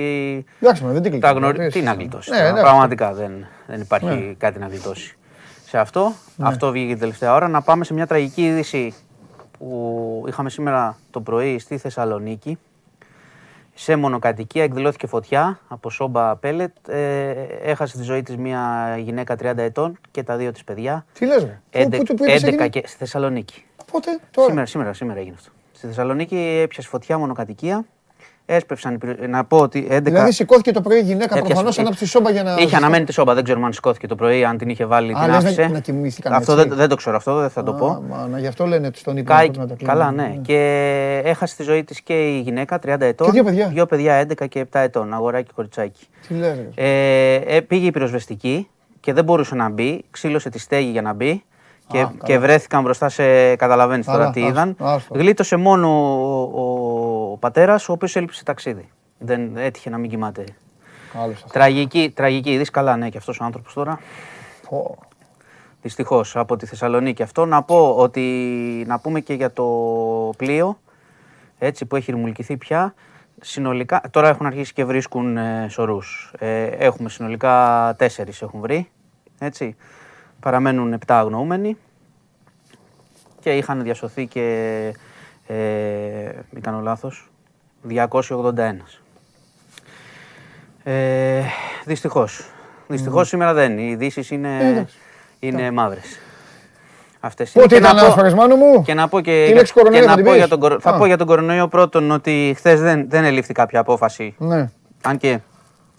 Εντάξει, 0.60 0.84
μα 0.84 0.92
δεν 0.92 1.02
την 1.02 1.12
τα 1.12 1.18
κλειτώνει. 1.18 1.40
γνωρι... 1.40 1.60
επίσης. 1.62 1.80
Τι 1.82 1.86
να 1.88 1.94
γλιτώσεις. 1.94 2.32
Ναι, 2.32 2.38
τώρα, 2.38 2.52
ναι, 2.52 2.62
Πραγματικά 2.62 3.14
δεν, 3.14 3.46
δεν 3.68 3.82
υπάρχει 3.82 4.06
Ναι. 4.06 4.34
κάτι 4.38 4.60
να 4.60 4.68
γλιτώσει. 4.68 5.18
Σε 5.66 5.78
αυτό, 5.80 6.14
αυτό 6.42 6.72
βγήκε 6.72 6.92
την 6.92 7.00
τελευταία 7.00 7.34
ώρα. 7.34 7.48
Να 7.48 7.62
πάμε 7.62 7.84
σε 7.84 7.94
μια 7.94 8.08
τραγική 8.08 8.42
είδηση 8.46 8.94
που 9.58 10.24
είχαμε 10.28 10.50
σήμερα 10.50 10.98
το 11.12 11.22
πρωί 11.22 11.60
στη 11.60 11.78
Θεσσαλονίκη. 11.78 12.58
Σε 13.74 13.96
μονοκατοικία 13.96 14.64
εκδηλώθηκε 14.64 15.08
φωτιά 15.08 15.60
από 15.68 15.90
σόμπα 15.90 16.36
πέλετ. 16.36 16.88
Ε, 16.90 17.32
έχασε 17.64 17.98
τη 17.98 18.04
ζωή 18.04 18.22
της 18.22 18.38
μια 18.38 18.96
γυναίκα 19.00 19.36
30 19.36 19.58
ετών 19.58 20.00
και 20.12 20.24
τα 20.24 20.38
δύο 20.38 20.52
της 20.52 20.64
παιδιά. 20.64 21.06
Τι 21.14 21.26
λες, 21.26 21.44
ρε; 21.44 21.50
Πού- 21.72 21.80
Έντεκ- 21.82 22.00
Πού 22.02 22.06
του 22.08 22.14
πήγες 22.24 22.42
11 22.44 22.46
έγινε; 22.48 22.68
και 22.68 22.84
στη 22.88 22.98
Θεσσαλονίκη. 22.98 23.66
Πότε, 23.92 24.20
τώρα; 24.32 24.48
Σήμερα, 24.48 24.66
σήμερα, 24.66 24.94
σήμερα 24.94 25.20
έγινε 25.20 25.36
αυτό. 25.38 25.52
Στη 25.72 25.88
Θεσσαλονίκη 25.88 26.60
έπιασε 26.64 26.88
φωτιά 26.90 27.18
μονοκατοικία. 27.18 27.86
Έσπευσαν. 28.46 28.94
οι 28.94 28.98
πυρο- 28.98 29.28
Να 29.28 29.44
πω 29.44 29.58
ότι 29.58 29.88
11. 29.90 30.02
Δηλαδή 30.04 30.32
σηκώθηκε 30.32 30.72
το 30.72 30.82
πρωί 30.82 30.98
η 30.98 31.02
γυναίκα 31.02 31.24
Έπιασε- 31.24 31.46
προφανώς 31.48 31.78
ε, 31.78 31.82
ανάψει 31.82 32.00
τη 32.00 32.08
σόμπα 32.10 32.32
για 32.32 32.44
να. 32.44 32.56
Είχε 32.60 32.76
αναμένει 32.76 33.06
τη 33.06 33.14
σόμπα, 33.14 33.34
δεν 33.34 33.44
ξέρουμε 33.44 33.66
αν 33.66 33.74
σηκώθηκε 33.74 34.08
το 34.08 34.16
πρωί, 34.16 34.44
αν 34.44 34.58
την 34.58 34.70
είχε 34.70 34.86
βάλει, 34.86 35.12
Α, 35.12 35.16
την 35.22 35.22
λες 35.22 35.44
να- 35.44 35.50
άφησε. 35.50 35.68
να 35.68 35.80
κοιμήθηκαν 35.80 36.34
αυτό 36.34 36.54
έτσι. 36.54 36.68
δεν, 36.68 36.78
δεν 36.78 36.90
το 36.90 36.96
ξέρω 36.96 37.16
αυτό, 37.16 37.36
δεν 37.40 37.50
θα 37.50 37.64
το 37.64 37.74
πω. 37.74 37.86
Α, 37.88 38.00
μα, 38.10 38.28
να, 38.32 38.40
γι' 38.40 38.48
αυτό 38.48 38.66
λένε 38.66 38.88
ότι 38.88 38.98
στον 39.00 39.18
ύπνο 39.18 39.34
Κάηκε- 39.36 39.52
πρέπει 39.58 39.70
να 39.72 39.76
τα 39.78 39.84
κλείνουν. 39.86 39.98
καλά, 39.98 40.12
ναι. 40.12 40.38
Και 40.42 41.22
έχασε 41.26 41.56
τη 41.56 41.64
ζωή 41.64 41.84
της 41.84 42.02
και 42.02 42.14
η 42.36 42.40
γυναίκα, 42.40 42.80
30 42.80 43.06
ετών. 43.06 43.28
Και 43.28 43.34
δύο 43.34 43.44
παιδιά. 43.44 43.68
Δύο 43.68 43.86
παιδιά, 43.86 44.16
11 44.16 44.48
και 44.48 44.60
7 44.60 44.80
ετών, 44.80 45.14
αγοράκι 45.14 45.46
και 45.46 45.52
κοριτσάκι. 45.56 46.06
Τι 46.28 46.34
λες, 46.34 46.56
ρε. 46.76 46.84
Ε, 46.86 47.36
ε, 47.56 47.62
πήγε 47.62 47.86
η 47.88 47.92
πυροσβεστική 47.92 48.68
και 49.00 49.14
δεν 49.14 49.24
μπορούσε 49.24 49.56
να 49.56 49.70
μπει. 49.70 50.04
Ξύλωσε 50.12 50.50
τη 50.50 50.60
στέγη 50.60 50.90
για 50.90 51.02
να 51.02 51.14
μπει. 51.14 51.44
Και, 51.88 51.98
καλά. 51.98 52.12
και 52.24 52.38
βρέθηκαν 52.40 52.84
μπροστά 52.84 53.10
σε. 53.10 53.56
Καταλαβαίνεις 53.56 54.06
τώρα 54.06 54.18
Καλά, 54.18 54.32
τι 54.32 54.40
άστο, 54.42 54.52
είδαν. 54.52 54.76
άστο. 54.80 55.14
Γλίτωσε 55.18 55.56
μόνο 55.56 55.88
ο, 56.56 56.62
ο 57.34 57.38
πατέρας, 57.38 57.90
ο 57.90 57.92
οποίος 57.92 58.16
έλειψε 58.16 58.44
ταξίδι. 58.44 58.90
Δεν 59.18 59.58
έτυχε 59.58 59.90
να 59.90 59.98
μην 59.98 60.10
κοιμάται. 60.10 60.44
Άλλος 61.14 61.36
αυτό. 61.36 61.50
Τραγική, 61.50 62.12
τραγική 62.16 62.52
είδηση. 62.52 62.72
Καλά, 62.72 62.98
ναι, 62.98 63.10
και 63.10 63.18
αυτός 63.18 63.40
ο 63.40 63.44
άνθρωπος 63.44 63.74
τώρα. 63.74 64.00
Πω. 64.70 64.98
Δυστυχώς 65.82 66.36
από 66.36 66.56
τη 66.56 66.66
Θεσσαλονίκη. 66.66 67.24
Αυτό 67.24 67.46
να 67.46 67.64
πω 67.64 67.96
ότι 67.96 68.22
να 68.88 69.00
πούμε 69.00 69.20
και 69.20 69.34
για 69.34 69.52
το 69.52 69.66
πλοίο 70.38 70.80
έτσι, 71.58 71.86
που 71.86 71.96
έχει 71.96 72.12
ρημουλκηθεί 72.12 72.58
πια. 72.58 72.94
Συνολικά, 73.42 74.02
τώρα 74.12 74.30
έχουν 74.30 74.46
αρχίσει 74.46 74.74
και 74.74 74.86
βρίσκουν 74.86 75.38
ε, 75.38 75.68
σωρούς. 75.70 76.34
Ε, 76.40 76.64
έχουμε 76.64 77.10
συνολικά 77.10 77.96
τέσσερις 77.98 78.42
έχουν 78.42 78.60
βρει. 78.60 78.90
Έτσι. 79.40 79.76
Παραμένουν 80.40 80.94
επτά 80.94 81.20
αγνοούμενοι 81.20 81.78
και 83.40 83.58
είχαν 83.58 83.84
διασωθεί 83.84 84.28
και, 84.28 84.94
ε, 85.54 86.32
μην 86.50 86.62
κάνω 86.64 86.80
λάθος, 86.80 87.30
281. 87.88 89.00
Ε, 90.84 91.42
δυστυχώς. 91.86 92.46
Δυστυχώς 92.88 93.28
σήμερα 93.28 93.54
δεν. 93.54 93.78
Οι 93.78 93.88
ειδήσεις 93.92 94.32
είναι, 94.32 94.58
Ε, 94.62 94.68
εντάξει. 94.68 94.98
είναι 95.40 95.72
μαύρες. 95.72 96.20
Αυτές 97.20 97.54
είναι. 97.54 97.64
Πότε 97.64 97.76
Και 97.76 97.82
να 97.82 97.88
ήταν 97.88 98.00
πω- 98.00 98.06
ανάφορες 98.06 98.34
μάνο 98.34 98.56
μου. 98.56 98.82
και 98.84 98.94
να 98.94 99.08
πω 99.08 99.22
και, 99.22 99.32
Τη 99.32 99.46
για- 99.46 99.56
λέξη 99.56 99.74
κορονοϊό 99.74 100.00
και 100.02 100.06
θα 100.06 100.10
να 100.12 100.16
την 100.16 100.26
πω 100.26 100.32
πεις; 100.32 100.40
για 100.40 100.50
τον, 100.50 100.60
κορο- 100.60 100.80
θα 100.80 100.90
Α. 100.90 100.98
πω 100.98 101.06
για 101.06 101.18
τον 101.18 101.28
κορονοϊό 101.28 101.68
πρώτον 101.68 102.12
ότι 102.12 102.54
χθες 102.58 102.82
δεν, 102.82 103.10
δεν 103.10 103.24
ελήφθη 103.24 103.54
κάποια 103.54 103.80
απόφαση. 103.80 104.36
Ναι. 104.38 104.70
Αν 105.04 105.18
και 105.18 105.40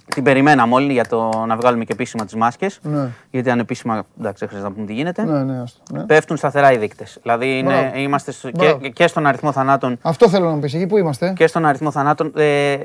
την 0.09 0.22
περιμέναμε 0.22 0.74
όλοι 0.74 0.93
για 0.93 1.05
το 1.06 1.44
να 1.47 1.56
βγάλουμε 1.56 1.85
και 1.85 1.93
επίσημα 1.93 2.24
τις 2.24 2.35
μάσκες. 2.35 2.78
Ναι. 2.82 3.09
Γιατί 3.31 3.51
ανεπίσημα, 3.51 4.05
εντάξει, 4.18 4.39
δεν 4.39 4.48
χρειάζεται 4.48 4.68
να 4.68 4.74
πούμε 4.74 4.86
τι 4.86 4.93
γίνεται. 4.93 5.24
Ναι, 5.24 5.43
ναι, 5.43 5.60
άστο, 5.62 5.81
ναι. 5.93 6.01
Πέφτουν 6.05 6.36
σταθερά 6.36 6.72
οι 6.72 6.76
δείκτες. 6.76 7.18
Δηλαδή 7.22 7.59
είναι, 7.59 7.72
Μπράβο. 7.72 7.98
είμαστε 7.98 8.32
στο- 8.32 8.51
Μπράβο. 8.55 8.78
και, 8.78 8.89
και 8.89 9.06
στον 9.06 9.26
αριθμό 9.26 9.52
θανάτων 9.52 9.98
Αυτό 10.02 10.28
θέλω 10.28 10.44
να 10.48 10.55
μου 10.55 10.60
πεις. 10.60 10.74
Εκεί 10.74 10.86
που 10.86 10.98
είμαστε. 10.98 11.32
και 11.36 11.47
στον 11.47 11.64
αριθμό 11.66 11.90
θανάτων. 11.90 12.32
Ε, 12.36 12.76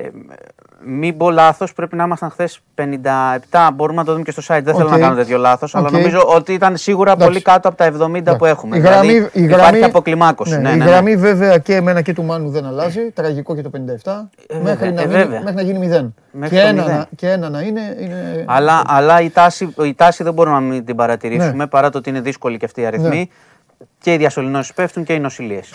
μην 0.84 1.16
πω 1.16 1.30
λάθος, 1.30 1.72
πρέπει 1.72 1.96
να 1.96 2.04
ήμασταν 2.04 2.30
χθες 2.30 2.60
57. 2.74 3.70
Μπορούμε 3.74 3.98
να 3.98 4.04
το 4.04 4.12
δούμε 4.12 4.24
και 4.24 4.30
στο 4.30 4.42
site. 4.54 4.60
Δεν 4.62 4.74
θέλω 4.74 4.86
Οκ. 4.86 4.92
να 4.92 4.98
κάνω 4.98 5.14
τέτοιο 5.16 5.38
λάθος, 5.38 5.74
αλλά 5.74 5.86
Οκ. 5.86 5.92
νομίζω 5.92 6.22
ότι 6.34 6.52
ήταν 6.52 6.76
σίγουρα 6.76 7.10
Εντάξει. 7.12 7.26
πολύ 7.28 7.42
κάτω 7.42 7.68
από 7.68 7.76
τα 7.76 7.84
70 7.84 8.36
που 8.38 8.44
έχουμε. 8.44 8.76
Η 8.76 8.80
γραμμή, 8.80 9.06
δηλαδή, 9.12 9.30
η 9.32 9.42
υπάρχει 9.42 9.66
γραμμή, 9.68 9.84
αποκλιμάκωση. 9.84 10.50
Ναι, 10.50 10.58
Ναι, 10.58 10.68
η 10.70 10.76
ναι, 10.76 10.84
ναι. 10.84 10.90
γραμμή 10.90 11.16
βέβαια 11.16 11.58
και 11.58 11.74
εμένα 11.74 12.00
και 12.02 12.12
του 12.12 12.22
Μάνου 12.24 12.50
δεν 12.50 12.66
αλλάζει. 12.66 13.00
Τραγικό 13.10 13.54
και 13.54 13.62
το 13.62 13.70
57. 13.70 14.28
Ε, 14.46 14.56
μέχρι, 14.62 14.90
βέβαια, 14.90 14.92
να 14.92 15.00
ε, 15.02 15.04
γίνει, 15.04 15.16
βέβαια. 15.16 15.40
μέχρι 15.40 15.54
να 15.54 15.62
γίνει 15.62 15.78
0. 15.78 16.12
Μέχρι 16.32 16.56
Και 16.56 16.62
το 16.62 16.68
ένα, 16.68 16.82
μηδέν. 16.82 16.96
να, 16.96 17.08
και 17.16 17.30
ένα 17.30 17.48
να 17.48 17.60
είναι. 17.60 17.96
είναι... 18.00 18.44
Αλλά, 18.48 18.82
αλλά 18.86 19.20
η, 19.20 19.30
τάση, 19.30 19.74
η 19.82 19.94
τάση 19.94 20.22
δεν 20.22 20.32
μπορούμε 20.32 20.54
να 20.56 20.60
μην 20.62 20.84
την 20.84 20.96
παρατηρήσουμε 20.96 21.52
Ναι. 21.52 21.66
παρά 21.66 21.90
το 21.90 21.98
ότι 21.98 22.10
είναι 22.10 22.20
δύσκολη 22.20 22.56
και 22.58 22.64
αυτή 22.64 22.80
η 22.80 22.86
αριθμή. 22.86 23.30
Και 23.98 24.12
οι 24.12 24.16
διασωληνώσεις 24.16 24.72
πέφτουν 24.74 25.04
και 25.04 25.12
οι 25.12 25.18
νοσηλίες. 25.20 25.70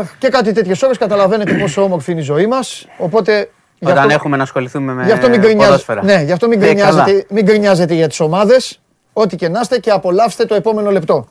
Αχ, 0.00 0.16
και 0.18 0.28
κάτι 0.28 0.52
τέτοιες 0.52 0.82
ώρες 0.82 0.98
καταλαβαίνετε 0.98 1.52
πόσο 1.54 1.82
όμορφη 1.82 2.10
είναι 2.12 2.20
η 2.20 2.24
ζωή 2.24 2.46
μας. 2.46 2.86
Οπότε. 2.98 3.50
γι' 3.78 3.86
Όταν 3.86 3.98
αυτό- 3.98 4.12
έχουμε 4.12 4.36
να 4.36 4.42
ασχοληθούμε 4.42 4.92
με 4.92 5.04
Γι' 5.04 5.12
αυτό 5.12 5.28
μην, 5.28 5.40
γκρινιάζ- 5.40 5.66
ποδόσφαιρα. 5.66 6.02
ναι, 6.04 6.22
γι 6.22 6.32
αυτό 6.32 6.48
μην, 6.48 6.62
Ε, 6.62 6.74
καλά. 6.74 6.74
γκρινιάζετε, 6.90 7.26
μην 7.34 7.44
γκρινιάζετε 7.44 7.94
για 7.94 8.08
τις 8.08 8.20
ομάδες. 8.20 8.80
Ό,τι 9.12 9.36
και 9.36 9.48
να 9.48 9.60
είστε 9.60 9.78
και 9.78 9.90
απολαύστε 9.90 10.44
το 10.44 10.54
επόμενο 10.54 10.90
λεπτό. 10.90 11.26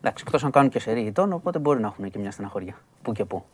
Εντάξει, 0.00 0.24
εκτός 0.26 0.44
αν 0.44 0.50
κάνουν 0.50 0.70
και 0.70 0.80
σερή 0.80 1.00
γητών, 1.00 1.32
οπότε 1.32 1.58
μπορεί 1.58 1.80
να 1.80 1.86
έχουν 1.86 2.10
και 2.10 2.18
μια 2.18 2.30
στεναχωριά. 2.30 2.74
Πού 3.02 3.12
και 3.12 3.24
πού. 3.24 3.44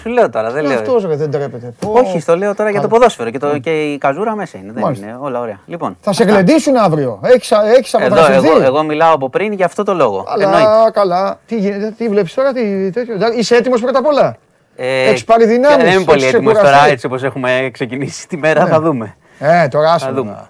Σου 0.00 0.08
λέω 0.08 0.30
τώρα. 0.30 0.50
Δεν 0.50 0.64
λέω. 0.64 0.78
Αυτό 0.78 0.98
ρε, 1.08 1.16
δεν 1.16 1.30
τρέπεται. 1.30 1.72
Πω. 1.80 1.92
Όχι, 1.92 2.20
στο 2.20 2.36
λέω 2.36 2.54
τώρα 2.54 2.70
για 2.70 2.80
το 2.80 2.86
Καλά. 2.86 2.98
ποδόσφαιρο 2.98 3.30
και, 3.30 3.38
το, 3.38 3.58
και 3.58 3.82
η 3.92 3.98
καζούρα 3.98 4.34
μέσα 4.36 4.58
είναι. 4.58 4.72
Δεν 4.72 4.82
Μάλιστα. 4.82 5.06
είναι 5.06 5.16
όλα 5.20 5.40
ωραία. 5.40 5.60
Λοιπόν, 5.66 5.96
Θα 6.00 6.12
σε 6.12 6.24
γλεντήσουν 6.24 6.76
αύριο. 6.76 7.20
Έχεις, 7.22 7.50
έχεις 7.50 7.94
εδώ, 7.94 8.06
αποδραστηθεί. 8.06 8.48
εγώ, 8.48 8.62
εγώ 8.62 8.82
μιλάω 8.82 9.14
από 9.14 9.28
πριν 9.28 9.52
για 9.52 9.64
αυτό 9.66 9.82
το 9.82 9.94
λόγο. 9.94 10.26
Εννοείται. 10.38 10.56
Καλά, 10.62 10.90
καλά. 10.90 11.38
Τι 11.46 11.56
γίνεται, 11.56 11.94
τι 11.98 12.08
βλέπεις 12.08 12.34
τώρα, 12.34 12.52
τι 12.52 12.90
τέτοιο. 12.90 13.14
Εντάξει, 13.14 13.38
Είσαι 13.38 13.56
έτοιμος 13.56 13.80
πρώτα 13.80 13.98
απ' 13.98 14.06
όλα; 14.06 14.36
Ε, 14.76 15.08
Έχεις 15.08 15.24
πάρει 15.24 15.46
δυνάμεις, 15.46 15.84
Δεν 15.84 15.94
είμαι 15.94 16.04
πολύ 16.04 16.22
έχεις 16.22 16.34
έτοιμος 16.34 16.52
ξεκουραστεί; 16.52 16.78
τώρα 16.80 16.92
έτσι 16.92 17.06
όπως 17.06 17.22
έχουμε 17.22 17.70
ξεκινήσει 17.72 18.28
τη 18.28 18.36
μέρα. 18.36 18.66
Θα 18.66 18.80
δούμε. 18.80 19.16
Ε, 19.38 19.68
τώρα 19.68 19.92
άσε 19.92 20.04
Θα 20.04 20.10
με. 20.12 20.16
δούμε. 20.18 20.48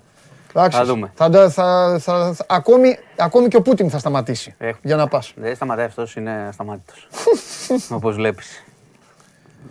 Εντάξει, 0.55 0.79
Θα 0.79 0.85
δούμε. 0.85 1.11
Θα, 1.15 1.31
θα, 1.31 1.49
θα, 1.51 1.99
θα- 2.01 2.33
θα- 2.35 2.45
ακόμη, 2.49 2.99
ακόμη 3.17 3.49
και 3.49 3.57
ο 3.57 3.63
Πούτιν 3.63 3.91
θα 3.91 3.99
σταματήσει 3.99 4.55
Ε. 4.59 4.71
για 4.83 4.97
να 4.97 5.07
πας. 5.07 5.33
Δεν 5.37 5.55
σταματάει 5.55 5.85
αυτός, 5.87 6.17
είναι 6.17 6.47
ασταμάτητος. 6.49 7.09
όπως 7.91 8.15
βλέπεις. 8.15 8.65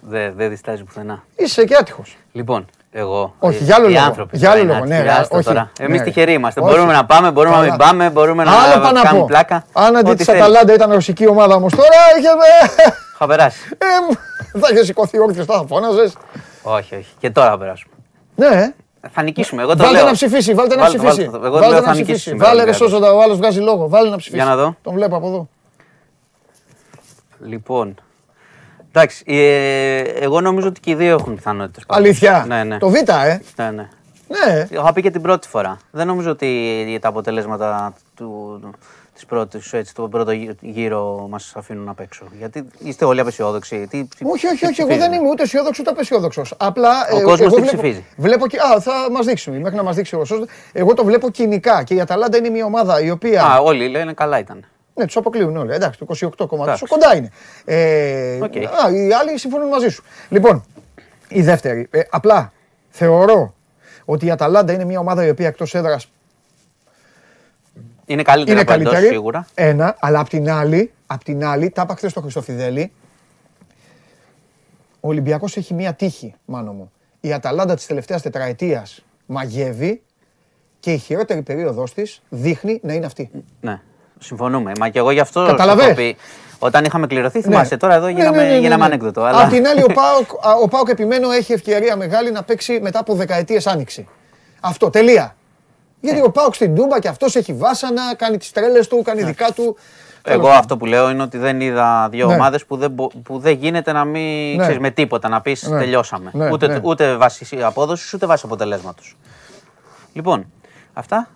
Δεν 0.02 0.34
δεν 0.36 0.50
διστάζει 0.50 0.84
πουθενά. 0.84 1.24
Είσαι 1.36 1.66
και 1.66 1.76
άτυχος. 1.76 2.18
Λοιπόν, 2.32 2.66
εγώ. 2.92 3.34
Όχι, 3.40 3.58
ε, 3.62 3.64
για 3.64 3.76
άλλο 3.76 3.88
οι 3.90 3.92
λόγο. 3.94 4.06
άνθρωποι 4.06 4.38
Για 4.38 4.52
άλλο 4.52 4.62
τώρα, 4.62 4.74
λόγο, 4.74 4.86
είναι 4.86 5.00
ναι, 5.04 5.10
άστο 5.12 5.36
όχι. 5.38 5.46
τώρα. 5.46 5.72
Εμείς 5.80 6.00
Ναι. 6.00 6.06
τυχεροί 6.06 6.34
είμαστε. 6.34 6.62
Όχι. 6.62 6.70
Μπορούμε 6.74 6.94
να 6.94 7.06
πάμε, 7.06 7.32
μπορούμε 7.32 7.56
να 7.56 7.62
Καλά. 7.62 7.72
μην 7.76 7.80
πάμε, 7.88 8.10
μπορούμε 8.10 8.44
να 8.44 8.52
Άλλο 8.52 8.74
πάνω 8.82 8.92
να 8.92 9.02
κάνουμε 9.02 9.20
πω. 9.22 9.26
πλάκα. 9.28 9.66
Αν 9.74 9.96
αντί 9.98 10.08
Ό,τι 10.10 10.18
της 10.18 10.26
θέλεις. 10.26 10.42
Αταλάντα 10.42 10.74
ήταν 10.74 10.92
ρωσική 10.92 11.28
ομάδα 11.28 11.56
όμως 11.56 11.74
τώρα, 11.76 11.90
είχε... 12.18 12.28
Θα 13.18 13.28
περάσει. 13.28 13.60
ε, 13.78 14.60
θα 14.60 14.68
είχε 14.72 14.84
σηκωθεί 14.84 15.20
όρθιος, 15.20 15.46
θα 15.46 15.66
φώναζες. 15.68 16.14
όχι, 16.62 16.96
όχι. 16.96 17.14
Και 17.20 17.30
τώρα 17.30 17.50
θα 17.50 17.58
περάσουμε. 17.58 17.94
Ναι, 18.36 18.74
Θα 19.12 19.22
νικήσουμε. 19.22 19.62
Εγώ 19.62 19.72
το 19.76 19.78
Βάλτε 19.84 19.98
λέω. 19.98 20.06
να 20.06 20.12
ψηφίσει, 20.12 20.54
βάλτε 20.54 20.76
να 20.76 20.82
Βάλτε, 20.82 20.98
ψηφίσει. 20.98 21.30
βάλτε. 21.30 21.48
Εγώ 21.48 21.54
Βάλτε 21.58 21.70
λέω 21.70 21.80
να 21.80 21.86
θα 21.86 21.92
νικήσει 21.92 22.04
ψηφίσει. 22.14 22.30
σήμερα 22.30 22.46
ο 22.46 22.50
Βάλε 22.50 22.64
ρε 22.64 22.70
Ολυμπιακός. 22.70 22.92
σώζοντα, 22.92 23.14
ο 23.14 23.22
άλλος 23.22 23.38
βγάζει 23.38 23.60
λόγο. 23.60 23.90
Βάλε 23.90 24.10
να 24.10 24.16
ψηφίσει. 24.18 24.42
Για 24.44 24.46
να 24.46 24.56
δω. 24.56 24.76
Τον 24.84 24.94
βλέπω 24.94 25.16
από 25.16 25.28
εδώ. 25.28 25.48
Λοιπόν. 27.46 27.96
Εντάξει, 28.94 29.24
ε, 29.28 29.98
εγώ 30.00 30.42
νομίζω 30.42 30.68
ότι 30.68 30.80
και 30.80 30.92
οι 30.92 30.96
δύο 30.96 31.16
έχουν 31.16 31.36
πιθανότητες. 31.36 31.84
Αλήθεια; 31.88 32.46
Ναι, 32.48 32.64
ναι. 32.64 32.78
Το 32.78 32.90
Β, 32.90 32.94
ε; 32.96 33.42
ναι, 33.56 33.70
ναι. 33.72 33.90
Ναι. 34.28 34.64
Το 34.72 34.82
είχα 34.82 34.94
πει 34.94 35.02
και 35.02 35.12
την 35.12 35.22
πρώτη 35.22 35.48
φορά. 35.48 35.78
Δεν 35.92 36.08
νομίζω 36.08 36.32
ότι 36.32 36.98
τα 37.02 37.08
αποτελέσματα 37.08 37.94
του, 38.16 38.60
της 39.14 39.26
πρώτης, 39.26 39.74
έτσι, 39.74 39.96
του 39.96 40.08
πρώτο 40.12 40.32
γύ- 40.32 40.58
γύρο 40.62 41.28
μας 41.30 41.54
αφήνουν 41.56 41.90
απ' 41.90 42.00
έξω. 42.00 42.26
Γιατί 42.38 42.66
είστε 42.80 43.06
όλοι 43.06 43.20
απεσιόδοξοι. 43.20 43.88
Τι, 43.90 44.04
τι- 44.06 44.26
Όχι, 44.26 44.46
όχι, 44.48 44.58
τι 44.58 44.66
όχι. 44.66 44.66
Εγώ 44.66 44.72
ψηφίζουμε. 44.72 44.98
δεν 44.98 45.14
είμαι 45.14 45.30
ούτε 45.30 45.44
αισιόδοξος 45.44 45.80
ούτε 45.80 45.90
απεσιόδοξος. 45.90 46.54
Απλά. 46.58 46.90
Ο 47.14 47.18
ε, 47.18 47.22
κόσμος 47.22 47.40
εγώ 47.40 47.56
τι 47.56 47.62
βλέπω, 47.62 47.78
ψηφίζει; 47.78 48.06
Βλέπω 48.18 48.48
και. 48.48 48.58
Α, 48.76 48.80
θα 48.80 48.92
μας 49.12 49.26
δείξει. 49.26 49.50
Μέχρι 49.52 49.76
να 49.76 49.84
μας 49.84 49.96
δείξει 49.96 50.16
ο 50.16 50.26
Σώζοντα. 50.26 50.52
Εγώ 50.72 50.94
το 50.94 51.04
βλέπω 51.06 51.30
κοινικά. 51.30 51.84
Και 51.84 51.94
η 51.94 52.00
Αταλάντα 52.02 52.38
είναι 52.38 52.50
μια 52.50 52.66
ομάδα 52.66 53.02
η 53.02 53.10
οποία. 53.12 53.44
Α, 53.44 53.60
όλοι 53.60 53.88
λένε 53.90 54.14
καλά 54.14 54.40
ήταν. 54.40 54.66
Ναι, 55.00 55.06
τους 55.06 55.18
αποκλείουν 55.18 55.58
όλοι. 55.58 55.74
Εντάξει, 55.74 56.00
το 56.00 56.06
28 56.22 56.48
κομμάτι. 56.48 56.70
Εντάξει. 56.70 56.86
Κοντά 56.86 57.16
είναι. 57.16 57.32
Ε, 57.66 58.36
Οκ. 58.42 58.56
Α, 58.56 58.92
οι 58.92 59.14
άλλοι 59.14 59.38
συμφωνούν 59.40 59.68
μαζί 59.68 59.90
σου. 59.90 60.04
Λοιπόν, 60.30 60.64
η 61.28 61.42
δεύτερη. 61.42 61.88
Ε, 61.92 62.02
απλά 62.10 62.54
θεωρώ 62.90 63.54
ότι 64.06 64.26
η 64.26 64.32
Αταλάντα 64.32 64.74
είναι 64.74 64.86
μια 64.86 65.00
ομάδα 65.00 65.26
η 65.26 65.30
οποία 65.30 65.48
εκτός 65.48 65.76
έδρας 65.76 66.08
Είναι 68.06 68.22
καλύτερα 68.22 68.52
είναι 68.52 68.62
από 68.62 68.74
εντός, 68.74 68.92
καλύτερη. 68.94 69.14
σίγουρα. 69.14 69.48
Ένα, 69.54 69.96
αλλά 70.00 70.20
απ' 70.20 70.30
την 70.30 70.50
άλλη, 70.50 70.92
απ' 71.08 71.24
την 71.24 71.46
άλλη, 71.46 71.70
τα 71.70 71.82
είπα 71.82 71.96
χθες 71.96 72.12
στο 72.12 72.22
Χριστοφιδέλη, 72.22 72.92
ο 75.00 75.08
Ολυμπιακός 75.08 75.58
έχει 75.58 75.74
μία 75.74 75.94
τύχη, 75.94 76.36
Μάνο 76.46 76.72
μου. 76.72 76.92
Η 77.20 77.34
Αταλάντα 77.34 77.76
της 77.76 77.86
τελευταίας 77.86 78.22
τετραετίας 78.22 79.04
μαγεύει 79.26 80.02
και 80.80 80.92
η 80.94 80.98
χειρότερη 80.98 81.42
περίοδος 81.42 81.94
της 81.94 82.22
δείχνει 82.30 82.80
να 82.84 82.94
είναι 82.94 83.06
αυτή. 83.06 83.30
Ναι, 83.62 83.82
συμφωνούμε. 84.20 84.72
Μα 84.80 84.90
και 84.90 85.00
εγώ 85.00 85.12
γι' 85.12 85.20
αυτό 85.20 85.46
Καταλαβες; 85.46 85.84
σου 85.84 85.90
έχω 85.90 86.00
πει. 86.00 86.18
Όταν 86.60 86.86
είχαμε 86.86 87.08
κληρωθεί, 87.08 87.42
θυμάσαι, 87.42 87.78
τώρα 87.78 87.94
εδώ 87.94 88.06
Ναι, 88.06 88.12
γίναμε, 88.12 88.38
ναι, 88.38 88.44
ναι, 88.44 88.50
ναι, 88.50 88.58
γίναμε 88.58 88.76
ναι. 88.76 88.84
ανέκδοτο. 88.86 89.22
Αλλά... 89.24 89.42
Απ' 89.42 89.50
την 89.50 89.68
άλλη, 89.68 89.84
ο 89.84 89.88
Πάοκ, 89.94 90.46
α, 90.48 90.54
ο 90.64 90.68
Πάοκ 90.68 90.90
επιμένω 90.90 91.32
έχει 91.32 91.54
ευκαιρία 91.54 91.96
μεγάλη 91.96 92.32
να 92.32 92.44
παίξει 92.44 92.80
μετά 92.82 93.00
από 93.00 93.14
δεκαετίες 93.14 93.68
άνοιξη. 93.68 94.08
Αυτό, 94.60 94.90
τελεία. 94.90 95.36
Γιατί 96.02 96.22
ο 96.22 96.32
Πάοκ 96.32 96.56
στην 96.56 96.76
Τούμπα 96.76 97.00
και 97.00 97.08
αυτός 97.08 97.36
έχει 97.36 97.54
βάσανα, 97.54 98.16
κάνει 98.16 98.38
τις 98.38 98.52
τρέλες 98.52 98.88
του, 98.88 99.02
κάνει 99.02 99.24
δικά 99.24 99.52
του. 99.56 99.78
Εγώ 100.24 100.42
Τέλος 100.42 100.58
αυτό 100.58 100.78
που 100.78 100.86
λέω 100.86 101.10
είναι 101.10 101.22
ότι 101.22 101.38
δεν 101.38 101.62
είδα 101.62 102.08
δύο 102.12 102.28
Ναι. 102.28 102.34
ομάδες 102.34 102.66
που 102.66 102.78
δεν, 102.78 102.92
μπο- 102.92 103.12
που 103.24 103.40
δεν 103.40 103.54
γίνεται 103.54 103.92
να 103.92 104.04
μην 104.06 104.56
Ναι. 104.56 104.62
ξέρεις, 104.62 104.80
με 104.80 104.90
τίποτα 104.90 105.30
να 105.30 105.42
πεις 105.42 105.64
Ναι. 105.68 105.80
τελειώσαμε. 105.80 106.30
Ναι, 106.34 106.50
ούτε, 106.52 106.68
ναι. 106.68 106.80
ούτε 106.84 107.16
βάσει 107.16 107.58
απόδοσης 107.62 108.14
ούτε 108.14 108.26
βάσει 108.26 108.44
αποτελέσματος. 108.46 109.18
Λοιπόν, 110.14 110.52
αυτά. 110.94 111.28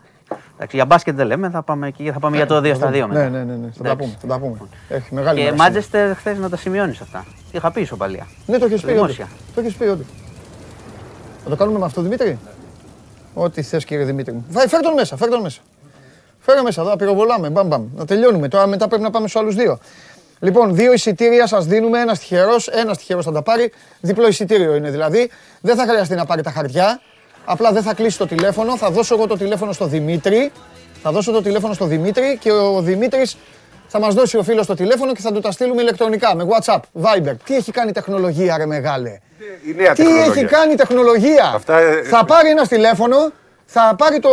Εντάξει, 0.56 0.76
για 0.76 0.86
μπάσκετ 0.86 1.16
δεν 1.16 1.28
λέμε, 1.28 1.50
θα 1.50 1.62
πάμε, 1.62 1.88
εκεί, 1.88 2.12
θα 2.12 2.20
πάμε 2.20 2.36
για 2.36 2.46
το 2.46 2.58
2 2.58 2.76
στα 2.76 2.90
2 2.90 2.92
μετά. 2.92 3.08
Ναι, 3.08 3.28
ναι, 3.30 3.44
ναι, 3.44 3.54
ναι. 3.54 3.68
Θα 3.78 3.84
τα 3.84 3.90
Εντάξει. 3.90 3.96
πούμε. 3.98 4.18
Θα 4.22 4.28
τα 4.28 4.40
πούμε. 4.40 4.58
Έχει 4.90 5.14
μεγάλη 5.14 5.38
Και 5.38 5.44
μέρα 5.44 5.56
Μάντζεστερ 5.56 6.16
χθες 6.16 6.38
να 6.38 6.50
τα 6.50 6.58
σημειώνεις 6.58 7.02
αυτά. 7.02 7.26
Είχα 7.52 7.72
πει 7.72 7.82
ισοπαλία. 7.82 8.28
Ναι, 8.46 8.58
το 8.58 8.66
έχεις 8.66 8.82
πει. 8.82 8.92
Δημόσια. 8.92 9.24
όντως. 9.26 9.54
Το 9.56 9.62
έχεις 9.62 9.74
πει 9.74 9.84
όντως. 9.84 10.06
Θα 11.44 11.50
το 11.50 11.56
κάνουμε 11.56 11.80
με 11.80 11.86
αυτό, 11.86 12.02
Δημήτρη. 12.02 12.40
Ό,τι 13.34 13.62
θες, 13.62 13.86
κύριε 13.86 14.06
Δημήτρη 14.06 14.34
μου. 14.34 14.46
Φέρ 14.68 14.82
τον 14.82 14.94
μέσα, 14.94 15.18
φέρ 15.18 15.30
τον 15.30 15.42
μέσα. 15.42 15.62
Φέρε 16.40 16.62
μέσα 16.62 16.82
εδώ, 16.82 16.96
πυροβολάμε, 16.96 17.50
μπαμ 17.50 17.68
μπαμ. 17.68 17.88
Να 17.96 18.06
τελειώνουμε. 18.06 18.48
Τώρα 18.48 18.68
μετά 18.68 18.88
πρέπει 18.88 19.04
να 19.04 19.10
πάμε 19.10 19.28
στους 19.28 19.42
άλλους 19.42 19.56
δύο. 19.56 19.80
Λοιπόν, 20.40 20.76
δύο 20.76 20.94
εισιτήρια 20.94 21.48
σας 21.48 21.66
δίνουμε, 21.66 22.00
ένας 22.00 22.20
τυχερός, 22.20 22.68
ένας 22.68 22.98
τυχερός 22.98 23.26
θα 23.26 23.32
τα 23.32 23.42
πάρει. 23.42 23.72
Διπλό 24.02 24.28
εισιτήριο 24.28 24.76
είναι 24.76 24.90
δηλαδή. 24.90 25.30
Δεν 25.62 25.76
θα 25.76 25.86
χρειαστεί 25.88 26.16
να 26.16 26.26
πάρει 26.26 26.42
τα 26.42 26.52
χαρτιά. 26.52 27.02
Απλά 27.46 27.72
δεν 27.72 27.82
θα 27.84 27.94
κλείσει 27.94 28.18
το 28.18 28.28
τηλέφωνο. 28.28 28.78
Θα 28.78 28.90
δώσω 28.92 29.16
εγώ 29.16 29.28
το 29.28 29.38
τηλέφωνο 29.38 29.72
στο 29.72 29.86
Δημήτρη. 29.86 30.52
Θα 31.04 31.12
δώσω 31.12 31.32
το 31.32 31.42
τηλέφωνο 31.42 31.74
στο 31.74 31.86
Δημήτρη 31.86 32.38
και 32.42 32.52
ο 32.52 32.82
Δημήτρης 32.82 33.38
θα 33.88 34.00
μας 34.00 34.14
δώσει 34.14 34.38
ο 34.38 34.44
φίλος 34.44 34.66
το 34.66 34.74
τηλέφωνο 34.74 35.14
και 35.14 35.22
θα 35.22 35.32
του 35.32 35.40
τα 35.40 35.52
στείλουμε 35.52 35.82
ηλεκτρονικά 35.82 36.36
με 36.36 36.46
WhatsApp, 36.50 36.80
Viber. 37.02 37.34
Τι 37.46 37.56
έχει 37.56 37.72
κάνει 37.72 37.90
η 37.90 37.94
τεχνολογία 37.94 38.58
ρε 38.58 38.66
μεγάλε; 38.66 39.10
Η 39.70 39.74
νέα 39.76 39.94
Τι 39.94 40.04
τεχνολογία. 40.04 40.32
έχει 40.34 40.46
κάνει 40.46 40.72
η 40.72 40.76
τεχνολογία; 40.76 41.52
Αυτά, 41.56 41.80
ε, 41.80 42.04
Θα 42.04 42.26
πάρει 42.26 42.50
ένας 42.50 42.68
τηλέφωνο, 42.68 43.32
θα 43.76 43.96
πάρει 43.98 44.20
το, 44.20 44.30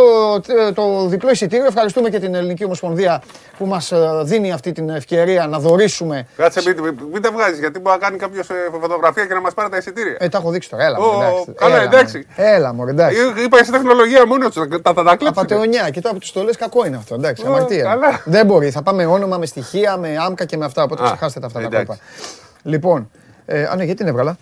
το 0.73 1.07
διπλό 1.07 1.29
εισιτήριο. 1.31 1.65
Ευχαριστούμε 1.65 2.09
και 2.09 2.19
την 2.19 2.35
Ελληνική 2.35 2.65
Ομοσπονδία 2.65 3.21
που 3.57 3.65
μας 3.65 3.91
ε, 3.91 4.21
δίνει 4.23 4.51
αυτή 4.51 4.71
την 4.71 4.89
ευκαιρία 4.89 5.47
να 5.47 5.59
δωρήσουμε. 5.59 6.27
Κάτσε, 6.37 6.61
μην, 6.65 6.83
μην, 6.83 6.97
μην 7.13 7.21
τα 7.21 7.31
βγάζεις 7.31 7.59
γιατί 7.59 7.79
μπορεί 7.79 7.97
να 7.99 8.05
κάνει 8.05 8.17
κάποιος 8.17 8.47
φωτογραφία 8.81 9.25
και 9.25 9.33
να 9.33 9.41
μας 9.41 9.53
πάρει 9.53 9.69
τα 9.69 9.77
εισιτήρια. 9.77 10.15
Ε, 10.19 10.29
τα 10.29 10.37
έχω 10.37 10.49
δείξει 10.51 10.69
τώρα. 10.69 10.83
Έλα, 10.85 10.97
Ω, 10.97 11.01
μωρέ, 11.11 11.25
εντάξει. 11.25 11.53
καλά, 11.55 11.75
Έλα, 11.75 11.83
εντάξει. 11.83 12.25
μωρέ. 12.37 12.53
Έλα, 12.55 12.73
μωρέ, 12.73 12.91
εντάξει. 12.91 13.17
Ε, 13.37 13.43
Είπα 13.43 13.59
εσύ 13.59 13.71
τεχνολογία 13.71 14.25
μόνο 14.27 14.49
του, 14.49 14.67
τα 14.67 14.93
θα 14.93 15.03
τα 15.03 15.15
κλέψουν. 15.15 15.27
Απαταιωνιά. 15.27 15.89
Και 15.89 16.01
τώρα 16.01 16.15
που 16.15 16.19
του 16.25 16.31
το 16.33 16.43
λες 16.43 16.57
κακό 16.57 16.85
είναι 16.85 16.95
αυτό. 16.95 17.15
Εντάξει, 17.15 17.43
Ω, 17.45 17.47
αμαρτία. 17.47 17.83
καλά. 17.83 18.21
Δεν 18.25 18.45
μπορεί. 18.45 18.71
Θα 18.71 18.81
πάμε 18.81 19.05
όνομα 19.05 19.37
με 19.37 19.45
στοιχεία, 19.45 19.97
με 19.97 20.17
άμκα 20.25 20.45
και 20.45 20.57
με 20.57 20.65
αυτά. 20.65 20.83
Οπότε 20.83 21.03
Α, 21.03 21.05
ξεχάστε 21.05 21.39
τα 21.39 21.45
αυτά 21.45 21.59
τα 21.59 21.65
εντάξει. 21.65 21.85
κόλπα. 21.85 22.01
Λοιπόν, 22.63 23.11
ε, 23.45 23.63
α, 23.63 23.75
ναι, 23.75 23.83
γιατί 23.83 23.97
την 23.99 24.07
έβγαλα; 24.07 24.37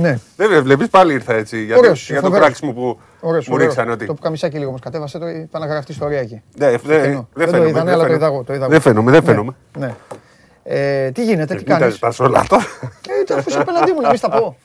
Ναι, 0.00 0.18
Δεν 0.36 0.62
βλέπεις, 0.62 0.88
πάλι 0.88 1.12
ήρθα 1.12 1.34
έτσι 1.34 1.64
για, 1.64 1.76
Ωραίος, 1.76 2.06
το, 2.06 2.12
για 2.12 2.20
το 2.22 2.26
φοβερός. 2.26 2.46
πράξιμο 2.46 2.72
που 2.72 3.00
ωραίος, 3.20 3.48
μου 3.48 3.54
ωραίος. 3.54 3.68
ρίξανε 3.68 3.92
ότι. 3.92 4.06
Το 4.06 4.14
καμισάκι 4.14 4.58
λίγο 4.58 4.70
μας 4.70 4.80
κατέβασε, 4.80 5.18
το 5.18 5.28
είπα 5.28 5.58
να 5.58 5.66
γραφτεί 5.66 5.92
ιστορία 5.92 6.20
εκεί. 6.20 6.42
Ναι, 6.58 6.76
δε- 6.76 7.00
κενό. 7.02 7.28
Δεν 7.34 7.46
Δεν 7.46 7.46
το 7.46 7.50
φαίνομαι, 7.52 7.68
είδανε, 7.68 7.84
δεν 7.90 7.94
αλλά 7.94 7.96
το 7.96 7.98
φαίνομαι. 8.02 8.14
είδα 8.14 8.26
εγώ, 8.26 8.42
το 8.44 8.52
είδα 8.54 8.62
εγώ. 8.64 8.72
Δεν 8.72 8.80
φαίνομαι, 8.80 9.10
δεν 9.10 9.20
Ναι, 9.24 9.26
φαίνομαι. 9.30 9.54
Ναι. 9.78 9.94
Ε, 10.62 11.10
τι 11.10 11.24
γίνεται, 11.24 11.54
τι 11.54 11.54
Μην 11.54 11.64
τα 11.68 11.78
κάνεις; 11.78 11.94
ζητάς 11.94 12.20
όλα 12.20 12.38
αυτά. 12.38 12.56
Ε, 13.20 13.24
τώρα 13.24 13.40
αφού 13.40 13.48
είσαι 13.50 13.58
απέναντί 13.58 13.92
μου, 13.92 14.00
να 14.00 14.08
μην 14.08 14.18
στα 14.18 14.28
πω. 14.30 14.56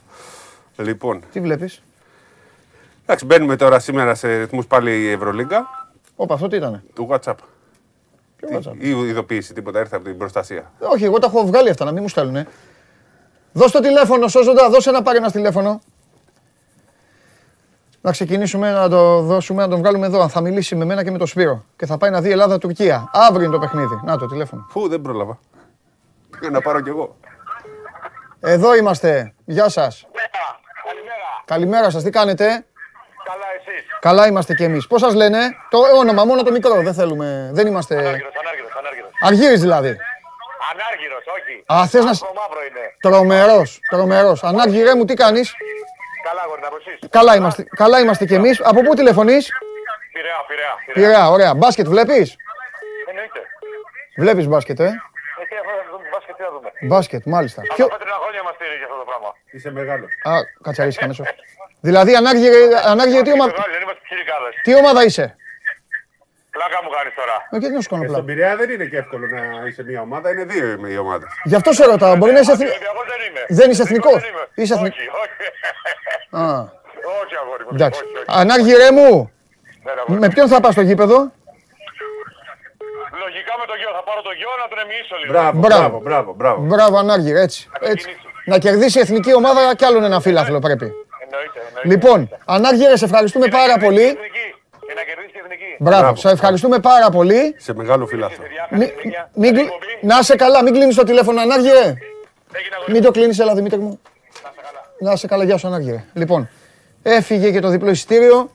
Λοιπόν, 0.77 1.23
Τι 1.31 1.39
βλέπεις; 1.41 1.81
εντάξει, 3.03 3.25
μπαίνουμε 3.25 3.55
τώρα 3.55 3.79
σήμερα 3.79 4.15
σε 4.15 4.37
ρυθμούς 4.37 4.65
πάλι 4.65 5.01
η 5.01 5.09
Ευρωλίγκα 5.11 5.89
Όπα, 6.15 6.33
αυτό 6.33 6.47
τι 6.47 6.55
ήταν. 6.55 6.83
του 6.93 7.07
WhatsApp. 7.11 7.33
Ποιο 8.35 8.59
WhatsApp? 8.59 8.73
Ή 8.77 8.89
ειδοποίηση, 8.89 9.53
τίποτα 9.53 9.79
έρθει 9.79 9.95
από 9.95 10.03
την 10.03 10.17
προστασία. 10.17 10.71
Όχι, 10.79 11.03
εγώ 11.03 11.19
τα 11.19 11.27
έχω 11.27 11.45
βγάλει 11.45 11.69
αυτά, 11.69 11.85
να 11.85 11.91
μην 11.91 12.01
μου 12.01 12.07
στέλνουνε. 12.09 12.47
Δώσ' 13.53 13.71
το 13.71 13.79
τηλέφωνο, 13.79 14.27
σώζοντα, 14.27 14.69
δώσε 14.69 14.91
να 14.91 15.01
πάρει 15.01 15.17
ένα 15.17 15.31
τηλέφωνο. 15.31 15.81
Να 18.01 18.11
ξεκινήσουμε 18.11 18.71
να 18.71 18.89
το 18.89 19.21
δώσουμε, 19.21 19.61
να 19.61 19.67
τον 19.69 19.79
βγάλουμε 19.79 20.05
εδώ. 20.05 20.27
Θα 20.27 20.41
μιλήσει 20.41 20.75
με 20.75 20.85
μένα 20.85 21.03
και 21.03 21.11
με 21.11 21.17
τον 21.17 21.27
Σπύρο. 21.27 21.65
Και 21.75 21.85
θα 21.85 21.97
πάει 21.97 22.09
να 22.09 22.21
δει 22.21 22.31
Ελλάδα-Τουρκία. 22.31 23.09
Αύριο 23.13 23.43
είναι 23.43 23.53
το 23.53 23.59
παιχνίδι. 23.59 23.99
Να 24.03 24.17
το 24.17 24.25
τηλέφωνο. 24.25 24.67
Φου, 24.69 24.87
δεν 24.87 25.01
πρόλαβα. 25.01 25.39
Πήγα 26.39 26.51
να 26.51 26.61
πάρω 26.61 26.81
κι 26.81 26.89
εγώ. 26.89 27.15
Εδώ 28.39 28.75
είμαστε. 28.75 29.33
Γεια 29.45 29.69
σας. 29.69 30.07
Καλημέρα. 30.83 31.43
Καλημέρα 31.45 31.89
σας, 31.89 32.03
τι 32.03 32.09
κάνετε; 32.09 32.45
Καλά 32.45 33.45
εσείς; 33.59 33.85
Καλά 33.99 34.27
είμαστε 34.27 34.53
κι 34.53 34.63
εμείς. 34.63 34.87
Πώς 34.87 35.01
σας 35.01 35.13
λένε; 35.13 35.37
Το 35.69 35.77
όνομα, 35.95 36.25
μόνο 36.25 36.43
το 36.43 36.51
μικρό. 36.51 36.81
Δεν 36.81 36.93
θέλουμε. 36.93 37.49
Δεν 37.53 37.67
είμαστε. 37.67 37.97
Ανάργυρος, 37.97 38.33
ανάργυρος, 38.41 38.75
ανάργυρος. 38.75 39.11
Αργύρης 39.21 39.61
δηλαδή. 39.61 39.97
Ανάργυρος, 40.71 41.23
όχι. 41.37 41.53
Α, 41.73 41.87
θες 41.91 42.03
να... 42.05 42.13
σ- 42.13 42.23
Άσπρο 42.23 42.33
μαύρο 42.41 42.61
είναι. 42.67 42.83
Τρομερός, 43.05 43.79
τρομερός. 43.89 44.43
Ανάργυρε 44.43 44.95
μου, 44.95 45.05
τι 45.05 45.13
κάνεις; 45.13 45.53
Καλά, 46.27 46.43
γόρι, 46.47 46.61
από 46.65 46.77
εσείς. 46.81 46.99
Καλά 47.09 47.35
είμαστε, 47.35 47.63
καλά 47.81 47.99
είμαστε 47.99 48.25
κι 48.25 48.33
εμείς. 48.33 48.61
Από 48.63 48.81
πού 48.81 48.93
τηλεφωνείς; 48.93 49.43
Πειραιά, 50.13 50.35
πειραιά. 50.47 50.73
πειραιά. 50.85 51.07
Πειραιά, 51.07 51.29
ωραία. 51.29 51.53
Μπάσκετ 51.55 51.87
βλέπεις; 51.87 52.35
Εννοείται. 53.09 53.39
Βλέπεις 54.17 54.45
μπάσκετ, 54.47 54.79
ε; 54.79 54.83
Ε, 54.83 54.87
τι 55.49 55.55
αυτό 55.61 55.71
θα 55.79 55.83
δούμε, 55.91 56.07
μπάσκετ, 56.13 56.35
τι 56.35 56.43
θα 56.43 56.51
δούμε. 56.51 56.69
Μπάσκετ, 56.81 57.21
μάλιστα. 57.25 57.61
Από 57.61 57.73
Ποιο... 57.75 57.85
τα 57.87 57.91
πέτρινα 57.97 58.17
χρόνια 58.23 58.43
μας 58.43 58.53
στηρίζει 58.55 58.83
αυτό 58.83 58.97
το 59.01 59.05
πράγμα. 59.09 59.29
Είσαι 59.55 59.71
μεγάλος. 59.71 60.09
Α, 60.23 60.33
κατσαρίστηκα 60.65 61.05
αμέσως. 61.05 61.27
Δηλαδή, 61.87 62.11
ανάργυρε, 62.15 62.57
ανάργυρε 62.91 63.21
τι, 63.21 63.29
Είμαστε 63.29 63.33
ομα... 63.33 63.45
μεγάλοι, 63.55 63.71
δεν 63.75 63.81
είμαστε 63.85 64.01
πιτσιρικάδες. 64.03 64.53
τι 64.65 64.71
ομάδα 64.81 65.01
είσαι; 65.07 65.25
Πλάκα 66.55 66.77
μου 66.83 66.89
κάνεις 66.95 67.13
τώρα. 67.21 67.35
Ε, 67.53 67.57
γιατί 67.61 67.73
να 67.77 67.81
σου 67.83 67.89
κάνω 67.93 68.03
Ε, 68.03 68.05
πλάκα. 68.07 68.21
Στον 68.21 68.27
Πειραιά 68.35 68.53
δεν 68.61 68.69
είναι 68.73 68.85
και 68.91 68.97
εύκολο 69.03 69.25
να 69.35 69.41
είσαι 69.67 69.83
μια 69.89 70.01
ομάδα, 70.07 70.27
είναι 70.33 70.43
δύο 70.53 70.65
οι 70.93 70.97
ομάδες. 71.05 71.29
Γι' 71.49 71.55
αυτό 71.59 71.69
σε 71.77 71.83
ρωτάω. 71.91 72.15
Μπορεί 72.19 72.31
να 72.37 72.39
είσαι 72.43 72.51
εθνικό. 72.57 72.71
Ολυμπιακός 72.73 73.05
δεν 73.13 73.19
είμαι. 73.27 73.41
Δεν 73.59 73.67
είσαι 73.71 73.81
εθνικός; 73.87 74.13
δεν 74.23 74.29
είμαι. 74.31 74.43
Είσαι 74.61 74.73
εθνικό. 74.77 74.95
Όχι, 74.95 75.05
όχι. 75.23 75.43
Α, 76.43 76.45
όχι, 77.21 77.33
αγόρι 77.41 77.63
μου. 77.65 77.69
εντάξει. 77.77 77.99
Όχι, 78.03 78.13
όχι. 78.15 78.25
Ανάργυρε 78.41 78.87
μου, 78.97 79.09
Ναι, 79.85 79.91
αγόρι 80.01 80.19
με 80.23 80.27
μου. 80.27 80.33
ποιον 80.33 80.47
θα 80.53 80.59
πας 80.63 80.71
στο 80.75 80.81
γήπεδο; 80.89 81.17
Λογικά 83.23 83.53
με 83.61 83.65
το 83.71 83.75
γιο. 83.79 83.89
Θα 83.97 84.03
πάρω 84.07 84.21
το 84.29 84.31
γιο 84.39 84.51
να 84.61 84.65
τον 84.71 84.79
εμοιήσω 84.85 85.15
λίγο. 85.21 85.31
Μπράβο, 85.33 85.59
Μπράβο. 85.63 85.87
μπράβο, 85.89 85.99
μπράβο. 86.07 86.31
μπράβο. 86.39 86.59
Μπράβο, 86.71 86.95
Ανάργυρε, 87.03 87.41
έτσι. 87.47 87.61
έτσι. 87.93 88.09
Να 88.51 88.57
κερδίσει 88.65 88.97
η 88.97 89.01
εθνική 89.01 89.33
ομάδα 89.41 89.61
κι 89.77 89.85
άλλον 89.85 90.03
ένα 90.09 90.19
φύλαθλο 90.25 90.59
πρέπει. 90.67 90.87
Εννοείται, 91.23 91.59
εννοείται. 91.67 91.87
Λοιπόν, 91.91 92.19
Ανάργυρε, 92.55 92.95
σε 93.01 93.05
ευχαριστούμε 93.05 93.45
Και 93.45 93.51
να 93.51 93.57
πάρα 93.59 93.73
κερδίσει 93.73 93.87
πολύ. 93.89 94.05
η 94.05 94.15
εθνική. 94.17 94.40
Και 94.91 94.97
να 94.99 95.03
κερδίσει 95.09 95.35
η 95.37 95.41
εθνική. 95.43 95.75
Μπράβο, 95.79 96.01
Μπράβο. 96.01 96.15
σε 96.15 96.29
ευχαριστούμε 96.29 96.79
πάρα 96.79 97.09
πολύ. 97.09 97.55
Σε 97.57 97.73
μεγάλο 97.73 98.05
φιλάθλο. 98.05 98.43
Μη- 98.69 98.93
μην 99.33 99.53
κλει- 99.53 99.69
Να 100.01 100.17
είσαι 100.21 100.35
καλά, 100.35 100.63
μην 100.63 100.73
κλείνεις 100.73 100.95
το 100.95 101.03
τηλέφωνο, 101.03 101.41
Ανάργυρε. 101.41 101.79
Έγινε 101.79 102.75
αγόρι. 102.75 102.91
Μην 102.91 103.01
το 103.01 103.11
κλείνεις, 103.11 103.39
έλα 103.39 103.53
Δημήτρη 103.55 103.79
μου. 103.79 103.99
Να 104.99 105.11
είσαι 105.11 105.27
καλά, 105.27 105.43
γεια 105.43 105.57
σου 105.57 105.67
Ανάργυρε. 105.67 106.03
Λοιπόν, 106.13 106.49
έφυγε 107.03 107.51
και 107.51 107.59
το 107.59 107.69
διπλό 107.69 107.89
εισιτήριο. 107.89 108.51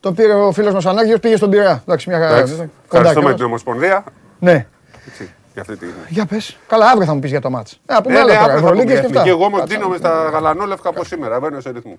Το 0.00 0.12
πήρε 0.12 0.32
ο 0.32 0.52
φίλος 0.52 0.72
μας 0.74 0.84
ο 0.84 0.88
Ανάργυρος, 0.88 1.20
πήγε 1.20 1.36
στον 1.36 1.50
Πειραιά. 1.50 1.82
Εντάξει, 1.86 2.08
μια 2.08 2.18
χαρά. 2.18 2.34
Εντάξει. 2.36 2.54
Κοντά 2.54 2.68
Ευχαριστούμε 2.84 3.20
κιόλας. 3.20 3.36
την 3.36 3.44
Ομοσπονδία. 3.44 4.04
Ναι. 4.38 4.66
Έτσι, 5.08 5.34
για 5.52 5.62
αυτή 5.62 5.76
τη... 5.76 5.86
Για 6.08 6.26
πες. 6.26 6.56
Καλά, 6.68 6.86
αύριο 6.90 7.06
θα 7.06 7.14
μου 7.14 7.20
πεις 7.20 7.30
για 7.30 7.40
το 7.40 7.50
μάτς. 7.50 7.72
Ε, 7.86 7.92
να 7.92 8.02
πούμε 8.02 8.14
Ναι, 8.14 8.20
άλλα 8.20 8.32
ναι, 8.32 8.38
τώρα. 8.38 8.52
αύριο 8.52 8.60
θα 8.66 8.72
πούμε 8.72 8.82
Ευρωλίγκες 8.82 9.00
για 9.00 9.00
και 9.00 9.06
αυτά. 9.18 9.20
εθνική. 9.20 9.36
Εγώ 9.36 9.44
όμως 9.46 9.60
Κάτσε 9.60 9.74
να 9.74 9.80
ντύνομαι 9.80 9.96
δούμε. 9.96 10.08
στα 10.08 10.28
γαλανόλευκα 10.30 10.88
από 10.88 11.04
σήμερα. 11.04 11.40
Μπαίνω 11.40 11.60
σε 11.60 11.70
ρυθμούς. 11.70 11.98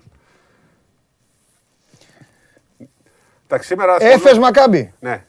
Εντάξει, 3.50 3.68
σήμερα... 3.68 3.96
Έφες 3.98 4.38
Μακάμπι. 4.38 4.94
Ναι. 5.00 5.24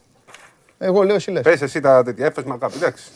Εγώ 0.78 1.04
λέω 1.04 1.16
εσύ 1.16 1.32
λες. 1.32 1.42
Πες 1.42 1.62
εσύ 1.62 1.80
τα 1.80 2.04
τέτοια. 2.04 2.26
Έφες 2.26 2.44
Μακάπη. 2.44 2.76
Εντάξει. 2.76 3.12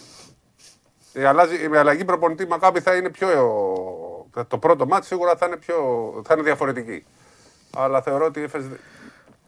Η, 1.14 1.24
αλλάζει, 1.24 1.56
η 1.56 1.76
αλλαγή 1.76 2.06
προπονητή 2.06 2.48
Μακάπη 2.48 2.80
θα 2.80 2.96
είναι 2.96 3.10
πιο... 3.10 3.28
Το 4.48 4.58
πρώτο 4.58 4.86
μάτι 4.86 5.06
σίγουρα 5.06 5.36
θα 5.36 5.46
είναι, 5.46 5.58
πιο, 5.58 5.76
θα 6.26 6.34
είναι 6.34 6.44
διαφορετική. 6.44 7.06
Αλλά 7.76 8.02
θεωρώ 8.02 8.26
ότι 8.26 8.40
η 8.40 8.44
Έφες 8.44 8.66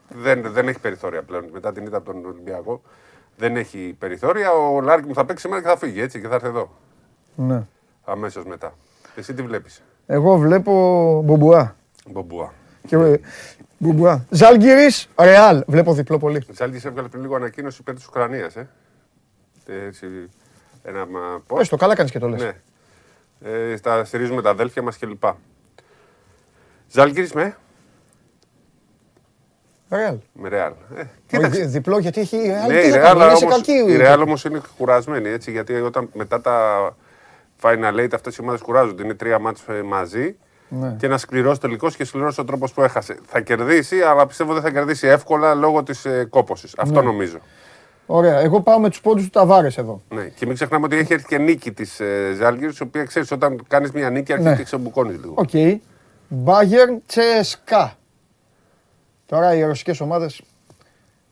δεν, 0.08 0.52
δεν 0.52 0.68
έχει 0.68 0.80
περιθώρια 0.80 1.24
πλέον. 1.24 1.50
Μετά 1.52 1.72
την 1.72 1.86
ήττα 1.86 1.98
από 1.98 2.12
τον 2.12 2.26
Ολυμπιακό 2.26 2.82
δεν 3.38 3.56
έχει 3.56 3.96
περιθώρια. 4.00 4.52
Ο 4.52 4.82
Λάρκη 4.82 5.08
μου 5.08 5.14
θα 5.14 5.26
παίξει 5.26 5.44
σήμερα 5.44 5.62
και 5.62 5.68
θα 5.68 5.78
φύγει 5.78 6.02
έτσι 6.02 6.22
και 6.22 6.28
θα 6.28 6.36
έρθει 6.36 6.48
εδώ. 6.48 6.72
Ναι. 7.36 7.64
Αμέσως 8.04 8.46
μετά. 8.46 8.74
Εσύ 9.16 9.34
τι 9.34 9.42
βλέπεις, 9.42 9.84
Εγώ 10.06 10.38
βλέπω 10.38 10.72
Μπομπουά. 11.26 11.76
Μπομπουά. 12.08 12.54
Και... 12.88 13.20
ε, 13.90 13.92
Μπομπουά. 13.94 14.26
Ζάλγκυρης, 14.30 15.08
Ρεάλ. 15.20 15.64
Βλέπω 15.68 15.94
διπλό 15.94 16.18
πολύ. 16.20 16.38
Η 16.38 16.54
Ζάλγκη 16.54 16.82
έβγαλε 16.86 17.08
πριν 17.08 17.22
λίγο 17.22 17.36
ανακοίνωση 17.36 17.78
υπέρ 17.82 17.96
της 17.96 18.06
Ουκρανίας. 18.08 18.56
Ε. 18.56 18.68
Ε, 19.66 19.86
Έτσι, 19.86 20.08
ένα 20.84 21.06
μα- 21.06 21.42
πώς. 21.48 21.58
Πες 21.60 21.70
το, 21.70 21.76
καλά 21.78 21.96
κάνεις 21.96 22.12
και 22.12 22.20
το 22.20 22.28
λες. 22.28 22.42
Ναι. 22.42 22.52
Ε, 23.72 23.76
στα 23.76 24.06
στηρίζουμε 24.06 24.42
τα 24.42 24.50
αδέλφια 24.50 24.82
μας 24.82 24.98
κλπ. 24.98 25.24
Ζάλγκη 26.92 27.30
με, 27.34 27.56
Ρεάλ. 29.90 30.18
με 30.34 30.50
Ρεάλ. 30.50 30.72
Ε, 30.96 31.00
Όχι, 31.00 31.08
κοίταξε. 31.28 31.60
δι- 31.62 31.70
Διπλό 31.70 31.98
γιατί 32.00 32.22
έχει 32.22 32.38
η 32.38 32.48
Ρεάλ. 32.48 32.72
Ναι, 32.72 32.82
τι 32.82 32.88
η 32.88 32.92
θα 32.92 32.98
Ρεάλ 32.98 33.18
κάνει, 33.18 33.30
είναι 33.30 33.36
σε 33.38 33.46
όμως, 33.46 33.56
κακή. 33.56 33.72
η 33.92 33.98
Real 34.02 34.20
όμως 34.26 34.44
είναι 34.44 34.62
κουρασμένη 34.78 35.30
έτσι, 35.30 35.52
γιατί 35.52 35.74
όταν 35.74 36.10
μετά 36.14 36.42
τα 36.42 36.96
Final 37.62 38.00
Eight 38.00 38.10
αυτές 38.14 38.36
οι 38.36 38.42
ομάδες 38.42 38.62
κουράζονται. 38.62 39.04
Είναι 39.04 39.14
τρία 39.14 39.40
ματς 39.40 39.64
ε, 39.68 39.82
μαζί 39.82 40.36
Ναι. 40.70 40.96
και 41.00 41.06
ένα 41.06 41.18
σκληρό 41.18 41.58
τελικό 41.58 41.90
και 41.90 42.06
σκληρό 42.06 42.34
ο 42.38 42.44
τρόπος 42.44 42.74
που 42.74 42.82
έχασε. 42.84 43.18
Θα 43.26 43.42
κερδίσει, 43.42 44.02
αλλά 44.02 44.28
πιστεύω 44.28 44.54
δεν 44.54 44.62
θα 44.62 44.72
κερδίσει 44.72 45.08
εύκολα 45.08 45.54
λόγω 45.54 45.84
της 45.84 46.06
ε, 46.06 46.26
κόπωσης. 46.30 46.74
Αυτό 46.78 47.00
Ναι. 47.00 47.06
νομίζω. 47.06 47.38
Ωραία, 48.06 48.40
εγώ 48.40 48.62
πάω 48.62 48.80
με 48.80 48.90
τους 48.90 49.02
πόντους 49.02 49.24
του 49.24 49.30
Ταβάρες 49.30 49.78
εδώ. 49.78 50.02
Ναι. 50.10 50.24
Και 50.24 50.46
μην 50.46 50.56
ξεχνάμε 50.56 50.86
ότι 50.86 50.96
έχει 50.96 51.14
έρθει 51.14 51.26
και 51.28 51.38
νίκη 51.38 51.72
της 51.72 52.00
ε, 52.00 52.34
Ζαλγκίρις, 52.38 52.66
η 52.66 52.72
οποία 52.82 53.04
ξέρεις 53.04 53.32
όταν 53.32 53.64
κάνεις 53.68 53.92
μια 53.92 54.10
νίκη 54.10 54.32
αρχίζει 54.32 54.50
Ναι. 54.52 54.56
και 54.58 54.64
ξεμπουκώνεις 54.64 55.18
λίγο. 55.22 55.34
Οκ. 55.38 55.50
Μπάγερν 56.28 57.02
Τσέσκα. 57.06 57.94
Τώρα 59.26 59.56
οι 59.56 59.64
ρωσικές 59.64 60.00
ομάδες 60.00 60.42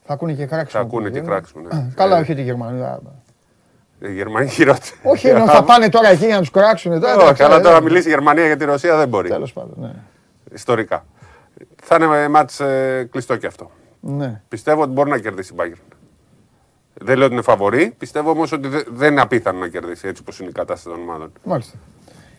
θα 0.03 0.13
ακούνε 0.13 0.33
και 0.33 0.45
κράξιμο. 0.45 0.83
Θα 0.83 0.87
ακούνε 0.89 1.07
που 1.07 1.13
και 1.13 1.19
βγαίνουν. 1.19 1.29
κράξιμο, 1.37 1.63
ναι. 1.67 1.91
Καλά, 1.95 2.17
Ε. 2.17 2.21
όχι 2.21 2.35
τη 2.35 2.41
Γερμανία. 2.41 3.01
Οι 4.03 4.13
Γερμανοί 4.13 4.47
χειρότεροι. 4.47 4.91
Όχι, 5.03 5.27
ενώ 5.27 5.45
θα 5.47 5.63
πάνε 5.63 5.89
τώρα 5.89 6.09
εκεί 6.09 6.25
για 6.25 6.33
να 6.35 6.39
τους 6.39 6.51
κράξουν. 6.51 7.03
Όχι, 7.03 7.43
αλλά 7.43 7.59
τώρα 7.61 7.81
μιλήσει 7.81 8.07
η 8.07 8.09
Γερμανία 8.11 8.45
για 8.45 8.57
τη 8.57 8.65
Ρωσία 8.65 8.97
δεν 8.97 9.07
μπορεί. 9.07 9.29
Τέλος 9.29 9.53
πάντων, 9.53 9.73
ναι. 9.79 9.91
Ιστορικά. 10.53 11.05
Θα 11.83 11.97
είναι 12.01 12.27
μάτς 12.27 12.59
ε, 12.59 13.07
κλειστό 13.11 13.35
και 13.37 13.47
αυτό. 13.47 13.71
ναι. 13.99 14.41
Πιστεύω 14.47 14.81
ότι 14.81 14.91
μπορεί 14.91 15.09
να 15.09 15.17
κερδίσει 15.17 15.53
η 15.53 15.55
Bayern. 15.59 15.93
Δεν 16.93 17.15
λέω 17.17 17.25
ότι 17.25 17.33
είναι 17.33 17.43
φαβορή. 17.43 17.93
Πιστεύω 17.97 18.29
όμως 18.29 18.51
ότι 18.51 18.67
δε- 18.67 18.83
δεν 18.87 19.11
είναι 19.11 19.21
απίθανο 19.21 19.59
να 19.59 19.67
κερδίσει 19.67 20.07
έτσι 20.07 20.21
όπως 20.21 20.39
είναι 20.39 20.49
η 20.49 20.51
κατάσταση 20.51 20.95
των 20.95 21.03
ομάδων. 21.09 21.31
Μάλιστα. 21.43 21.77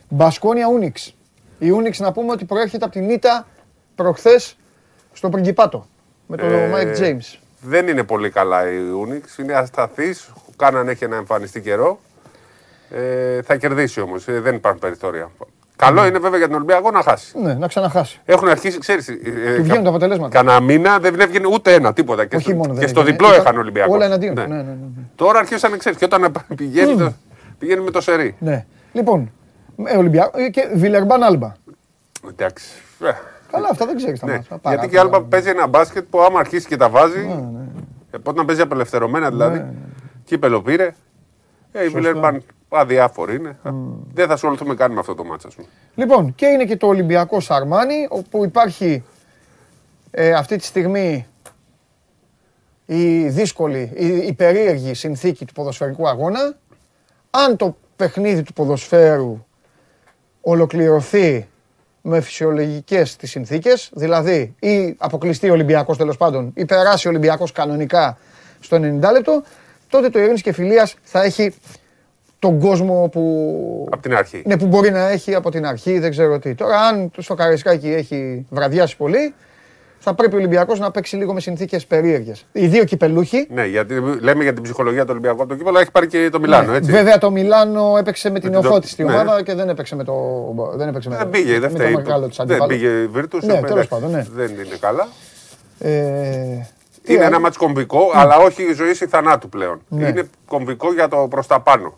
Μπασκόνια 0.09 0.67
Ούνιξ. 0.67 1.15
Η 1.59 1.69
Ούνιξ 1.69 1.99
να 1.99 2.11
πούμε 2.11 2.31
ότι 2.31 2.45
προέρχεται 2.45 2.85
από 2.85 2.93
την 2.93 3.09
ήττα 3.09 3.47
προχθές 3.95 4.57
στο 5.13 5.29
Πριγκιπάτο. 5.29 5.85
Με 6.27 6.37
τον 6.37 6.51
Ε, 6.51 6.67
Μάικ 6.67 6.95
James. 6.99 7.37
Δεν 7.61 7.87
είναι 7.87 8.03
πολύ 8.03 8.29
καλά 8.29 8.71
η 8.71 8.77
Unix. 9.05 9.39
Είναι 9.39 9.53
ασταθής. 9.53 10.29
Ο 10.55 10.65
Κάναν 10.65 10.87
έχει 10.87 11.07
να 11.07 11.15
εμφανιστεί 11.15 11.61
καιρό. 11.61 11.99
Ε, 12.89 13.41
θα 13.41 13.55
κερδίσει 13.55 14.01
όμως. 14.01 14.25
δεν 14.27 14.55
υπάρχουν 14.55 14.79
περιθώρια. 14.81 15.31
Καλό 15.75 16.05
είναι 16.05 16.19
βέβαια 16.19 16.37
για 16.37 16.47
τον 16.47 16.55
Ολυμπιακό 16.55 16.91
να 16.91 17.01
χάσει. 17.01 17.39
Ναι, 17.39 17.53
να 17.53 17.67
ξαναχάσει. 17.67 18.21
Έχουν 18.25 18.47
αρχίσει, 18.47 18.77
ξέρεις. 18.79 19.07
Ε, 19.07 19.15
βγαίνουν 19.61 19.83
τα 19.83 19.89
αποτελέσματα. 19.89 20.37
Κανένα 20.37 20.59
μήνα 20.59 20.99
δεν 20.99 21.19
έβγαινε 21.19 21.47
ούτε 21.47 21.73
ένα, 21.73 21.93
τίποτα. 21.93 22.25
Και, 22.25 22.35
Όχι 22.35 22.45
στο, 22.45 22.55
μόνο 22.55 22.73
και 22.73 22.79
δεν 22.79 22.89
στο 22.89 22.99
έβγαινε, 22.99 23.17
διπλό 23.17 23.33
ήταν 23.33 23.41
έχανε 23.45 23.57
ο 23.57 23.61
Ολυμπιακός. 23.61 23.95
Όλα 23.95 24.05
εναντίον. 24.05 24.35
του. 24.35 24.41
Ναι, 24.41 24.47
ναι, 24.47 24.55
ναι. 24.55 24.61
ναι. 24.69 25.03
Τώρα 25.15 25.39
αρχίσαν, 25.39 25.77
ξέρεις, 25.77 25.97
και 25.97 26.05
όταν 26.05 26.31
πηγαίνει, 26.55 26.97
το, 26.97 27.13
πηγαίνει 27.59 27.83
με 27.83 27.91
το 27.91 28.01
σερί. 28.01 28.35
ναι. 28.39 28.65
Λοιπόν, 28.91 29.31
ε, 29.85 29.97
Ολυμπιακό 29.97 30.39
ε, 30.41 30.49
και 30.49 30.67
Βιλερμπάν 30.75 31.23
Άλμπα. 31.23 31.51
Εντάξει. 32.29 32.65
Ε, 33.03 33.11
Καλά, 33.51 33.67
αυτά 33.71 33.85
δεν 33.85 33.95
ξέρεις 33.97 34.19
τα 34.19 34.25
Ναι. 34.25 34.33
μάτια. 34.33 34.59
Γιατί 34.63 34.87
και 34.87 34.95
η 34.95 34.99
Άλμπα 34.99 35.21
παίζει 35.21 35.49
ένα 35.49 35.67
μπάσκετ 35.67 36.05
που 36.09 36.21
άμα 36.21 36.39
αρχίσει 36.39 36.67
και 36.67 36.77
τα 36.77 36.89
βάζει. 36.89 37.19
Ναι, 37.19 37.59
ε, 38.11 38.17
Πότε 38.17 38.39
να 38.39 38.45
παίζει 38.45 38.61
απελευθερωμένα 38.61 39.29
δηλαδή. 39.29 39.65
Κύπελο 40.25 40.61
πήρε. 40.61 40.95
Ε, 41.71 41.83
η 41.83 41.87
Βιλερμπάν 41.87 42.43
αδιάφορη 42.69 43.35
είναι. 43.35 43.57
Δεν 44.13 44.27
θα 44.27 44.33
ασχοληθούμε 44.33 44.75
καν 44.75 44.91
με 44.91 44.99
αυτό 44.99 45.15
το 45.15 45.23
μάτσα, 45.23 45.47
ας 45.47 45.55
πούμε. 45.55 45.67
Λοιπόν, 45.95 46.35
και 46.35 46.45
είναι 46.45 46.65
και 46.65 46.77
το 46.77 46.87
Ολυμπιακό 46.87 47.39
Σαρμάνι, 47.39 48.07
όπου 48.09 48.45
υπάρχει 48.45 49.03
ε, 50.11 50.31
αυτή 50.33 50.55
τη 50.57 50.65
στιγμή 50.65 51.27
η 52.85 53.27
δύσκολη, 53.27 53.91
η, 53.95 54.07
η 54.07 54.33
περίεργη 54.33 54.93
συνθήκη 54.93 55.45
του 55.45 55.53
ποδοσφαιρικού 55.53 56.07
αγώνα. 56.07 56.55
Αν 57.29 57.55
το 57.57 57.77
παιχνίδι 57.95 58.43
του 58.43 58.53
ποδοσφαίρου 58.53 59.45
ολοκληρωθεί 60.41 61.47
με 62.01 62.21
φυσιολογικές 62.21 63.15
τις 63.15 63.29
συνθήκες, 63.29 63.89
δηλαδή 63.93 64.55
ή 64.59 64.95
αποκλειστεί 64.97 65.49
ο 65.49 65.53
Ολυμπιακός 65.53 65.97
τέλος 65.97 66.17
πάντων 66.17 66.51
ή 66.55 66.65
περάσει 66.65 67.07
ο 67.07 67.09
Ολυμπιακός 67.09 67.51
κανονικά 67.51 68.17
στο 68.59 68.77
90 68.77 69.11
λεπτό, 69.11 69.43
τότε 69.95 70.09
το 70.09 70.19
Ειρήνης 70.19 70.41
και 70.41 70.51
Φιλίας 70.53 70.95
θα 71.03 71.23
έχει 71.23 71.53
τον 72.39 72.59
κόσμο 72.59 73.09
που 73.11 73.87
Από 73.91 74.01
την 74.01 74.15
αρχή. 74.15 74.41
ναι, 74.45 74.57
που 74.57 74.65
μπορεί 74.65 74.91
να 74.91 75.09
έχει 75.09 75.35
από 75.35 75.51
την 75.51 75.65
αρχή, 75.65 75.99
δεν 75.99 76.11
ξέρω 76.11 76.39
τι. 76.39 76.55
Τώρα, 76.55 76.79
αν 76.79 77.11
στο 77.17 77.33
Καραϊσκάκι 77.33 77.87
έχει 77.93 78.45
βραδιάσει 78.49 78.97
πολύ, 78.97 79.33
θα 79.99 80.13
πρέπει 80.13 80.33
ο 80.35 80.37
Ολυμπιακός 80.37 80.79
να 80.79 80.91
παίξει 80.91 81.15
λίγο 81.15 81.33
με 81.33 81.39
συνθήκες 81.39 81.85
περίεργες. 81.85 82.45
Οι 82.51 82.67
δύο 82.67 82.83
κυπελούχοι. 82.83 83.47
Ναι, 83.53 83.65
γιατί 83.65 84.01
λέμε 84.21 84.43
για 84.43 84.53
την 84.53 84.63
ψυχολογία 84.63 85.01
του 85.03 85.07
Ολυμπιακού 85.11 85.41
από 85.41 85.49
το 85.49 85.55
κύπελο, 85.55 85.79
έχει 85.79 85.91
πάρει 85.91 86.07
και 86.07 86.29
το 86.31 86.39
Μιλάνο, 86.39 86.71
Ναι, 86.71 86.77
έτσι. 86.77 86.91
Βέβαια 86.91 87.17
το 87.17 87.31
Μιλάνο 87.31 87.95
έπαιξε 87.99 88.29
με 88.29 88.39
την 88.39 88.49
Με 88.49 88.55
την- 88.55 88.63
Νεοφώτιστη 88.67 89.03
ναι. 89.03 89.11
ομάδα 89.13 89.43
και 89.43 89.53
δεν 89.53 89.69
έπαιξε 89.69 89.95
με 89.95 90.03
το. 90.03 90.13
Δεν, 90.75 90.87
έπαιξε 90.87 91.09
με 91.09 91.15
Δεν 91.15 91.23
το- 91.25 91.31
πήγε, 91.31 91.51
δεν 91.59 91.71
με 91.71 91.77
φταίει. 91.79 91.91
το 91.93 91.99
μεγάλο 91.99 92.27
της 92.27 92.37
Δεν 92.37 92.45
αντιπάλου. 92.45 92.71
πήγε 92.71 92.87
η 92.87 93.07
Βίρτους, 93.07 93.43
Ναι, 93.45 93.51
εντάξει, 93.53 93.73
τέλος 93.73 93.87
πάντων, 93.87 94.11
ναι. 94.11 94.25
Δεν 94.35 94.49
είναι 94.49 94.77
καλά. 94.79 95.07
Ε, 95.79 95.89
τι 96.74 96.74
Είναι 97.05 97.19
άλλο. 97.19 97.27
ένα 97.27 97.39
μάτς 97.39 97.57
κομβικό, 97.57 98.11
αλλά 98.13 98.37
όχι 98.37 98.63
η 98.63 98.73
ζωή 98.73 98.89
ή 98.89 98.93
θανάτου 98.93 99.49
πλέον. 99.49 99.81
Ναι. 99.87 100.07
Είναι 100.07 100.29
κομβικό 100.47 100.93
για 100.93 101.07
το 101.07 101.27
προς 101.29 101.47
τα 101.47 101.59
πάνω. 101.59 101.93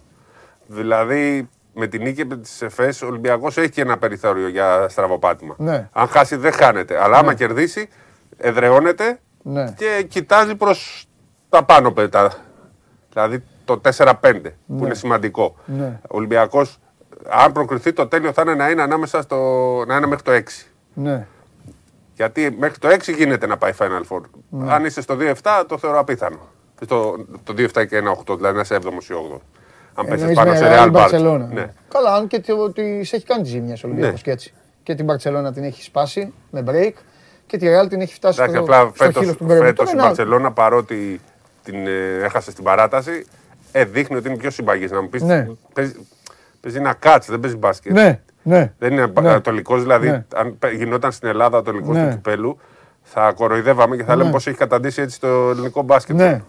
Δηλαδή, 0.67 1.49
με 1.73 1.87
την 1.87 2.01
νίκη 2.01 2.25
της 2.25 2.61
ΕΦΕΣ, 2.61 3.01
ο 3.01 3.07
Ολυμπιακός 3.07 3.57
έχει 3.57 3.69
και 3.69 3.81
ένα 3.81 3.97
περιθώριο 3.97 4.47
για 4.47 4.85
στραβοπάτημα. 4.89 5.55
Ναι. 5.57 5.89
Αν 5.91 6.07
χάσει, 6.07 6.35
δεν 6.35 6.51
χάνεται. 6.53 7.03
Αλλά 7.03 7.17
άμα 7.17 7.33
κερδίσει, 7.33 7.89
εδραιώνεται 8.37 9.19
Ναι. 9.41 9.73
και 9.77 10.05
κοιτάζει 10.09 10.55
προς 10.55 11.07
τα 11.49 11.63
πάνω 11.63 11.91
πέτα. 11.91 12.31
Δηλαδή 13.11 13.43
το 13.65 13.77
4-5, 13.77 14.53
που 14.77 14.85
είναι 14.85 14.93
σημαντικό. 14.93 15.55
Ναι. 15.65 15.99
Ο 16.03 16.17
Ολυμπιακός, 16.17 16.77
αν 17.29 17.51
προκριθεί, 17.51 17.93
το 17.93 18.07
τέλειο 18.07 18.31
θα 18.33 18.41
είναι 18.41 18.55
να 18.55 18.69
είναι 18.69 18.81
ανάμεσα 18.81 19.21
στο. 19.21 19.35
να 19.87 19.95
είναι 19.95 20.07
μέχρι 20.07 20.23
το 20.23 20.31
6. 20.31 20.67
Ναι. 20.93 21.27
Γιατί 22.17 22.55
μέχρι 22.59 22.77
το 22.79 22.87
6 22.87 23.13
γίνεται 23.17 23.47
να 23.47 23.57
πάει 23.57 23.71
Final 23.77 24.01
Four. 24.09 24.21
Ναι. 24.49 24.73
Αν 24.73 24.85
είσαι 24.85 25.01
στο 25.01 25.17
2-7, 25.19 25.63
το 25.67 25.77
θεωρώ 25.77 25.99
απίθανο. 25.99 26.39
Στο, 26.81 27.25
το 27.43 27.53
2-7 27.57 27.87
και 27.87 27.97
ένα 27.97 28.17
8, 28.27 28.35
δηλαδή 28.35 28.55
να 28.55 28.61
είσαι 28.61 28.75
7ο 28.75 28.85
ή 28.85 29.13
8ο. 29.35 29.39
Αν 29.93 30.05
πέσεις 30.05 30.19
Εννοείς 30.21 30.35
πάνω 30.37 30.51
με 30.51 30.57
σε 30.57 30.65
Real 30.67 30.91
Real 30.91 30.91
Barcelona. 30.91 31.33
Barcelona. 31.33 31.47
Ναι. 31.53 31.67
Καλά, 31.89 32.13
αν 32.13 32.27
και 32.27 32.39
το- 32.39 32.71
της 32.71 33.13
έχει 33.13 33.25
κάνει 33.25 33.41
τη 33.43 33.49
ζημιά 33.49 33.73
ο 33.77 33.87
Ολυμπιακός 33.87 34.13
Ναι. 34.13 34.21
και 34.21 34.31
έτσι. 34.31 34.53
Και 34.83 34.95
την 34.95 35.05
Barcelona 35.09 35.53
την 35.53 35.63
έχει 35.63 35.83
σπάσει 35.83 36.33
με 36.51 36.63
break 36.67 36.91
και 37.45 37.57
τη 37.57 37.65
Real 37.69 37.89
την 37.89 38.01
έχει 38.01 38.13
φτάσει 38.13 38.41
Εντάξει, 38.41 38.63
στο, 38.63 38.73
απλά 38.73 38.91
στο 38.95 39.03
χείλος 39.05 39.13
φέτος, 39.23 39.37
του 39.37 39.43
Μπερεμού. 39.45 39.65
φέτος 39.65 39.91
η 39.91 39.95
Τώρα, 39.95 40.13
να- 40.25 40.47
Barcelona 40.49 40.53
παρότι 40.53 41.21
την 41.63 41.87
ε, 41.87 42.23
έχασε 42.23 42.51
στην 42.51 42.63
παράταση, 42.63 43.25
ε, 43.71 43.85
δείχνει 43.85 44.15
ότι 44.17 44.27
είναι 44.29 44.37
πιο 44.37 44.49
συμπαγής. 44.49 44.91
Να 44.91 45.01
μου 45.01 45.09
πεις, 45.09 45.21
Ναι. 45.21 45.47
παίζει, 45.73 45.95
παίζει 46.61 46.77
ένα 46.77 46.93
κάτς, 46.93 47.27
δεν 47.27 47.39
παίζει 47.39 47.55
μπάσκετ. 47.57 47.91
Ναι, 47.93 48.19
ναι. 48.47 48.73
Δεν 48.77 48.91
είναι 48.91 49.05
Ναι. 49.05 49.11
ανατολικό, 49.15 49.77
δηλαδή 49.77 50.09
Ναι. 50.09 50.25
αν 50.35 50.57
πε- 50.59 50.73
γινόταν 50.73 51.11
στην 51.11 51.27
Ελλάδα 51.27 51.57
ανατολικό 51.57 51.91
Ναι. 51.91 52.03
του 52.03 52.09
κυπέλου, 52.15 52.59
θα 53.03 53.31
κοροϊδεύαμε 53.31 53.95
και 53.95 54.03
θα 54.03 54.15
λέμε 54.15 54.29
πώ 54.29 54.37
έχει 54.37 54.53
καταντήσει 54.53 55.01
έτσι 55.01 55.19
το 55.19 55.27
ελληνικό 55.49 55.81
μπάσκετ. 55.81 56.15
Ναι. 56.15 56.41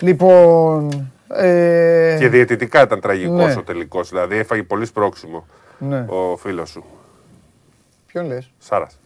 Λοιπόν. 0.00 1.08
Ε, 1.28 2.16
Και 2.18 2.28
διαιτητικά 2.28 2.82
ήταν 2.82 3.00
τραγικός 3.00 3.54
Ναι. 3.54 3.60
ο 3.60 3.62
τελικός. 3.62 4.08
Δηλαδή 4.08 4.36
έφαγε 4.36 4.62
πολύ 4.62 4.84
σπρώξιμο 4.86 5.46
ναι. 5.78 6.04
ο 6.08 6.36
φίλος 6.36 6.70
σου. 6.70 6.84
Ποιον 8.06 8.26
λες; 8.26 8.50
Σάρας. 8.58 8.98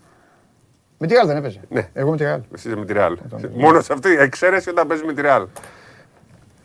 Με 0.98 1.06
τη 1.06 1.14
Ρεάλ 1.14 1.26
δεν 1.26 1.36
έπαιζε; 1.36 1.60
Ναι. 1.68 1.88
Εγώ 1.92 2.10
με 2.10 2.16
τη 2.16 2.22
Ρεάλ. 2.22 2.40
Εσύ 2.54 2.68
είσαι 2.68 2.76
με 2.76 2.84
τη 2.84 2.92
Ρεάλ. 2.92 3.16
Μόνος 3.54 3.84
σε 3.84 3.92
αυτή 3.92 4.08
η 4.08 4.16
εξαίρεση 4.18 4.70
όταν 4.70 4.86
παίζεις 4.86 5.06
με 5.06 5.12
τη 5.12 5.20
Ρεάλ. 5.20 5.46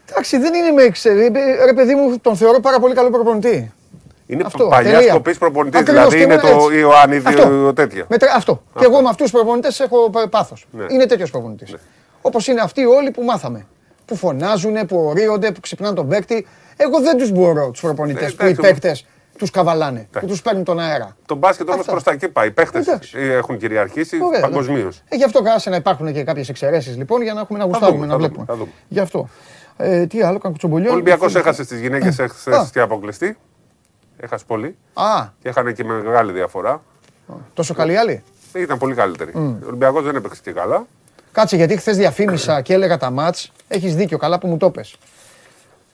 Εντάξει, 0.09 0.37
δεν 0.37 0.53
είναι 0.53 0.71
με 0.71 0.81
εξαιρετική. 0.83 1.39
Ρε 1.65 1.73
παιδί 1.73 1.95
μου, 1.95 2.19
τον 2.19 2.35
θεωρώ 2.35 2.59
πάρα 2.59 2.79
πολύ 2.79 2.93
καλό 2.93 3.09
προπονητή. 3.09 3.71
Είναι 4.33 4.43
Αυτό, 4.45 4.67
παλιάς 4.67 4.93
τελεία. 4.93 5.09
σκοπή 5.13 5.35
προπονητής. 5.35 5.79
Ακριβώς, 5.79 6.01
Δηλαδή 6.09 6.17
και 6.17 6.23
είναι 6.33 6.35
με- 6.49 6.57
το 6.57 6.65
έτσι. 6.65 6.79
Ιωάννη 6.79 7.21
Αυτό. 7.25 7.73
τέτοιο. 7.73 8.05
Με, 8.09 8.17
τρε- 8.17 8.31
αυτό. 8.35 8.63
Και 8.79 8.85
εγώ 8.85 9.01
με 9.01 9.09
αυτούς 9.09 9.31
τους 9.31 9.31
προπονητές 9.31 9.79
έχω 9.79 10.09
πάθος. 10.29 10.65
Ναι. 10.71 10.85
Είναι 10.89 11.05
τέτοιος 11.05 11.29
προπονητής. 11.31 11.75
Όπως 12.21 12.47
είναι 12.47 12.61
αυτοί 12.61 12.85
όλοι 12.85 13.11
που 13.11 13.23
μάθαμε. 13.23 13.65
Που 14.05 14.15
φωνάζουν, 14.15 14.85
που 14.85 14.97
ορίονται, 14.97 15.51
που 15.51 15.59
ξυπνάνε 15.59 15.95
τον 15.95 16.07
παίκτη. 16.07 16.47
Εγώ 16.77 16.99
δεν 17.01 17.17
τους 17.17 17.31
μπορώ 17.31 17.69
τους 17.71 17.81
προπονητές 17.81 18.31
Ε, 18.31 18.35
που 18.35 18.43
οι 18.45 18.49
εντάξει, 18.49 18.71
παίκτες 18.71 19.05
τους 19.37 19.49
καβαλάνε, 19.49 20.07
που 20.19 20.25
τους 20.25 20.41
παίρνουν 20.41 20.63
τον 20.63 20.79
αέρα. 20.79 21.15
Το 21.25 21.35
μπάσκετ 21.35 21.67
όμως 21.67 21.79
Αυτά. 21.79 21.91
προς 21.91 22.03
τα 22.03 22.11
εκεί 22.11 22.27
πάει. 22.29 22.47
Οι 22.47 22.51
παίχτε 22.51 22.79
Εντάξει. 22.79 23.17
έχουν 23.19 23.57
κυριαρχήσει 23.57 24.17
Ωραία, 24.23 24.39
ναι. 24.39 24.45
παγκοσμίως. 24.47 25.01
Ε, 25.09 25.15
γι' 25.15 25.23
αυτό 25.23 25.41
κάσε 25.41 25.69
να 25.69 25.75
υπάρχουν 25.75 26.13
και 26.13 26.23
κάποιες 26.23 26.49
εξαιρέσεις 26.49 26.97
λοιπόν 26.97 27.21
για 27.21 27.33
να 27.33 27.39
έχουμε 27.39 27.59
να 27.59 27.65
γουστάρουμε, 27.65 27.97
δούμε, 27.97 28.05
να 28.07 28.11
θα 28.11 28.17
δούμε, 28.17 28.27
βλέπουμε. 28.27 28.45
θα 28.49 28.55
δούμε. 28.55 28.71
Γι' 28.87 28.99
αυτό. 28.99 29.29
Ε, 29.77 30.05
τι 30.05 30.21
άλλο, 30.21 30.37
Κανκουτσομπολιό. 30.37 30.89
Ο 30.89 30.93
Ολυμπιακός 30.93 31.31
φίλοι- 31.31 31.43
έχασες 31.45 31.65
στι 31.65 31.79
γυναίκες 31.79 32.19
Α. 32.19 32.27
χθε 32.27 32.65
και 32.73 32.79
αποκλειστεί. 32.79 33.37
Έχασε 34.23 34.43
πολύ. 34.47 34.75
Α, 34.93 35.27
Και 35.41 35.49
είχαν 35.49 35.73
και 35.73 35.83
μεγάλη 35.83 36.31
διαφορά. 36.31 36.81
τόσο 37.53 37.73
καλή 37.73 37.97
άλλη; 37.97 38.23
Ήταν 38.53 38.77
πολύ 38.77 38.95
καλύτερη. 38.95 39.31
Ο 39.35 39.57
Ολυμπιακός 39.67 40.03
δεν 40.03 40.15
έπαιξε 40.15 40.41
και 40.43 40.51
καλά. 40.51 40.85
Κάτσε 41.31 41.55
γιατί 41.55 41.77
χθες 41.77 41.97
διαφήμισα 41.97 42.61
και 42.61 42.73
έλεγα 42.73 42.97
τα 42.97 43.09
μάτς. 43.09 43.51
Έχεις 43.67 43.95
δίκιο, 43.95 44.17
καλά 44.17 44.39
που 44.39 44.47
μου 44.47 44.57
το 44.57 44.69
πες. 44.69 44.95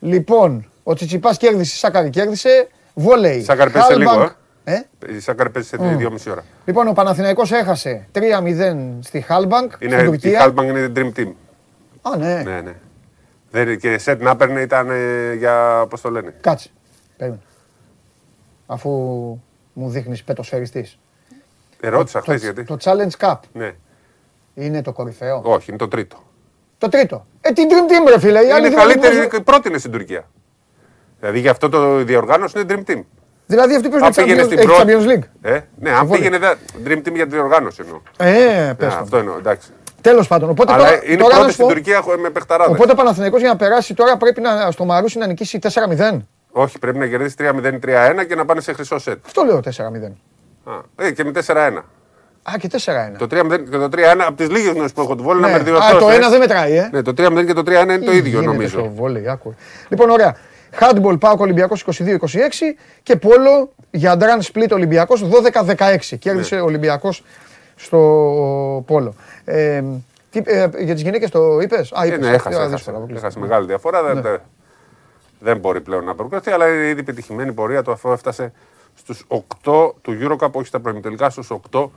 Λοιπόν, 0.00 0.66
ο 0.82 0.94
Τσιτσιπάς 0.94 1.36
κέρδισε, 1.36 1.74
η 1.74 1.78
Σάκκαρη 1.78 2.10
κέρδισε. 2.10 2.68
Βόλεϊ. 2.94 3.42
Σάκκαρη 3.42 3.70
παίζει 3.70 3.88
σε 3.88 3.96
λίγο, 3.96 4.10
Χαλκμπάνκ. 4.10 4.32
ε; 4.64 4.82
Η 5.16 5.20
Σάκκαρη 5.20 5.50
παίζει 5.50 5.68
σε 5.68 5.76
2,5 5.76 6.30
ώρα. 6.30 6.44
Λοιπόν, 6.64 6.88
ο 6.88 6.92
Παναθηναϊκός 6.92 7.52
έχασε 7.52 8.06
3-0 8.12 8.98
στη 9.00 9.20
Χαλκμπάνκ 9.20 9.72
στην 9.74 9.90
Είναι, 9.92 10.02
η 10.02 10.04
Τουρκία. 10.04 10.38
Χαλκμπάνκ 10.40 10.68
είναι 10.68 10.92
dream 10.96 11.18
team. 11.18 11.32
Α, 12.02 12.16
ναι. 12.16 12.42
Ναι, 12.42 12.60
ναι. 12.60 12.74
Δεν, 13.50 13.78
και 13.78 13.98
σετ 13.98 14.22
να 14.22 14.36
παίρνει 14.36 14.62
ήταν 14.62 14.90
ε, 14.90 15.34
για. 15.34 15.86
Πώς 15.90 16.00
το 16.00 16.10
λένε; 16.10 16.34
Κάτσε. 16.40 16.68
Περίμενε. 17.16 17.42
Αφού 18.72 18.90
μου 19.72 19.88
δείχνεις 19.88 20.24
πετοσφαιριστής. 20.24 20.98
Ερώτησα 21.80 22.20
χθες 22.20 22.40
Το, 22.40 22.44
γιατί. 22.44 22.64
το 22.64 22.76
Challenge 22.84 23.26
Cup 23.26 23.36
Ναι. 23.52 23.72
είναι 24.54 24.82
το 24.82 24.92
κορυφαίο; 24.92 25.40
Όχι, 25.44 25.64
είναι 25.68 25.78
το 25.78 25.88
τρίτο. 25.88 26.16
Το 26.78 26.88
τρίτο. 26.88 27.26
Ε, 27.40 27.50
την 27.50 27.68
Dream 27.70 27.90
Team, 27.92 28.08
ρε 28.10 28.18
φίλε. 28.18 28.32
Οι 28.46 28.50
άλλοι 28.50 28.66
Είναι 28.66 28.68
δεν 28.68 28.78
καλύτερη, 28.78 29.14
μπορούν- 29.16 29.38
η 29.38 29.42
πρώτη 29.42 29.68
είναι 29.68 29.78
στην 29.78 29.90
Τουρκία. 29.90 30.24
Δηλαδή 31.20 31.38
γι' 31.40 31.48
αυτό 31.48 31.68
το 31.68 31.96
διοργάνωση 32.04 32.60
είναι 32.60 32.74
dream 32.86 32.90
team. 32.90 33.02
Δηλαδή 33.46 33.74
αυτοί 33.74 33.88
παίζουν 33.88 34.06
Αν 34.06 34.14
πήγαινε 34.14 34.42
Champions, 34.42 34.44
στην 34.44 34.58
έχει 34.58 34.66
πρώτη. 34.66 34.82
Champions 34.92 35.10
League. 35.10 35.28
Ε, 35.42 35.60
ναι, 35.80 35.90
αν 35.90 36.06
Βόλεϊ. 36.06 36.22
πήγαινε. 36.22 36.38
δε- 36.38 36.54
Dream 36.84 37.08
team 37.08 37.14
για 37.14 37.24
τη 37.26 37.30
διοργάνωση 37.30 37.82
εννοώ. 37.84 38.00
Ε, 38.18 38.30
Ναι, 38.66 38.74
πες 38.74 38.94
το. 38.94 39.00
αυτό 39.00 39.16
εννοώ, 39.16 39.36
εντάξει. 39.38 39.68
Τέλος 40.00 40.28
πάντων. 40.28 40.48
Οπότε 40.50 40.72
Αλλά 40.72 40.84
τώρα, 40.84 41.04
είναι 41.04 41.16
τώρα 41.16 41.28
να 41.28 41.34
πρώτη 41.34 41.46
σου 41.46 41.52
στην 41.54 41.66
πω, 41.66 41.72
Τουρκία 41.72 41.96
έχω- 41.96 42.16
με 42.18 42.30
παιχταράδες. 42.30 42.74
Οπότε 42.74 42.92
ο 42.92 42.94
Παναθηναϊκός 42.94 43.40
για 43.40 43.48
να 43.48 43.56
περάσει 43.56 43.94
τώρα 43.94 44.16
πρέπει 44.16 44.40
να, 44.40 44.70
στο 44.70 44.84
Μαρούσι 44.84 45.18
να 45.18 45.26
νικήσει 45.26 45.58
4-0. 45.58 46.26
Όχι, 46.52 46.78
πρέπει 46.78 46.98
να 46.98 47.06
κερδίσει 47.06 47.34
3-0-3-1 47.38 48.26
και 48.28 48.34
να 48.34 48.44
πάνε 48.44 48.60
σε 48.60 48.72
χρυσό 48.72 48.98
σετ. 48.98 49.18
Αυτό 49.26 49.42
λέω 49.44 49.60
4-0. 49.60 50.12
Α, 50.64 51.04
ε, 51.06 51.10
και 51.10 51.24
με 51.24 51.30
4-1. 51.46 51.84
Α, 52.42 52.52
και 52.58 52.68
4-1. 52.68 53.16
Το 53.18 53.26
3-0 53.30 53.58
και 53.70 53.76
το 53.76 53.88
3-1 53.88 54.24
από 54.26 54.36
τις 54.36 54.50
λίγες 54.50 54.72
γνώσεις 54.72 54.92
που 54.92 55.00
έχω 55.00 55.14
του 55.16 55.22
βόλου 55.22 55.40
Ναι. 55.40 55.46
να 55.46 55.62
με 55.62 55.70
Α, 55.78 55.96
το 55.98 56.08
ένα 56.10 56.28
δεν 56.28 56.38
μετράει, 56.38 56.76
ε. 56.76 56.88
Ναι, 56.92 57.02
το 57.02 57.10
3-0 57.16 57.44
και 57.46 57.52
το 57.52 57.62
3-1 57.66 57.82
είναι 57.82 57.98
το 57.98 58.10
Τι 58.10 58.16
ίδιο 58.16 58.30
γίνεται 58.30 58.46
νομίζω. 58.46 58.78
Στο 58.78 58.90
βόλεϊ, 58.94 59.28
άκου. 59.28 59.54
Λοιπόν, 59.88 60.10
ωραία. 60.10 60.36
Handball 60.80 61.18
Πάοκ 61.20 61.40
Ολυμπιακός 61.40 61.84
22-26 61.86 62.76
και 63.02 63.16
Πόλο 63.16 63.72
για 63.90 64.16
Ντραν 64.16 64.42
Σπλίτ 64.42 64.72
Ολυμπιακός 64.72 65.24
12-16. 65.28 66.16
Κέρδισε 66.18 66.54
Ναι. 66.54 66.60
ο 66.60 66.64
Ολυμπιακός 66.64 67.24
στο 67.76 67.98
Πόλο. 68.86 69.14
Ε, 69.44 69.82
τι, 70.30 70.40
ε, 70.44 70.68
για 70.78 70.94
τις 70.94 71.02
γυναίκες 71.02 71.30
το 71.30 71.60
είπες; 71.60 71.92
Α, 71.92 72.04
Ε, 72.04 72.06
είπες. 72.06 72.18
ναι, 72.18 72.26
Α, 72.26 72.30
έχασε, 72.32 72.48
δύσκολα, 72.48 72.66
έχασε, 72.68 72.90
αποκλειστικά. 72.90 73.26
έχασε 73.26 73.38
μεγάλη 73.38 73.66
διαφορά. 73.66 74.02
Δεν, 74.02 74.40
δεν- 75.40 75.52
δεν 75.52 75.58
μπορεί 75.58 75.80
πλέον 75.80 76.04
να 76.04 76.14
προκριθεί, 76.14 76.50
αλλά 76.50 76.68
είναι 76.74 76.86
ήδη 76.88 77.02
πετυχημένη 77.02 77.52
πορεία 77.52 77.82
του 77.82 77.92
αφού 77.92 78.12
έφτασε 78.12 78.52
στους 78.94 79.24
8 79.28 79.94
του 80.02 80.18
Eurocup, 80.20 80.50
όχι 80.52 80.66
στα 80.66 80.80
προημιτελικά, 80.80 81.30
στους 81.30 81.50
8 81.50 81.90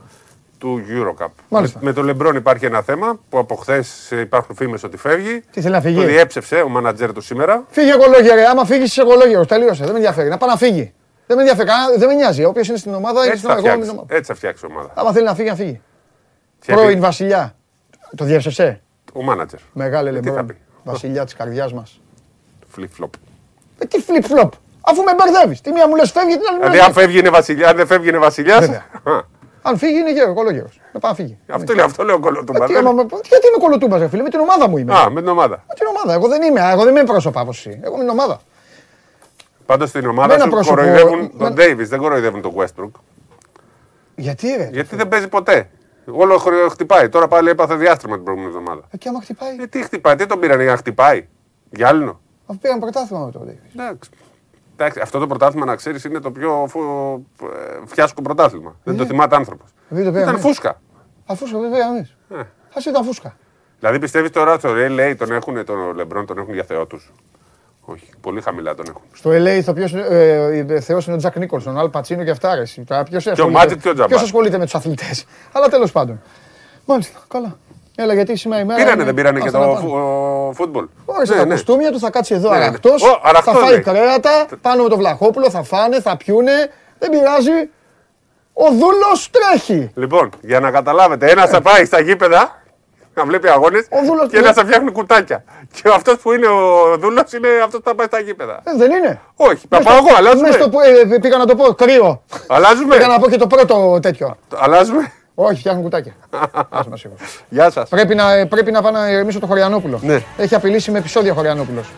του 0.58 0.82
Eurocup. 0.88 1.28
Μάλιστα. 1.48 1.78
Με, 1.78 1.84
με 1.84 1.92
τον 1.92 2.04
Λεμπρόν 2.04 2.36
υπάρχει 2.36 2.64
ένα 2.64 2.82
θέμα 2.82 3.18
που 3.28 3.38
από 3.38 3.54
χθες 3.54 4.10
υπάρχουν 4.10 4.54
φήμες 4.56 4.82
ότι 4.82 4.96
φεύγει. 4.96 5.42
Τι 5.52 5.60
θέλει 5.60 5.74
να 5.74 5.80
φύγει; 5.80 5.96
Το 6.00 6.06
διέψευσε 6.06 6.56
ο 6.56 6.68
μάνατζερ 6.68 7.12
του 7.12 7.20
σήμερα. 7.20 7.64
Φύγε 7.68 7.90
εγωλόγερε. 7.90 8.44
Άμα 8.46 8.64
φύγεις, 8.64 8.84
είσαι 8.90 9.00
εγωλόγερο. 9.00 9.46
Τελείωσε. 9.46 9.82
Δεν 9.82 9.90
με 9.92 9.96
ενδιαφέρει. 9.98 10.28
Να 10.28 10.36
πάει 10.36 10.50
να 10.50 10.56
φύγει. 10.56 10.92
Δεν 11.26 11.36
με 11.36 11.42
ενδιαφέρει. 11.42 11.68
κανένα- 11.68 11.98
Δεν 11.98 12.08
με 12.08 12.14
νοιάζει. 12.14 12.44
Όποιο 12.44 12.62
είναι 12.68 12.76
στην 12.76 12.94
ομάδα 12.94 13.18
είναι 13.20 13.28
Έτσι 13.32 13.38
στην 13.38 13.48
θα, 13.50 13.54
ομάδα. 13.58 13.68
Εγώ 13.68 13.76
είμαι 13.76 13.84
φτιάξει, 13.84 13.88
στην 13.88 13.98
ομάδα. 13.98 14.14
έτσι 14.16 14.30
θα 14.32 14.36
φτιάξει 14.36 14.66
ομάδα. 14.66 14.90
Άμα 14.94 15.12
θέλει 15.12 15.24
να 15.24 15.34
φύγει, 15.34 15.48
να 15.48 15.54
φύγει. 15.54 15.80
Φτιάχνει 16.58 16.82
Πρώην 16.84 17.00
Βασιλιά. 17.00 17.54
Το 18.16 18.24
διεύσεψε. 18.24 18.80
Ο 19.12 19.22
μάνατζερ. 19.22 19.60
Μεγάλε 19.72 20.08
Ε, 20.08 20.12
τι 20.12 20.18
θα 20.18 20.24
λεμπρόν. 20.34 20.46
πει. 20.46 20.56
Βασιλιά 20.84 21.24
της 21.24 21.34
καρδιάς 21.34 21.72
μας. 21.72 22.00
Flip-flop. 22.76 23.10
Ε, 23.84 23.86
τι 23.86 24.04
flip 24.06 24.24
flop. 24.32 24.48
Αφού 24.80 25.02
με 25.02 25.12
μπερδεύεις. 25.18 25.60
Τι 25.60 25.72
μία 25.72 25.88
μου 25.88 25.96
λες 25.96 26.10
φεύγει, 26.10 26.32
την 26.36 26.42
άλλη 26.48 26.56
μου 26.56 26.62
Δηλαδή, 26.62 26.76
λες 26.78 26.86
αν 26.86 26.92
φεύγει 26.92 27.18
είναι 27.18 27.30
βασιλιά, 27.30 27.68
αν 27.68 27.76
δεν 27.76 27.86
φεύγει 27.86 28.08
είναι 28.08 28.18
βασιλιάς. 28.18 28.58
Βέβαια. 28.60 28.82
Αν 29.62 29.78
φύγει 29.78 29.98
είναι 29.98 30.12
γέρο, 30.12 30.34
κολόγερος. 30.34 30.80
Να 30.92 31.00
πάει 31.00 31.10
να 31.10 31.16
φύγει. 31.16 31.38
Αυτό, 31.50 31.74
λέει, 31.74 31.84
αυτό 31.84 32.04
λέω 32.04 32.18
κολοτούμπας. 32.20 32.62
Ε, 32.62 32.66
τι, 32.66 32.72
δεν- 32.72 32.86
άμα 32.86 32.92
με- 32.92 33.06
Γιατί 33.28 33.46
είμαι 33.46 33.56
κολοτούμπας, 33.60 34.00
ρε 34.00 34.08
φίλε, 34.08 34.22
με 34.22 34.28
την 34.28 34.40
ομάδα 34.40 34.68
μου 34.68 34.76
είμαι. 34.76 34.94
Α, 34.94 35.10
με 35.10 35.20
την 35.20 35.30
ομάδα. 35.30 35.64
Με 35.68 35.74
την 35.74 35.86
ομάδα. 35.86 36.12
Εγώ 36.12 36.28
δεν 36.28 36.42
είμαι, 36.42 36.60
εγώ 36.72 36.82
δεν 36.84 36.94
είμαι 36.96 37.04
πρόσωπα 37.04 37.40
όπως 37.40 37.58
εσύ. 37.66 37.80
Εγώ 37.82 37.94
είμαι 37.94 38.04
την 38.04 38.12
ομάδα. 38.12 38.40
Πάντως 39.66 39.88
στην 39.88 40.02
Με 40.04 40.08
ομάδα 40.08 40.34
ένα 40.34 40.44
σου 40.44 40.50
πρόσωπο- 40.50 40.76
κοροϊδεύουν 40.76 41.18
με- 41.32 41.44
τον 41.44 41.54
Ντέιβι, 41.54 41.84
δεν 41.84 41.98
κοροϊδεύουν 41.98 42.42
τον 42.42 42.52
Westbrook. 42.56 42.90
Γιατί 44.14 44.54
ρε. 44.56 44.68
Γιατί 44.72 44.96
δεν 44.96 45.08
παίζει 45.08 45.28
ποτέ. 45.28 45.68
Όλο 46.06 46.38
χρ- 46.38 46.70
χτυπάει. 46.70 47.08
Τώρα 47.08 47.28
πάλι 47.28 47.50
έπαθε 47.50 47.74
διάστημα 47.74 48.14
την 48.14 48.24
προηγούμενη 48.24 48.54
εβδομάδα. 48.56 48.82
Ε, 48.90 48.96
Και 48.96 49.08
άμα 49.08 49.20
χτυπάει, 49.22 49.56
Ε, 49.60 49.66
τι 49.66 49.82
χτυπάει, 49.82 50.14
τι 50.16 50.26
τον 50.26 50.40
πήραν 50.40 50.60
για 50.60 50.70
να 50.70 50.76
χτυπάει. 50.76 51.26
Γυάλινο. 51.70 52.20
Αφού 52.46 52.58
πήγαν 52.58 52.78
πρωτάθλημα 52.80 53.24
με 53.24 53.30
το 53.30 53.40
Davis. 53.48 53.70
Εντάξει. 53.74 54.10
Εντάξει, 54.76 55.00
αυτό 55.00 55.18
το 55.18 55.26
πρωτάθλημα 55.26 55.66
να 55.66 55.76
ξέρεις 55.76 56.04
είναι 56.04 56.20
το 56.20 56.30
πιο 56.30 56.66
φου... 56.68 56.80
ε, 57.42 57.46
φιάσκο 57.86 58.22
πρωτάθλημα. 58.22 58.76
Δεν 58.84 58.96
το 58.96 59.04
θυμάται 59.06 59.36
άνθρωπος. 59.36 59.70
Δεν 59.88 60.02
το 60.02 60.08
Ήταν 60.08 60.12
πήγαμε. 60.22 60.38
φούσκα. 60.38 60.80
Αφού 61.26 61.46
σου 61.46 61.58
βέβαια 61.60 61.86
εμείς. 61.86 62.16
Ε. 62.30 62.38
Α 62.38 62.80
ήταν 62.88 63.04
φούσκα. 63.04 63.36
Δηλαδή 63.78 63.98
πιστεύεις 63.98 64.30
τώρα 64.30 64.58
στο 64.58 64.70
LA 64.74 65.14
τον 65.18 65.32
έχουν, 65.32 65.64
τον 65.64 65.94
Λεμπρόν 65.94 66.26
τον 66.26 66.38
έχουν 66.38 66.54
για 66.54 66.64
θεό 66.64 66.86
τους; 66.86 67.12
Όχι, 67.80 68.10
πολύ 68.20 68.40
χαμηλά 68.40 68.74
τον 68.74 68.84
έχουν. 68.88 69.02
Στο 69.12 69.30
LA 69.30 69.56
ηθοποιός, 69.56 69.94
ε, 69.94 70.64
ε, 70.68 70.80
θεός 70.80 71.06
είναι 71.06 71.14
ο 71.14 71.18
Τζακ 71.18 71.36
Νίκολσον, 71.38 71.76
ο 71.76 71.80
Αλ 71.80 71.88
Πατσίνο 71.88 72.24
και 72.24 72.30
αυτά 72.30 72.54
ρε. 72.54 72.62
Τώρα 72.86 73.02
ποιος 73.02 73.26
ασχολείται, 73.26 73.58
Μάτιτς 73.58 73.82
και 73.82 73.88
ο 73.88 73.92
Τζαμπάρ. 73.92 74.08
ποιος 74.08 74.22
ασχολείται 74.22 74.58
με 74.58 74.64
τους 74.64 74.74
αθλητές; 74.74 75.24
Αλλά 75.52 75.68
τέλος 75.68 75.92
πάντων. 75.92 76.20
Μάλιστα, 76.86 77.18
καλά. 77.28 77.58
Έλα 77.96 78.14
γιατί 78.14 78.36
σήμερα 78.36 78.62
η 78.62 78.64
μέρα 78.64 78.78
Πήρανε, 78.78 78.94
είναι- 78.94 79.04
δεν 79.04 79.14
πήρανε 79.14 79.40
και 79.40 79.46
Άστα 79.46 79.58
το 79.58 79.64
να 79.66 79.72
πάνε. 79.72 79.86
φου- 79.86 79.94
ο, 79.96 80.52
φούτμπολ. 80.54 80.86
Όχι, 81.04 81.30
Ναι, 81.30 81.36
τα 81.36 81.44
ναι. 81.44 81.50
κοστούμια 81.54 81.92
του 81.92 81.98
θα 81.98 82.10
κάτσει 82.10 82.34
εδώ 82.34 82.50
Ναι, 82.50 82.58
ναι. 82.58 82.64
αραχτός, 82.64 83.02
Ω, 83.02 83.20
αραχτός 83.22 83.54
θα 83.54 83.60
φάει 83.60 83.70
λέει. 83.70 83.80
κρέατα, 83.80 84.46
πάνω 84.60 84.82
με 84.82 84.88
το 84.88 84.96
βλαχόπουλο, 84.96 85.50
θα 85.50 85.62
φάνε, 85.62 86.00
θα 86.00 86.16
πιούνε, 86.16 86.52
δεν 86.98 87.10
πειράζει. 87.10 87.68
Ο 88.52 88.64
δούλος 88.70 89.30
τρέχει. 89.30 89.90
Λοιπόν, 89.94 90.30
για 90.40 90.60
να 90.60 90.70
καταλάβετε, 90.70 91.30
ένας 91.30 91.50
θα 91.50 91.60
πάει 91.60 91.84
στα 91.84 92.00
γήπεδα 92.00 92.62
να 93.14 93.24
βλέπει 93.24 93.48
αγώνες 93.48 93.86
Ο 93.90 93.98
δούλος- 94.06 94.28
και 94.30 94.36
ένας 94.38 94.54
θα 94.54 94.64
φτιάχνει 94.64 94.90
κουτάκια. 94.90 95.44
Και 95.72 95.82
αυτός 95.94 96.16
που 96.18 96.32
είναι 96.32 96.46
ο 96.46 96.96
δούλος 96.98 97.32
είναι 97.32 97.48
αυτός 97.64 97.80
που 97.80 97.88
θα 97.88 97.94
πάει 97.94 98.06
στα 98.06 98.18
γήπεδα. 98.20 98.60
Ε, 98.64 98.76
δεν 98.76 98.90
είναι. 98.90 99.20
Όχι, 99.36 99.66
θα 99.68 99.76
Μες 99.76 99.84
πάω 99.86 99.96
στο- 99.96 100.04
εγώ, 100.06 100.16
αλλάζουμε. 100.16 100.46
μες 100.46 100.54
στο 100.54 100.68
που- 100.68 100.80
ε, 101.14 101.18
πήγα 101.18 101.36
να 101.38 101.46
το 101.46 101.54
πω, 101.54 101.64
κρύο. 101.74 102.22
Αλλάζουμε. 102.48 102.96
Πήγα 102.96 103.06
να 103.08 103.18
πω 103.18 103.28
και 103.30 103.36
το 103.36 103.46
πρώτο 103.46 103.98
τέτοιο. 104.02 104.36
Αλλάζουμε. 104.56 105.12
Όχι, 105.34 105.58
φτιάχνουν 105.58 105.82
κουτάκια. 105.82 106.14
Ας 106.68 106.86
μας 106.86 107.00
σίγουρα. 107.00 107.20
Γεια 107.48 107.70
σας. 107.70 107.88
Πρέπει 107.88 108.14
να, 108.14 108.46
πρέπει 108.46 108.70
να 108.70 108.82
πάω 108.82 108.92
να 108.92 109.10
ηρεμήσω 109.10 109.38
το 109.40 109.46
Χωριανόπουλο. 109.46 110.00
Ναι. 110.02 110.24
Έχει 110.36 110.54
απειλήσει 110.54 110.90
με 110.90 110.98
επεισόδια 110.98 111.32
ο 111.32 111.34
Χωριανόπουλος. 111.34 111.92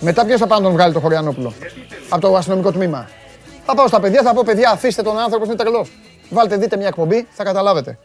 Μετά 0.00 0.24
ποιος 0.24 0.40
θα 0.40 0.46
πάει 0.46 0.58
να 0.58 0.64
τον 0.64 0.72
βγάλει 0.72 0.92
το 0.92 1.00
Χωριανόπουλο; 1.00 1.52
Από 2.08 2.20
το 2.20 2.36
αστυνομικό 2.36 2.72
τμήμα. 2.72 3.08
Θα 3.64 3.74
πάω 3.74 3.86
στα 3.86 4.00
παιδιά, 4.00 4.22
θα 4.22 4.34
πω 4.34 4.42
παιδιά, 4.44 4.70
αφήστε 4.70 5.02
τον 5.02 5.18
άνθρωπο, 5.18 5.44
είναι 5.44 5.54
τρελός. 5.54 5.92
Βάλτε, 6.30 6.56
δείτε 6.56 6.76
μια 6.76 6.86
εκπομπή, 6.86 7.26
θα 7.30 7.44
καταλάβετε. 7.44 7.98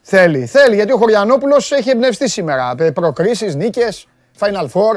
Θέλει, 0.00 0.46
θέλει, 0.46 0.74
γιατί 0.74 0.92
ο 0.92 0.96
Χωριανόπουλος 0.96 1.72
έχει 1.72 1.90
εμπνευστεί 1.90 2.28
σήμερα. 2.28 2.74
Ε, 2.78 2.90
Προκρίσεις, 2.90 3.54
νίκες, 3.54 4.06
Final 4.38 4.66
Four. 4.72 4.96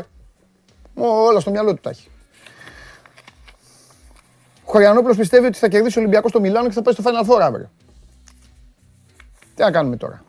Ό, 0.95 1.07
Όλα 1.07 1.39
στο 1.39 1.51
μυαλό 1.51 1.73
του 1.73 1.79
τα 1.81 1.89
έχει. 1.89 2.07
Ο 4.65 4.71
Χωριανόπουλος 4.71 5.17
πιστεύει 5.17 5.45
ότι 5.45 5.57
θα 5.57 5.67
κερδίσει 5.67 5.97
ο 5.97 6.01
Ολυμπιακός 6.01 6.29
στο 6.29 6.39
Μιλάνο 6.39 6.67
και 6.67 6.73
θα 6.73 6.81
πάει 6.81 6.93
στο 6.93 7.03
Final 7.05 7.29
Four 7.29 7.41
αύριο. 7.41 7.69
Τι 9.55 9.61
να 9.61 9.71
κάνουμε 9.71 9.97
τώρα; 9.97 10.23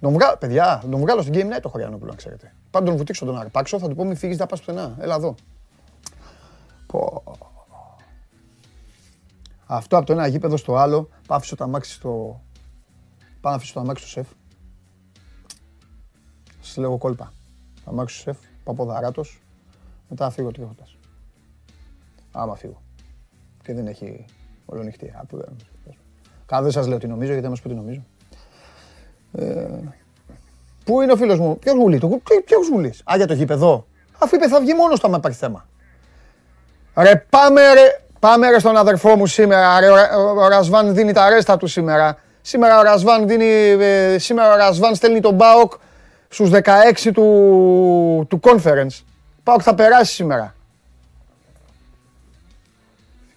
Τον 0.00 0.12
βγάλω, 0.12 0.36
παιδιά, 0.36 0.82
τον 0.90 1.00
βγάλω 1.00 1.22
στην 1.22 1.34
Game 1.34 1.56
Night 1.56 1.60
το 1.62 1.68
Χωριανόπουλο, 1.68 2.10
να 2.10 2.16
ξέρετε. 2.16 2.54
Πάντα 2.70 2.86
τον 2.86 2.96
βουτήξω 2.96 3.24
τον 3.24 3.38
αρπάξω, 3.38 3.78
θα 3.78 3.88
του 3.88 3.94
πω 3.94 4.04
μην 4.04 4.16
φύγεις, 4.16 4.36
δεν 4.36 4.46
πας 4.46 4.58
πουθενά. 4.58 4.96
Έλα 5.00 5.14
εδώ. 5.14 5.34
Πω. 6.86 7.22
Αυτό 9.66 9.96
από 9.96 10.06
το 10.06 10.12
ένα 10.12 10.26
γήπεδο 10.26 10.56
στο 10.56 10.76
άλλο, 10.76 11.08
πάω 11.26 11.38
αφήσω 11.38 11.56
το 11.56 11.64
αμάξι 11.64 11.92
στο... 11.92 12.40
Πάω 13.40 13.52
να 13.52 13.58
αφήσω 13.58 13.72
το 13.72 13.80
αμάξι 13.80 14.02
στο 14.02 14.12
σεφ. 14.12 14.28
Σας 16.60 16.76
λέγω 16.76 16.98
κόλπα. 16.98 17.32
Το 17.84 17.90
αμάξι 17.90 18.14
στο 18.14 18.22
σεφ, 18.22 18.36
πάω 18.64 18.74
από 18.74 18.84
δαράτος, 18.84 19.42
μετά 20.08 20.24
θα 20.24 20.30
φύγω 20.30 20.50
τρίχοντας. 20.50 20.96
Άμα 22.32 22.54
φύγω. 22.54 22.82
Και 23.62 23.74
δεν 23.74 23.86
έχει 23.86 24.24
ολονυχτή. 24.66 25.12
Καλά 26.52 26.64
δεν 26.64 26.72
σας 26.72 26.86
λέω 26.86 26.98
τι 26.98 27.06
νομίζω, 27.06 27.26
γιατί 27.26 27.40
δεν 27.40 27.50
μας 27.50 27.60
πω 27.60 27.68
τι 27.68 27.74
νομίζω. 27.74 28.00
Ε, 29.38 29.66
Πού 30.84 31.00
είναι 31.00 31.12
ο 31.12 31.16
φίλος 31.16 31.38
μου, 31.38 31.58
ποιος 31.58 31.74
γουλή, 31.74 31.98
το, 31.98 32.06
γου- 32.06 32.22
ποιο- 32.22 32.42
ποιος 32.44 32.68
γουλής. 32.68 33.00
Α, 33.12 33.16
για 33.16 33.26
το 33.26 33.34
γήπεδο. 33.34 33.86
Αφού 34.18 34.34
είπε 34.36 34.48
θα 34.48 34.60
βγει 34.60 34.74
μόνος 34.74 35.00
του 35.00 35.06
άμα 35.06 35.16
υπάρχει 35.16 35.38
θέμα. 35.38 35.66
Ρε 36.96 37.26
πάμε 37.30 37.60
ρε, 37.74 38.00
πάμε 38.18 38.50
ρε 38.50 38.58
στον 38.58 38.76
αδερφό 38.76 39.16
μου 39.16 39.26
σήμερα. 39.26 39.80
Ρε, 39.80 39.88
ο, 39.88 40.30
ο 40.42 40.48
Ρασβάν 40.48 40.94
δίνει 40.94 41.12
τα 41.12 41.28
ρέστα 41.28 41.56
του 41.56 41.66
σήμερα. 41.66 42.16
Σήμερα 42.40 42.78
ο 42.78 42.82
Ρασβάν 42.82 43.28
δίνει, 43.28 43.44
ε, 43.84 44.18
σήμερα 44.18 44.52
ο 44.52 44.56
Ρασβάν 44.56 44.94
στέλνει 44.94 45.20
τον 45.20 45.34
ΠΑΟΚ 45.34 45.72
στους 46.28 46.50
16 46.52 47.12
του, 47.14 48.26
του 48.28 48.40
conference. 48.42 49.02
ΠΑΟΚ 49.42 49.60
θα 49.64 49.74
περάσει 49.74 50.12
σήμερα. 50.14 50.54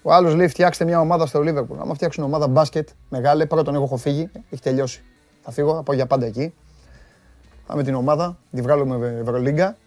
Ο 0.08 0.14
άλλος 0.14 0.36
λέει: 0.36 0.48
Φτιάξτε 0.48 0.86
μια 0.86 1.00
ομάδα 1.00 1.26
στο 1.26 1.42
Λίβερπουλ. 1.42 1.80
Άμα 1.80 1.94
φτιάξουν 1.94 2.24
ομάδα 2.24 2.48
μπάσκετ 2.48 2.90
μεγάλη, 3.10 3.46
πρώτον 3.46 3.76
εγώ 3.76 3.84
έχω 3.84 3.98
φύγει, 3.98 4.30
έχει 4.50 4.62
τελειώσει. 4.62 5.04
Θα 5.42 5.52
φύγω, 5.52 5.76
θα 5.76 5.84
πάω 5.84 5.96
για 5.96 6.06
πάντα 6.06 6.26
εκεί. 6.26 6.54
Πάμε 7.68 7.84
την 7.84 7.96
ομάδα, 7.96 8.38
τη 8.52 8.62
βγάλουμε 8.62 9.08
Ευρωλίγκα. 9.08 9.78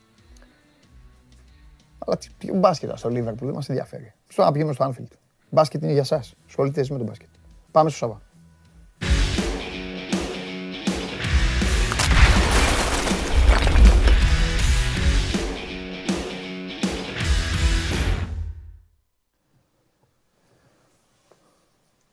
Αλλά 1.98 2.16
τι 2.16 2.28
ποιο 2.38 2.54
μπάσκετ 2.54 2.96
στο 2.96 3.08
Λίβερπουλ 3.08 3.46
δεν 3.46 3.54
μας 3.54 3.68
ενδιαφέρει. 3.68 4.12
Στο 4.28 4.42
να 4.42 4.50
πηγαίνουμε 4.50 4.74
στο 4.74 4.84
Anfield. 4.84 5.12
Μπάσκετ 5.50 5.82
είναι 5.82 5.92
για 5.92 6.00
εσάς. 6.00 6.34
Ασχολείστε 6.46 6.80
εσείς 6.80 6.92
με 6.92 6.98
το 6.98 7.06
μπάσκετ. 7.06 7.28
Πάμε 7.70 7.90
στο 7.90 7.98
Σαββά. 7.98 8.20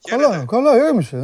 Καλά, 0.06 0.46
καλά, 0.50 0.76
ηρέμησε. 0.76 1.18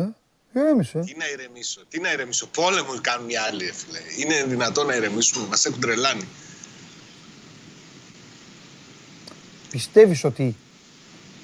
ε. 0.53 0.59
Ηρέμησε. 0.59 0.99
Τι 0.99 1.15
να 1.17 1.29
ηρεμήσω, 1.29 1.81
τι 1.89 1.99
να 1.99 2.11
ηρεμήσω. 2.11 2.47
Πόλεμο 2.47 3.01
κάνουν 3.01 3.29
οι 3.29 3.37
άλλοι, 3.37 3.65
ρε 3.65 3.73
φίλε. 3.73 3.99
Είναι 4.17 4.43
δυνατόν 4.43 4.85
να 4.87 4.95
ηρεμήσουμε, 4.95 5.47
μας 5.47 5.65
έχουν 5.65 5.79
τρελάνει. 5.81 6.27
Πιστεύεις 9.69 10.23
ότι, 10.23 10.55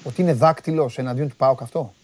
ότι 0.02 0.22
είναι 0.22 0.32
δάκτυλος 0.32 0.98
εναντίον 0.98 1.28
του 1.28 1.36
ΠΑΟΚ 1.36 1.62
αυτό; 1.62 1.94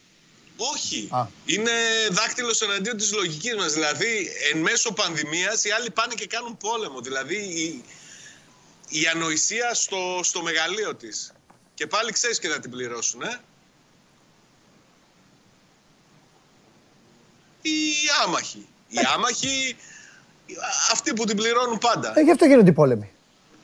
Όχι. 0.56 1.08
Α. 1.10 1.26
Είναι 1.44 1.70
δάκτυλος 2.10 2.60
εναντίον 2.60 2.96
της 2.96 3.12
λογικής 3.12 3.54
μας. 3.54 3.72
Δηλαδή, 3.72 4.28
εν 4.52 4.60
μέσω 4.60 4.92
πανδημίας, 4.92 5.64
οι 5.64 5.70
άλλοι 5.70 5.90
πάνε 5.90 6.14
και 6.14 6.26
κάνουν 6.26 6.56
πόλεμο. 6.56 7.00
Δηλαδή, 7.00 7.36
η, 7.36 7.84
η 8.88 9.06
ανοησία 9.14 9.74
στο, 9.74 10.20
στο 10.22 10.42
μεγαλείο 10.42 10.94
της. 10.94 11.32
Και 11.74 11.86
πάλι 11.86 12.12
ξέρεις 12.12 12.38
και 12.38 12.48
να 12.48 12.58
την 12.60 12.70
πληρώσουν, 12.70 13.22
ε. 13.22 13.40
Οι 17.64 17.94
άμαχοι. 18.24 18.66
Οι 18.88 18.98
άμαχοι, 19.14 19.76
αυτοί 20.92 21.12
που 21.12 21.24
την 21.24 21.36
πληρώνουν 21.36 21.78
πάντα. 21.78 22.12
Ε, 22.16 22.20
γι' 22.20 22.30
αυτό 22.30 22.44
γίνονται 22.44 22.70
οι 22.70 22.72
πόλεμοι. 22.72 23.10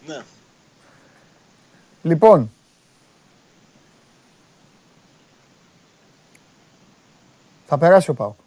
Ναι. 0.07 0.23
Λοιπόν, 2.03 2.51
θα 7.67 7.79
περάσει 7.79 8.11
ο 8.11 8.15
ΠΑΟΚ. 8.15 8.39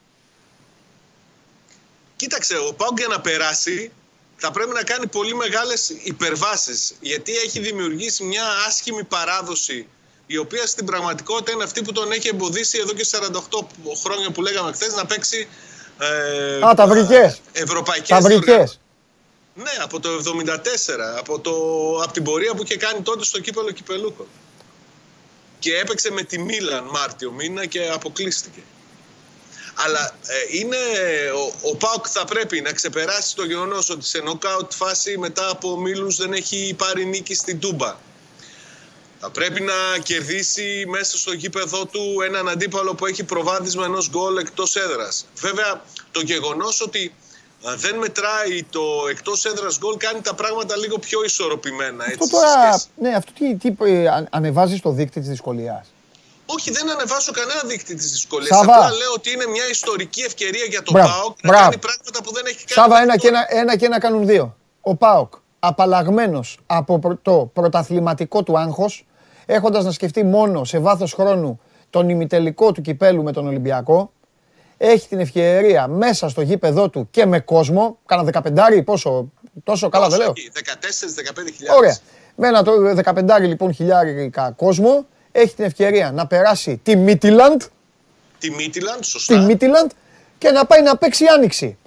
Κοίταξε, 2.16 2.58
ο 2.58 2.74
Πάουκ 2.74 2.98
για 2.98 3.08
να 3.08 3.22
περάσει 3.22 3.92
θα 4.36 4.52
πρέπει 4.52 4.72
να 4.72 4.84
κάνει 4.84 5.08
πολύ 5.08 5.36
μεγάλες 5.36 5.90
υπερβάσεις 5.90 6.96
γιατί 7.02 7.36
έχει 7.36 7.60
δημιουργήσει 7.60 8.24
μια 8.24 8.46
άσχημη 8.68 9.04
παράδοση 9.04 9.88
η 10.34 10.38
οποία 10.38 10.68
στην 10.68 10.86
πραγματικότητα 10.86 11.52
είναι 11.52 11.64
αυτή 11.64 11.82
που 11.82 11.92
τον 11.92 12.12
έχει 12.12 12.28
εμποδίσει 12.28 12.78
εδώ 12.78 12.94
και 12.94 13.06
48 13.12 13.66
χρόνια 14.04 14.32
που 14.32 14.42
λέγαμε 14.42 14.72
χθες 14.72 14.94
να 14.96 15.06
παίξει 15.06 15.48
ε, 16.00 16.68
Α, 16.68 16.74
τα 16.76 16.88
βρήκες. 16.88 17.42
ευρωπαϊκές 17.52 18.08
Τα 18.08 18.22
βρήκες. 18.22 18.80
Ναι, 19.54 19.72
από 19.82 20.00
το 20.00 20.10
74, 20.10 20.58
από, 21.18 21.40
το, 21.40 21.52
από 22.04 22.14
την 22.14 22.24
πορεία 22.24 22.54
που 22.54 22.64
είχε 22.64 22.78
κάνει 22.78 23.02
τότε 23.02 23.24
στο 23.24 23.40
κύπελο 23.40 23.72
Κυπελούκο. 23.72 24.28
Και 25.60 25.78
έπαιξε 25.78 26.12
με 26.12 26.24
τη 26.24 26.40
Μίλαν 26.40 26.84
Μάρτιο 26.92 27.32
μήνα 27.32 27.66
και 27.66 27.90
αποκλείστηκε. 27.90 28.62
Αλλά 29.74 30.16
ε, 30.28 30.58
είναι, 30.58 30.78
ο, 31.36 31.70
ο 31.70 31.76
Πάουκ 31.76 32.06
θα 32.10 32.26
πρέπει 32.26 32.62
να 32.62 32.72
ξεπεράσει 32.72 33.36
το 33.36 33.46
γεγονός 33.46 33.90
ότι 33.90 34.06
σε 34.06 34.20
νοκάουτ 34.20 34.72
φάση 34.74 35.18
μετά 35.18 35.50
από 35.50 35.78
μίλους 35.80 36.16
δεν 36.16 36.34
έχει 36.34 36.76
πάρει 36.78 37.06
νίκη 37.06 37.36
στην 37.36 37.60
Τούμπα. 37.60 37.96
Θα 39.26 39.32
πρέπει 39.32 39.62
να 39.62 39.74
κερδίσει 40.04 40.86
μέσα 40.88 41.18
στο 41.18 41.34
γήπεδο 41.34 41.86
του 41.86 42.02
έναν 42.28 42.50
αντίπαλο 42.50 42.95
που 42.95 43.06
έχει 43.06 43.24
προβάδισμα 43.24 43.86
ενός 43.86 44.10
γκολ 44.10 44.38
εκτός 44.38 44.76
έδρας. 44.76 45.26
Βέβαια, 45.36 45.82
το 46.12 46.22
γεγονός 46.22 46.82
ότι 46.82 47.14
α, 47.70 47.76
δεν 47.76 47.95
μετράει 47.98 48.64
το 48.70 48.82
εκτός 49.10 49.45
έδρας 49.45 49.78
γκολ 49.80 49.98
κάνει 49.98 50.22
τα 50.22 50.34
πράγματα 50.34 50.78
λίγο 50.78 50.98
πιο 50.98 51.24
ισορροπημένα. 51.24 52.04
Αυτό 52.04 52.14
Έτσι, 52.14 52.26
σε 52.28 52.32
τώρα, 52.36 52.72
σχέση. 52.72 52.86
ναι, 52.95 53.16
αυτό 53.16 53.32
τι, 53.40 53.56
τι 53.56 53.76
ε, 53.84 54.08
αν- 54.10 54.28
ανεβάζει 54.32 54.80
το 54.80 54.91
δείκτη 54.91 55.20
της 55.20 55.30
δυσκολίας; 55.30 55.88
Όχι, 56.45 56.72
δεν 56.72 56.90
ανεβάζω 56.91 57.32
κανένα 57.32 57.62
δείκτη 57.66 57.95
της 57.95 58.12
δυσκολίας. 58.12 58.58
Σάβα. 58.58 58.74
Απλά 58.76 58.90
λέω 58.91 59.12
ότι 59.14 59.32
είναι 59.32 59.45
μια 59.48 59.70
ιστορική 59.70 60.22
ευκαιρία 60.22 60.66
για 60.70 60.82
τον 60.84 60.94
Μπράβο, 60.94 61.10
ΠΑΟΚ 61.12 61.38
να 61.41 61.50
μπράβο. 61.50 61.64
κάνει 61.64 61.78
πράγματα 61.78 62.24
που 62.24 62.34
δεν 62.34 62.45
έχει 62.45 62.56
κάνει. 62.66 62.72
Σάβα, 62.72 62.88
μέχρι 62.88 63.04
ένα 63.04 63.18
και 63.18 63.28
τώρα. 63.28 63.45
ένα, 63.50 63.62
ένα 63.62 63.76
και 63.78 63.86
ένα 63.86 64.00
κάνουν 64.00 64.26
δύο. 64.26 64.58
Ο 64.82 64.95
ΠΑΟΚ, 64.95 65.34
απαλλαγμένος 65.60 66.58
από 66.66 67.00
πρω- 67.00 67.20
το 67.22 67.50
πρωταθληματικό 67.54 68.44
του 68.44 68.60
άγχος, 68.60 69.06
έχοντας 69.45 69.84
να 69.86 69.91
σκεφτεί 69.91 70.24
μόνο 70.24 70.64
σε 70.64 70.80
βάθος 70.80 71.14
χρόνου 71.14 71.60
τον 71.90 72.10
ημιτελικό 72.10 72.72
του 72.72 72.82
κυπέλου 72.82 73.24
με 73.24 73.32
τον 73.32 73.48
Ολυμπιακό, 73.48 74.11
έχει 74.78 75.07
την 75.07 75.20
ευκαιρία 75.20 75.88
μέσα 75.88 76.30
στο 76.30 76.41
γήπεδό 76.41 76.90
του 76.90 77.07
και 77.11 77.26
με 77.26 77.40
κόσμο, 77.40 77.98
κάνα 78.06 78.24
δεκαπεντάρι, 78.24 78.84
πόσο, 78.84 79.32
τόσο 79.64 79.90
καλά 79.90 80.07
δεν 80.07 80.20
Όσο 80.20 80.24
λέω. 80.24 80.34
εκεί, 80.38 80.52
14-15 80.53 81.52
χιλιάδες. 81.56 81.78
Ωραία. 81.80 81.98
Με 82.36 82.48
ένα 82.48 82.64
το 82.64 82.72
15 83.03 83.48
λοιπόν 83.48 83.74
χιλιάρικα 83.74 84.52
κόσμο, 84.57 85.06
έχει 85.32 85.56
την 85.56 85.65
ευκαιρία 85.65 86.11
να 86.11 86.28
περάσει 86.28 86.80
τη 86.84 86.95
Μίτιλαντ, 86.95 87.61
Τη 88.40 88.52
Μίτιλαντ, 88.52 89.03
σωστά. 89.03 89.34
τη 89.40 89.45
Μίτιλαντ 89.45 89.90
και 90.38 90.52
να 90.52 90.65
πάει 90.65 90.82
να 90.82 90.98
παίξει 90.98 91.26
άνοιξη. 91.26 91.78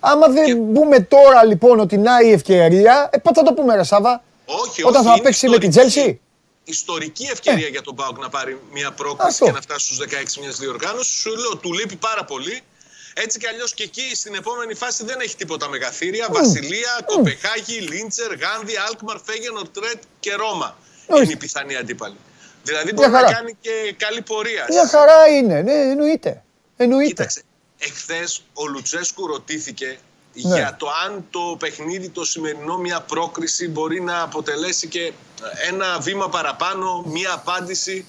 Άμα 0.00 0.28
δεν 0.28 0.44
Και- 0.44 0.54
μπούμε 0.54 1.00
τώρα 1.00 1.44
λοιπόν 1.44 1.80
ότι 1.80 1.96
να 1.96 2.20
η 2.20 2.32
ευκαιρία, 2.32 3.08
ε, 3.12 3.18
πότε 3.18 3.40
θα 3.40 3.46
το 3.46 3.52
πούμε 3.54 3.74
ρε 3.76 3.82
Σάβα, 3.82 4.22
Όχι, 4.46 4.82
όταν 4.82 4.94
όχι, 4.94 5.04
θα 5.04 5.12
είναι 5.12 5.22
παίξει 5.22 5.48
με 5.48 5.58
την 5.58 5.68
ιστορική- 5.68 5.90
Τζέλσι. 5.92 6.20
Ιστορική 6.68 7.24
ευκαιρία 7.32 7.68
για 7.68 7.82
τον 7.82 7.94
ΠΑΟΚ 7.94 8.18
να 8.18 8.28
πάρει 8.28 8.60
μια 8.72 8.92
πρόκληση 8.92 9.28
Αυτό. 9.28 9.44
και 9.44 9.50
να 9.52 9.60
φτάσει 9.60 9.84
στους 9.84 9.98
16 9.98 10.40
μιας 10.40 10.56
διοργάνωσης. 10.58 11.14
Σου 11.20 11.36
λέω, 11.36 11.56
του 11.56 11.72
λείπει 11.72 11.96
πάρα 11.96 12.24
πολύ. 12.24 12.60
Έτσι 13.14 13.38
κι 13.38 13.46
αλλιώς 13.46 13.74
και 13.74 13.82
εκεί 13.82 14.14
στην 14.14 14.34
επόμενη 14.34 14.74
φάση 14.74 15.04
δεν 15.04 15.20
έχει 15.20 15.36
τίποτα 15.36 15.68
μεγαθύρια. 15.68 16.26
Βασιλεία, 16.30 17.00
Κοπεχάγη, 17.06 17.78
Λίντσερ, 17.80 18.34
Γάνδη, 18.34 18.76
Αλκμαρ, 18.88 19.18
Φέγενορ, 19.24 19.68
Τρέτ 19.68 20.02
και 20.20 20.34
Ρώμα. 20.34 20.76
Ορίστε. 21.06 21.24
Είναι 21.24 21.32
οι 21.32 21.36
πιθανοί 21.36 21.76
αντίπαλοι. 21.76 22.16
Δηλαδή 22.62 22.92
μπορεί 22.92 23.08
Μια 23.08 23.20
να 23.20 23.24
χαρά. 23.26 23.36
κάνει 23.36 23.56
και 23.60 23.94
καλή 23.96 24.22
πορεία. 24.22 24.66
Μια 24.68 24.88
χαρά 24.88 25.26
είναι, 25.28 25.62
ναι, 25.62 25.72
εννοείται. 25.72 26.42
Εννοείται. 26.76 27.08
Κοίταξε, 27.08 27.42
εχθές 27.78 28.42
ο 28.52 28.66
Λουτσέσκου 28.66 29.26
ρωτήθηκε 29.26 29.98
Ναι. 30.42 30.56
για 30.56 30.76
το 30.78 30.86
αν 31.06 31.26
το 31.30 31.56
παιχνίδι 31.58 32.08
το 32.08 32.24
σημερινό 32.24 32.78
μια 32.78 33.00
πρόκριση 33.00 33.68
μπορεί 33.68 34.00
να 34.00 34.22
αποτελέσει 34.22 34.88
και 34.88 35.12
ένα 35.68 35.98
βήμα 35.98 36.28
παραπάνω, 36.28 37.04
μια 37.06 37.32
απάντηση 37.32 38.06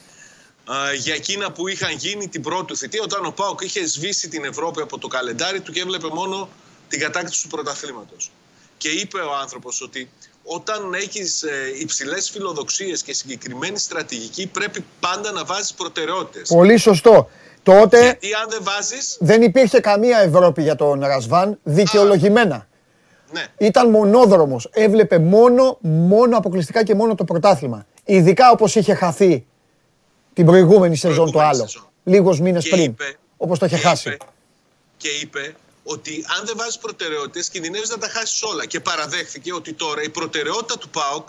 α, 0.66 0.94
για 0.94 1.14
εκείνα 1.16 1.52
που 1.52 1.68
είχαν 1.68 1.92
γίνει 1.92 2.28
την 2.28 2.42
πρώτη 2.42 2.66
του 2.66 2.78
θητεία 2.78 3.02
όταν 3.04 3.26
ο 3.26 3.32
Πάοκ 3.32 3.62
είχε 3.62 3.86
σβήσει 3.88 4.30
την 4.30 4.46
Ευρώπη 4.46 4.82
από 4.82 4.98
το 4.98 5.08
καλεντάρι 5.08 5.60
του 5.60 5.72
και 5.72 5.80
έβλεπε 5.80 6.08
μόνο 6.08 6.50
την 6.88 7.00
κατάκτηση 7.00 7.44
του 7.44 7.48
πρωταθλήματος. 7.48 8.32
Και 8.78 8.90
είπε 8.90 9.20
ο 9.20 9.36
άνθρωπος 9.36 9.82
ότι 9.82 10.10
όταν 10.44 10.94
έχεις 10.94 11.44
ε, 11.44 11.74
υψηλές 11.80 12.30
φιλοδοξίες 12.30 13.04
και 13.04 13.14
συγκεκριμένη 13.14 13.80
στρατηγική 13.80 14.48
πρέπει 14.48 14.86
πάντα 15.00 15.32
να 15.32 15.46
βάζεις 15.46 15.74
προτεραιότητες. 15.74 16.48
Πολύ 16.48 16.78
σωστό. 16.78 17.30
Τότε 17.74 18.02
Γιατί 18.02 18.34
αν 18.34 18.50
δεν 18.50 18.60
βάζεις, 18.64 19.18
δεν 19.20 19.42
υπήρχε 19.42 19.80
καμία 19.80 20.20
Ευρώπη 20.20 20.62
για 20.62 20.76
τον 20.76 21.00
Ρασβάν, 21.00 21.60
δικαιολογημένα. 21.64 22.68
ναι, 23.32 23.46
Ήταν 23.58 23.90
μονόδρομος. 23.90 24.70
Έβλεπε 24.72 25.18
μόνο, 25.20 25.78
μόνο 25.82 26.38
αποκλειστικά 26.38 26.84
και 26.84 26.96
μόνο 26.96 27.16
το 27.16 27.24
πρωτάθλημα. 27.24 27.86
Ειδικά 28.06 28.52
όπως 28.52 28.76
είχε 28.76 28.94
χαθεί 28.94 29.46
την 30.34 30.46
προηγούμενη 30.46 30.96
σεζόν 30.96 31.16
το 31.26 31.32
Προηγούμενη 31.32 31.50
άλλο. 31.58 31.68
σεζόν. 31.68 31.88
Λίγους 32.04 32.40
μήνες 32.40 32.64
Και 32.64 32.70
πριν. 32.70 32.84
είπε- 32.84 33.18
Όπως 33.38 33.60
το 33.60 33.66
είχε 33.66 33.76
και 33.76 33.82
χάσει. 33.82 34.10
είπε- 34.10 34.22
και 34.98 35.10
είπε 35.22 35.56
ότι 35.84 36.26
αν 36.40 36.46
δεν 36.46 36.56
βάζεις 36.58 36.78
προτεραιότητες, 36.78 37.50
κινδυνεύεις 37.50 37.90
να 37.90 37.98
τα 37.98 38.08
χάσεις 38.08 38.44
όλα. 38.44 38.66
Και 38.66 38.80
παραδέχθηκε 38.80 39.54
ότι 39.54 39.74
τώρα 39.74 40.02
η 40.04 40.10
προτεραιότητα 40.10 40.78
του 40.78 40.90
ΠΑΟΚ 40.90 41.28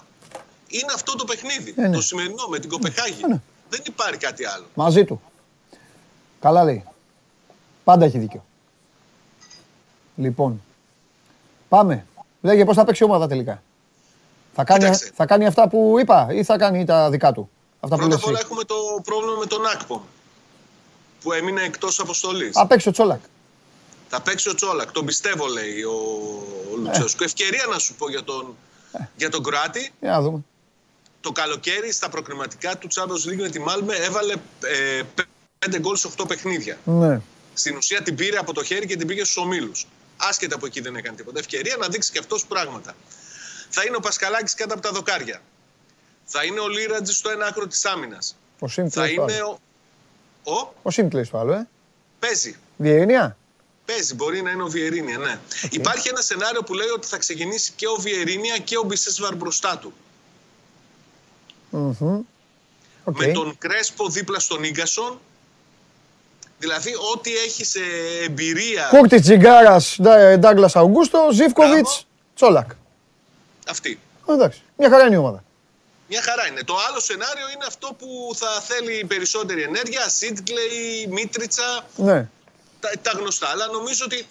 είναι 0.69 0.93
αυτό 0.95 1.17
το 1.17 1.25
παιχνίδι. 1.25 1.75
Ε, 1.77 1.89
ναι. 1.89 1.95
Το 1.95 2.01
σημερινό 2.01 2.47
με 2.51 2.59
την 2.59 2.71
Κοπεχάγη. 2.71 3.21
ναι. 3.29 3.41
Δεν 3.71 3.81
υπάρχει 3.87 4.17
κάτι 4.19 4.45
άλλο. 4.45 4.67
Μαζί 4.75 5.05
του. 5.05 5.23
Καλά 6.41 6.65
λέει. 6.65 6.85
Πάντα 7.85 8.05
έχει 8.05 8.19
δίκιο. 8.19 8.45
Λοιπόν, 10.17 10.63
πάμε. 11.69 12.07
Λέγε 12.43 12.65
πώς 12.65 12.77
θα 12.77 12.85
παίξει 12.85 13.03
η 13.03 13.07
ομάδα 13.07 13.27
τελικά. 13.27 13.63
Θα 14.55 14.65
κάνει, 14.65 14.81
Κοίταξε. 14.85 15.11
θα 15.15 15.27
κάνει 15.27 15.47
αυτά 15.47 15.69
που 15.69 15.97
είπα 16.01 16.27
ή 16.33 16.45
θα 16.45 16.57
κάνει 16.57 16.85
τα 16.85 17.11
δικά 17.11 17.33
του; 17.33 17.51
Αυτά 17.81 17.97
που 17.97 18.01
Πρώτα 18.03 18.07
λες 18.07 18.17
απ' 18.23 18.25
όλα 18.29 18.39
εσύ. 18.39 18.47
έχουμε 18.47 18.65
το 18.65 18.75
πρόβλημα 19.05 19.37
με 19.39 19.47
τον 19.47 19.67
Άκπομ 19.67 20.01
που 21.23 21.33
έμεινε 21.33 21.63
εκτός 21.63 22.01
αποστολής. 22.01 22.53
Θα 22.53 22.67
παίξει 22.67 22.89
ο 22.89 22.93
Τσόλακ. 22.93 23.21
Θα 24.09 24.21
παίξει 24.23 24.49
ο 24.49 24.55
Τσόλακ. 24.55 24.93
Τον 24.93 25.05
πιστεύω, 25.05 25.47
λέει 25.47 25.83
ο, 25.83 25.93
ο 26.73 26.77
Λουτσέσκου. 26.77 27.25
Ευκαιρία 27.25 27.67
να 27.73 27.79
σου 27.79 27.95
πω 27.95 28.11
για 28.11 28.25
τον, 28.25 28.57
για 29.17 29.31
τον 29.31 29.43
Κροάτη. 29.43 29.93
Για 30.01 30.11
να 30.11 30.21
δούμε. 30.21 30.45
Το 31.21 31.33
καλοκαίρι 31.33 31.93
στα 31.93 32.09
προκριματικά 32.09 32.79
του 32.79 32.89
Champions 32.95 33.31
League 33.31 33.41
με 33.41 33.49
τη 33.49 33.61
Μάλμε 33.61 33.95
έβαλε 33.95 34.33
ε, 34.63 35.03
5 35.67 35.79
γκολ 35.81 35.97
σε 35.97 36.09
8 36.17 36.29
παιχνίδια. 36.29 36.79
Ναι. 36.85 37.21
Στην 37.55 37.77
ουσία 37.77 38.03
την 38.03 38.15
πήρε 38.15 38.39
από 38.39 38.53
το 38.53 38.65
χέρι 38.65 38.87
και 38.87 38.97
την 38.97 39.07
πήγε 39.07 39.25
στους 39.25 39.37
ομίλους. 39.37 39.87
Άσχετα 40.17 40.55
από 40.55 40.67
εκεί 40.67 40.81
δεν 40.81 40.97
έκανε 40.97 41.17
τίποτα. 41.17 41.39
Ευκαιρία 41.39 41.77
να 41.77 41.89
δείξει 41.89 42.11
και 42.13 42.19
αυτός 42.19 42.47
πράγματα. 42.47 42.95
Θα 43.69 43.85
είναι 43.85 43.97
ο 43.97 44.01
Πασκαλάκη 44.01 44.55
κάτω 44.55 44.73
από 44.75 44.83
τα 44.83 44.91
δοκάρια. 44.91 45.43
Θα 46.25 46.45
είναι 46.45 46.61
ο 46.61 46.69
Λίρατζης 46.69 47.17
στο 47.17 47.31
ένα 47.31 47.47
άκρο 47.47 47.67
της 47.67 47.85
άμυνας. 47.85 48.37
Ο 48.59 48.69
Σιμ 48.69 48.89
Θα 48.89 49.03
κλαις 49.03 49.15
το 49.17 49.23
είναι 49.23 49.33
άλλο. 49.33 49.61
ο; 50.43 50.53
Ο. 50.53 50.73
Ο 50.83 50.91
Σιμ 50.91 51.09
κλαις 51.09 51.31
το 51.31 51.39
άλλο, 51.39 51.53
ε. 51.53 51.69
Παίζει. 52.19 52.57
Διερήνια. 52.77 53.37
Παίζει, 53.85 54.15
μπορεί 54.15 54.43
να 54.43 54.51
είναι 54.51 54.63
ο 54.63 54.67
Βιερίνια, 54.67 55.19
ναι. 55.19 55.39
Υπάρχει 55.71 56.09
ένα 56.09 56.21
σενάριο 56.21 56.63
που 56.63 56.75
λέει 56.75 56.89
ότι 56.89 57.07
θα 57.07 57.19
ξεκινήσει 57.19 57.73
και 57.77 57.87
ο 57.87 57.95
Βιερίνια 57.95 58.59
και 58.59 58.77
ο 58.79 58.83
Μπισέσβαρ 58.83 59.35
μπροστά 59.37 59.79
του. 59.79 59.93
Μμμ. 61.71 62.21
Οκ. 63.05 63.19
Με 63.19 63.27
τον 63.27 63.59
Κρέσπο 63.59 64.09
δίπλα 64.09 64.39
στον 64.39 64.65
Ίνγκασον. 64.65 65.21
Δηλαδή, 66.59 66.93
ό,τι 67.15 67.37
έχει 67.37 67.65
σε 67.65 67.81
εμπειρία 68.25 68.87
Κούρτιτς, 68.91 69.23
Τσιγγάρας, 69.23 69.97
Ντα- 70.03 70.39
Ντάγκλας 70.39 70.77
Αουγκούστο, 70.77 71.29
Ζίβκοβιτς, 71.33 71.91
Μπράβο. 71.91 72.05
Τσόλακ. 72.35 72.71
αυτή. 73.69 74.01
Εντάξει, 74.29 74.63
μια 74.77 74.91
χαρά 74.91 75.05
είναι 75.07 75.15
η 75.15 75.19
ομάδα. 75.19 75.45
Μια 76.09 76.23
χαρά 76.23 76.47
είναι. 76.47 76.63
Το 76.65 76.75
άλλο 76.89 77.01
σενάριο 77.01 77.47
είναι 77.55 77.65
αυτό 77.67 77.89
που 77.99 78.31
θα 78.35 78.49
θέλει 78.61 79.05
περισσότερη 79.05 79.63
ενέργεια. 79.63 80.09
Σίντκλεϊ, 80.09 81.07
Μίτριτσα, 81.11 81.87
Ναι. 81.97 82.29
τα, 82.81 82.91
τα 83.03 83.11
γνωστά. 83.11 83.49
Αλλά 83.49 83.67
νομίζω 83.67 84.05
ότι 84.05 84.27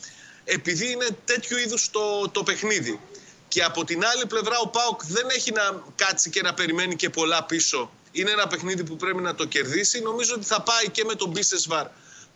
επειδή 0.45 0.91
είναι 0.91 1.07
τέτοιου 1.25 1.57
είδους 1.57 1.89
το, 1.91 2.29
το 2.29 2.43
παιχνίδι 2.43 2.99
και 3.47 3.63
από 3.63 3.83
την 3.85 4.05
άλλη 4.05 4.25
πλευρά 4.25 4.57
ο 4.59 4.67
Πάοκ 4.67 5.01
δεν 5.05 5.27
έχει 5.35 5.51
να 5.51 5.83
κάτσει 5.95 6.29
και 6.29 6.41
να 6.41 6.53
περιμένει 6.53 6.95
και 6.95 7.09
πολλά 7.09 7.43
πίσω. 7.43 7.91
Είναι 8.11 8.31
ένα 8.31 8.47
παιχνίδι 8.47 8.83
που 8.83 8.95
πρέπει 8.95 9.21
να 9.21 9.35
το 9.35 9.45
κερδίσει. 9.45 9.99
Νομίζω 10.01 10.33
ότι 10.35 10.45
θα 10.45 10.61
πάει 10.61 10.89
και 10.91 11.03
με 11.03 11.15
τον 11.15 11.29
Μπίσεσβαρ 11.29 11.87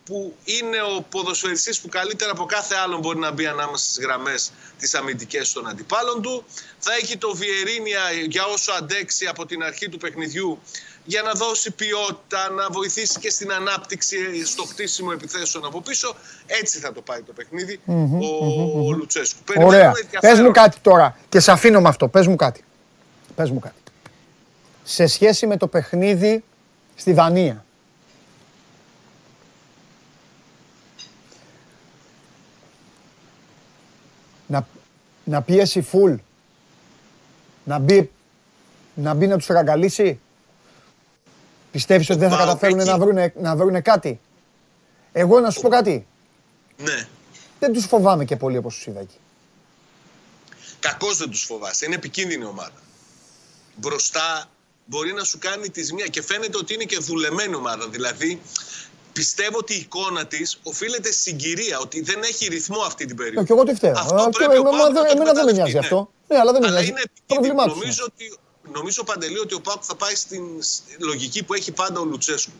που 0.04 0.36
είναι 0.44 0.76
ο 0.96 1.02
ποδοσφαιριστής 1.02 1.80
που 1.80 1.88
καλύτερα 1.88 2.30
από 2.30 2.44
κάθε 2.44 2.74
άλλον 2.74 3.00
μπορεί 3.00 3.18
να 3.18 3.30
μπει 3.30 3.46
ανάμεσα 3.46 3.84
στις 3.84 4.04
γραμμές 4.04 4.52
τις 4.78 4.94
αμυντικές 4.94 5.52
των 5.52 5.68
αντιπάλων 5.68 6.22
του. 6.22 6.44
Θα 6.78 6.92
έχει 6.94 7.18
το 7.18 7.34
Βιερίνια 7.34 8.00
για 8.28 8.44
όσο 8.44 8.72
αντέξει 8.72 9.26
από 9.26 9.46
την 9.46 9.62
αρχή 9.62 9.88
του 9.88 9.98
παιχνιδιού 9.98 10.58
για 11.04 11.22
να 11.22 11.32
δώσει 11.32 11.70
ποιότητα, 11.70 12.50
να 12.50 12.68
βοηθήσει 12.70 13.18
και 13.18 13.30
στην 13.30 13.52
ανάπτυξη, 13.52 14.44
στο 14.46 14.64
χτίσιμο 14.64 15.10
επιθέσεων 15.14 15.64
από 15.64 15.80
πίσω. 15.80 16.14
Έτσι 16.46 16.78
θα 16.78 16.92
το 16.92 17.00
πάει 17.00 17.22
το 17.22 17.32
παιχνιδι 17.32 17.80
ο, 17.86 18.86
ο 18.86 18.92
Λουτσέσκου. 18.92 19.38
Ωραία. 19.46 19.56
Περιμένουμε 19.68 19.92
Πες 19.92 20.02
ενδιαφέρον. 20.02 20.44
μου 20.44 20.50
κάτι 20.50 20.76
τώρα 20.82 21.16
και 21.28 21.40
σε 21.40 21.52
αφήνω 21.52 21.80
με 21.80 21.88
αυτό. 21.88 22.08
Πες 22.08 22.26
μου 22.26 22.36
κάτι. 22.36 22.64
Πες 23.34 23.50
μου 23.50 23.58
κάτι. 23.58 23.74
Σε 24.84 25.06
σχέση 25.06 25.46
με 25.46 25.56
το 25.56 25.66
παιχνίδι 25.66 26.44
στη 26.94 27.12
Δανία. 27.12 27.64
Να, 34.52 34.66
να 35.24 35.42
πιέσει 35.42 35.82
φουλ. 35.82 36.14
Να 37.64 37.78
μπει 37.78 38.10
να, 38.94 39.14
μπει 39.14 39.26
να 39.26 39.36
τους 39.36 39.46
ραγκαλίσει. 39.46 40.20
Πιστεύεις 41.72 42.10
ότι 42.10 42.18
δεν 42.18 42.30
θα 42.30 42.36
Πάω 42.36 42.46
καταφέρουν 42.46 42.78
εκεί. 42.78 42.88
να 42.88 42.98
βρούνε, 42.98 43.32
να 43.40 43.56
βρούνε 43.56 43.80
κάτι; 43.80 44.20
Εγώ 45.12 45.40
να 45.40 45.50
σου 45.50 45.60
πω 45.60 45.68
κάτι. 45.68 46.06
Ναι. 46.76 47.08
Δεν 47.58 47.72
τους 47.72 47.86
φοβάμαι 47.86 48.24
και 48.24 48.36
πολύ 48.36 48.56
όπως 48.56 48.74
τους 48.74 48.86
είδα 48.86 49.00
εκεί. 49.00 49.16
Κακώς 50.80 51.16
δεν 51.16 51.30
τους 51.30 51.42
φοβάσαι. 51.42 51.84
Είναι 51.84 51.94
επικίνδυνη 51.94 52.44
ομάδα. 52.44 52.80
Μπροστά 53.76 54.44
μπορεί 54.86 55.12
να 55.12 55.24
σου 55.24 55.38
κάνει 55.38 55.70
τη 55.70 55.82
ζημιά 55.82 56.06
και 56.06 56.22
φαίνεται 56.22 56.56
ότι 56.58 56.74
είναι 56.74 56.84
και 56.84 56.98
δουλεμένη 57.00 57.54
ομάδα. 57.54 57.88
Δηλαδή, 57.88 58.40
πιστεύω 59.12 59.58
ότι 59.58 59.74
η 59.74 59.76
εικόνα 59.76 60.26
της 60.26 60.58
οφείλεται 60.62 61.12
στη 61.12 61.20
συγκυρία, 61.22 61.78
ότι 61.78 62.00
δεν 62.00 62.22
έχει 62.22 62.46
ρυθμό 62.46 62.80
αυτή 62.80 63.04
την 63.04 63.16
περίοδο. 63.16 63.40
Ε, 63.40 63.44
και 63.44 63.52
εγώ 63.52 63.62
τι 63.64 63.74
φταίω. 63.74 63.92
Αυτό 63.96 64.14
Αυτό 64.14 64.28
πρέπει 64.30 64.52
ο 64.52 64.54
εμένα 64.54 64.70
Πάοκ 64.70 64.92
να 64.92 65.00
δεν- 65.00 65.04
το 65.06 65.10
εμένα 65.12 65.32
δεν 65.32 65.44
με 65.44 65.50
εκμεταλλευτεί, 65.50 65.56
νοιάζει 65.60 65.72
ναι. 65.72 65.78
αυτό. 65.78 66.10
Ναι, 66.28 66.38
αλλά 66.38 66.52
δεν 66.52 66.60
με 66.60 66.66
Αλλά 66.66 66.76
νοιάζει. 66.76 66.90
είναι 66.90 67.00
επικίνδυνο. 67.04 67.54
Πρόβλημά 67.54 67.64
τους 67.64 67.74
είναι. 67.74 67.82
Νομίζω 67.84 68.04
ότι, 68.04 68.24
νομίζω 68.78 69.04
παντελή 69.04 69.38
ότι 69.38 69.54
ο 69.54 69.60
Πάοκ 69.60 69.82
θα 69.86 69.94
πάει 69.94 70.14
στην 70.14 70.62
σ- 70.62 70.82
λογική 70.98 71.42
που 71.44 71.54
έχει 71.54 71.72
πάντα 71.72 72.00
ο 72.00 72.04
Λουτσέσκου. 72.04 72.52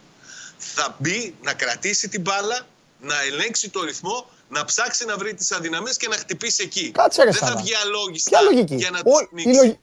Θα 0.58 0.96
μπει 0.98 1.34
να 1.42 1.52
κρατήσει 1.54 2.08
την 2.08 2.20
μπάλα, 2.20 2.66
να 3.00 3.14
ελέγξει 3.22 3.68
το 3.70 3.82
ρυθμό, 3.84 4.26
να 4.48 4.64
ψάξει 4.64 5.04
να 5.04 5.16
βρει 5.16 5.34
τις 5.34 5.52
αδυναμίες 5.52 5.96
και 5.96 6.08
να 6.08 6.16
χτυπήσει 6.16 6.62
εκεί. 6.62 6.90
Κάτσε 6.90 7.22
ρε 7.24 7.30
Δεν 7.30 7.38
θα 7.40 7.46
Σάβα. 7.46 7.60
βγει 7.60 7.74
αλόγιστα 7.84 8.30
Ποια 8.30 8.40
λογική; 8.40 8.74
για 8.74 8.90
να 8.90 8.98
Ο- 8.98 9.02
τους 9.02 9.20
η 9.20 9.26
πνίξει. 9.30 9.54
λογι- 9.60 9.78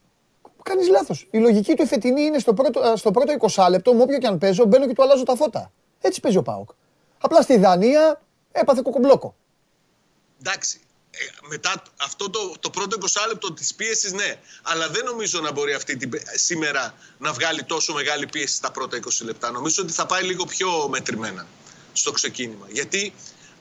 Κάνεις 0.63 0.87
λάθος. 0.87 1.27
Η 1.31 1.37
λογική 1.37 1.73
του 1.75 1.81
η 1.83 1.85
φετινή 1.85 2.21
είναι 2.21 2.39
στο 2.39 2.53
πρώτο, 2.53 2.79
α, 2.79 2.95
στο 2.95 3.11
πρώτο 3.11 3.31
20 3.31 3.69
λεπτό, 3.69 3.93
με 3.93 4.01
όποιο 4.01 4.17
και 4.17 4.27
αν 4.27 4.37
παίζω, 4.37 4.65
μπαίνω 4.65 4.87
και 4.87 4.93
του 4.93 5.03
αλλάζω 5.03 5.23
τα 5.23 5.35
φώτα. 5.35 5.71
Έτσι 6.01 6.19
παίζει 6.19 6.37
ο 6.37 6.41
Πάοκ. 6.41 6.69
Απλά 7.19 7.41
στη 7.41 7.57
Δανία 7.57 8.21
έπαθε 8.51 8.81
κοκομπλόκο. 8.83 9.35
Εντάξει. 10.39 10.79
Ε, 11.11 11.47
μετά 11.47 11.83
αυτό 12.01 12.29
το, 12.29 12.55
το 12.59 12.69
πρώτο 12.69 12.97
20 13.01 13.05
λεπτό 13.27 13.53
της 13.53 13.75
πίεσης, 13.75 14.11
ναι. 14.11 14.39
Αλλά 14.61 14.89
δεν 14.89 15.05
νομίζω 15.05 15.39
να 15.39 15.51
μπορεί 15.51 15.73
αυτή 15.73 15.97
την, 15.97 16.11
σήμερα 16.35 16.93
να 17.17 17.33
βγάλει 17.33 17.63
τόσο 17.63 17.93
μεγάλη 17.93 18.27
πίεση 18.27 18.55
στα 18.55 18.71
πρώτα 18.71 18.99
20 18.99 19.25
λεπτά. 19.25 19.51
Νομίζω 19.51 19.83
ότι 19.83 19.91
θα 19.91 20.05
πάει 20.05 20.23
λίγο 20.23 20.45
πιο 20.45 20.87
μετρημένα 20.89 21.47
στο 21.93 22.11
ξεκίνημα. 22.11 22.65
Γιατί 22.69 23.13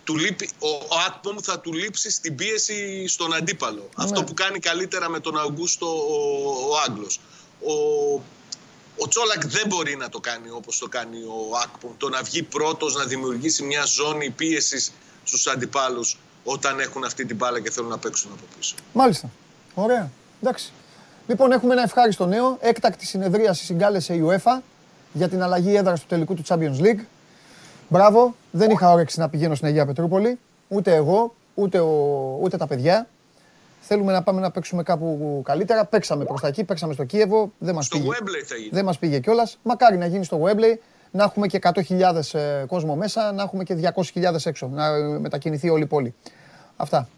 του 0.05 0.17
λείπει, 0.17 0.51
ο, 0.59 0.69
ο 0.69 0.99
Άτπομ 1.07 1.37
θα 1.43 1.61
του 1.61 1.73
λείψει 1.73 2.11
στην 2.11 2.35
πίεση 2.35 3.07
στον 3.09 3.35
αντίπαλο. 3.35 3.89
Αυτό 3.97 4.25
που 4.25 4.35
κάνει 4.35 4.59
καλύτερα 4.59 5.09
με 5.09 5.21
τον 5.21 5.39
Αυγούστο 5.39 5.87
ο, 5.87 6.71
ο 6.71 6.79
Άγγλος. 6.87 7.21
Ο, 7.61 7.73
ο 8.99 9.09
Τσόλακ 9.09 9.47
δεν 9.47 9.67
μπορεί 9.67 9.97
να 9.97 10.09
το 10.09 10.21
κάνει 10.21 10.51
όπως 10.51 10.79
το 10.79 10.89
κάνει 10.89 11.17
ο 11.17 11.57
Άκπομ. 11.65 11.91
Το 11.97 12.09
να 12.09 12.23
βγει 12.23 12.43
πρώτος, 12.43 12.95
να 12.95 13.05
δημιουργήσει 13.05 13.63
μια 13.63 13.85
ζώνη 13.85 14.31
πίεσης 14.31 14.93
στους 15.25 15.47
αντιπάλους 15.47 16.19
όταν 16.45 16.81
έχουν 16.81 17.05
αυτή 17.05 17.27
την 17.27 17.37
μπάλα 17.37 17.61
και 17.61 17.71
θέλουν 17.71 17.91
να 17.91 17.99
παίξουν 17.99 18.31
από 18.33 18.43
πίσω. 18.57 18.75
Μάλιστα. 18.93 19.31
Ωραία. 19.75 20.11
Εντάξει. 20.43 20.73
Λοιπόν, 21.27 21.53
έχουμε 21.53 21.73
ένα 21.73 21.83
ευχάριστο 21.83 22.27
νέο. 22.27 22.59
Έκτακτη 22.61 23.07
συνεδρίαση 23.07 23.65
συγκάλεσε 23.65 24.15
η 24.15 24.25
UEFA 24.29 24.61
για 25.13 25.29
την 25.29 25.43
αλλαγή 25.43 25.75
έδρας 25.75 26.01
του 26.01 26.07
τελικού 26.09 26.35
του 26.35 26.43
Champions 26.49 26.81
League. 26.81 27.01
Μπράβο. 27.89 28.35
Δεν 28.51 28.71
είχα 28.71 28.91
όρεξη 28.91 29.19
να 29.19 29.29
πηγαίνω 29.29 29.55
στην 29.55 29.67
Αγία 29.67 29.87
Πετρούπολη. 29.87 30.39
Ούτε 30.69 30.95
εγώ, 30.95 31.35
ούτε, 31.55 31.79
ο, 31.79 31.95
ούτε 32.43 32.57
τα 32.57 32.67
παιδιά. 32.67 33.09
Θέλουμε 33.91 34.13
να 34.13 34.23
πάμε 34.23 34.41
να 34.41 34.51
παίξουμε 34.51 34.83
κάπου 34.83 35.41
καλύτερα. 35.45 35.85
Παίξαμε 35.85 36.25
προς 36.25 36.41
τα 36.41 36.49
εκεί, 36.49 36.65
παίξαμε 36.65 36.93
στο 36.93 37.05
Κίεβο. 37.05 37.53
Δεν 37.59 37.75
μας 37.75 37.87
Στο 37.87 37.99
πήγε. 37.99 38.09
Wembley 38.11 38.45
θα 38.47 38.55
γίνει. 38.55 38.71
Δεν 38.73 38.85
μας 38.85 38.99
πήγε 38.99 39.19
κιόλας. 39.19 39.59
Μακάρι 39.63 39.97
να 39.97 40.07
γίνει 40.07 40.25
στο 40.25 40.43
Wembley, 40.43 40.79
να 41.11 41.25
έχουμε 41.25 41.47
και 41.47 41.59
100.000 41.63 42.35
ε, 42.35 42.65
κόσμο 42.67 42.95
μέσα, 42.95 43.33
να 43.33 43.43
έχουμε 43.43 43.65
και 43.65 43.93
200.000 44.15 44.35
έξω, 44.45 44.69
να 44.69 44.87
ε, 44.87 45.19
μετακινηθεί 45.19 45.69
όλη 45.69 45.83
η 45.83 45.87
πόλη. 45.87 46.15
Αυτά. 46.77 47.09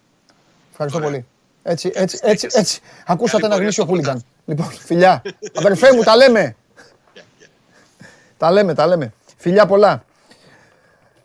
Ευχαριστώ 0.70 0.98
Ωραία. 0.98 1.10
πολύ. 1.10 1.26
Έτσι, 1.62 1.90
έτσι, 1.94 2.16
στέκεσαι. 2.16 2.46
έτσι, 2.46 2.58
έτσι. 2.58 2.80
Ακούσατε 3.06 3.42
Καλή 3.42 3.44
ένα 3.44 3.54
πορεία 3.54 3.64
γνήσιο 3.64 3.82
στο 3.82 3.92
χούλιγκαν. 3.92 4.24
Λοιπόν, 4.44 4.66
φιλιά. 4.66 5.22
Αδερφέ 5.54 5.94
μου, 5.94 6.02
τα 6.02 6.16
λέμε. 6.16 6.56
Τα 8.36 8.50
λέμε, 8.50 8.74
τα 8.74 8.86
λέμε. 8.86 9.12
Φιλιά 9.36 9.66
πολλά. 9.66 10.04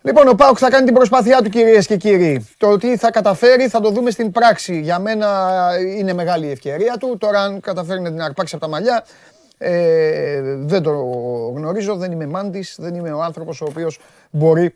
Λοιπόν, 0.06 0.27
ο 0.27 0.34
Πάουκ 0.34 0.57
θα 0.60 0.69
κάνει 0.69 0.86
την 0.86 0.94
προσπάθειά 0.94 1.41
του, 1.41 1.49
κυρίες 1.49 1.88
και 1.88 1.98
κύριοι. 1.98 2.48
Το 2.57 2.77
τι 2.77 2.98
θα 2.98 3.11
καταφέρει 3.11 3.68
θα 3.68 3.80
το 3.80 3.90
δούμε 3.90 4.11
στην 4.11 4.32
πράξη. 4.32 4.80
Για 4.80 4.99
μένα 4.99 5.69
είναι 5.98 6.14
μεγάλη 6.14 6.45
η 6.45 6.52
ευκαιρία 6.52 6.98
του. 6.98 7.18
Τώρα, 7.18 7.40
αν 7.40 7.60
καταφέρει 7.60 8.02
να 8.02 8.10
την 8.10 8.22
αρπάξει 8.22 8.56
από 8.56 8.65
τα 8.65 8.72
μαλλιά, 8.72 9.06
ε, 9.57 10.41
δεν 10.57 10.82
το 10.82 10.91
γνωρίζω. 11.56 11.95
Δεν 11.95 12.11
είμαι 12.11 12.26
μάντης, 12.26 12.76
δεν 12.80 12.95
είμαι 12.95 13.11
ο 13.11 13.22
άνθρωπος 13.22 13.61
ο 13.61 13.65
οποίος 13.69 13.99
μπορεί 14.30 14.76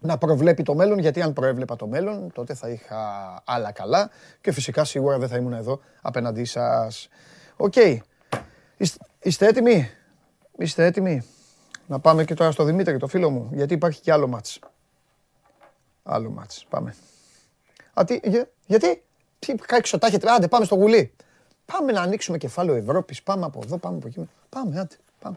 να 0.00 0.18
προβλέπει 0.18 0.62
το 0.62 0.74
μέλλον. 0.74 0.98
Γιατί 0.98 1.22
αν 1.22 1.32
προέβλεπα 1.32 1.76
το 1.76 1.86
μέλλον, 1.86 2.32
τότε 2.32 2.54
θα 2.54 2.68
είχα 2.68 2.96
άλλα 3.44 3.72
καλά 3.72 4.10
και 4.40 4.52
φυσικά 4.52 4.84
σίγουρα 4.84 5.18
δεν 5.18 5.28
θα 5.28 5.36
ήμουν 5.36 5.52
εδώ 5.52 5.80
απέναντί 6.02 6.44
σας. 6.44 7.08
Οκ. 7.56 7.76
Είστε, 8.76 8.98
είστε 9.22 9.46
έτοιμοι; 9.46 9.90
Είστε 10.58 10.84
έτοιμοι; 10.84 11.24
Να 11.86 11.98
πάμε 11.98 12.24
και 12.24 12.34
τώρα 12.34 12.50
στο 12.50 12.64
Δημήτρη, 12.64 12.96
το 12.98 13.06
φίλο 13.06 13.30
μου, 13.30 13.50
γιατί 13.52 13.74
υπάρχει 13.74 14.00
και 14.00 14.12
άλλο 14.12 14.26
ματς. 14.26 14.58
Άλλο 16.02 16.30
ματς. 16.30 16.66
Πάμε. 16.68 16.94
Α, 17.94 18.04
τι, 18.06 18.20
για- 18.24 18.50
γιατί, 18.66 19.02
τι, 19.38 19.54
κάξω, 19.54 19.98
τα 19.98 20.06
έχετε, 20.06 20.30
άντε 20.30 20.48
πάμε 20.48 20.64
στο 20.64 20.74
γουλί. 20.74 21.12
Πάμε 21.72 21.92
να 21.92 22.00
ανοίξουμε 22.00 22.38
κεφάλαιο 22.38 22.76
Ευρώπης, 22.76 23.22
πάμε 23.22 23.44
από 23.44 23.60
εδώ, 23.64 23.78
πάμε 23.78 23.96
από 23.96 24.06
εκεί. 24.06 24.28
Πάμε, 24.48 24.80
άντε, 24.80 24.96
πάμε. 25.20 25.36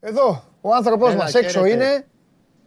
Εδώ, 0.00 0.42
ο 0.60 0.74
άνθρωπος 0.74 1.08
Έλα, 1.08 1.16
μας 1.22 1.34
έξω 1.34 1.60
χαίρετε. 1.64 1.84
είναι, 1.92 2.06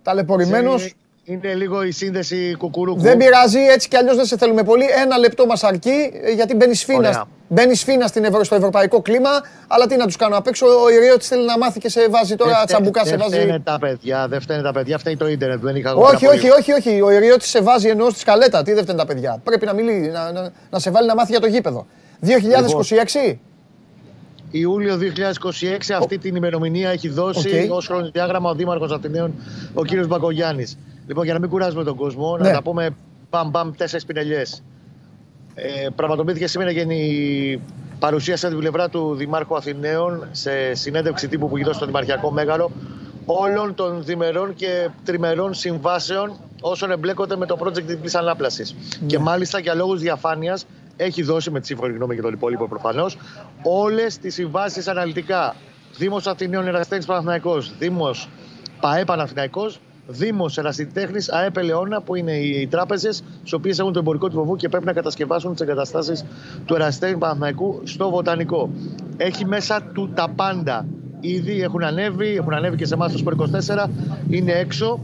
ταλαιπωρημένος. 0.02 0.94
Είναι, 1.26 1.40
είναι 1.44 1.54
λίγο 1.54 1.84
η 1.84 1.92
σύνδεση 1.92 2.56
κουκουρούκου. 2.58 3.00
Δεν 3.02 3.18
πειράζει, 3.18 3.60
έτσι 3.60 3.88
κι 3.88 3.96
αλλιώς 3.98 4.16
δεν 4.16 4.26
σε 4.26 4.38
θέλουμε 4.38 4.64
πολύ. 4.64 4.86
Ένα 5.04 5.18
λεπτό 5.18 5.46
μας 5.46 5.64
αρκεί, 5.64 6.12
ε, 6.24 6.32
γιατί 6.32 6.56
μπαίνει 6.56 6.76
σφίνα, 6.76 6.98
Ωραία. 6.98 7.26
μπαίνεις 7.48 7.80
σφίνα 7.80 8.08
στην 8.08 8.24
Ευρω, 8.24 8.44
στο 8.44 8.56
ευρωπαϊκό 8.56 9.02
κλίμα. 9.02 9.30
Αλλά 9.68 9.88
τι 9.88 9.96
να 9.96 10.06
τους 10.06 10.16
κάνω 10.16 10.38
απ' 10.38 10.48
έξω, 10.48 10.66
ο 10.84 10.90
Ιριώτης 10.90 11.28
θέλει 11.28 11.46
να 11.46 11.58
μάθει 11.58 11.80
και 11.80 11.90
σε 11.90 12.10
βάζει 12.10 12.36
τώρα 12.36 12.52
Δεν 12.52 12.60
φταί- 12.60 12.70
τσαμπουκά, 12.70 13.04
σε 13.06 13.10
Δεν 13.10 13.20
βάζει. 13.20 13.36
φταίνε 13.36 13.60
τα 13.60 13.78
παιδιά, 13.80 14.28
δεν 14.28 14.42
φταίνε 14.42 14.62
τα 14.62 14.72
παιδιά, 14.72 14.98
φταίει 14.98 15.18
το 15.18 15.28
ίντερνετ. 15.28 15.60
Δεν 15.62 15.76
είχα 15.76 15.90
εγώ 15.90 16.02
Όχι, 16.02 16.16
πριν 16.16 16.28
από 16.28 16.36
όχι, 16.38 16.46
λίγο. 16.46 16.56
όχι, 16.60 16.72
όχι. 16.72 17.02
Ο 17.02 17.12
Ιριώτης 17.12 17.50
σε 17.50 17.62
βάζει 17.62 17.88
εννοώ 17.90 18.10
στη 18.10 18.20
σκαλέτα. 18.20 18.64
Τι 18.64 18.74
δεν 18.74 18.84
φταίνουν 18.84 19.00
τα 19.02 19.14
παιδιά. 19.14 19.40
Πρέπει 19.44 19.66
να, 19.66 19.74
μιλεί, 19.74 20.10
να, 20.14 20.32
να, 20.32 20.52
να 20.70 20.80
σε 20.80 20.90
βάλει 20.92 21.08
να 21.08 21.16
μάθει 21.16 21.32
για 21.32 21.40
το 21.40 21.48
γήπεδο. 21.48 21.86
2026. 22.22 23.40
Ιούλιο 24.56 24.98
2026 24.98 25.94
αυτή 26.00 26.18
την 26.18 26.36
ημερομηνία 26.36 26.90
έχει 26.90 27.10
δώσει 27.10 27.64
Οκ. 27.66 27.72
ως 27.74 27.86
χρονοδιάγραμμα 27.88 28.50
ο 28.50 28.56
Δήμαρχος 28.56 28.92
Αθηναίων, 28.92 29.34
ο 29.74 29.86
κύριος 29.86 30.08
Μπακογιάννης. 30.08 30.78
Λοιπόν, 31.08 31.24
για 31.24 31.34
να 31.34 31.40
μην 31.40 31.50
κουράζουμε 31.50 31.84
τον 31.84 31.96
κόσμο, 31.96 32.38
Ναι. 32.38 32.48
να 32.48 32.54
τα 32.54 32.62
πούμε 32.62 32.90
μπαμ 33.30 33.50
μπαμ 33.50 33.72
τέσσερις 33.78 34.06
πινελιές. 34.06 34.64
Ε, 35.56 35.88
πραγματοποιήθηκε 35.96 36.48
σήμερα 36.48 36.74
και 36.74 36.80
η 36.80 37.62
παρουσίαση 38.00 38.46
από 38.46 38.54
την 38.54 38.64
πλευρά 38.64 38.90
του 38.90 39.16
Δημάρχου 39.16 39.56
Αθηναίων 39.56 40.28
σε 40.32 40.74
συνέντευξη 40.74 41.28
τύπου 41.28 41.50
που 41.50 41.56
έχει 41.56 41.66
δώσει 41.66 41.78
στο 41.78 41.86
Δημαρχιακό 41.86 42.32
Μέγαρο 42.32 42.72
όλων 43.26 43.74
των 43.76 44.04
διμερών 44.04 44.54
και 44.56 44.90
τριμερών 45.06 45.54
συμβάσεων 45.54 46.32
όσων 46.62 46.92
εμπλέκονται 46.92 47.36
με 47.36 47.46
το 47.46 47.58
project 47.64 47.84
διπλής 47.84 48.16
ανάπλασης. 48.16 48.76
Και 49.06 49.20
μάλιστα 49.20 49.60
για 49.60 49.74
λόγους 49.74 50.00
διαφάνειας 50.02 50.66
έχει 50.98 51.24
δώσει 51.24 51.52
με 51.52 51.60
τη 51.60 51.66
σύμφωνη 51.66 51.94
γνώμη 51.94 52.16
και 52.16 52.22
τον 52.22 52.34
υπόλοιπο 52.34 52.68
προφανώς 52.68 53.18
όλες 53.64 54.18
τις 54.18 54.34
συμβάσεις 54.34 54.88
αναλυτικά. 54.88 55.56
Δήμος 55.98 56.28
Αθηναίων 56.28 56.68
Εραστέχνης 56.68 57.06
Παναθηναϊκός, 57.06 57.74
Δήμος 57.80 58.30
ΠαΕ 58.80 59.06
Παναθηναϊκός, 59.06 59.80
Δήμος 60.08 60.58
Ερασιτέχνης, 60.58 61.32
ΑΕΠ 61.32 61.58
Ελαιώνα, 61.58 62.02
που 62.02 62.16
είναι 62.16 62.32
οι, 62.32 62.62
οι 62.62 62.68
τράπεζες, 62.68 63.24
στις 63.40 63.54
οποίες 63.54 63.80
έχουν 63.80 63.94
το 63.94 64.00
εμπορικό 64.00 64.30
του 64.30 64.36
βοβού 64.36 64.56
και 64.56 64.70
πρέπει 64.70 64.86
να 64.86 64.94
κατασκευάσουν 64.94 65.52
τις 65.52 65.62
εγκαταστάσεις 65.62 66.26
του 66.66 66.74
Ερασιτέχνη 66.74 67.18
Παναθηναϊκού 67.18 67.82
στο 67.84 68.10
Βοτανικό. 68.10 68.70
Έχει 69.18 69.46
μέσα 69.46 69.82
του 69.94 70.12
τα 70.16 70.30
πάντα. 70.36 70.86
Ήδη 71.20 71.62
έχουν 71.62 71.84
ανέβει, 71.84 72.36
έχουν 72.36 72.54
ανέβει 72.54 72.76
και 72.76 72.86
σε 72.86 72.94
εμάς 72.94 73.12
το 73.12 73.18
Σπορ 73.18 73.36
24, 73.36 73.90
είναι 74.30 74.52
έξω 74.52 75.00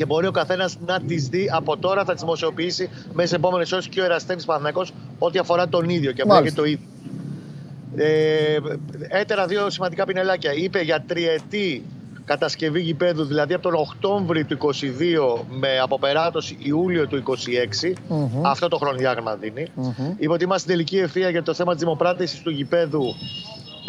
και 0.00 0.06
μπορεί 0.06 0.26
ο 0.26 0.30
καθένας 0.30 0.78
να 0.86 1.00
τις 1.00 1.28
δει 1.28 1.50
από 1.52 1.76
τώρα. 1.76 2.04
Θα 2.04 2.12
τις 2.12 2.22
δημοσιοποιήσει 2.22 2.88
μέσα 3.12 3.26
στις 3.26 3.32
επόμενες 3.32 3.72
ώρες 3.72 3.88
και 3.88 4.00
ο 4.00 4.04
Ερασιτέχνη 4.04 4.42
Παναθηναϊκός 4.44 4.92
ό,τι 5.18 5.38
αφορά 5.38 5.68
τον 5.68 5.88
ίδιο 5.88 6.12
και 6.12 6.22
απλά 6.22 6.34
και 6.34 6.40
Μάλιστα. 6.40 6.62
το 6.62 6.68
ίδιο. 6.68 6.86
Ε, 7.96 8.56
έτερα 9.08 9.46
δύο 9.46 9.70
σημαντικά 9.70 10.04
πινελάκια. 10.04 10.52
Είπε 10.52 10.80
για 10.80 11.04
τριετή 11.06 11.84
κατασκευή 12.24 12.80
γηπέδου, 12.80 13.24
δηλαδή 13.24 13.54
από 13.54 13.62
τον 13.62 13.74
Οκτώβρη 13.74 14.44
του 14.44 14.58
22 14.58 15.44
με 15.48 15.78
αποπεράτωση 15.78 16.56
Ιούλιο 16.60 17.06
του 17.06 17.22
26. 17.82 17.92
Μμμ. 18.08 18.46
Αυτό 18.46 18.68
το 18.68 18.76
χρονοδιάγραμμα 18.76 19.36
δίνει. 19.36 19.66
Μμμ. 19.74 20.14
Είπε 20.18 20.32
ότι 20.32 20.44
είμαστε 20.44 20.62
στην 20.62 20.72
τελική 20.72 20.98
ευθεία 20.98 21.30
για 21.30 21.42
το 21.42 21.54
θέμα 21.54 21.72
της 21.72 21.82
δημοπράτησης 21.82 22.40
του 22.42 22.50
γηπέδου, 22.50 23.14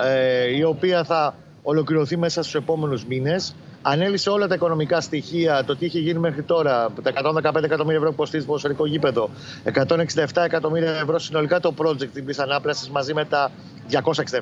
ε, 0.06 0.56
η 0.58 0.64
οποία 0.64 1.04
θα 1.04 1.36
ολοκληρωθεί 1.62 2.18
μέσα 2.18 2.42
στους 2.42 2.56
επόμενους 2.56 3.06
μήνες. 3.06 3.56
Ανέλησε 3.82 4.30
όλα 4.30 4.48
τα 4.48 4.56
οικονομικά 4.56 5.02
στοιχεία, 5.02 5.64
το 5.64 5.76
τι 5.76 5.86
είχε 5.86 6.00
γίνει 6.00 6.20
μέχρι 6.20 6.44
τώρα, 6.44 6.90
τα 7.04 7.12
115 7.54 7.64
εκατομμύρια 7.64 7.98
ευρώ 7.98 8.10
που 8.10 8.16
κοστίζει 8.16 8.42
το 8.44 8.48
ποδοσφαιρικό 8.48 8.86
γήπεδο, 8.86 9.30
167 9.74 10.26
εκατομμύρια 10.44 10.92
ευρώ 10.92 11.20
συνολικά 11.20 11.60
το 11.60 11.74
project 11.78 12.24
της 12.26 12.40
ανάπλασης 12.40 12.90
μαζί 12.90 13.14
με 13.14 13.26
τα 13.26 13.52
267 13.92 14.00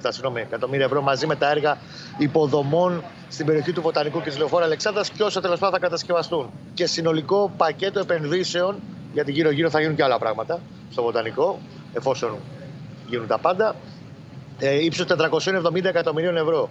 συγγνώμη, 0.07 0.41
εκατομμύρια 0.41 0.85
ευρώ 0.85 1.01
μαζί 1.01 1.27
με 1.27 1.35
τα 1.35 1.49
έργα 1.49 1.77
υποδομών 2.17 3.03
στην 3.29 3.45
περιοχή 3.45 3.71
του 3.71 3.81
Βοτανικού 3.81 4.21
και 4.21 4.29
της 4.29 4.37
Λεωφόρα 4.37 4.65
Αλεξάνδρας 4.65 5.09
και 5.09 5.23
όσα 5.23 5.41
τέλος 5.41 5.59
πάντων 5.59 5.79
θα 5.79 5.85
κατασκευαστούν. 5.85 6.49
Και 6.73 6.85
συνολικό 6.85 7.51
πακέτο 7.57 7.99
επενδύσεων, 7.99 8.75
γιατί 9.13 9.31
γύρω-γύρω 9.31 9.69
θα 9.69 9.79
γίνουν 9.79 9.95
και 9.95 10.03
άλλα 10.03 10.19
πράγματα 10.19 10.59
στο 10.91 11.01
Βοτανικό, 11.01 11.59
εφόσον 11.93 12.37
γίνουν 13.07 13.27
τα 13.27 13.37
πάντα, 13.37 13.75
ε, 14.59 14.83
ύψος 14.83 15.05
470 15.05 15.89
εκατομμυρίων 15.89 16.37
ευρώ. 16.37 16.69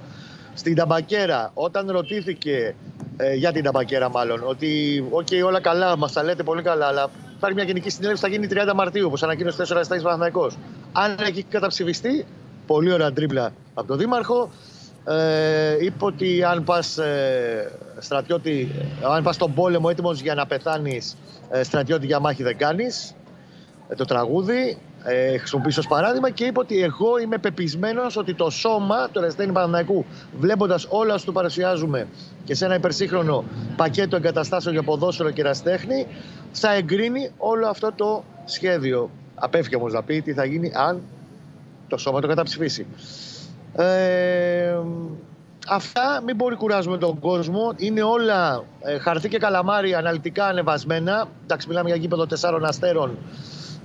Στην 0.58 0.74
Ταμπακέρα, 0.74 1.50
όταν 1.54 1.90
ρωτήθηκε 1.90 2.74
ε, 3.16 3.34
για 3.34 3.52
την 3.52 3.62
Ταμπακέρα 3.62 4.10
μάλλον, 4.10 4.42
ότι 4.44 5.04
οκ, 5.10 5.26
όλα 5.44 5.60
καλά, 5.60 5.96
μας 5.96 6.12
τα 6.12 6.22
λέτε 6.22 6.42
πολύ 6.42 6.62
καλά, 6.62 6.86
αλλά 6.86 7.10
υπάρχει 7.36 7.56
μια 7.56 7.64
γενική 7.64 7.90
συνέλευση 7.90 8.22
που 8.22 8.28
θα 8.28 8.36
γίνει 8.36 8.70
30 8.70 8.74
Μαρτίου, 8.74 9.06
όπως 9.06 9.22
ανακοίνωσε 9.22 9.62
4 9.68 9.76
Αστάγης 9.76 10.02
Παναθηναϊκός. 10.02 10.56
Αν 10.92 11.16
έχει 11.20 11.42
καταψηφιστεί, 11.42 12.26
πολύ 12.66 12.92
ωραία 12.92 13.12
τρίπλα 13.12 13.52
από 13.74 13.86
τον 13.86 13.98
Δήμαρχο, 13.98 14.50
ε, 15.04 15.84
είπε 15.84 16.04
ότι 16.04 16.44
αν 16.44 16.64
πας 16.64 16.98
ε, 16.98 17.72
στρατιώτη, 17.98 18.70
αν 19.14 19.22
πας 19.22 19.34
στον 19.34 19.54
πόλεμο 19.54 19.88
έτοιμος 19.90 20.20
για 20.20 20.34
να 20.34 20.46
πεθάνεις 20.46 21.16
ε, 21.50 21.62
στρατιώτη 21.62 22.06
για 22.06 22.20
μάχη 22.20 22.42
δεν 22.42 22.56
κάνεις 22.56 23.14
ε, 23.88 23.94
το 23.94 24.04
τραγούδι, 24.04 24.78
ε, 25.04 25.38
χρησιμοποιήσω 25.38 25.80
ως 25.80 25.86
παράδειγμα 25.86 26.30
και 26.30 26.44
είπε 26.44 26.58
ότι 26.58 26.82
εγώ 26.82 27.18
είμαι 27.18 27.38
πεπισμένος 27.38 28.16
ότι 28.16 28.34
το 28.34 28.50
σώμα 28.50 29.08
του 29.08 29.18
Ερασιτέχνη 29.18 29.52
Παναθηναϊκού 29.52 30.04
βλέποντας 30.38 30.86
όλα 30.88 31.14
όσα 31.14 31.24
του 31.24 31.32
παρουσιάζουμε 31.32 32.06
και 32.44 32.54
σε 32.54 32.64
ένα 32.64 32.74
υπερσύγχρονο 32.74 33.44
πακέτο 33.76 34.16
εγκαταστάσεων 34.16 34.74
για 34.74 34.82
ποδόσφαιρο 34.82 35.30
και 35.30 35.40
ερασιτέχνη 35.40 36.06
θα 36.52 36.72
εγκρίνει 36.72 37.30
όλο 37.38 37.66
αυτό 37.66 37.92
το 37.96 38.24
σχέδιο. 38.44 39.10
Απέφυγε 39.34 39.76
όμως 39.76 39.92
να 39.92 40.02
πει 40.02 40.20
τι 40.22 40.32
θα 40.32 40.44
γίνει 40.44 40.72
αν 40.74 41.02
το 41.88 41.96
σώμα 41.96 42.20
το 42.20 42.26
καταψηφίσει. 42.26 42.86
Ε, 43.76 44.78
αυτά 45.68 46.22
μην 46.24 46.36
μπορεί 46.36 46.56
κουράζουμε 46.56 46.98
τον 46.98 47.18
κόσμο. 47.18 47.72
Είναι 47.76 48.02
όλα 48.02 48.64
ε, 48.82 48.98
χαρτί 48.98 49.28
και 49.28 49.38
καλαμάρι 49.38 49.94
αναλυτικά 49.94 50.46
ανεβασμένα. 50.46 51.28
Εντάξει, 51.44 51.68
μιλάμε 51.68 51.88
για 51.88 51.98
γήπεδο 51.98 52.26
τεσσάρων 52.26 52.64
αστέρων 52.64 53.18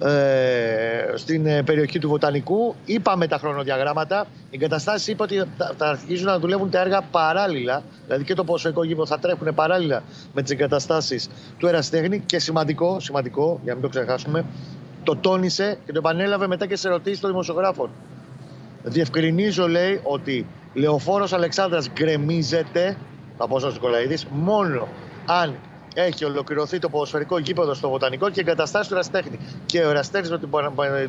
ε, 0.04 1.18
στην 1.18 1.46
ε, 1.46 1.64
περιοχή 1.64 2.00
του 2.00 2.10
Βοτανικού. 2.10 2.76
Είπαμε 2.86 3.28
τα 3.28 3.38
χρονοδιαγράμματα. 3.38 4.26
Οι 4.50 4.56
εγκαταστάσεις 4.56 5.08
είπε 5.08 5.24
ότι 5.24 5.44
θα, 5.58 5.74
θα 5.78 5.88
αρχίσουν 5.88 6.26
να 6.26 6.40
δουλεύουν 6.40 6.70
τα 6.70 6.80
έργα 6.80 7.02
παράλληλα. 7.02 7.84
Δηλαδή 8.06 8.24
και 8.24 8.34
το 8.34 8.44
ποσοϊκό 8.44 8.84
γήπεδο 8.84 9.06
θα 9.06 9.20
τρέχουν 9.20 9.54
παράλληλα 9.54 10.04
με 10.34 10.42
τις 10.42 10.52
εγκαταστάσεις 10.52 11.30
του 11.58 11.68
Εραστέχνη. 11.68 12.20
Και 12.20 12.40
σημαντικό, 12.40 13.00
σημαντικό, 13.00 13.60
για 13.64 13.74
να 13.74 13.80
μην 13.80 13.82
το 13.82 13.90
ξεχάσουμε, 13.90 14.46
το 15.04 15.16
τόνισε 15.16 15.78
και 15.86 15.92
το 15.92 15.98
επανέλαβε 15.98 16.48
μετά 16.48 16.66
και 16.66 16.76
σε 16.76 16.88
ερωτήσεις 16.88 17.20
των 17.20 17.30
δημοσιογράφων. 17.30 17.90
Διευκρινίζω, 18.84 19.68
λέει, 19.68 20.00
ότι 20.04 20.46
Λεωφόρος 20.74 21.34
Αλεξάνδρας 21.34 21.90
γκρεμίζεται, 21.90 22.98
Απόστολος 23.38 23.76
Νικολαίδης, 23.76 24.26
μόνο 24.32 24.88
αν 25.26 25.56
έχει 25.94 26.26
ολοκληρωθεί 26.26 26.80
το 26.80 26.90
ποδοσφαιρικό 26.90 27.38
γήπεδο 27.38 27.74
στο 27.74 27.90
Βοτανικό 27.90 28.30
και 28.30 28.40
εγκαταστάσεις 28.42 28.88
του 28.88 28.94
Εραστέχνη. 28.94 29.40
Και 29.66 29.80
ο 29.80 29.90
Εραστέχνη 29.90 30.30
με 30.30 30.40
την 30.40 30.50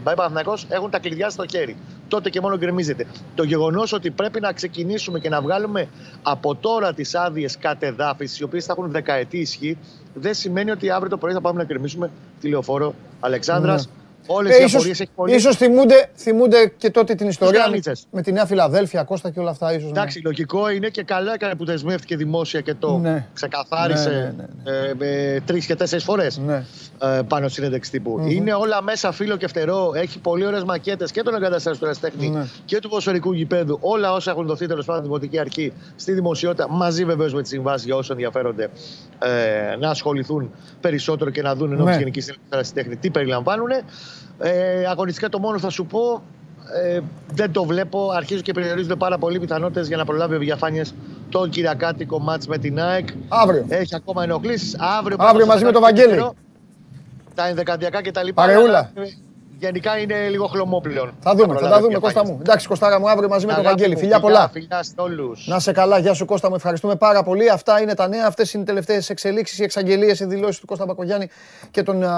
Μπάι 0.03 0.15
Παναθηναϊκός 0.15 0.67
έχουν 0.69 0.91
τα 0.91 0.99
κλειδιά 0.99 1.31
στο 1.31 1.47
χέρι. 1.47 1.77
Τότε 2.09 2.31
και 2.31 2.41
μόνο 2.41 2.57
γκρεμίζεται. 2.57 3.07
Το 3.35 3.43
γεγονός 3.43 3.93
ότι 3.93 4.11
πρέπει 4.11 4.41
να 4.41 4.53
ξεκινήσουμε 4.53 5.19
και 5.19 5.29
να 5.29 5.41
βγάλουμε 5.41 5.89
από 6.23 6.55
τώρα 6.55 6.95
τις 6.95 7.15
άδειες 7.15 7.59
κατεδάφισης, 7.59 8.39
οι 8.39 8.45
οποίες 8.45 8.65
θα 8.65 8.75
έχουν 8.79 8.91
δεκαετή 8.91 9.39
ισχύ, 9.39 9.79
δεν 10.15 10.35
σημαίνει 10.35 10.71
ότι 10.71 10.91
αύριο 10.91 11.11
το 11.11 11.17
πρωί 11.17 11.33
θα 11.33 11.41
πάμε 11.41 11.59
να 11.59 11.65
γκρεμίσουμε 11.65 12.11
τη 12.41 12.49
λεωφόρο 12.49 12.95
Αλεξάνδρας. 13.21 13.87
Ναι. 13.87 14.04
Όλες 14.27 14.53
Ε, 14.53 14.61
οι 14.61 14.65
ίσως, 14.65 14.75
απορίες 14.75 15.01
έχεις 15.01 15.13
πολύ. 15.15 15.35
ίσως 15.35 15.57
θυμούνται, 15.57 16.11
θυμούνται 16.17 16.73
και 16.77 16.91
τότε 16.91 17.15
την 17.15 17.29
ιστορία 17.29 17.59
με, 17.59 17.65
γρανίτσες. 17.65 18.07
με 18.11 18.23
τη 18.23 18.33
Νέα 18.33 18.47
Φιλαδέλφια, 18.47 19.03
Κώστα 19.03 19.31
και 19.31 19.41
όλα 19.41 19.51
αυτά. 19.51 19.71
Ίσως, 19.73 19.83
ναι. 19.83 19.89
Εντάξει, 19.99 20.21
λογικό 20.25 20.69
είναι 20.71 20.89
και 20.89 21.03
καλά 21.03 21.33
έκανε 21.35 21.55
που 21.55 21.65
δεσμεύτηκε 21.65 22.17
δημόσια 22.17 22.61
και 22.61 22.75
το 22.75 22.99
Ναι. 22.99 23.27
ξεκαθάρισε 23.35 24.35
Ναι, 24.65 24.71
ναι, 24.99 25.05
ε, 25.05 25.35
ε, 25.35 25.41
τρεις 25.41 25.67
και 25.67 25.75
τέσσερις 25.75 26.05
φορές 26.05 26.39
Ναι. 26.39 26.65
ε, 27.03 27.21
πάνω 27.29 27.47
στη 27.49 27.55
συνέντευξη 27.55 27.91
τύπου. 27.91 28.25
Είναι 28.29 28.53
όλα 28.53 28.83
μέσα 28.83 29.13
φύλλο 29.13 29.37
και 29.37 29.47
φτερό. 29.49 29.93
Έχει 29.95 30.19
πολύ 30.19 30.47
ωραίες 30.47 30.65
μακέτες 30.65 31.11
και 31.11 31.23
των 31.23 31.35
εγκαταστάσεων 31.35 31.79
του 31.79 31.85
Εραστέχνη 31.85 32.29
Ναι. 32.29 32.47
και 32.65 32.79
του 32.79 32.89
ποδοσφαιρικού 32.89 33.33
γηπέδου. 33.33 33.79
Όλα 33.81 34.13
όσα 34.13 34.31
έχουν 34.31 34.47
δοθεί 34.47 34.67
τέλος 34.67 34.85
πάντων 34.85 35.03
δημοτική 35.03 35.39
αρχή 35.39 35.73
στη 35.97 36.13
δημοσιότητα, 36.13 36.67
μαζί 36.71 37.05
βεβαίως 37.05 37.35
με 37.35 37.41
τις 37.41 37.51
συμβάσεις 37.51 37.85
για 37.87 37.95
όσους 37.95 38.11
ενδιαφέρονται 38.11 38.69
ε, 39.73 39.77
να 39.77 39.91
ασχοληθούν 39.91 40.51
περισσότερο 40.81 41.31
και 41.31 41.43
να 41.43 41.55
δουν 41.55 41.73
ενώ 41.73 41.85
Ναι. 41.85 41.91
τη 41.93 41.99
Γενική 41.99 42.21
Συνέλευση 42.21 42.49
του 42.51 42.57
Ερασιτέχνη 42.57 42.97
τι 42.97 43.11
περιλαμβάνουν. 43.11 43.69
Ε, 44.39 44.85
αγωνιστικά 44.87 45.29
το 45.29 45.39
μόνο 45.39 45.59
θα 45.59 45.71
σου 45.71 45.87
πω. 45.87 46.23
Ε, 46.85 47.01
δεν 47.33 47.53
το 47.53 47.65
βλέπω. 47.65 48.11
Αρχίζουν 48.11 48.43
και 48.43 48.53
περιορίζονται 48.53 48.97
πάρα 48.97 49.19
πολύ 49.19 49.39
πιθανότητες 49.41 49.89
για 49.89 49.97
να 49.97 50.05
προλάβει 50.05 50.35
ο 50.35 50.39
Διαφάνεια 50.39 50.85
το 51.29 51.47
Κυριακάτικο 51.47 52.19
μάτς 52.19 52.47
με 52.47 52.59
την 52.59 52.81
ΑΕΚ. 52.81 53.09
Αύριο. 53.29 53.65
Έχει 53.69 53.95
ακόμα 53.95 54.23
ενοχλήσεις. 54.23 54.75
Αύριο, 54.79 55.17
Αύριο 55.19 55.19
πρέπει 55.19 55.39
να 55.39 55.47
μαζί 55.47 55.65
με 55.65 55.71
στο 55.71 55.79
το 55.79 55.85
Βαγγέλη. 55.85 56.09
δεύτερο. 56.09 56.35
Τα 57.35 57.47
ενδεκαδιακά 57.49 58.03
και 58.03 58.11
τα 58.11 58.23
λοιπά. 58.23 58.43
Παρεούλα. 58.43 58.91
Αλλά, 58.97 59.07
ε, 59.07 59.11
γενικά 59.59 59.99
είναι 59.99 60.29
λίγο 60.29 60.47
χλωμό 60.47 60.81
πλέον. 60.81 61.13
Θα 61.21 61.31
δούμε, 61.35 61.47
θα 61.47 61.53
τα 61.53 61.59
Προλάβει 61.59 61.81
δούμε 61.81 61.89
πια 61.89 61.99
Κώστα 61.99 62.21
πάγιες. 62.21 62.37
μου. 62.37 62.43
Εντάξει, 62.45 62.69
Κωστάρα 62.69 63.01
μου, 63.01 63.09
αύριο 63.11 63.29
μαζί 63.29 63.47
με 63.47 63.53
τον 63.53 63.61
Αγάπη 63.61 63.77
Βαγγέλη. 63.77 63.95
μου, 63.95 64.01
Φιλιά 64.01 64.21
πολλά. 64.21 64.49
Φιλιά 64.53 64.83
σε 64.83 64.93
όλους. 64.97 65.47
Να 65.47 65.59
σε 65.61 65.73
καλά, 65.73 65.99
γεια 65.99 66.15
σου 66.15 66.25
Κώστα 66.25 66.49
μου, 66.49 66.55
ευχαριστούμε 66.55 66.95
πάρα 66.97 67.23
πολύ. 67.23 67.51
Αυτά 67.51 67.81
είναι 67.81 67.95
τα 67.95 68.09
νέα, 68.09 68.27
αυτές 68.27 68.53
είναι 68.53 68.63
οι 68.63 68.67
τελευταίες 68.67 69.11
εξελίξεις, 69.11 69.59
οι 69.59 69.63
εξαγγελίες, 69.63 70.21
οι 70.21 70.25
δηλώσεις 70.25 70.61
του 70.61 70.67
Κώστα 70.67 70.85
Μπακογιάννη 70.85 71.29
και 71.71 71.83
των 71.83 72.03
α, 72.03 72.13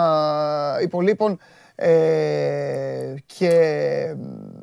υπολείπων. 0.83 1.39
Ε, 1.79 3.15
και 3.27 4.15
μ, 4.19 4.57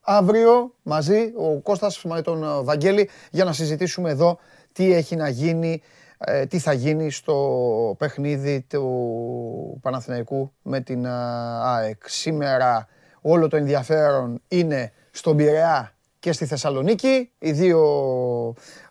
αύριο 0.00 0.74
μαζί 0.82 1.32
ο 1.36 1.60
Κώστας 1.60 2.04
με 2.04 2.22
τον 2.22 2.44
α, 2.44 2.62
Βαγγέλη 2.62 3.08
για 3.30 3.44
να 3.44 3.52
συζητήσουμε 3.52 4.10
εδώ 4.10 4.38
τι 4.72 4.92
έχει 4.92 5.16
να 5.16 5.28
γίνει, 5.28 5.82
ε, 6.18 6.46
τι 6.46 6.58
θα 6.58 6.72
γίνει 6.72 7.10
στο 7.10 7.96
παιχνίδι 7.98 8.66
του 8.68 9.78
Παναθηναϊκού 9.82 10.52
με 10.62 10.80
την 10.80 11.06
α, 11.06 11.74
ΑΕΚ. 11.74 12.02
Σήμερα 12.08 12.88
όλο 13.20 13.48
το 13.48 13.56
ενδιαφέρον 13.56 14.42
είναι 14.48 14.92
στον 15.10 15.36
Πειραιά 15.36 15.94
και 16.18 16.32
στη 16.32 16.46
Θεσσαλονίκη. 16.46 17.30
Οι 17.38 17.52
δύο 17.52 17.80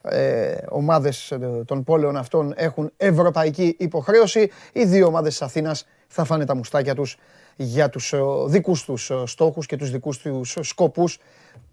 ε, 0.01 0.55
ομάδες 0.69 1.31
ε, 1.31 1.37
των 1.65 1.83
πόλεων 1.83 2.17
αυτών 2.17 2.53
έχουν 2.55 2.91
ευρωπαϊκή 2.97 3.75
υποχρέωση. 3.79 4.49
Οι 4.73 4.85
δύο 4.85 5.07
ομάδες 5.07 5.29
της 5.29 5.41
Αθήνας 5.41 5.85
θα 6.09 6.23
φάνε 6.23 6.45
τα 6.45 6.55
μουστάκια 6.55 6.95
τους 6.95 7.17
για 7.55 7.89
τους 7.89 8.13
ε, 8.13 8.19
δικούς 8.45 8.83
τους 8.83 9.09
ε, 9.09 9.23
στόχους 9.25 9.65
και 9.65 9.75
τους 9.75 9.91
δικούς 9.91 10.17
τους 10.17 10.57
σκοπούς 10.61 11.19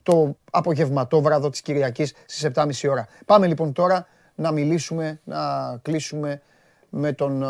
το 0.03 0.37
απογευματόβραδο 0.51 1.51
της 1.51 1.61
Κυριακής 1.61 2.15
στις 2.27 2.51
7.30 2.55 2.91
ώρα. 2.91 3.09
Πάμε 3.25 3.47
λοιπόν 3.47 3.73
τώρα 3.73 4.07
να 4.35 4.53
μιλήσουμε, 4.53 5.21
να 5.25 5.39
κλείσουμε 5.83 6.43
με 6.91 7.13
τον... 7.13 7.43
ε, 7.43 7.47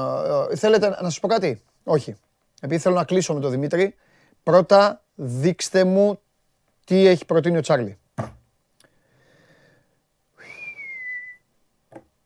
ε, 0.53 0.57
θέλετε 0.57 0.89
να 0.89 0.97
σας 0.97 1.21
πω 1.21 1.29
κάτι; 1.29 1.63
Όχι. 1.85 2.17
Επειδή 2.61 2.81
θέλω 2.81 2.95
να 2.95 3.05
κλείσω 3.05 3.35
με 3.35 3.41
τον 3.41 3.51
Δημήτρη, 3.51 3.95
πρώτα 4.43 5.03
δείξτε 5.15 5.85
μου 5.85 6.19
τι 6.85 7.07
έχει 7.07 7.25
προτείνει 7.25 7.57
ο 7.57 7.61
Τσάρλι. 7.61 7.99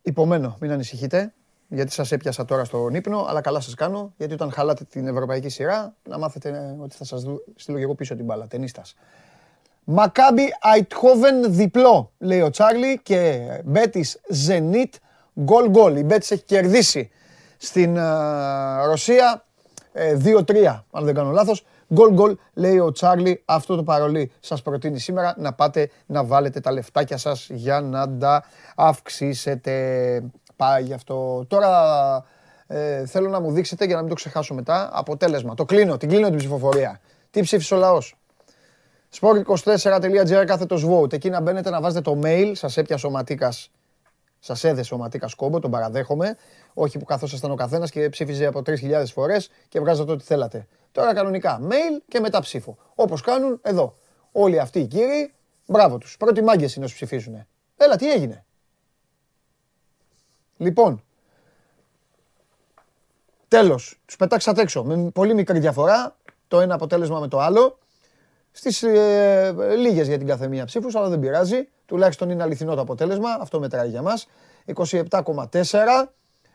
Υπομένω, 0.02 0.56
μην 0.60 0.70
ανησυχείτε, 0.70 1.32
γιατί 1.72 1.92
σας 1.92 2.12
έπιασα 2.12 2.44
τώρα 2.44 2.64
στον 2.64 2.94
ύπνο, 2.94 3.26
αλλά 3.28 3.40
καλά 3.40 3.60
σας 3.60 3.74
κάνω, 3.74 4.12
γιατί 4.16 4.32
όταν 4.32 4.52
χαλάτε 4.52 4.84
την 4.84 5.06
ευρωπαϊκή 5.06 5.48
σειρά, 5.48 5.94
να 6.09 6.18
μάθετε 6.18 6.48
ε, 6.48 6.82
ότι 6.82 6.97
θα 6.97 7.05
σας 7.05 7.22
δω- 7.22 7.42
στείλω 7.56 7.76
και 7.76 7.82
εγώ 7.82 7.94
πίσω 7.94 8.14
την 8.16 8.24
μπάλα, 8.24 8.47
ταινίστας. 8.47 8.94
Μακάμπι 9.84 10.42
Αιτχόβεν 10.76 11.55
διπλό, 11.55 12.12
λέει 12.18 12.40
ο 12.40 12.51
Τσάρλι 12.51 13.01
και 13.02 13.47
Μπέτης 13.64 14.20
Ζενίτ 14.28 14.94
γκολ 15.40 15.68
γκολ. 15.68 15.97
Η 15.97 16.02
Μπέτης 16.05 16.30
έχει 16.30 16.42
κερδίσει 16.42 17.10
στην 17.56 17.97
ε, 17.97 18.02
Ρωσία 18.84 19.44
ε, 19.92 20.16
2-3, 20.24 20.82
αν 20.90 21.05
δεν 21.05 21.14
κάνω 21.14 21.30
λάθος. 21.30 21.64
Γκολ 21.94 22.12
γκολ, 22.12 22.36
λέει 22.55 22.78
ο 22.78 22.92
Τσάρλι, 22.92 23.42
αυτό 23.44 23.76
το 23.76 23.82
παρολί 23.82 24.32
σας 24.40 24.62
προτείνει 24.62 24.98
σήμερα 24.98 25.34
να 25.38 25.52
πάτε 25.52 25.90
να 26.06 26.24
βάλετε 26.24 26.60
τα 26.60 26.72
λεφτάκια 26.72 27.16
σας 27.16 27.48
για 27.51 27.80
να 27.80 28.16
τα 28.16 28.44
αυξήσετε. 28.76 29.74
Πάει 30.60 30.82
γι' 30.82 30.92
αυτό. 30.92 31.44
Τώρα 31.48 32.24
ε, 32.66 33.06
θέλω 33.06 33.28
να 33.28 33.40
μου 33.40 33.52
δείξετε 33.52 33.84
για 33.84 33.94
να 33.94 34.00
μην 34.00 34.08
το 34.08 34.14
ξεχάσω 34.14 34.54
μετά. 34.54 34.90
Αποτέλεσμα. 34.92 35.54
Το 35.54 35.64
κλείνω, 35.64 35.96
την 35.96 36.08
κλείνω 36.08 36.28
την 36.28 36.36
ψηφοφορία. 36.36 37.00
Τι 37.30 37.40
ψήφισε 37.40 37.74
ο 37.74 37.78
λαός; 37.78 38.16
Sport24.gr 39.20 40.44
κάθετος 40.46 40.86
vote. 40.88 41.12
Εκεί 41.12 41.30
να 41.30 41.40
μπαίνετε 41.40 41.70
να 41.70 41.80
βάζετε 41.80 42.00
το 42.00 42.20
mail. 42.24 42.52
Σας 42.54 42.76
έπιασε 42.76 43.06
ο 43.06 43.10
Ματίκα. 43.10 43.52
Σας 44.38 44.64
έδεσε 44.64 44.94
ο 44.94 44.96
Ματίκα 44.96 45.28
κόμπο, 45.36 45.60
τον 45.60 45.70
παραδέχομαι. 45.70 46.36
Όχι 46.74 46.98
που 46.98 47.04
καθόσασταν 47.04 47.50
ο 47.50 47.54
καθένας 47.54 47.90
και 47.90 48.08
ψήφιζε 48.08 48.46
από 48.46 48.62
3.000 48.66 49.04
φορές 49.12 49.50
και 49.68 49.80
βγάζατε 49.80 50.12
ό,τι 50.12 50.24
θέλατε. 50.24 50.66
Τώρα 50.92 51.14
κανονικά 51.14 51.60
mail 51.70 52.02
και 52.08 52.20
μετά 52.20 52.40
ψήφο. 52.40 52.76
Όπως 52.94 53.20
κάνουν 53.20 53.60
εδώ. 53.62 53.94
Όλοι 54.32 54.58
αυτοί 54.58 54.80
οι 54.80 54.86
κύριοι, 54.86 55.32
μπράβο 55.66 55.98
τους. 55.98 56.16
Πρώτοι 56.16 56.42
μάγκες 56.42 56.74
είναι 56.74 56.84
όσοι 56.84 56.94
ψηφίζουν. 56.94 57.46
Έλα, 57.76 57.96
τι 57.96 58.12
έγινε; 58.12 58.44
Λοιπόν, 60.60 61.02
τέλος, 63.48 64.00
τους 64.06 64.16
πετάξατε 64.16 64.60
έξω 64.60 64.84
με 64.84 65.10
πολύ 65.10 65.34
μικρή 65.34 65.58
διαφορά 65.58 66.16
το 66.48 66.60
ένα 66.60 66.74
αποτέλεσμα 66.74 67.20
με 67.20 67.28
το 67.28 67.38
άλλο 67.38 67.78
στις 68.50 68.82
ε, 68.82 69.54
λίγες 69.76 70.06
για 70.06 70.18
την 70.18 70.26
καθεμία 70.26 70.64
ψήφους, 70.64 70.94
αλλά 70.94 71.08
δεν 71.08 71.20
πειράζει. 71.20 71.68
Τουλάχιστον 71.86 72.30
είναι 72.30 72.42
αληθινό 72.42 72.74
το 72.74 72.80
αποτέλεσμα, 72.80 73.28
αυτό 73.40 73.60
μετράει 73.60 73.88
για 73.88 74.02
μας. 74.02 74.28
27,4. 74.74 76.10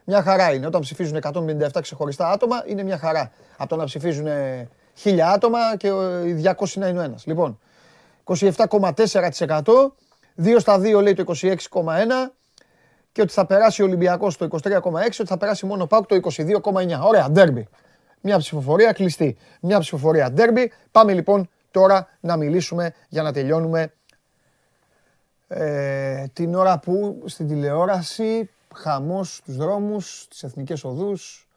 Μια 0.06 0.22
χαρά 0.22 0.54
είναι. 0.54 0.66
Όταν 0.66 0.82
ψηφίζουν 0.82 1.20
157 1.22 1.82
ξεχωριστά 1.82 2.30
άτομα, 2.30 2.64
είναι 2.66 2.84
μια 2.84 2.98
χαρά. 2.98 3.32
Από 3.58 3.70
το 3.70 3.76
να 3.76 3.84
ψηφίζουν 3.84 4.28
1000 5.04 5.20
άτομα 5.20 5.78
και 5.78 5.88
ε, 5.88 6.28
οι 6.28 6.42
200 6.58 6.68
να 6.74 6.88
είναι 6.88 7.00
ο 7.00 7.02
ένας. 7.02 7.26
Λοιπόν, 7.26 7.60
27,4%. 8.26 9.64
2 10.44 10.56
στα 10.58 10.80
2 10.80 11.02
λέει 11.02 11.14
το 11.14 11.34
26,1% 11.42 11.56
και 13.16 13.22
ότι 13.22 13.34
θα 13.34 13.46
περάσει 13.46 13.82
ο 13.82 13.86
Ολυμπιακός 13.86 14.38
το 14.38 14.48
23,6, 14.52 14.82
ότι 15.20 15.26
θα 15.26 15.38
περάσει 15.38 15.66
μόνο 15.66 15.84
ο 15.84 15.88
ΠΑΟΚ 15.88 16.06
το 16.06 16.16
22,9. 16.16 17.00
Ωραία, 17.02 17.32
ντέρμπι. 17.32 17.68
Μια 18.22 18.38
ψηφοφορία 18.38 18.92
κλειστή. 18.92 19.38
Μια 19.62 19.80
ψηφοφορία 19.80 20.32
ντέρμπι. 20.32 20.72
Πάμε 20.92 21.14
λοιπόν 21.14 21.50
τώρα 21.72 22.08
να 22.20 22.38
μιλήσουμε 22.38 22.94
για 23.10 23.24
να 23.24 23.34
τελειώνουμε 23.34 23.94
ε, 25.48 26.26
την 26.34 26.56
ώρα 26.56 26.80
που 26.80 27.24
στην 27.26 27.48
τηλεόραση 27.48 28.50
χαμός 28.74 29.36
στους 29.36 29.56
δρόμους, 29.56 30.22
στις 30.22 30.44
εθνικές 30.44 30.84
οδούς 30.84 31.48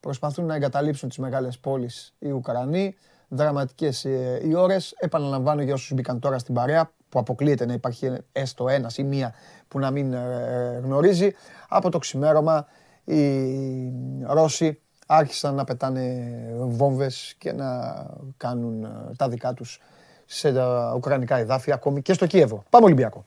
προσπαθούν 0.00 0.44
να 0.44 0.54
εγκαταλείψουν 0.54 1.08
τις 1.08 1.18
μεγάλες 1.18 1.58
πόλεις 1.58 2.14
οι 2.18 2.30
Ουκρανοί. 2.30 2.96
Δραματικές 3.28 4.04
ε, 4.04 4.40
οι 4.44 4.54
ώρες. 4.54 4.94
Επαναλαμβάνω 4.98 5.62
για 5.62 5.74
όσους 5.74 5.92
μπήκαν 5.92 6.18
τώρα 6.18 6.38
στην 6.38 6.54
παρέα 6.54 6.90
που 7.08 7.18
αποκλείεται 7.18 7.66
να 7.66 7.72
υπάρχει 7.72 8.12
έστω 8.32 8.68
ένας 8.68 8.98
ή 8.98 9.02
μία 9.02 9.34
που 9.68 9.78
να 9.78 9.90
μην 9.90 10.12
ε, 10.12 10.80
γνωρίζει. 10.82 11.32
Από 11.68 11.90
το 11.90 11.98
ξημέρωμα 11.98 12.66
οι 13.04 13.92
Ρώσοι 14.26 14.80
άρχισαν 15.06 15.54
να 15.54 15.64
πετάνε 15.64 16.26
βόμβες 16.58 17.34
και 17.38 17.52
να 17.52 17.66
κάνουν 18.36 18.84
ε, 18.84 18.88
τα 19.16 19.28
δικά 19.28 19.54
τους 19.54 19.80
σε 20.26 20.52
τα 20.52 20.92
ουκρανικά 20.96 21.36
εδάφη, 21.36 21.72
ακόμη 21.72 22.02
και 22.02 22.12
στο 22.12 22.26
Κίεβο. 22.26 22.64
Πάμε 22.70 22.84
Ολυμπιακό. 22.84 23.24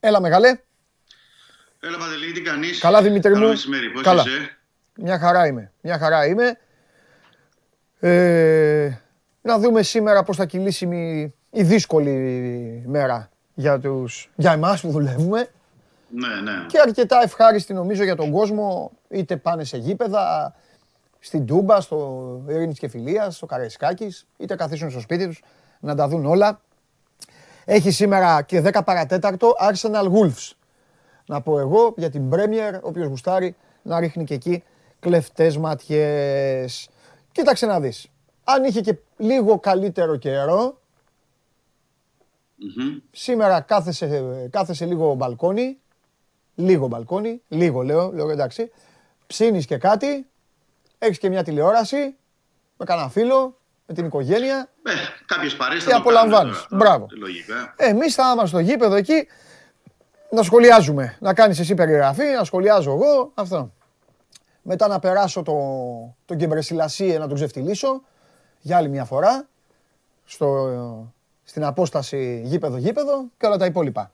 Έλα 0.00 0.20
μεγάλε. 0.20 0.60
Έλα 1.82 1.98
Παντελή, 1.98 2.32
τι 2.32 2.40
κάνεις; 2.42 2.78
Καλά 2.78 3.02
Δημήτρη 3.02 3.32
Καλό 3.32 3.44
μου. 3.44 3.50
μεσημέρι, 3.50 3.90
πώς 3.90 4.02
Καλά. 4.02 4.22
είσαι; 4.26 4.56
Μια 4.94 5.18
χαρά 5.18 5.46
είμαι. 5.46 5.72
Μια 5.80 5.98
χαρά 5.98 6.26
είμαι. 6.26 6.58
Ε, 8.00 8.90
να 9.42 9.58
δούμε 9.58 9.82
σήμερα 9.82 10.22
πώς 10.22 10.36
θα 10.36 10.44
κυλήσει 10.46 10.86
η, 10.86 11.34
η 11.50 11.62
δύσκολη 11.62 12.12
μέρα 12.86 13.30
για, 13.54 13.78
τους, 13.78 14.30
για 14.36 14.52
εμάς 14.52 14.80
που 14.80 14.90
δουλεύουμε. 14.90 15.48
Ναι, 16.08 16.40
ναι. 16.50 16.66
Και 16.66 16.78
αρκετά 16.78 17.20
ευχάριστη 17.22 17.72
νομίζω 17.72 18.04
για 18.04 18.16
τον 18.16 18.30
κόσμο. 18.30 18.92
Είτε 19.08 19.36
πάνε 19.36 19.64
σε 19.64 19.76
γήπεδα, 19.76 20.54
στην 21.18 21.46
Τούμπα, 21.46 21.80
στο 21.80 22.40
Ειρήνης 22.48 22.78
και 22.78 22.88
Φιλίας, 22.88 23.36
στο 23.36 23.46
Καραϊσκάκης, 23.46 24.26
είτε 24.36 24.54
καθίσουν 24.54 24.90
στο 24.90 25.00
σπίτι 25.00 25.26
τους 25.26 25.42
να 25.80 25.94
τα 25.94 26.08
δουν 26.08 26.26
όλα. 26.26 26.60
Έχει 27.64 27.90
σήμερα 27.90 28.42
και 28.42 28.60
10 28.60 28.80
παρατέταρτο 28.84 29.54
Arsenal 29.72 30.04
Wolves. 30.12 30.50
Να 31.30 31.40
πω 31.40 31.58
εγώ 31.58 31.94
για 31.96 32.10
την 32.10 32.30
Premier, 32.32 32.80
όποιος 32.82 33.06
γουστάρει, 33.06 33.56
να 33.82 34.00
ρίχνει 34.00 34.24
και 34.24 34.34
εκεί 34.34 34.62
κλεφτές 35.00 35.56
ματιές. 35.56 36.88
Κοίταξε 37.32 37.66
να 37.66 37.80
δεις. 37.80 38.06
Αν 38.44 38.64
είχε 38.64 38.80
και 38.80 38.98
λίγο 39.16 39.58
καλύτερο 39.58 40.16
καιρό, 40.16 40.80
Μμμ. 42.56 42.96
σήμερα 43.10 43.60
κάθεσε, 43.60 44.48
κάθεσε 44.50 44.84
λίγο 44.84 45.14
μπαλκόνι, 45.14 45.78
λίγο 46.54 46.86
μπαλκόνι, 46.86 47.42
λίγο 47.48 47.82
λέω, 47.82 48.12
λέω 48.12 48.30
εντάξει, 48.30 48.70
ψήνεις 49.26 49.66
και 49.66 49.76
κάτι, 49.76 50.26
έχεις 50.98 51.18
και 51.18 51.28
μια 51.28 51.42
τηλεόραση, 51.42 52.14
με 52.76 52.84
κανένα 52.84 53.08
φίλο, 53.08 53.58
με 53.86 53.94
την 53.94 54.04
οικογένεια, 54.04 54.68
Ε, 54.82 54.90
κάποιες 55.26 55.56
παρέες 55.56 55.84
Και 55.84 55.90
θα 55.90 55.96
το 55.96 56.02
κάνουν 56.02 56.18
απολαμβάνεις. 56.20 56.66
τώρα, 56.68 56.76
Μπράβο. 56.84 57.06
Λογικά. 57.10 57.74
Εμείς 57.76 58.14
θα 58.14 58.22
είμαστε 58.32 58.46
στο 58.46 58.58
γήπεδο 58.58 58.94
εκεί 58.94 59.26
να 60.30 60.42
σχολιάζουμε. 60.42 61.16
Να 61.20 61.34
κάνεις 61.34 61.58
εσύ 61.58 61.74
περιγραφή, 61.74 62.24
να 62.24 62.44
σχολιάζω 62.44 62.90
εγώ. 62.90 63.30
Αυτό. 63.34 63.72
Μετά 64.62 64.88
να 64.88 64.98
περάσω 64.98 65.42
το, 65.42 65.54
τον 66.24 66.36
Κεμπρεσιλασίε 66.36 67.18
να 67.18 67.26
τον 67.26 67.34
ξεφτυλίσω 67.36 68.02
για 68.60 68.76
άλλη 68.76 68.88
μια 68.88 69.04
φορά 69.04 69.48
στο, 70.24 70.68
στην 71.44 71.64
απόσταση 71.64 72.42
γήπεδο-γήπεδο 72.44 73.24
και 73.38 73.46
όλα 73.46 73.56
τα 73.56 73.64
υπόλοιπα. 73.64 74.12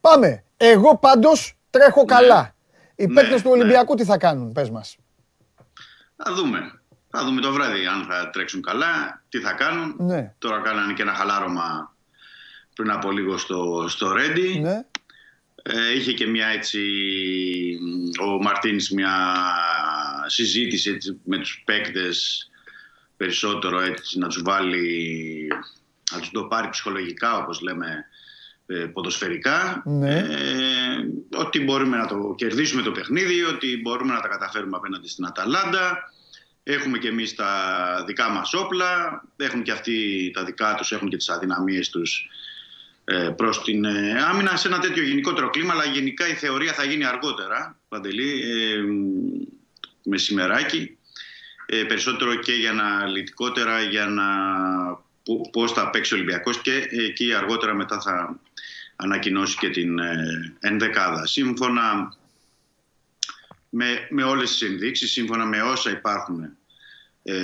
Πάμε. 0.00 0.44
Εγώ 0.56 0.96
πάντως 0.96 1.56
τρέχω 1.70 2.04
καλά. 2.04 2.54
Οι 2.94 3.06
Ναι, 3.06 3.14
παίκτες 3.14 3.42
του 3.42 3.48
ναι. 3.48 3.54
Ολυμπιακού 3.54 3.94
τι 3.94 4.04
θα 4.04 4.18
κάνουν, 4.18 4.52
πες 4.52 4.70
μας; 4.70 4.96
Θα 6.16 6.32
δούμε. 6.34 6.58
Θα 7.10 7.24
δούμε 7.24 7.40
το 7.40 7.52
βράδυ 7.52 7.86
αν 7.86 8.06
θα 8.10 8.30
τρέξουν 8.30 8.62
καλά, 8.62 9.22
τι 9.28 9.38
θα 9.38 9.52
κάνουν. 9.52 9.94
Ναι. 9.98 10.34
Τώρα 10.38 10.60
κάνανε 10.60 10.92
και 10.92 11.02
ένα 11.02 11.12
χαλάρωμα 11.14 11.94
πριν 12.74 12.90
από 12.90 13.10
λίγο 13.10 13.36
στο, 13.38 13.84
στο 13.88 14.12
Ρέντι. 14.12 14.58
Ναι. 14.58 14.80
Ε, 15.62 15.96
είχε 15.96 16.12
και 16.12 16.26
μια 16.26 16.46
έτσι, 16.46 16.80
ο 18.24 18.42
Μαρτίνς 18.42 18.90
μια 18.90 19.34
συζήτηση 20.26 20.90
έτσι, 20.90 21.20
με 21.24 21.38
τους 21.38 21.62
παίκτες 21.64 22.46
περισσότερο 23.16 23.80
έτσι, 23.80 24.18
να 24.18 24.28
τους 24.28 24.42
βάλει, 24.42 25.48
να 26.12 26.18
τους 26.18 26.30
το 26.30 26.44
πάρει 26.44 26.68
ψυχολογικά 26.68 27.36
όπως 27.36 27.60
λέμε 27.60 28.04
ε, 28.66 28.74
ποδοσφαιρικά. 28.74 29.82
Ναι. 29.86 30.16
Ε, 30.18 30.26
ότι 31.36 31.60
μπορούμε 31.60 31.96
να 31.96 32.06
το 32.06 32.34
κερδίσουμε 32.36 32.82
το 32.82 32.92
παιχνίδι, 32.92 33.42
ότι 33.42 33.80
μπορούμε 33.82 34.12
να 34.12 34.20
τα 34.20 34.28
καταφέρουμε 34.28 34.76
απέναντι 34.76 35.08
στην 35.08 35.26
Αταλάντα. 35.26 36.12
Έχουμε 36.62 36.98
και 36.98 37.08
εμείς 37.08 37.34
τα 37.34 38.04
δικά 38.06 38.28
μας 38.30 38.54
όπλα, 38.54 39.22
έχουν 39.36 39.62
και 39.62 39.72
αυτοί 39.72 40.30
τα 40.34 40.44
δικά 40.44 40.74
τους, 40.74 40.92
έχουν 40.92 41.08
και 41.08 41.16
τις 41.16 41.28
αδυναμίες 41.28 41.90
τους 41.90 42.20
ε, 42.20 42.41
προς 43.36 43.62
την 43.62 43.84
ε, 43.84 44.22
άμυνα 44.30 44.56
σε 44.56 44.68
ένα 44.68 44.78
τέτοιο 44.78 45.02
γενικότερο 45.02 45.50
κλίμα, 45.50 45.72
αλλά 45.72 45.84
γενικά 45.84 46.28
η 46.28 46.34
θεωρία 46.34 46.72
θα 46.72 46.84
γίνει 46.84 47.04
αργότερα, 47.04 47.80
Παντελή, 47.88 48.40
ε, 48.40 48.82
μεσημεράκι. 50.04 50.96
Ε, 51.66 51.82
περισσότερο 51.84 52.34
και 52.34 52.52
για 52.52 52.72
να 52.72 52.84
αναλυτικότερα 52.84 53.80
για 53.80 54.06
να 54.06 54.24
πο- 55.22 55.50
πώς 55.52 55.72
θα 55.72 55.90
παίξει 55.90 56.14
ο 56.14 56.16
Ολυμπιακός 56.16 56.60
και 56.60 56.88
εκεί 56.90 57.34
αργότερα 57.34 57.74
μετά 57.74 58.00
θα 58.00 58.40
ανακοινώσει 58.96 59.56
και 59.56 59.70
την 59.70 59.98
ε, 59.98 60.56
ενδεκάδα. 60.60 61.26
Σύμφωνα 61.26 62.16
με, 63.68 64.06
με 64.10 64.22
όλες 64.22 64.50
τις 64.50 64.62
ενδείξεις, 64.62 65.12
σύμφωνα 65.12 65.44
με 65.44 65.62
όσα 65.62 65.90
υπάρχουν 65.90 66.56
ε, 67.22 67.34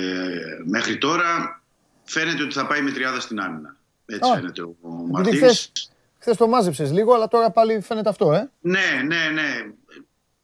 μέχρι 0.65 0.97
τώρα, 0.97 1.61
φαίνεται 2.03 2.43
ότι 2.43 2.53
θα 2.53 2.67
πάει 2.67 2.81
με 2.81 2.91
τριάδα 2.91 3.19
στην 3.19 3.39
άμυνα. 3.39 3.78
Έτσι 4.09 4.31
Α, 4.31 4.35
φαίνεται 4.35 4.61
ο, 4.61 4.75
ο 4.81 4.89
Γιατί 4.89 5.11
Μαρτίνς. 5.11 5.37
χθες, 5.37 5.71
χθες 6.19 6.37
το 6.37 6.47
μάζεψες 6.47 6.91
λίγο, 6.91 7.13
αλλά 7.13 7.27
τώρα 7.27 7.51
πάλι 7.51 7.81
φαίνεται 7.81 8.09
αυτό, 8.09 8.33
ε. 8.33 8.51
Ναι, 8.59 9.01
ναι, 9.05 9.29
ναι. 9.33 9.71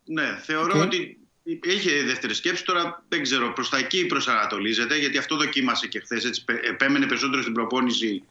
Ναι, 0.08 0.38
θεωρώ 0.42 0.74
Οκ. 0.80 0.84
ότι 0.84 1.20
είχε 1.44 2.04
δεύτερη 2.04 2.34
σκέψη. 2.34 2.66
Τώρα 2.66 3.04
δεν 3.08 3.22
ξέρω, 3.22 3.54
προς 3.54 3.70
τα 3.70 3.78
εκεί 3.78 4.06
προσανατολίζεται, 4.06 4.98
γιατί 4.98 5.18
αυτό 5.18 5.36
δοκίμασε 5.36 5.88
και 5.88 6.00
χθες. 6.00 6.44
Επέμενε 6.70 7.06
περισσότερο 7.06 7.42
στην 7.42 7.54
προπόνηση 7.54 8.24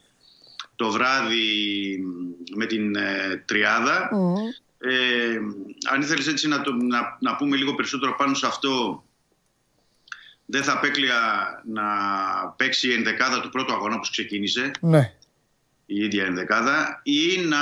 το 0.75 0.91
βράδυ 0.91 1.99
με 2.55 2.65
την 2.65 2.95
ε, 2.95 3.43
τριάδα. 3.45 4.09
Ε, 4.77 5.37
αν 5.91 6.01
ήθελες 6.01 6.27
έτσι 6.27 6.47
να, 6.47 6.61
το, 6.61 6.71
να, 6.73 7.17
να 7.19 7.35
πούμε 7.35 7.57
λίγο 7.57 7.75
περισσότερο 7.75 8.15
πάνω 8.15 8.33
σε 8.33 8.45
αυτό, 8.47 9.03
δεν 10.45 10.63
θα 10.63 10.71
απέκλεια 10.73 11.15
να 11.73 11.83
παίξει 12.55 12.87
η 12.89 12.93
ενδεκάδα 12.93 13.41
του 13.41 13.49
πρώτου 13.49 13.73
αγώνα 13.73 13.95
που 13.95 14.07
ξεκίνησε 14.11 14.71
Ναι. 14.79 15.14
Η 15.85 15.95
ίδια 15.95 16.25
ενδεκάδα 16.25 17.01
ή 17.03 17.37
να 17.37 17.57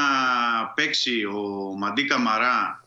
παίξει 0.75 1.25
ο 1.25 1.73
Μαντί 1.77 2.03
Καμαρά 2.03 2.85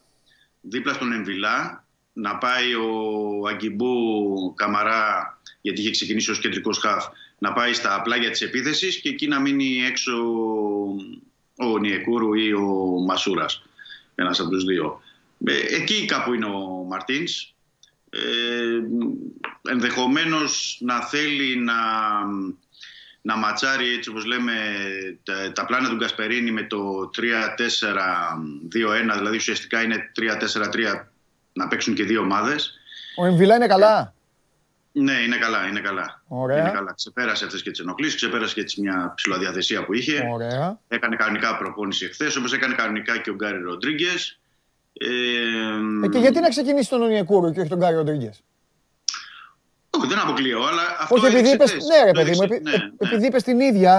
δίπλα 0.60 0.92
στον 0.92 1.12
Εμβιλά 1.12 1.84
να 2.12 2.36
πάει 2.36 2.74
ο 2.74 3.48
Αγκιμπού 3.48 4.54
Καμαρά 4.56 5.38
γιατί 5.60 5.80
είχε 5.80 5.90
ξεκινήσει 5.90 6.30
ως 6.30 6.38
κεντρικός 6.38 6.78
χαφ 6.78 7.04
να 7.38 7.52
πάει 7.52 7.72
στα 7.72 8.02
πλάγια 8.02 8.30
της 8.30 8.40
επίθεσης 8.40 9.00
και 9.00 9.08
εκεί 9.08 9.28
να 9.28 9.40
μείνει 9.40 9.84
έξω 9.84 10.12
ο 11.56 11.78
Νιεκούρου 11.78 12.34
ή 12.34 12.52
ο 12.52 12.64
Μασούρας 13.06 13.62
ένας 14.16 14.40
από 14.40 14.50
τους 14.50 14.64
δύο. 14.64 15.00
Ε, 15.44 15.76
εκεί 15.76 16.04
κάπου 16.04 16.34
είναι 16.34 16.46
ο 16.46 16.84
Μαρτίνς. 16.88 17.54
Ε, 18.10 18.80
ενδεχομένως 19.70 20.78
να 20.80 21.00
θέλει 21.00 21.56
να 21.56 21.74
να 23.26 23.36
ματσάρει 23.36 23.94
έτσι 23.94 24.10
όπως 24.10 24.24
λέμε 24.24 24.52
τα, 25.22 25.52
τα 25.52 25.64
πλάνα 25.64 25.88
του 25.88 25.96
Γκασπερίνη 25.96 26.50
με 26.50 26.62
το 26.62 27.10
3-4-2-1 27.16 27.20
δηλαδή 29.16 29.36
ουσιαστικά 29.36 29.82
είναι 29.82 30.12
3-4-3 30.20 30.24
να 31.52 31.68
παίξουν 31.68 31.94
και 31.94 32.04
δύο 32.04 32.20
ομάδες 32.20 32.72
Ο 33.16 33.24
Εμβιλά 33.26 33.54
είναι 33.54 33.66
καλά; 33.66 34.14
ναι 34.92 35.12
είναι 35.12 35.36
καλά, 35.36 35.66
είναι 35.66 35.80
καλά 35.80 36.22
Ωραία. 36.28 36.60
είναι 36.60 36.70
καλά. 36.70 36.92
ξεπέρασε 36.92 37.44
αυτές 37.44 37.62
και 37.62 37.70
τις 37.70 37.80
ενοχλήσεις 37.80 38.14
ξεπέρασε 38.14 38.54
και 38.54 38.60
έτσι 38.60 38.80
μια 38.80 39.12
ψηλοδιαθεσία 39.16 39.84
που 39.84 39.94
είχε 39.94 40.28
Ωραία. 40.32 40.80
έκανε 40.88 41.16
κανονικά 41.16 41.56
προπόνηση 41.56 42.04
εχθές 42.04 42.36
όπως 42.36 42.52
έκανε 42.52 42.74
κανονικά 42.74 43.18
και 43.18 43.30
ο 43.30 43.34
Γκάρι 43.34 43.62
Ροντρίγκες 43.62 44.38
ε, 44.92 45.06
Ε, 46.04 46.08
και 46.08 46.18
γιατί 46.18 46.40
να 46.40 46.48
ξεκινήσει 46.48 46.88
τον 46.88 47.02
Ονιεκούρου 47.02 47.52
και 47.52 47.60
όχι 47.60 47.68
τον 47.68 47.78
Γκάρι 47.78 47.94
Ροντρίγκες; 47.94 48.42
Όχι, 49.98 50.06
δεν 50.06 50.18
αποκλείω 50.18 50.58
αλλά 50.66 50.82
αυτό 51.00 51.14
Όχι, 51.14 51.26
επειδή 51.26 51.38
έδειξε 51.48 51.54
είπες, 51.54 51.70
χθες. 51.70 51.84
ναι 51.86 52.04
ρε 52.04 52.10
Το 52.12 52.20
παιδί 52.20 52.30
μου, 52.36 52.42
έδειξε- 52.42 52.52
επει- 52.52 52.62
ναι, 52.64 52.74
ε, 52.74 52.78
ναι. 52.78 53.06
επειδή 53.10 53.26
είπες 53.26 53.42
την 53.42 53.60
ίδια, 53.60 53.94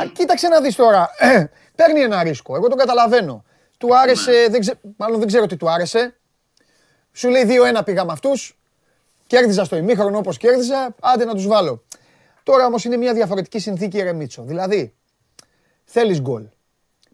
α, 0.00 0.06
κοίταξε 0.12 0.48
να 0.48 0.60
δεις 0.60 0.74
τώρα, 0.76 1.10
παίρνει 1.76 2.00
ένα 2.00 2.22
ρίσκο, 2.22 2.56
εγώ 2.56 2.68
τον 2.68 2.78
καταλαβαίνω. 2.78 3.44
Του 3.78 3.96
άρεσε, 3.96 4.30
Ναι. 4.30 4.48
δεν 4.48 4.60
ξε- 4.60 4.78
μάλλον 4.96 5.18
δεν 5.18 5.26
ξέρω 5.26 5.46
τι 5.46 5.56
του 5.56 5.70
άρεσε, 5.70 6.16
σου 7.12 7.28
λέει 7.28 7.44
2-1 7.44 7.82
πήγα 7.84 8.04
με 8.04 8.12
αυτούς, 8.12 8.58
κέρδιζα 9.26 9.64
στο 9.64 9.76
ημίχρονο 9.76 10.18
όπως 10.18 10.36
κέρδιζα, 10.36 10.94
άντε 11.00 11.24
να 11.24 11.34
τους 11.34 11.46
βάλω. 11.46 11.82
Τώρα 12.42 12.66
όμως 12.66 12.84
είναι 12.84 12.96
μια 12.96 13.12
διαφορετική 13.14 13.58
συνθήκη 13.58 14.00
ρε 14.02 14.12
Μίτσο, 14.12 14.42
δηλαδή 14.42 14.94
θέλεις 15.84 16.20
γκολ. 16.20 16.42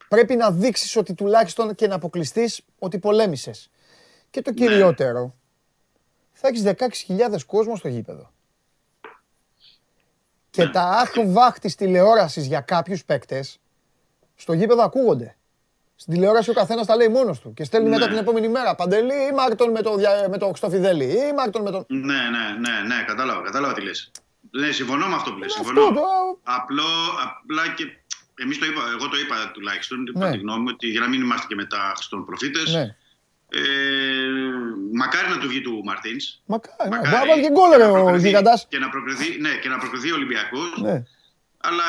Πρέπει 0.09 0.37
να 0.37 0.51
δείξεις 0.51 0.97
ότι 0.97 1.15
τουλάχιστον 1.15 1.75
και 1.75 1.87
να 1.87 1.95
αποκλειστείς 1.95 2.61
ότι 2.79 2.99
πολέμησες. 2.99 3.71
Και 4.31 4.43
το 4.43 4.53
κυριότερο, 4.53 5.35
θα 6.41 6.49
έχεις 6.49 6.63
16.000 7.07 7.43
κόσμο 7.47 7.77
στο 7.77 7.89
γήπεδο. 7.89 8.33
Και 10.51 10.67
τα 10.69 10.83
αχ 10.83 11.11
βάχ 11.27 11.59
της 11.59 11.75
τηλεόρασης 11.75 12.47
για 12.47 12.61
κάποιους 12.61 13.05
παίκτες 13.05 13.59
στο 14.35 14.53
γήπεδο 14.53 14.83
ακούγονται. 14.83 15.35
Στην 15.97 16.13
τηλεόραση 16.15 16.51
ο 16.51 16.53
καθένας 16.53 16.87
τα 16.87 16.97
λέει 16.97 17.09
μόνος 17.09 17.41
του 17.41 17.55
και 17.55 17.65
στέλνει 17.65 17.89
μετά 17.89 18.09
την 18.09 18.17
επόμενη 18.17 18.49
μέρα. 18.49 18.75
Παντελή 18.75 19.15
ή 19.15 19.33
Μάρτον 19.35 19.71
με 19.71 19.83
το, 19.83 19.97
δια- 19.97 20.27
με 20.31 20.39
το 20.39 20.47
Χρυστοφιδέλη 20.47 21.05
ή 21.05 21.33
Μάρτον 21.37 21.63
με 21.63 21.71
τον... 21.71 21.85
Ναι, 21.89 22.15
ναι, 22.15 22.69
ναι, 22.69 22.95
ναι, 22.95 23.05
κατάλαβα, 23.07 23.43
κατάλαβα 23.43 23.73
τι 23.75 23.81
λες. 23.83 24.11
Ναι, 24.51 24.71
συμφωνώ 24.71 25.07
με 25.07 25.15
αυτό 25.15 25.33
που 25.33 25.39
λες, 25.39 25.53
Αυτό 25.57 25.65
συμφωνώ. 25.67 25.95
το... 25.95 26.03
Απλό, 26.43 26.85
απλά 27.25 27.75
και 27.75 27.85
εμείς 28.43 28.59
το 28.59 28.67
είπα, 28.67 28.81
εγώ 28.99 29.09
το 29.09 29.17
είπα 29.19 29.51
τουλάχιστον, 29.53 30.07
είπα 30.07 30.19
Ναι. 30.25 30.31
τη 30.31 30.39
γνώμη 30.39 30.61
μου, 30.61 30.69
ότι 30.73 30.87
για 30.87 31.01
να 31.01 31.09
μην 31.09 31.21
είμαστε 31.21 31.47
και 31.47 31.55
μετά 31.55 31.93
στον 31.97 32.25
προφήτες, 32.25 32.73
Ναι. 32.73 32.97
ε, 33.49 33.61
μακάρι 34.93 35.29
να 35.29 35.39
του 35.39 35.49
βγει 35.49 35.61
του 35.61 35.81
Μαρτίνς. 35.85 36.41
Μακάρι, 36.47 36.91
ναι. 36.91 36.97
Μακάρι. 36.97 37.09
Μπορεί 37.17 37.27
να 37.27 37.27
βάλει 37.29 37.43
και 37.43 37.51
γκολ 37.51 37.71
ρε 37.71 37.77
να 37.85 37.91
ο 37.91 37.93
προκριθεί- 38.03 38.27
γίγαντας. 38.27 38.67
Και 38.71 38.79
να 38.79 38.89
προκριθεί, 38.89 39.41
ναι, 39.41 39.55
και 39.63 39.69
να 39.69 39.79
προκριθεί 39.79 40.11
ο 40.11 40.15
Ολυμπιακός. 40.15 40.81
Ναι. 40.83 41.03
Αλλά 41.63 41.85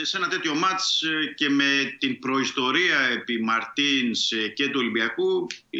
ε, 0.00 0.04
σε 0.04 0.16
ένα 0.16 0.28
τέτοιο 0.28 0.54
μάτς 0.54 1.02
ε, 1.02 1.32
και 1.36 1.48
με 1.48 1.96
την 1.98 2.18
προϊστορία 2.18 2.98
επί 3.12 3.42
Μαρτίνς 3.42 4.30
ε, 4.32 4.48
και 4.48 4.64
του 4.68 4.78
Ολυμπιακού, 4.82 5.46
ε, 5.70 5.78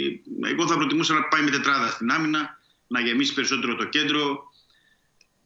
εγώ 0.51 0.66
θα 0.66 0.74
προτιμούσα 0.76 1.14
να 1.14 1.22
πάει 1.24 1.43
με 1.43 1.51
τετράδα 1.51 1.88
στην 1.88 2.10
άμυνα, 2.10 2.59
να 2.86 3.01
γεμίσει 3.01 3.34
περισσότερο 3.34 3.74
το 3.76 3.84
κέντρο 3.84 4.38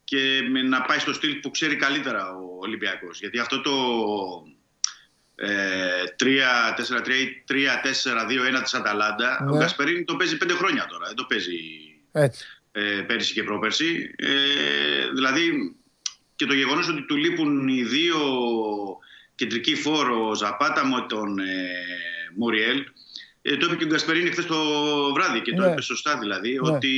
και 0.04 0.40
με- 0.50 0.62
να 0.62 0.82
πάει 0.82 0.98
στο 0.98 1.12
στυλ 1.12 1.34
που 1.34 1.50
ξέρει 1.50 1.76
καλύτερα 1.76 2.30
ο 2.36 2.58
Ολυμπιακός. 2.60 3.20
Γιατί 3.20 3.38
αυτό 3.38 3.60
το 3.60 3.70
ε, 3.72 3.76
3-4-3 3.76 4.52
ή 4.52 4.59
3-4-2-1 7.50 8.62
της 8.62 8.74
Αταλάντα, 8.74 9.46
ο 9.48 9.50
Ναι. 9.52 9.58
Γκασπερίνη 9.58 10.04
το 10.04 10.16
παίζει 10.16 10.36
πέντε 10.36 10.52
χρόνια 10.54 10.86
τώρα, 10.90 11.06
δεν 11.06 11.16
το 11.16 11.24
παίζει 11.24 11.58
Έτσι. 12.12 12.44
ε, 12.72 12.80
πέρυσι 13.06 13.32
και 13.32 13.42
πρόπερσι. 13.42 14.14
Ε, 14.16 14.28
δηλαδή 15.14 15.74
και 16.36 16.46
το 16.46 16.54
γεγονός 16.54 16.88
ότι 16.88 17.02
του 17.06 17.16
λείπουν 17.16 17.68
οι 17.68 17.82
δύο 17.82 18.18
κεντρικοί 19.34 19.74
φόρο, 19.74 20.28
ο 20.28 20.34
Ζαπάτα 20.34 20.86
με 20.86 21.06
τον 21.08 21.38
ε, 21.38 21.44
Μουριέλ, 22.36 22.84
ε, 23.42 23.56
το 23.56 23.66
είπε 23.66 23.76
και 23.76 23.84
ο 23.84 23.86
Γκασπερίνη 23.86 24.30
χθες 24.30 24.46
το 24.46 24.56
βράδυ 25.14 25.40
και 25.40 25.52
το 25.54 25.62
Ναι. 25.62 25.70
είπε 25.72 25.80
σωστά 25.82 26.18
δηλαδή, 26.18 26.52
Ναι. 26.52 26.70
ότι 26.70 26.90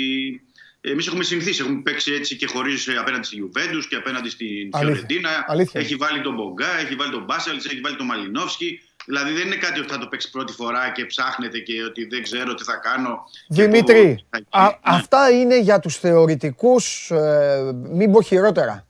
εμείς 0.91 1.07
έχουμε 1.07 1.25
συνηθίσει, 1.25 1.63
έχουμε 1.63 1.81
παίξει 1.83 2.13
έτσι 2.13 2.37
και 2.37 2.47
χωρίς 2.47 2.87
ε, 2.89 2.97
απέναντι 2.97 3.27
στη 3.27 3.35
Γιουβέντους 3.37 3.89
και 3.89 3.97
απέναντι 3.97 4.31
στην 4.31 4.47
Αλήθεια. 4.73 4.81
Φιωρεντίνα. 4.81 5.45
Αλήθεια. 5.47 5.81
Έχει 5.81 5.95
βάλει 5.95 6.21
τον 6.21 6.35
Μπογκά, 6.35 6.79
έχει 6.79 6.95
βάλει 6.95 7.11
τον 7.11 7.25
Μπάσελτς, 7.25 7.65
έχει 7.65 7.81
βάλει 7.81 7.97
τον 7.97 8.07
Μαλινόφσκι. 8.07 8.81
Δηλαδή 9.07 9.33
δεν 9.33 9.47
είναι 9.47 9.57
κάτι 9.57 9.81
ότι 9.81 9.89
θα 9.93 9.99
το 9.99 10.07
παίξει 10.07 10.31
πρώτη 10.31 10.53
φορά 10.53 10.91
και 10.91 11.05
ψάχνετε 11.07 11.59
και 11.59 11.83
ότι 11.83 12.05
δεν 12.05 12.23
ξέρω 12.23 12.55
τι 12.55 12.65
θα 12.65 12.77
κάνω. 12.77 13.23
και 13.49 13.63
Δημήτρη, 13.63 14.15
πού 14.15 14.27
θα 14.31 14.37
εκεί. 14.37 14.47
α- 14.51 14.63
Ναι. 14.65 14.79
αυτά 14.83 15.31
είναι 15.31 15.59
για 15.61 15.79
τους 15.79 15.97
θεωρητικούς, 15.97 17.11
ε, 17.11 17.73
μην 17.75 18.13
πω 18.13 18.23
χειρότερα. 18.23 18.87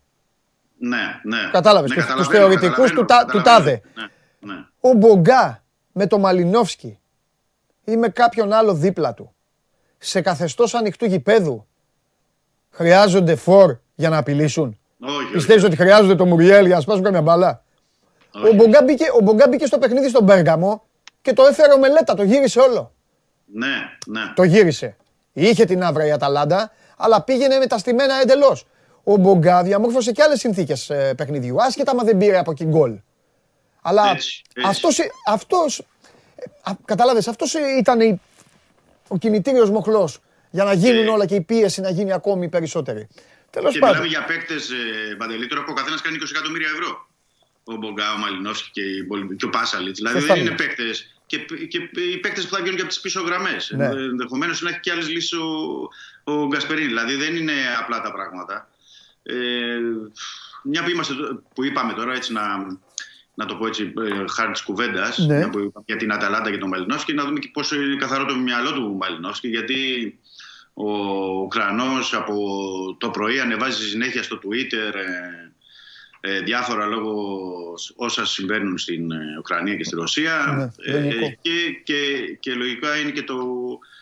Ναι, 0.79 1.21
ναι. 1.25 1.49
Κατάλαβες, 1.53 1.91
Ναι, 1.91 1.97
τους- 1.97 2.05
καταλαβαίνω, 2.07 2.29
τους 2.29 2.39
θεωρητικούς 2.39 2.91
του 2.91 3.05
τα- 3.05 3.25
του 3.25 3.37
καταλαβαίνω. 3.37 3.43
τάδε. 3.43 3.83
Ναι, 4.41 4.55
ναι. 4.55 4.65
Ο 4.81 4.93
Μπογκά 4.93 5.65
με 5.93 6.07
το 6.07 6.19
Μαλινόφσκι 6.19 6.99
ή 7.85 7.97
με 7.97 8.09
κάποιον 8.09 8.53
άλλο 8.53 8.75
δίπλα 8.75 9.15
του 9.15 9.35
σε 9.99 10.21
καθεστώς 10.21 10.75
ανοιχτού 10.75 11.05
γηπέδου 11.05 11.67
χρειάζονται 12.73 13.35
φορ 13.37 13.77
για 13.95 14.09
να 14.09 14.17
απειλήσουν; 14.17 14.79
Όχι, 15.01 15.15
όχι. 15.15 15.33
Πιστεύεις 15.33 15.65
ότι 15.65 15.77
χρειάζονται 15.77 16.15
το 16.15 16.27
Μουριέλ 16.27 16.67
για 16.67 16.75
να 16.75 16.81
σπάσουν 16.81 17.03
καμιά 17.03 17.23
μπάλα; 17.23 17.65
Ο 18.35 18.41
όχι. 18.47 18.55
Μπογκά, 18.55 18.83
μπήκε, 18.83 19.05
ο 19.19 19.23
Μπογκά 19.23 19.49
μπήκε 19.49 19.67
στο 19.67 19.79
παιχνίδι 19.79 20.09
στον 20.09 20.27
Πέργαμο 20.27 20.83
και 21.23 21.33
το 21.33 21.43
έφερε 21.43 21.73
ο 21.73 21.79
Μελέτα, 21.79 22.15
το 22.15 22.23
γύρισε 22.23 22.61
όλο. 22.61 22.93
Ναι, 23.53 23.67
ναι. 24.07 24.21
Το 24.35 24.43
γύρισε. 24.43 24.97
Είχε 25.33 25.65
την 25.65 25.83
άβρα 25.83 26.07
η 26.07 26.13
Αταλάντα, 26.13 26.71
αλλά 26.97 27.23
πήγαινε 27.23 27.59
με 27.59 27.67
τα 27.67 27.79
στημένα 27.79 28.15
εντελώς. 28.23 28.67
Ο 29.05 29.17
Μπογκά 29.17 29.63
διαμόρφωσε 29.63 30.13
και 30.13 30.23
άλλες 30.23 30.39
συνθήκες 30.39 30.91
παιχνιδιού, 31.17 31.63
άσχετα 31.63 31.95
μα 31.95 32.03
δεν 32.03 32.17
πήρε 32.17 32.39
από 32.39 32.51
εκεί 32.51 32.65
γκολ. 32.65 32.99
Αλλά 33.83 34.03
Έτσι, 34.11 34.43
έτσι. 34.55 34.69
αυτός, 34.71 34.99
αυτός, 35.27 35.79
ε, 36.35 36.45
α, 36.63 36.73
κατάλαβες, 36.85 37.29
αυτός 37.29 37.55
ε, 37.55 37.61
ήταν 37.79 38.01
η- 38.01 38.21
ο 39.09 39.17
κινητήριος 39.17 39.71
μοχλός 39.71 40.19
για 40.53 40.65
να 40.65 40.73
γίνουν 40.73 41.09
όλα 41.09 41.27
και 41.27 41.35
η 41.35 41.41
πίεση 41.41 41.81
να 41.81 41.91
γίνει 41.91 42.13
ακόμη 42.13 42.49
περισσότερη. 42.49 43.09
Τέλος 43.51 43.73
Και 43.73 43.79
πάντων. 43.79 43.95
μιλάμε 44.03 44.17
για 44.17 44.25
παίκτες, 44.25 44.71
ε, 44.71 45.15
Παντελή, 45.19 45.47
τώρα 45.47 45.63
που 45.65 45.69
ο 45.71 45.75
καθένας 45.75 46.01
κάνει 46.01 46.17
20 46.17 46.31
εκατομμύρια 46.31 46.69
ευρώ. 46.69 47.07
Ο 47.65 47.77
Μπογκά, 47.77 48.13
ο 48.13 48.19
Μαλινόφσκι 48.19 48.71
και, 48.73 48.83
η 48.83 49.03
Πολυ- 49.05 49.37
και 49.37 49.45
ο 49.45 49.49
Πάσαλιτ. 49.51 49.95
Δηλαδή 49.95 50.19
Σωστά 50.19 50.35
δεν 50.35 50.43
είναι 50.43 50.53
μιλάς. 50.53 50.67
παίκτες. 50.67 51.17
Και, 51.27 51.39
και 51.69 51.79
οι 52.13 52.17
παίκτες 52.19 52.45
που 52.47 52.51
θα 52.55 52.57
βγαίνουν 52.61 52.75
και 52.77 52.83
από 52.83 52.91
τις 52.91 53.01
πίσω 53.01 53.21
γραμμές. 53.21 53.73
Ναι. 53.77 53.85
Ενδεχομένως 53.87 54.63
να 54.63 54.71
έχει 54.71 54.81
και 54.81 54.91
άλλες 54.91 55.09
λύσεις 55.09 55.33
ο, 55.33 55.45
ο 56.25 56.47
Γκασπερίνη. 56.47 56.87
Δηλαδή 56.87 57.15
δεν 57.15 57.37
είναι 57.37 57.53
απλά 57.81 58.01
τα 58.01 58.13
πράγματα. 58.13 58.69
Ε, 59.23 59.35
μια 60.65 60.83
που, 60.83 60.91
είμαστε, 60.91 61.15
τω- 61.15 61.43
που 61.55 61.65
είπαμε 61.65 61.93
τώρα, 61.93 62.13
έτσι 62.15 62.33
να, 62.33 62.43
να 63.35 63.47
το 63.47 63.55
πω 63.55 63.67
έτσι, 63.67 63.93
ε, 64.23 64.25
χάρη 64.29 64.53
τη 64.53 64.63
κουβέντας, 64.65 65.19
Ναι. 65.19 65.49
για 65.85 65.97
την 65.97 66.13
Αταλάντα 66.13 66.51
και 66.51 66.59
τον 66.59 66.69
Μαλινόφσκι, 66.69 67.13
να 67.15 67.25
δούμε 67.25 67.39
και 67.39 67.51
πόσο 67.53 67.77
είναι 67.77 67.97
καθαρό 67.97 68.25
το 68.25 68.35
μυαλό 68.37 68.73
του 68.73 68.97
Μαλινόφσκι. 69.01 69.49
Γιατί 69.49 70.19
ο 70.75 70.91
Ουκρανός 71.43 72.15
από 72.15 72.37
το 72.99 73.11
πρωί 73.11 73.41
ανεβάζει 73.41 73.89
συνέχεια 73.89 74.23
στο 74.23 74.39
Twitter 74.43 74.95
ε, 74.95 75.53
ε, 76.25 76.41
διάφορα 76.41 76.87
λόγω 76.87 77.15
όσα 77.97 78.27
συμβαίνουν 78.27 78.79
στην 78.79 79.11
ε, 79.11 79.17
Ουκρανία 79.39 79.77
και 79.77 79.85
στη 79.85 79.95
Ρωσία. 79.95 80.73
Ναι, 80.87 81.01
λογικό. 81.01 81.39
και, 81.41 81.51
και, 81.85 81.95
και 82.41 82.55
λογικά 82.55 82.97
είναι 82.97 83.11
και 83.11 83.23
το, 83.23 83.37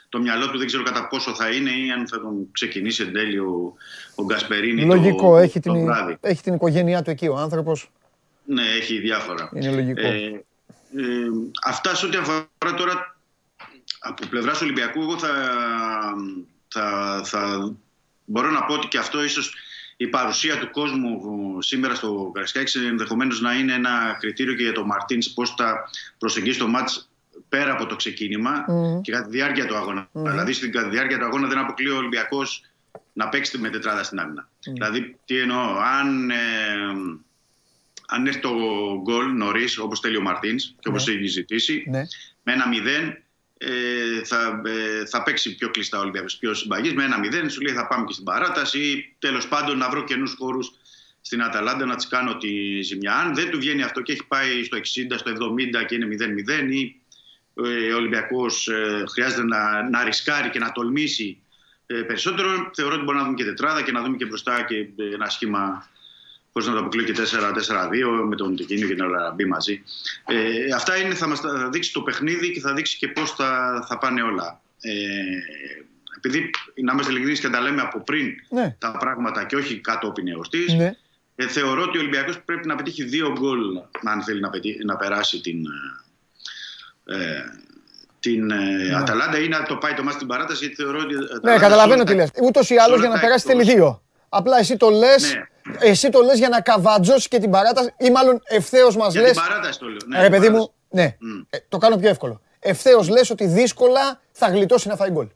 το 0.09 0.21
μυαλό 0.21 0.51
του, 0.51 0.59
δεν 0.59 0.67
ξέρω 0.67 0.83
κατά 0.83 1.09
πόσο 1.09 1.35
θα 1.35 1.51
είναι 1.51 1.71
ή 1.71 1.91
αν 1.91 2.09
θα 2.09 2.21
τον 2.21 2.49
ξεκινήσει 2.53 3.03
εν 3.03 3.13
τέλει 3.13 3.39
ο, 3.39 3.75
ο 4.15 4.25
Γκασπερίνη 4.25 4.85
Λογικό, 4.85 5.31
το, 5.31 5.37
έχει, 5.37 5.61
το 5.61 5.73
την, 5.73 5.85
βράδυ. 5.85 6.17
έχει 6.21 6.43
την 6.43 6.55
οικογένειά 6.55 7.03
του 7.03 7.11
εκεί 7.11 7.27
ο 7.27 7.37
άνθρωπος. 7.37 7.91
Ναι, 8.45 8.63
έχει 8.63 8.99
διάφορα. 8.99 9.51
Είναι 9.55 9.71
λογικό. 9.71 10.01
Ε, 10.01 10.45
ε, 10.97 11.29
αυτά 11.67 11.95
σε 11.95 12.07
ό,τι 12.07 12.17
αφορά 12.17 12.75
τώρα 12.77 13.17
από 14.01 14.27
πλευράς 14.31 14.61
Ολυμπιακού, 14.61 15.01
εγώ 15.01 15.19
θα, 15.19 15.33
θα, 16.73 17.21
θα 17.25 17.73
μπορώ 18.25 18.51
να 18.51 18.65
πω 18.65 18.75
ότι 18.75 18.89
και 18.89 18.99
αυτό 18.99 19.25
ίσως 19.25 19.55
η 19.97 20.07
παρουσία 20.07 20.59
του 20.59 20.71
κόσμου 20.71 21.63
σήμερα 21.63 21.95
στο 21.95 22.31
Καρασκάκη 22.35 22.79
ενδεχομένως 22.79 23.41
να 23.41 23.55
είναι 23.55 23.73
ένα 23.73 24.17
κριτήριο 24.21 24.55
και 24.55 24.63
για 24.63 24.73
τον 24.73 24.87
Μαρτίνς 24.87 25.31
πώς 25.33 25.55
θα 25.57 25.91
προσεγγίσει 26.19 26.59
το 26.59 26.69
μάτς 26.69 27.11
πέρα 27.49 27.73
από 27.73 27.87
το 27.87 27.97
ξεκίνημα 27.97 28.65
Μμμ. 28.69 29.01
και 29.01 29.13
κατά 29.13 29.25
τη 29.25 29.31
διάρκεια 29.31 29.67
του 29.67 29.77
αγώνα. 29.77 30.09
Δηλαδή 30.13 30.53
στην 30.53 30.73
κατά 30.73 30.85
τη 30.89 30.91
διάρκεια 30.91 31.19
του 31.19 31.25
αγώνα 31.25 31.49
δεν 31.49 31.59
αποκλείει 31.59 31.93
ο 31.93 31.97
Ολυμπιακός 31.97 32.63
να 33.13 33.29
παίξει 33.29 33.59
με 33.59 33.69
τετράδα 33.71 34.03
στην 34.03 34.19
άμυνα. 34.21 34.49
Δηλαδή, 34.73 35.19
τι 35.25 35.39
εννοώ, 35.39 35.79
αν, 35.79 36.31
ε, 36.31 36.37
αν 38.07 38.27
έρθει 38.27 38.41
το 38.41 38.51
γκολ 39.03 39.33
νωρίς, 39.33 39.79
όπως 39.79 40.01
θέλει 40.01 40.17
ο 40.17 40.23
Μαρτίνς 40.23 40.75
και 40.81 40.89
όπως 40.89 41.09
έχει 41.09 41.27
ζητήσει, 41.27 41.85
Ναι. 41.91 42.03
με 42.43 42.53
ένα 42.53 42.65
0 42.69 43.23
ε, 43.63 44.25
θα, 44.25 44.63
ε, 44.65 45.07
θα 45.07 45.23
παίξει 45.23 45.55
πιο 45.55 45.71
κλειστά 45.71 45.99
ο 45.99 46.01
Ολυμπιακός, 46.01 46.37
πιο 46.37 46.55
συμπαγής. 46.55 46.93
Με 46.95 47.05
ένα 47.05 47.21
0 47.21 47.51
σου 47.51 47.61
λέει 47.61 47.75
θα 47.75 47.87
πάμε 47.87 48.05
και 48.05 48.13
στην 48.13 48.25
παράταση 48.25 48.79
ή 48.79 49.15
τέλος 49.19 49.49
πάντων 49.49 49.79
να 49.79 49.91
βρω 49.91 50.05
καινούς 50.05 50.35
χώρους 50.39 50.73
στην 51.21 51.43
Αταλάντα 51.43 51.85
να 51.85 51.97
της 51.97 52.07
κάνω 52.07 52.37
τη 52.37 52.83
ζημιά. 52.83 53.15
Αν 53.15 53.35
δεν 53.35 53.51
του 53.51 53.59
βγαίνει 53.59 53.83
αυτό 53.83 54.01
και 54.01 54.13
έχει 54.13 54.27
πάει 54.27 54.65
στο 54.65 54.79
60, 54.79 54.83
στο 55.17 55.31
70 55.31 55.85
και 55.87 55.95
είναι 55.95 56.07
0-0 56.69 56.73
ή 56.73 57.01
ε, 57.55 57.93
ο 57.93 57.97
Ολυμπιακός 57.97 58.69
ε, 58.69 59.05
χρειάζεται 59.13 59.45
να, 59.45 59.89
να 59.89 60.05
ρισκάρει 60.05 60.51
και 60.51 60.59
να 60.59 60.73
τολμήσει 60.73 61.39
ε, 61.87 61.95
περισσότερο, 61.95 62.71
θεωρώ 62.75 62.95
ότι 62.95 63.05
μπορούμε 63.05 63.23
να 63.23 63.25
δούμε 63.25 63.37
και 63.37 63.45
τετράδα 63.45 63.83
και 63.83 63.93
να 63.93 64.03
δούμε 64.03 64.17
και 64.17 64.27
μπροστά 64.27 64.63
και 64.63 64.77
ε, 64.77 65.15
ένα 65.15 65.29
σχήμα 65.29 65.89
πώς 66.53 66.67
να 66.67 66.73
το 66.73 66.79
αποκλείω 66.79 67.05
και 67.05 67.15
4-4-2 67.17 68.25
με 68.29 68.37
τον 68.37 68.57
Τεκίνιο 68.57 68.89
και 68.89 68.95
τον 68.95 69.15
Αραμπή 69.15 69.45
μαζί. 69.45 69.83
Ε, 70.27 70.73
αυτά 70.75 70.97
είναι, 70.97 71.15
θα 71.15 71.27
μας 71.27 71.41
τα 71.41 71.69
δείξει 71.73 71.93
το 71.93 72.03
παιχνίδι 72.03 72.51
και 72.53 72.61
θα 72.61 72.73
δείξει 72.73 72.97
και 72.97 73.09
πώς 73.09 73.31
θα, 73.31 73.85
θα 73.89 73.99
πάνε 73.99 74.23
όλα. 74.23 74.61
Ε, 74.81 74.91
επειδή 76.17 76.51
να 76.83 76.93
είμαστε 76.93 77.13
ειλικρινείς 77.13 77.41
και 77.41 77.49
τα 77.49 77.61
λέμε 77.61 77.81
από 77.83 78.01
πριν 78.01 78.27
Ναι. 78.49 78.75
τα 78.79 78.91
πράγματα 78.99 79.45
και 79.45 79.57
όχι 79.57 79.79
κατόπιν 79.81 80.29
εορτής, 80.29 80.73
Ναι. 80.75 80.93
ε, 81.35 81.47
θεωρώ 81.49 81.83
ότι 81.83 81.97
ο 81.97 82.01
Ολυμπιακός 82.01 82.41
πρέπει 82.43 82.67
να 82.67 82.75
πετύχει 82.77 83.05
δύο 83.05 83.33
γκολ 83.39 83.61
αν 84.05 84.23
θέλει 84.23 84.41
να, 84.41 84.51
πετύ- 84.51 84.85
να 84.85 84.97
περάσει 84.97 85.41
την, 85.41 85.65
ε, 87.05 87.45
την 88.21 88.51
ε, 88.51 88.95
Αταλάντα 88.97 89.39
ή 89.39 89.49
να 89.49 89.63
το 89.63 89.77
πάει 89.77 89.95
το 89.95 90.03
μάτι 90.03 90.15
στην 90.17 90.27
παράταση 90.29 90.59
γιατί 90.65 90.75
θεωρώ 90.83 90.99
ότι... 90.99 91.15
η 91.15 91.17
Ναι, 91.17 91.25
Αταλάντα 91.25 91.61
καταλαβαίνω 91.61 91.99
σε 91.99 92.05
τι 92.05 92.13
όλα 92.13 92.21
λες. 92.23 92.31
τα- 92.31 92.41
Ούτως 92.45 92.71
ή 92.71 92.75
σε 92.75 92.81
άλλως 92.81 92.91
όλα 92.99 93.01
για 93.01 93.09
να 93.09 93.15
τα 93.15 93.21
περάσει 93.21 93.45
εκτός. 93.49 93.65
θέλει 93.65 93.77
δύο. 93.77 94.03
Απλά 94.29 94.59
εσύ 94.59 94.77
το 94.77 94.91
λες, 94.91 95.35
Ναι. 95.35 95.43
Εσύ 95.81 96.11
το 96.11 96.21
λες 96.21 96.39
για 96.39 96.49
να 96.49 96.61
καβατζώσει 96.61 97.29
και 97.29 97.39
την 97.39 97.51
παράταση 97.51 97.95
ή 97.99 98.11
μάλλον 98.11 98.43
ευθέως 98.45 98.97
μας 98.97 99.13
Για 99.13 99.23
λες. 99.23 99.31
την 99.31 99.41
παράταση 99.41 99.79
το 99.79 99.87
λέω. 99.87 99.97
Ναι, 100.07 100.17
Ρε 100.17 100.23
την 100.23 100.31
παιδί 100.33 100.47
παράταση. 100.47 100.71
μου, 100.71 100.75
ναι, 101.01 101.17
Μμ. 101.19 101.41
Ε, 101.51 101.59
το 101.69 101.79
κάνω 101.79 101.97
πιο 101.97 102.09
εύκολο. 102.09 102.41
Ευθέως 102.59 103.09
λες 103.09 103.31
ότι 103.31 103.47
δύσκολα 103.47 104.21
θα 104.33 104.49
γλιτώσει 104.49 104.89
να 104.89 104.97
φάει 104.97 105.11
γκολ. 105.11 105.27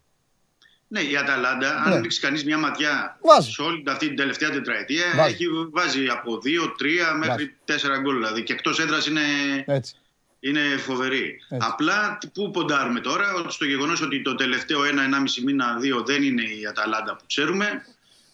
Ναι, 0.88 1.00
η 1.00 1.16
Αταλάντα, 1.16 1.82
αν 1.84 1.92
Ναι. 1.92 2.00
ρίξει 2.00 2.20
κανείς 2.20 2.44
μια 2.44 2.58
ματιά 2.58 3.18
Βάζει. 3.22 3.50
σε 3.50 3.62
όλη 3.62 3.82
αυτή 3.88 4.06
την 4.06 4.16
τελευταία 4.16 4.50
τετραετία, 4.50 5.04
Βάζει. 5.16 5.32
έχει 5.32 5.46
βάζει 5.72 6.06
από 6.06 6.38
2-3 6.38 7.14
μέχρι 7.18 7.56
4 7.64 7.98
γκολ. 8.00 8.14
Δηλαδή 8.14 8.42
και 8.42 8.52
εκτός 8.52 8.78
έδρας 8.80 9.06
είναι, 9.06 9.20
Έτσι. 9.66 9.94
είναι 10.40 10.60
φοβερή. 10.60 11.38
Έτσι. 11.50 11.68
Απλά 11.70 12.18
πού 12.34 12.50
ποντάρουμε 12.50 13.00
τώρα, 13.00 13.34
ότι 13.34 13.52
στο 13.52 13.64
γεγονός 13.64 14.00
ότι 14.02 14.22
το 14.22 14.34
τελευταίο 14.34 14.84
1-1,5 14.84 15.42
μήνα, 15.44 15.78
2 15.80 16.02
δεν 16.06 16.22
είναι 16.22 16.42
η 16.42 16.66
Αταλάντα 16.68 17.16
που 17.16 17.24
ξέρουμε. 17.26 17.86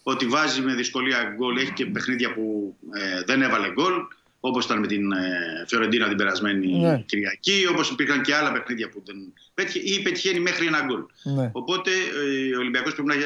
Ότι 0.03 0.25
βάζει 0.25 0.61
με 0.61 0.73
δυσκολία 0.73 1.33
γκολ, 1.35 1.57
έχει 1.57 1.71
και 1.73 1.85
παιχνίδια 1.85 2.33
που 2.33 2.75
ε, 2.93 3.23
δεν 3.25 3.41
έβαλε 3.41 3.71
γκολ. 3.71 3.93
Όπως 4.43 4.65
ήταν 4.65 4.79
με 4.79 4.87
την 4.87 5.11
ε, 5.11 5.65
Φιωρεντίνα 5.67 6.07
την 6.07 6.17
περασμένη 6.17 6.79
Ναι. 6.79 7.03
Κυριακή, 7.05 7.67
όπως 7.69 7.89
υπήρχαν 7.89 8.21
και 8.21 8.35
άλλα 8.35 8.51
παιχνίδια 8.51 8.89
που 8.89 9.03
δεν 9.05 9.15
πέτυχε 9.53 9.79
ή 9.79 10.01
πετυχαίνει 10.01 10.39
μέχρι 10.39 10.65
ένα 10.65 10.81
γκολ. 10.85 11.03
Ναι. 11.23 11.49
Οπότε 11.53 11.91
ε, 11.91 12.55
ο 12.55 12.59
Ολυμπιακός 12.59 12.93
πρέπει 12.93 13.07
να 13.07 13.13
ε, 13.13 13.19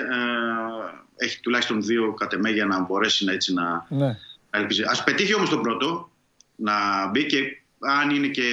έχει 1.16 1.40
τουλάχιστον 1.40 1.82
δύο 1.82 2.14
κατ' 2.14 2.34
εμέ 2.34 2.50
για 2.50 2.66
να 2.66 2.80
μπορέσει 2.80 3.26
να, 3.26 3.32
έτσι, 3.32 3.54
να, 3.54 3.86
Ναι. 3.90 4.06
να 4.52 4.60
ελπίζει. 4.60 4.84
Ας 4.84 5.04
πετύχει 5.04 5.36
όμως 5.36 5.50
το 5.50 5.58
πρώτο, 5.58 6.12
να 6.56 7.08
μπει 7.10 7.26
και 7.26 7.58
αν 7.80 8.10
είναι 8.10 8.28
και 8.28 8.44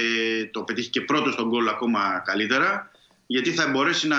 το 0.50 0.62
πετύχει 0.62 0.90
και 0.90 1.00
πρώτο 1.00 1.30
στον 1.30 1.48
γκολ 1.48 1.68
ακόμα 1.68 2.22
καλύτερα, 2.24 2.90
γιατί 3.32 3.50
θα 3.50 3.68
μπορέσει 3.68 4.06
να, 4.08 4.18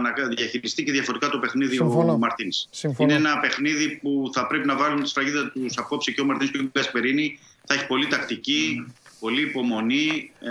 να 0.00 0.12
διαχειριστεί 0.36 0.84
και 0.84 0.92
διαφορετικά 0.92 1.30
το 1.30 1.38
παιχνίδι 1.38 1.74
Συμφωνώ. 1.76 2.12
ο 2.12 2.18
Μαρτίνς. 2.18 2.66
Συμφωνώ. 2.70 3.12
Είναι 3.14 3.28
ένα 3.28 3.40
παιχνίδι 3.40 3.98
που 4.02 4.30
θα 4.32 4.46
πρέπει 4.46 4.66
να 4.66 4.76
βάλουν 4.76 5.02
τη 5.02 5.08
σφραγίδα 5.08 5.50
τους 5.50 5.78
απόψε 5.78 6.10
και 6.10 6.20
ο 6.20 6.24
Μαρτίνς 6.24 6.50
και 6.50 6.58
ο 6.58 6.70
Γκασπερίνη. 6.72 7.38
Θα 7.66 7.74
έχει 7.74 7.86
πολύ 7.86 8.06
τακτική, 8.06 8.86
πολύ 9.20 9.42
υπομονή. 9.42 10.32
Ε, 10.40 10.48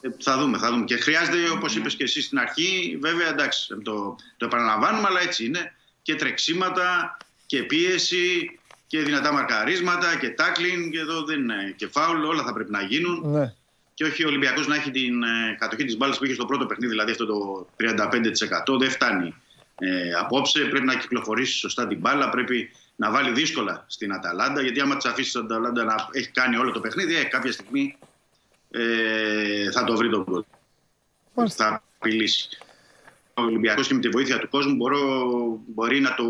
ε, 0.00 0.08
θα 0.18 0.38
δούμε, 0.38 0.58
θα 0.58 0.70
δούμε. 0.70 0.84
Και 0.84 0.96
χρειάζεται, 0.96 1.50
όπως 1.52 1.76
είπες 1.76 1.94
και 1.94 2.04
εσύ 2.04 2.22
στην 2.22 2.38
αρχή, 2.38 2.98
βέβαια 3.00 3.28
εντάξει, 3.28 3.76
το, 3.82 4.16
το 4.36 4.44
επαναλαμβάνουμε, 4.46 5.06
αλλά 5.08 5.20
έτσι 5.20 5.44
είναι. 5.44 5.74
Και 6.02 6.14
τρεξίματα 6.14 7.16
και 7.46 7.62
πίεση 7.62 8.58
και 8.86 9.02
δυνατά 9.02 9.32
μαρκαρίσματα 9.32 10.16
και 10.16 10.28
τάκλιν. 10.28 10.90
Και 10.90 10.98
εδώ 10.98 11.24
δεν 11.24 11.38
είναι 11.38 11.74
και 11.76 11.86
φάουλ, 11.88 12.24
όλα 12.24 12.42
θα 12.42 12.52
πρέπει 12.52 12.70
να 12.70 12.82
γίνουν. 12.82 13.30
Ναι. 13.30 13.54
Και 13.96 14.04
όχι 14.04 14.24
ο 14.24 14.28
Ολυμπιακός 14.28 14.66
να 14.66 14.74
έχει 14.74 14.90
την 14.90 15.22
ε, 15.22 15.56
κατοχή 15.58 15.84
της 15.84 15.96
μπάλας 15.96 16.18
που 16.18 16.24
είχε 16.24 16.34
στο 16.34 16.44
πρώτο 16.44 16.66
παιχνίδι, 16.66 16.92
δηλαδή 16.92 17.10
αυτό 17.10 17.26
το 17.26 17.66
35%. 17.80 18.78
Δεν 18.78 18.90
φτάνει. 18.90 19.34
Ε, 19.78 20.12
απόψε 20.12 20.64
πρέπει 20.64 20.86
να 20.86 20.94
κυκλοφορήσει 20.94 21.58
σωστά 21.58 21.86
την 21.86 21.98
μπάλα, 21.98 22.28
πρέπει 22.28 22.70
να 22.96 23.10
βάλει 23.10 23.30
δύσκολα 23.30 23.84
στην 23.88 24.12
Αταλάντα. 24.12 24.62
Γιατί 24.62 24.80
άμα 24.80 24.96
της 24.96 25.06
αφήσεις 25.06 25.32
την 25.32 25.40
Αταλάντα 25.40 25.84
να 25.84 25.94
έχει 26.12 26.30
κάνει 26.30 26.56
όλο 26.56 26.72
το 26.72 26.80
παιχνίδι, 26.80 27.16
ε, 27.16 27.24
κάποια 27.24 27.52
στιγμή 27.52 27.96
ε, 28.70 29.70
θα 29.70 29.84
το 29.84 29.96
βρει 29.96 30.10
τον 30.10 30.22
γκολ. 30.22 30.42
Θα 31.48 31.82
απειλήσει. 31.98 32.48
Ο 33.34 33.42
Ολυμπιακός 33.42 33.86
και 33.86 33.94
με 33.94 34.00
τη 34.00 34.08
βοήθεια 34.08 34.38
του 34.38 34.48
κόσμου 34.48 34.74
μπορώ, 34.74 35.00
μπορεί 35.66 36.00
να 36.00 36.14
το, 36.14 36.24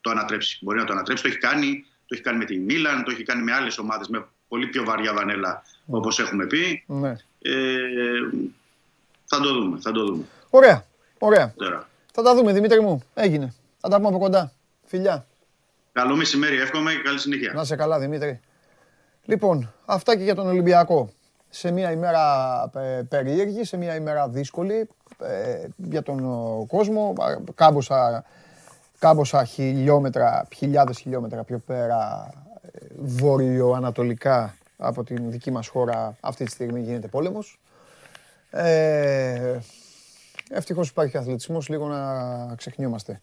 το 0.00 0.10
ανατρέψει. 0.10 0.58
Μπορεί 0.60 0.78
να 0.78 0.84
το 0.84 0.92
ανατρέψει. 0.92 1.22
Το 1.22 1.28
έχει 1.28 1.38
κάνει, 1.38 1.84
το 2.06 2.14
έχει 2.14 2.22
κάνει 2.22 2.38
με 2.38 2.44
τη 2.44 2.58
Μίλαν, 2.58 3.04
το 3.04 3.10
έχει 3.10 3.22
κάνει 3.22 3.42
με 3.42 3.52
άλλες 3.52 3.78
ομάδες 3.78 4.08
με 4.08 4.28
πολύ 4.48 4.66
πιο 4.66 4.84
βαριά 4.84 5.14
βανέλα 5.14 5.62
όπως 5.90 6.18
έχουμε 6.18 6.46
πει. 6.46 6.84
ναι. 6.86 7.16
Ε, 7.42 7.52
θα 9.24 9.40
το 9.40 9.52
δούμε, 9.52 9.78
θα 9.80 9.92
το 9.92 10.04
δούμε 10.04 10.24
Ωραία, 10.50 10.84
ωραία. 11.18 11.52
τώρα. 11.56 11.88
Θα 12.12 12.22
τα 12.22 12.34
δούμε, 12.34 12.52
Δημήτρη 12.52 12.80
μου. 12.80 13.02
Έγινε. 13.14 13.54
Θα 13.80 13.88
τα 13.88 13.96
πούμε 13.96 14.08
από 14.08 14.18
κοντά. 14.18 14.52
Φιλιά. 14.84 15.26
Καλό 15.92 16.16
μεσημέρι, 16.16 16.56
εύχομαι 16.60 16.92
και 16.92 17.02
καλή 17.02 17.18
συνέχεια. 17.18 17.52
Να 17.54 17.64
σε 17.64 17.76
καλά, 17.76 17.98
Δημήτρη. 17.98 18.40
Λοιπόν, 19.24 19.72
αυτά 19.84 20.16
και 20.16 20.22
για 20.22 20.34
τον 20.34 20.46
Ολυμπιακό. 20.48 21.10
Σε 21.50 21.70
μια 21.70 21.90
ημέρα 21.90 22.22
ε, 22.74 23.02
περίεργη, 23.08 23.64
σε 23.64 23.76
μια 23.76 23.94
ημέρα 23.94 24.28
δύσκολη 24.28 24.88
ε, 25.22 25.66
για 25.76 26.02
τον 26.02 26.24
ο, 26.24 26.64
κόσμο. 26.68 27.14
Α, 27.18 27.36
Κάμποσα, 27.54 28.24
κάμποσα 28.98 29.44
χιλιόμετρα, 29.44 30.48
χιλιάδες 30.56 30.98
χιλιόμετρα 30.98 31.44
πιο 31.44 31.58
πέρα, 31.58 32.30
ε, 32.62 32.78
βόρειο-ανατολικά 32.98 34.56
από 34.78 35.04
την 35.04 35.30
δική 35.30 35.50
μας 35.50 35.68
χώρα 35.68 36.16
αυτή 36.20 36.44
τη 36.44 36.50
στιγμή 36.50 36.80
γίνεται 36.80 37.08
πόλεμος. 37.08 37.60
Ε, 38.50 39.58
ευτυχώς 40.50 40.88
υπάρχει 40.88 41.12
και 41.12 41.18
αθλητισμός, 41.18 41.68
λίγο 41.68 41.88
να 41.88 42.54
ξεχνιόμαστε 42.56 43.20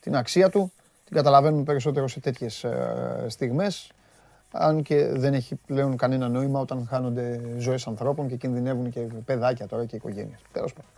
την 0.00 0.16
αξία 0.16 0.50
του. 0.50 0.72
Την 1.04 1.16
καταλαβαίνουμε 1.16 1.62
περισσότερο 1.62 2.08
σε 2.08 2.20
τέτοιες 2.20 2.64
ε, 2.64 3.26
στιγμές. 3.28 3.90
Αν 4.52 4.82
και 4.82 5.06
δεν 5.06 5.34
έχει 5.34 5.54
πλέον 5.54 5.96
κανένα 5.96 6.28
νόημα 6.28 6.60
όταν 6.60 6.86
χάνονται 6.88 7.40
ζωές 7.58 7.86
ανθρώπων 7.86 8.28
και 8.28 8.36
κινδυνεύουν 8.36 8.90
και 8.90 9.00
παιδάκια 9.00 9.66
τώρα 9.66 9.84
και 9.84 9.96
οικογένειες. 9.96 10.40
Τέλος 10.52 10.72
πάντων. 10.72 10.90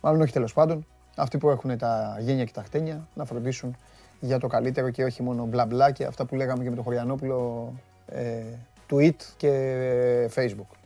Μάλλον 0.00 0.20
όχι 0.20 0.32
τέλος 0.32 0.52
πάντων. 0.52 0.86
Αυτοί 1.16 1.38
που 1.38 1.50
έχουν 1.50 1.78
τα 1.78 2.16
γένια 2.20 2.44
και 2.44 2.52
τα 2.52 2.62
χτένια 2.62 3.08
να 3.14 3.24
φροντίσουν 3.24 3.76
για 4.20 4.38
το 4.38 4.46
καλύτερο 4.46 4.90
και 4.90 5.04
όχι 5.04 5.22
μόνο 5.22 5.44
μπλα 5.44 5.66
μπλα 5.66 5.90
και 5.90 6.04
αυτά 6.04 6.24
που 6.24 6.34
λέγαμε 6.34 6.62
και 6.62 6.68
με 6.68 6.74
τον 6.74 6.84
Χωριανόπουλο 6.84 7.72
ε, 8.06 8.42
tweet 8.90 9.16
και 9.36 9.48
ε, 9.48 10.28
facebook. 10.34 10.76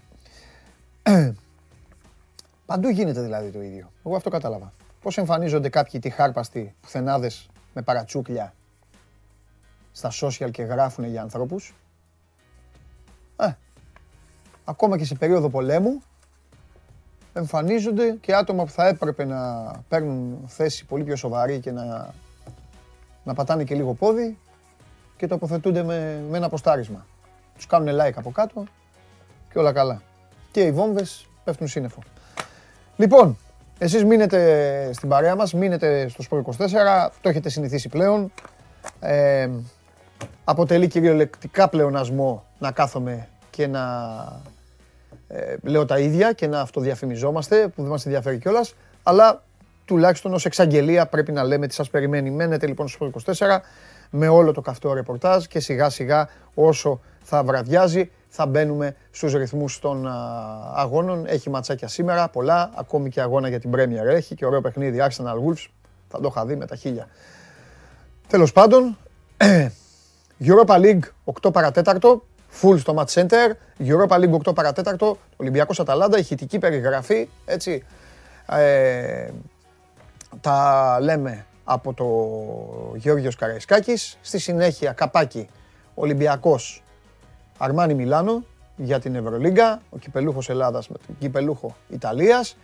Παντού 2.67 2.89
γίνεται 2.89 3.21
δηλαδή 3.21 3.51
το 3.51 3.63
ίδιο. 3.63 3.91
Εγώ 4.07 4.17
αυτό 4.17 4.31
κατάλαβα. 4.31 4.73
Πώς 5.03 5.19
εμφανίζονται 5.19 5.69
κάποιοι 5.69 6.01
τυχάρπαστοι 6.01 6.75
πουθενάδες 6.81 7.49
με 7.75 7.83
παρατσούκλια 7.83 8.55
στα 9.93 10.11
social 10.21 10.51
και 10.51 10.63
γράφουν 10.63 11.05
για 11.05 11.23
ανθρώπους; 11.23 11.75
Ε, 13.37 13.53
ακόμα 14.65 14.99
και 14.99 15.05
σε 15.05 15.15
περίοδο 15.15 15.49
πολέμου 15.49 16.03
εμφανίζονται 17.33 18.17
και 18.21 18.35
άτομα 18.35 18.65
που 18.65 18.71
θα 18.71 18.87
έπρεπε 18.87 19.25
να 19.25 19.71
παίρνουν 19.89 20.45
θέση 20.47 20.85
πολύ 20.85 21.05
πιο 21.05 21.17
σοβαρή 21.17 21.61
και 21.61 21.71
να, 21.71 22.15
να 23.25 23.35
πατάνε 23.35 23.65
και 23.65 23.75
λίγο 23.75 23.95
πόδι 23.95 24.39
και 25.17 25.27
τοποθετούνται 25.27 25.83
με, 25.83 26.25
με 26.31 26.37
ένα 26.37 26.47
αποστάρισμα. 26.47 27.07
Τους 27.57 27.67
κάνουν 27.67 27.97
like 28.01 28.15
από 28.15 28.31
κάτω 28.31 28.65
και 29.53 29.59
όλα 29.59 29.73
καλά. 29.73 30.03
Και 30.51 30.61
οι 30.61 30.73
βόμβες 30.73 31.27
πέφτουν 31.45 31.69
σύννεφο. 31.69 31.99
Λοιπόν, 32.97 33.39
εσείς 33.79 34.05
μείνετε 34.05 34.91
στην 34.93 35.09
παρέα 35.09 35.35
μας, 35.35 35.53
μείνετε 35.53 36.09
στο 36.09 36.23
Σπορ 36.23 36.39
24, 36.41 37.11
το 37.21 37.29
έχετε 37.29 37.49
συνηθίσει 37.49 37.89
πλέον. 37.89 38.33
Ε, 39.01 39.49
αποτελεί 40.45 40.89
κυριολεκτικά 40.89 41.69
πλεονασμό 41.69 42.45
να 42.59 42.71
κάθομαι 42.71 43.29
και 43.51 43.67
να 43.67 43.83
ε, 45.29 45.57
λέω 45.63 45.85
τα 45.85 45.99
ίδια 45.99 46.33
και 46.33 46.47
να 46.47 46.61
αυτοδιαφημιζόμαστε, 46.61 47.69
που 47.69 47.83
δεν 47.83 47.91
μας 47.91 48.07
ενδιαφέρει 48.07 48.39
κιόλας, 48.39 48.75
αλλά 49.03 49.43
τουλάχιστον 49.85 50.35
ως 50.35 50.45
εξαγγελία 50.45 51.07
πρέπει 51.07 51.33
να 51.33 51.45
λέμε 51.45 51.67
τι 51.67 51.75
σας 51.75 51.91
περιμένει. 51.91 52.31
Μένετε 52.31 52.67
λοιπόν 52.67 52.89
στο 52.89 53.11
Sport 53.27 53.33
24 53.35 53.59
με 54.11 54.29
όλο 54.29 54.53
το 54.53 54.61
καυτό 54.61 54.93
ρεπορτάζ 54.93 55.45
και 55.45 55.61
σιγά 55.61 55.91
σιγά 55.91 56.29
όσο 56.55 57.01
θα 57.25 57.45
βραδιάζει 57.45 58.11
θα 58.37 58.47
μπαίνουμε 58.47 58.97
στους 59.11 59.33
ρυθμούς 59.33 59.79
των 59.79 60.07
α, 60.07 60.13
αγώνων. 60.75 61.27
Έχει 61.27 61.51
ματσάκια 61.51 61.89
σήμερα, 61.89 62.29
πολλά, 62.29 62.71
ακόμη 62.75 63.11
και 63.11 63.21
αγώνα 63.21 63.49
για 63.49 63.61
την 63.61 63.71
Premier 63.75 64.07
έχει 64.07 64.35
και 64.35 64.47
ωραίο 64.47 64.61
παιχνίδι 64.61 64.99
Arsenal 65.01 65.35
Wolves, 65.35 65.67
θα 66.09 66.21
το 66.21 66.29
είχα 66.31 66.47
δει 66.47 66.57
με 66.57 66.67
τα 66.67 66.77
χίλια. 66.77 67.09
Τέλος 68.29 68.53
πάντων, 68.53 68.97
Europa 70.49 70.81
League 70.81 71.01
8 71.43 71.53
παρατέταρτο, 71.53 72.25
full 72.63 72.79
στο 72.79 72.95
Match 72.99 73.21
Center, 73.21 73.51
Europa 73.79 74.19
League 74.19 74.37
8 74.49 74.55
παρατέταρτο, 74.55 75.19
Ολυμπιακός 75.37 75.81
Αταλάντα, 75.81 76.19
ηχητική 76.19 76.59
περιγραφή, 76.59 77.29
έτσι. 77.45 77.85
Ε, 78.49 79.29
τα 80.41 80.99
λέμε 81.01 81.47
από 81.65 81.93
το 81.93 82.07
Γεώργιος 82.97 83.37
Καραϊσκάκης. 83.37 84.19
Στη 84.21 84.39
συνέχεια 84.39 84.93
καπάκι 84.93 85.49
Ολυμπιακός 85.95 86.84
Αρμάνι 87.59 87.95
Μιλάνο 87.95 88.45
για 88.77 89.01
την 89.01 89.15
Ευρωλίγκα, 89.15 89.81
ο 89.91 89.99
κυπελούχος 89.99 90.51
Ελλάδας 90.51 90.89
με 90.89 90.97
τον 91.07 91.17
κυπελούχο 91.19 91.77
Ιταλίας. 91.89 92.57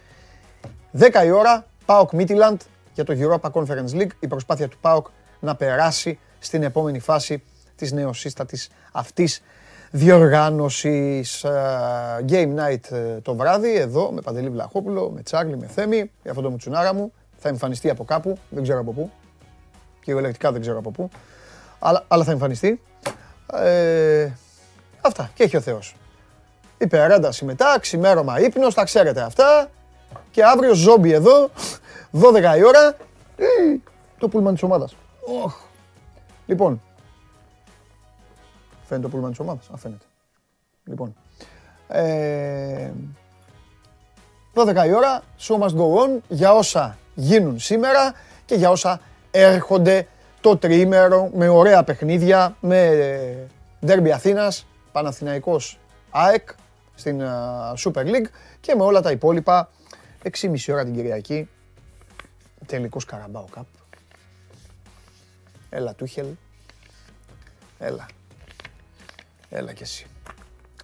10 0.98 1.24
η 1.24 1.30
ώρα, 1.30 1.66
ΠΑΟΚ 1.84 2.12
Μίτιλαντ 2.12 2.60
για 2.94 3.04
το 3.04 3.14
Europa 3.16 3.50
Conference 3.50 3.94
League, 3.94 4.10
η 4.20 4.26
προσπάθεια 4.26 4.68
του 4.68 4.78
ΠΑΟΚ 4.80 5.06
να 5.40 5.54
περάσει 5.54 6.18
στην 6.38 6.62
επόμενη 6.62 6.98
φάση 6.98 7.42
της 7.76 7.92
νεοσύστατης 7.92 8.68
αυτής 8.92 9.42
διοργάνωσης 9.90 11.44
ε, 11.44 11.50
Game 12.28 12.54
Night 12.56 12.90
ε, 12.90 13.20
το 13.22 13.34
βράδυ, 13.34 13.74
εδώ 13.74 14.10
με 14.12 14.20
Παντελή 14.20 14.50
Βλαχόπουλο, 14.50 15.10
με 15.10 15.22
Τσάρλι, 15.22 15.56
με 15.56 15.66
Θέμη, 15.66 16.10
για 16.22 16.30
αυτό 16.30 16.42
το 16.42 16.50
μουτσουνάρα 16.50 16.94
μου. 16.94 17.12
Θα 17.38 17.48
εμφανιστεί 17.48 17.90
από 17.90 18.04
κάπου, 18.04 18.38
δεν 18.50 18.62
ξέρω 18.62 18.80
από 18.80 18.92
πού. 18.92 19.10
Κυριολεκτικά 20.04 20.52
δεν 20.52 20.60
ξέρω 20.60 20.78
από 20.78 20.90
πού. 20.90 21.10
Αλλά, 21.78 22.04
αλλά 22.08 22.24
θα 22.24 22.30
εμφανιστεί. 22.30 22.80
Ε, 23.52 24.28
αυτά. 25.00 25.30
Και 25.34 25.42
έχει 25.42 25.56
ο 25.56 25.60
Θεός. 25.60 25.94
Υπερένταση 26.78 27.44
μετά, 27.44 27.78
ξημέρωμα 27.80 28.40
ύπνος, 28.40 28.74
τα 28.74 28.84
ξέρετε 28.84 29.20
αυτά. 29.20 29.70
Και 30.30 30.44
αύριο 30.44 30.74
ζόμπι 30.74 31.12
εδώ, 31.12 31.50
12 32.12 32.56
η 32.56 32.64
ώρα, 32.64 32.96
ε, 33.36 33.46
το 34.18 34.28
πούλμαν 34.28 34.52
της 34.52 34.62
ομάδας. 34.62 34.96
Οχ. 35.42 35.54
Λοιπόν, 36.46 36.80
Φαίνεται 38.90 39.08
το 39.08 39.12
πούλμαν 39.12 39.30
της 39.30 39.40
ομάδας. 39.40 39.68
Α, 39.74 39.76
φαίνεται. 39.76 40.04
Λοιπόν. 40.84 41.14
Ε, 41.88 42.90
12 44.54 44.86
η 44.86 44.92
ώρα, 44.92 45.22
show 45.40 45.58
must 45.58 45.76
go 45.76 46.04
on, 46.04 46.18
για 46.28 46.52
όσα 46.52 46.98
γίνουν 47.14 47.58
σήμερα 47.58 48.12
και 48.44 48.54
για 48.54 48.70
όσα 48.70 49.00
έρχονται 49.30 50.06
το 50.40 50.56
τριήμερο 50.56 51.30
με 51.34 51.48
ωραία 51.48 51.84
παιχνίδια, 51.84 52.56
με 52.60 53.48
Derby 53.86 54.08
Αθήνας, 54.08 54.66
Παναθηναϊκός 54.92 55.78
ΑΕΚ 56.10 56.48
στην 56.94 57.22
Super 57.84 58.04
League 58.04 58.28
και 58.60 58.74
με 58.74 58.82
όλα 58.82 59.00
τα 59.00 59.10
υπόλοιπα 59.10 59.70
6,5 60.22 60.72
ώρα 60.72 60.84
την 60.84 60.94
Κυριακή, 60.94 61.48
τελικός 62.66 63.04
Καραμπάο 63.04 63.44
Cup. 63.56 63.62
Έλα 65.70 65.94
Τούχελ, 65.94 66.26
έλα. 67.78 68.06
Έλα 69.48 69.72
κι 69.72 69.82
εσύ. 69.82 70.06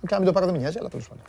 Και 0.09 0.15
αν 0.15 0.19
μην 0.23 0.27
το 0.27 0.33
πάρω 0.33 0.47
δεν 0.47 0.55
με 0.55 0.61
νοιάζει, 0.61 0.79
αλλά 0.79 0.89
τέλος 0.89 1.09
πάντων. 1.09 1.25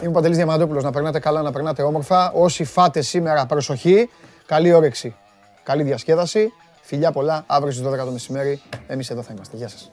Είμαι 0.00 0.08
ο 0.08 0.12
Παντελής 0.12 0.36
Διαμαντόπουλος, 0.36 0.82
να 0.82 0.90
περνάτε 0.90 1.18
καλά, 1.18 1.42
να 1.42 1.52
περνάτε 1.52 1.82
όμορφα. 1.82 2.32
Όσοι 2.32 2.64
φάτε 2.64 3.00
σήμερα, 3.00 3.46
προσοχή, 3.46 4.10
καλή 4.46 4.72
όρεξη, 4.72 5.14
καλή 5.62 5.82
διασκέδαση. 5.82 6.52
Φιλιά 6.82 7.12
πολλά, 7.12 7.44
αύριο 7.46 7.72
στις 7.72 7.86
12 7.86 8.04
το 8.04 8.10
μεσημέρι, 8.10 8.62
εμείς 8.86 9.10
εδώ 9.10 9.22
θα 9.22 9.32
είμαστε. 9.32 9.56
Γεια 9.56 9.68
σας. 9.68 9.90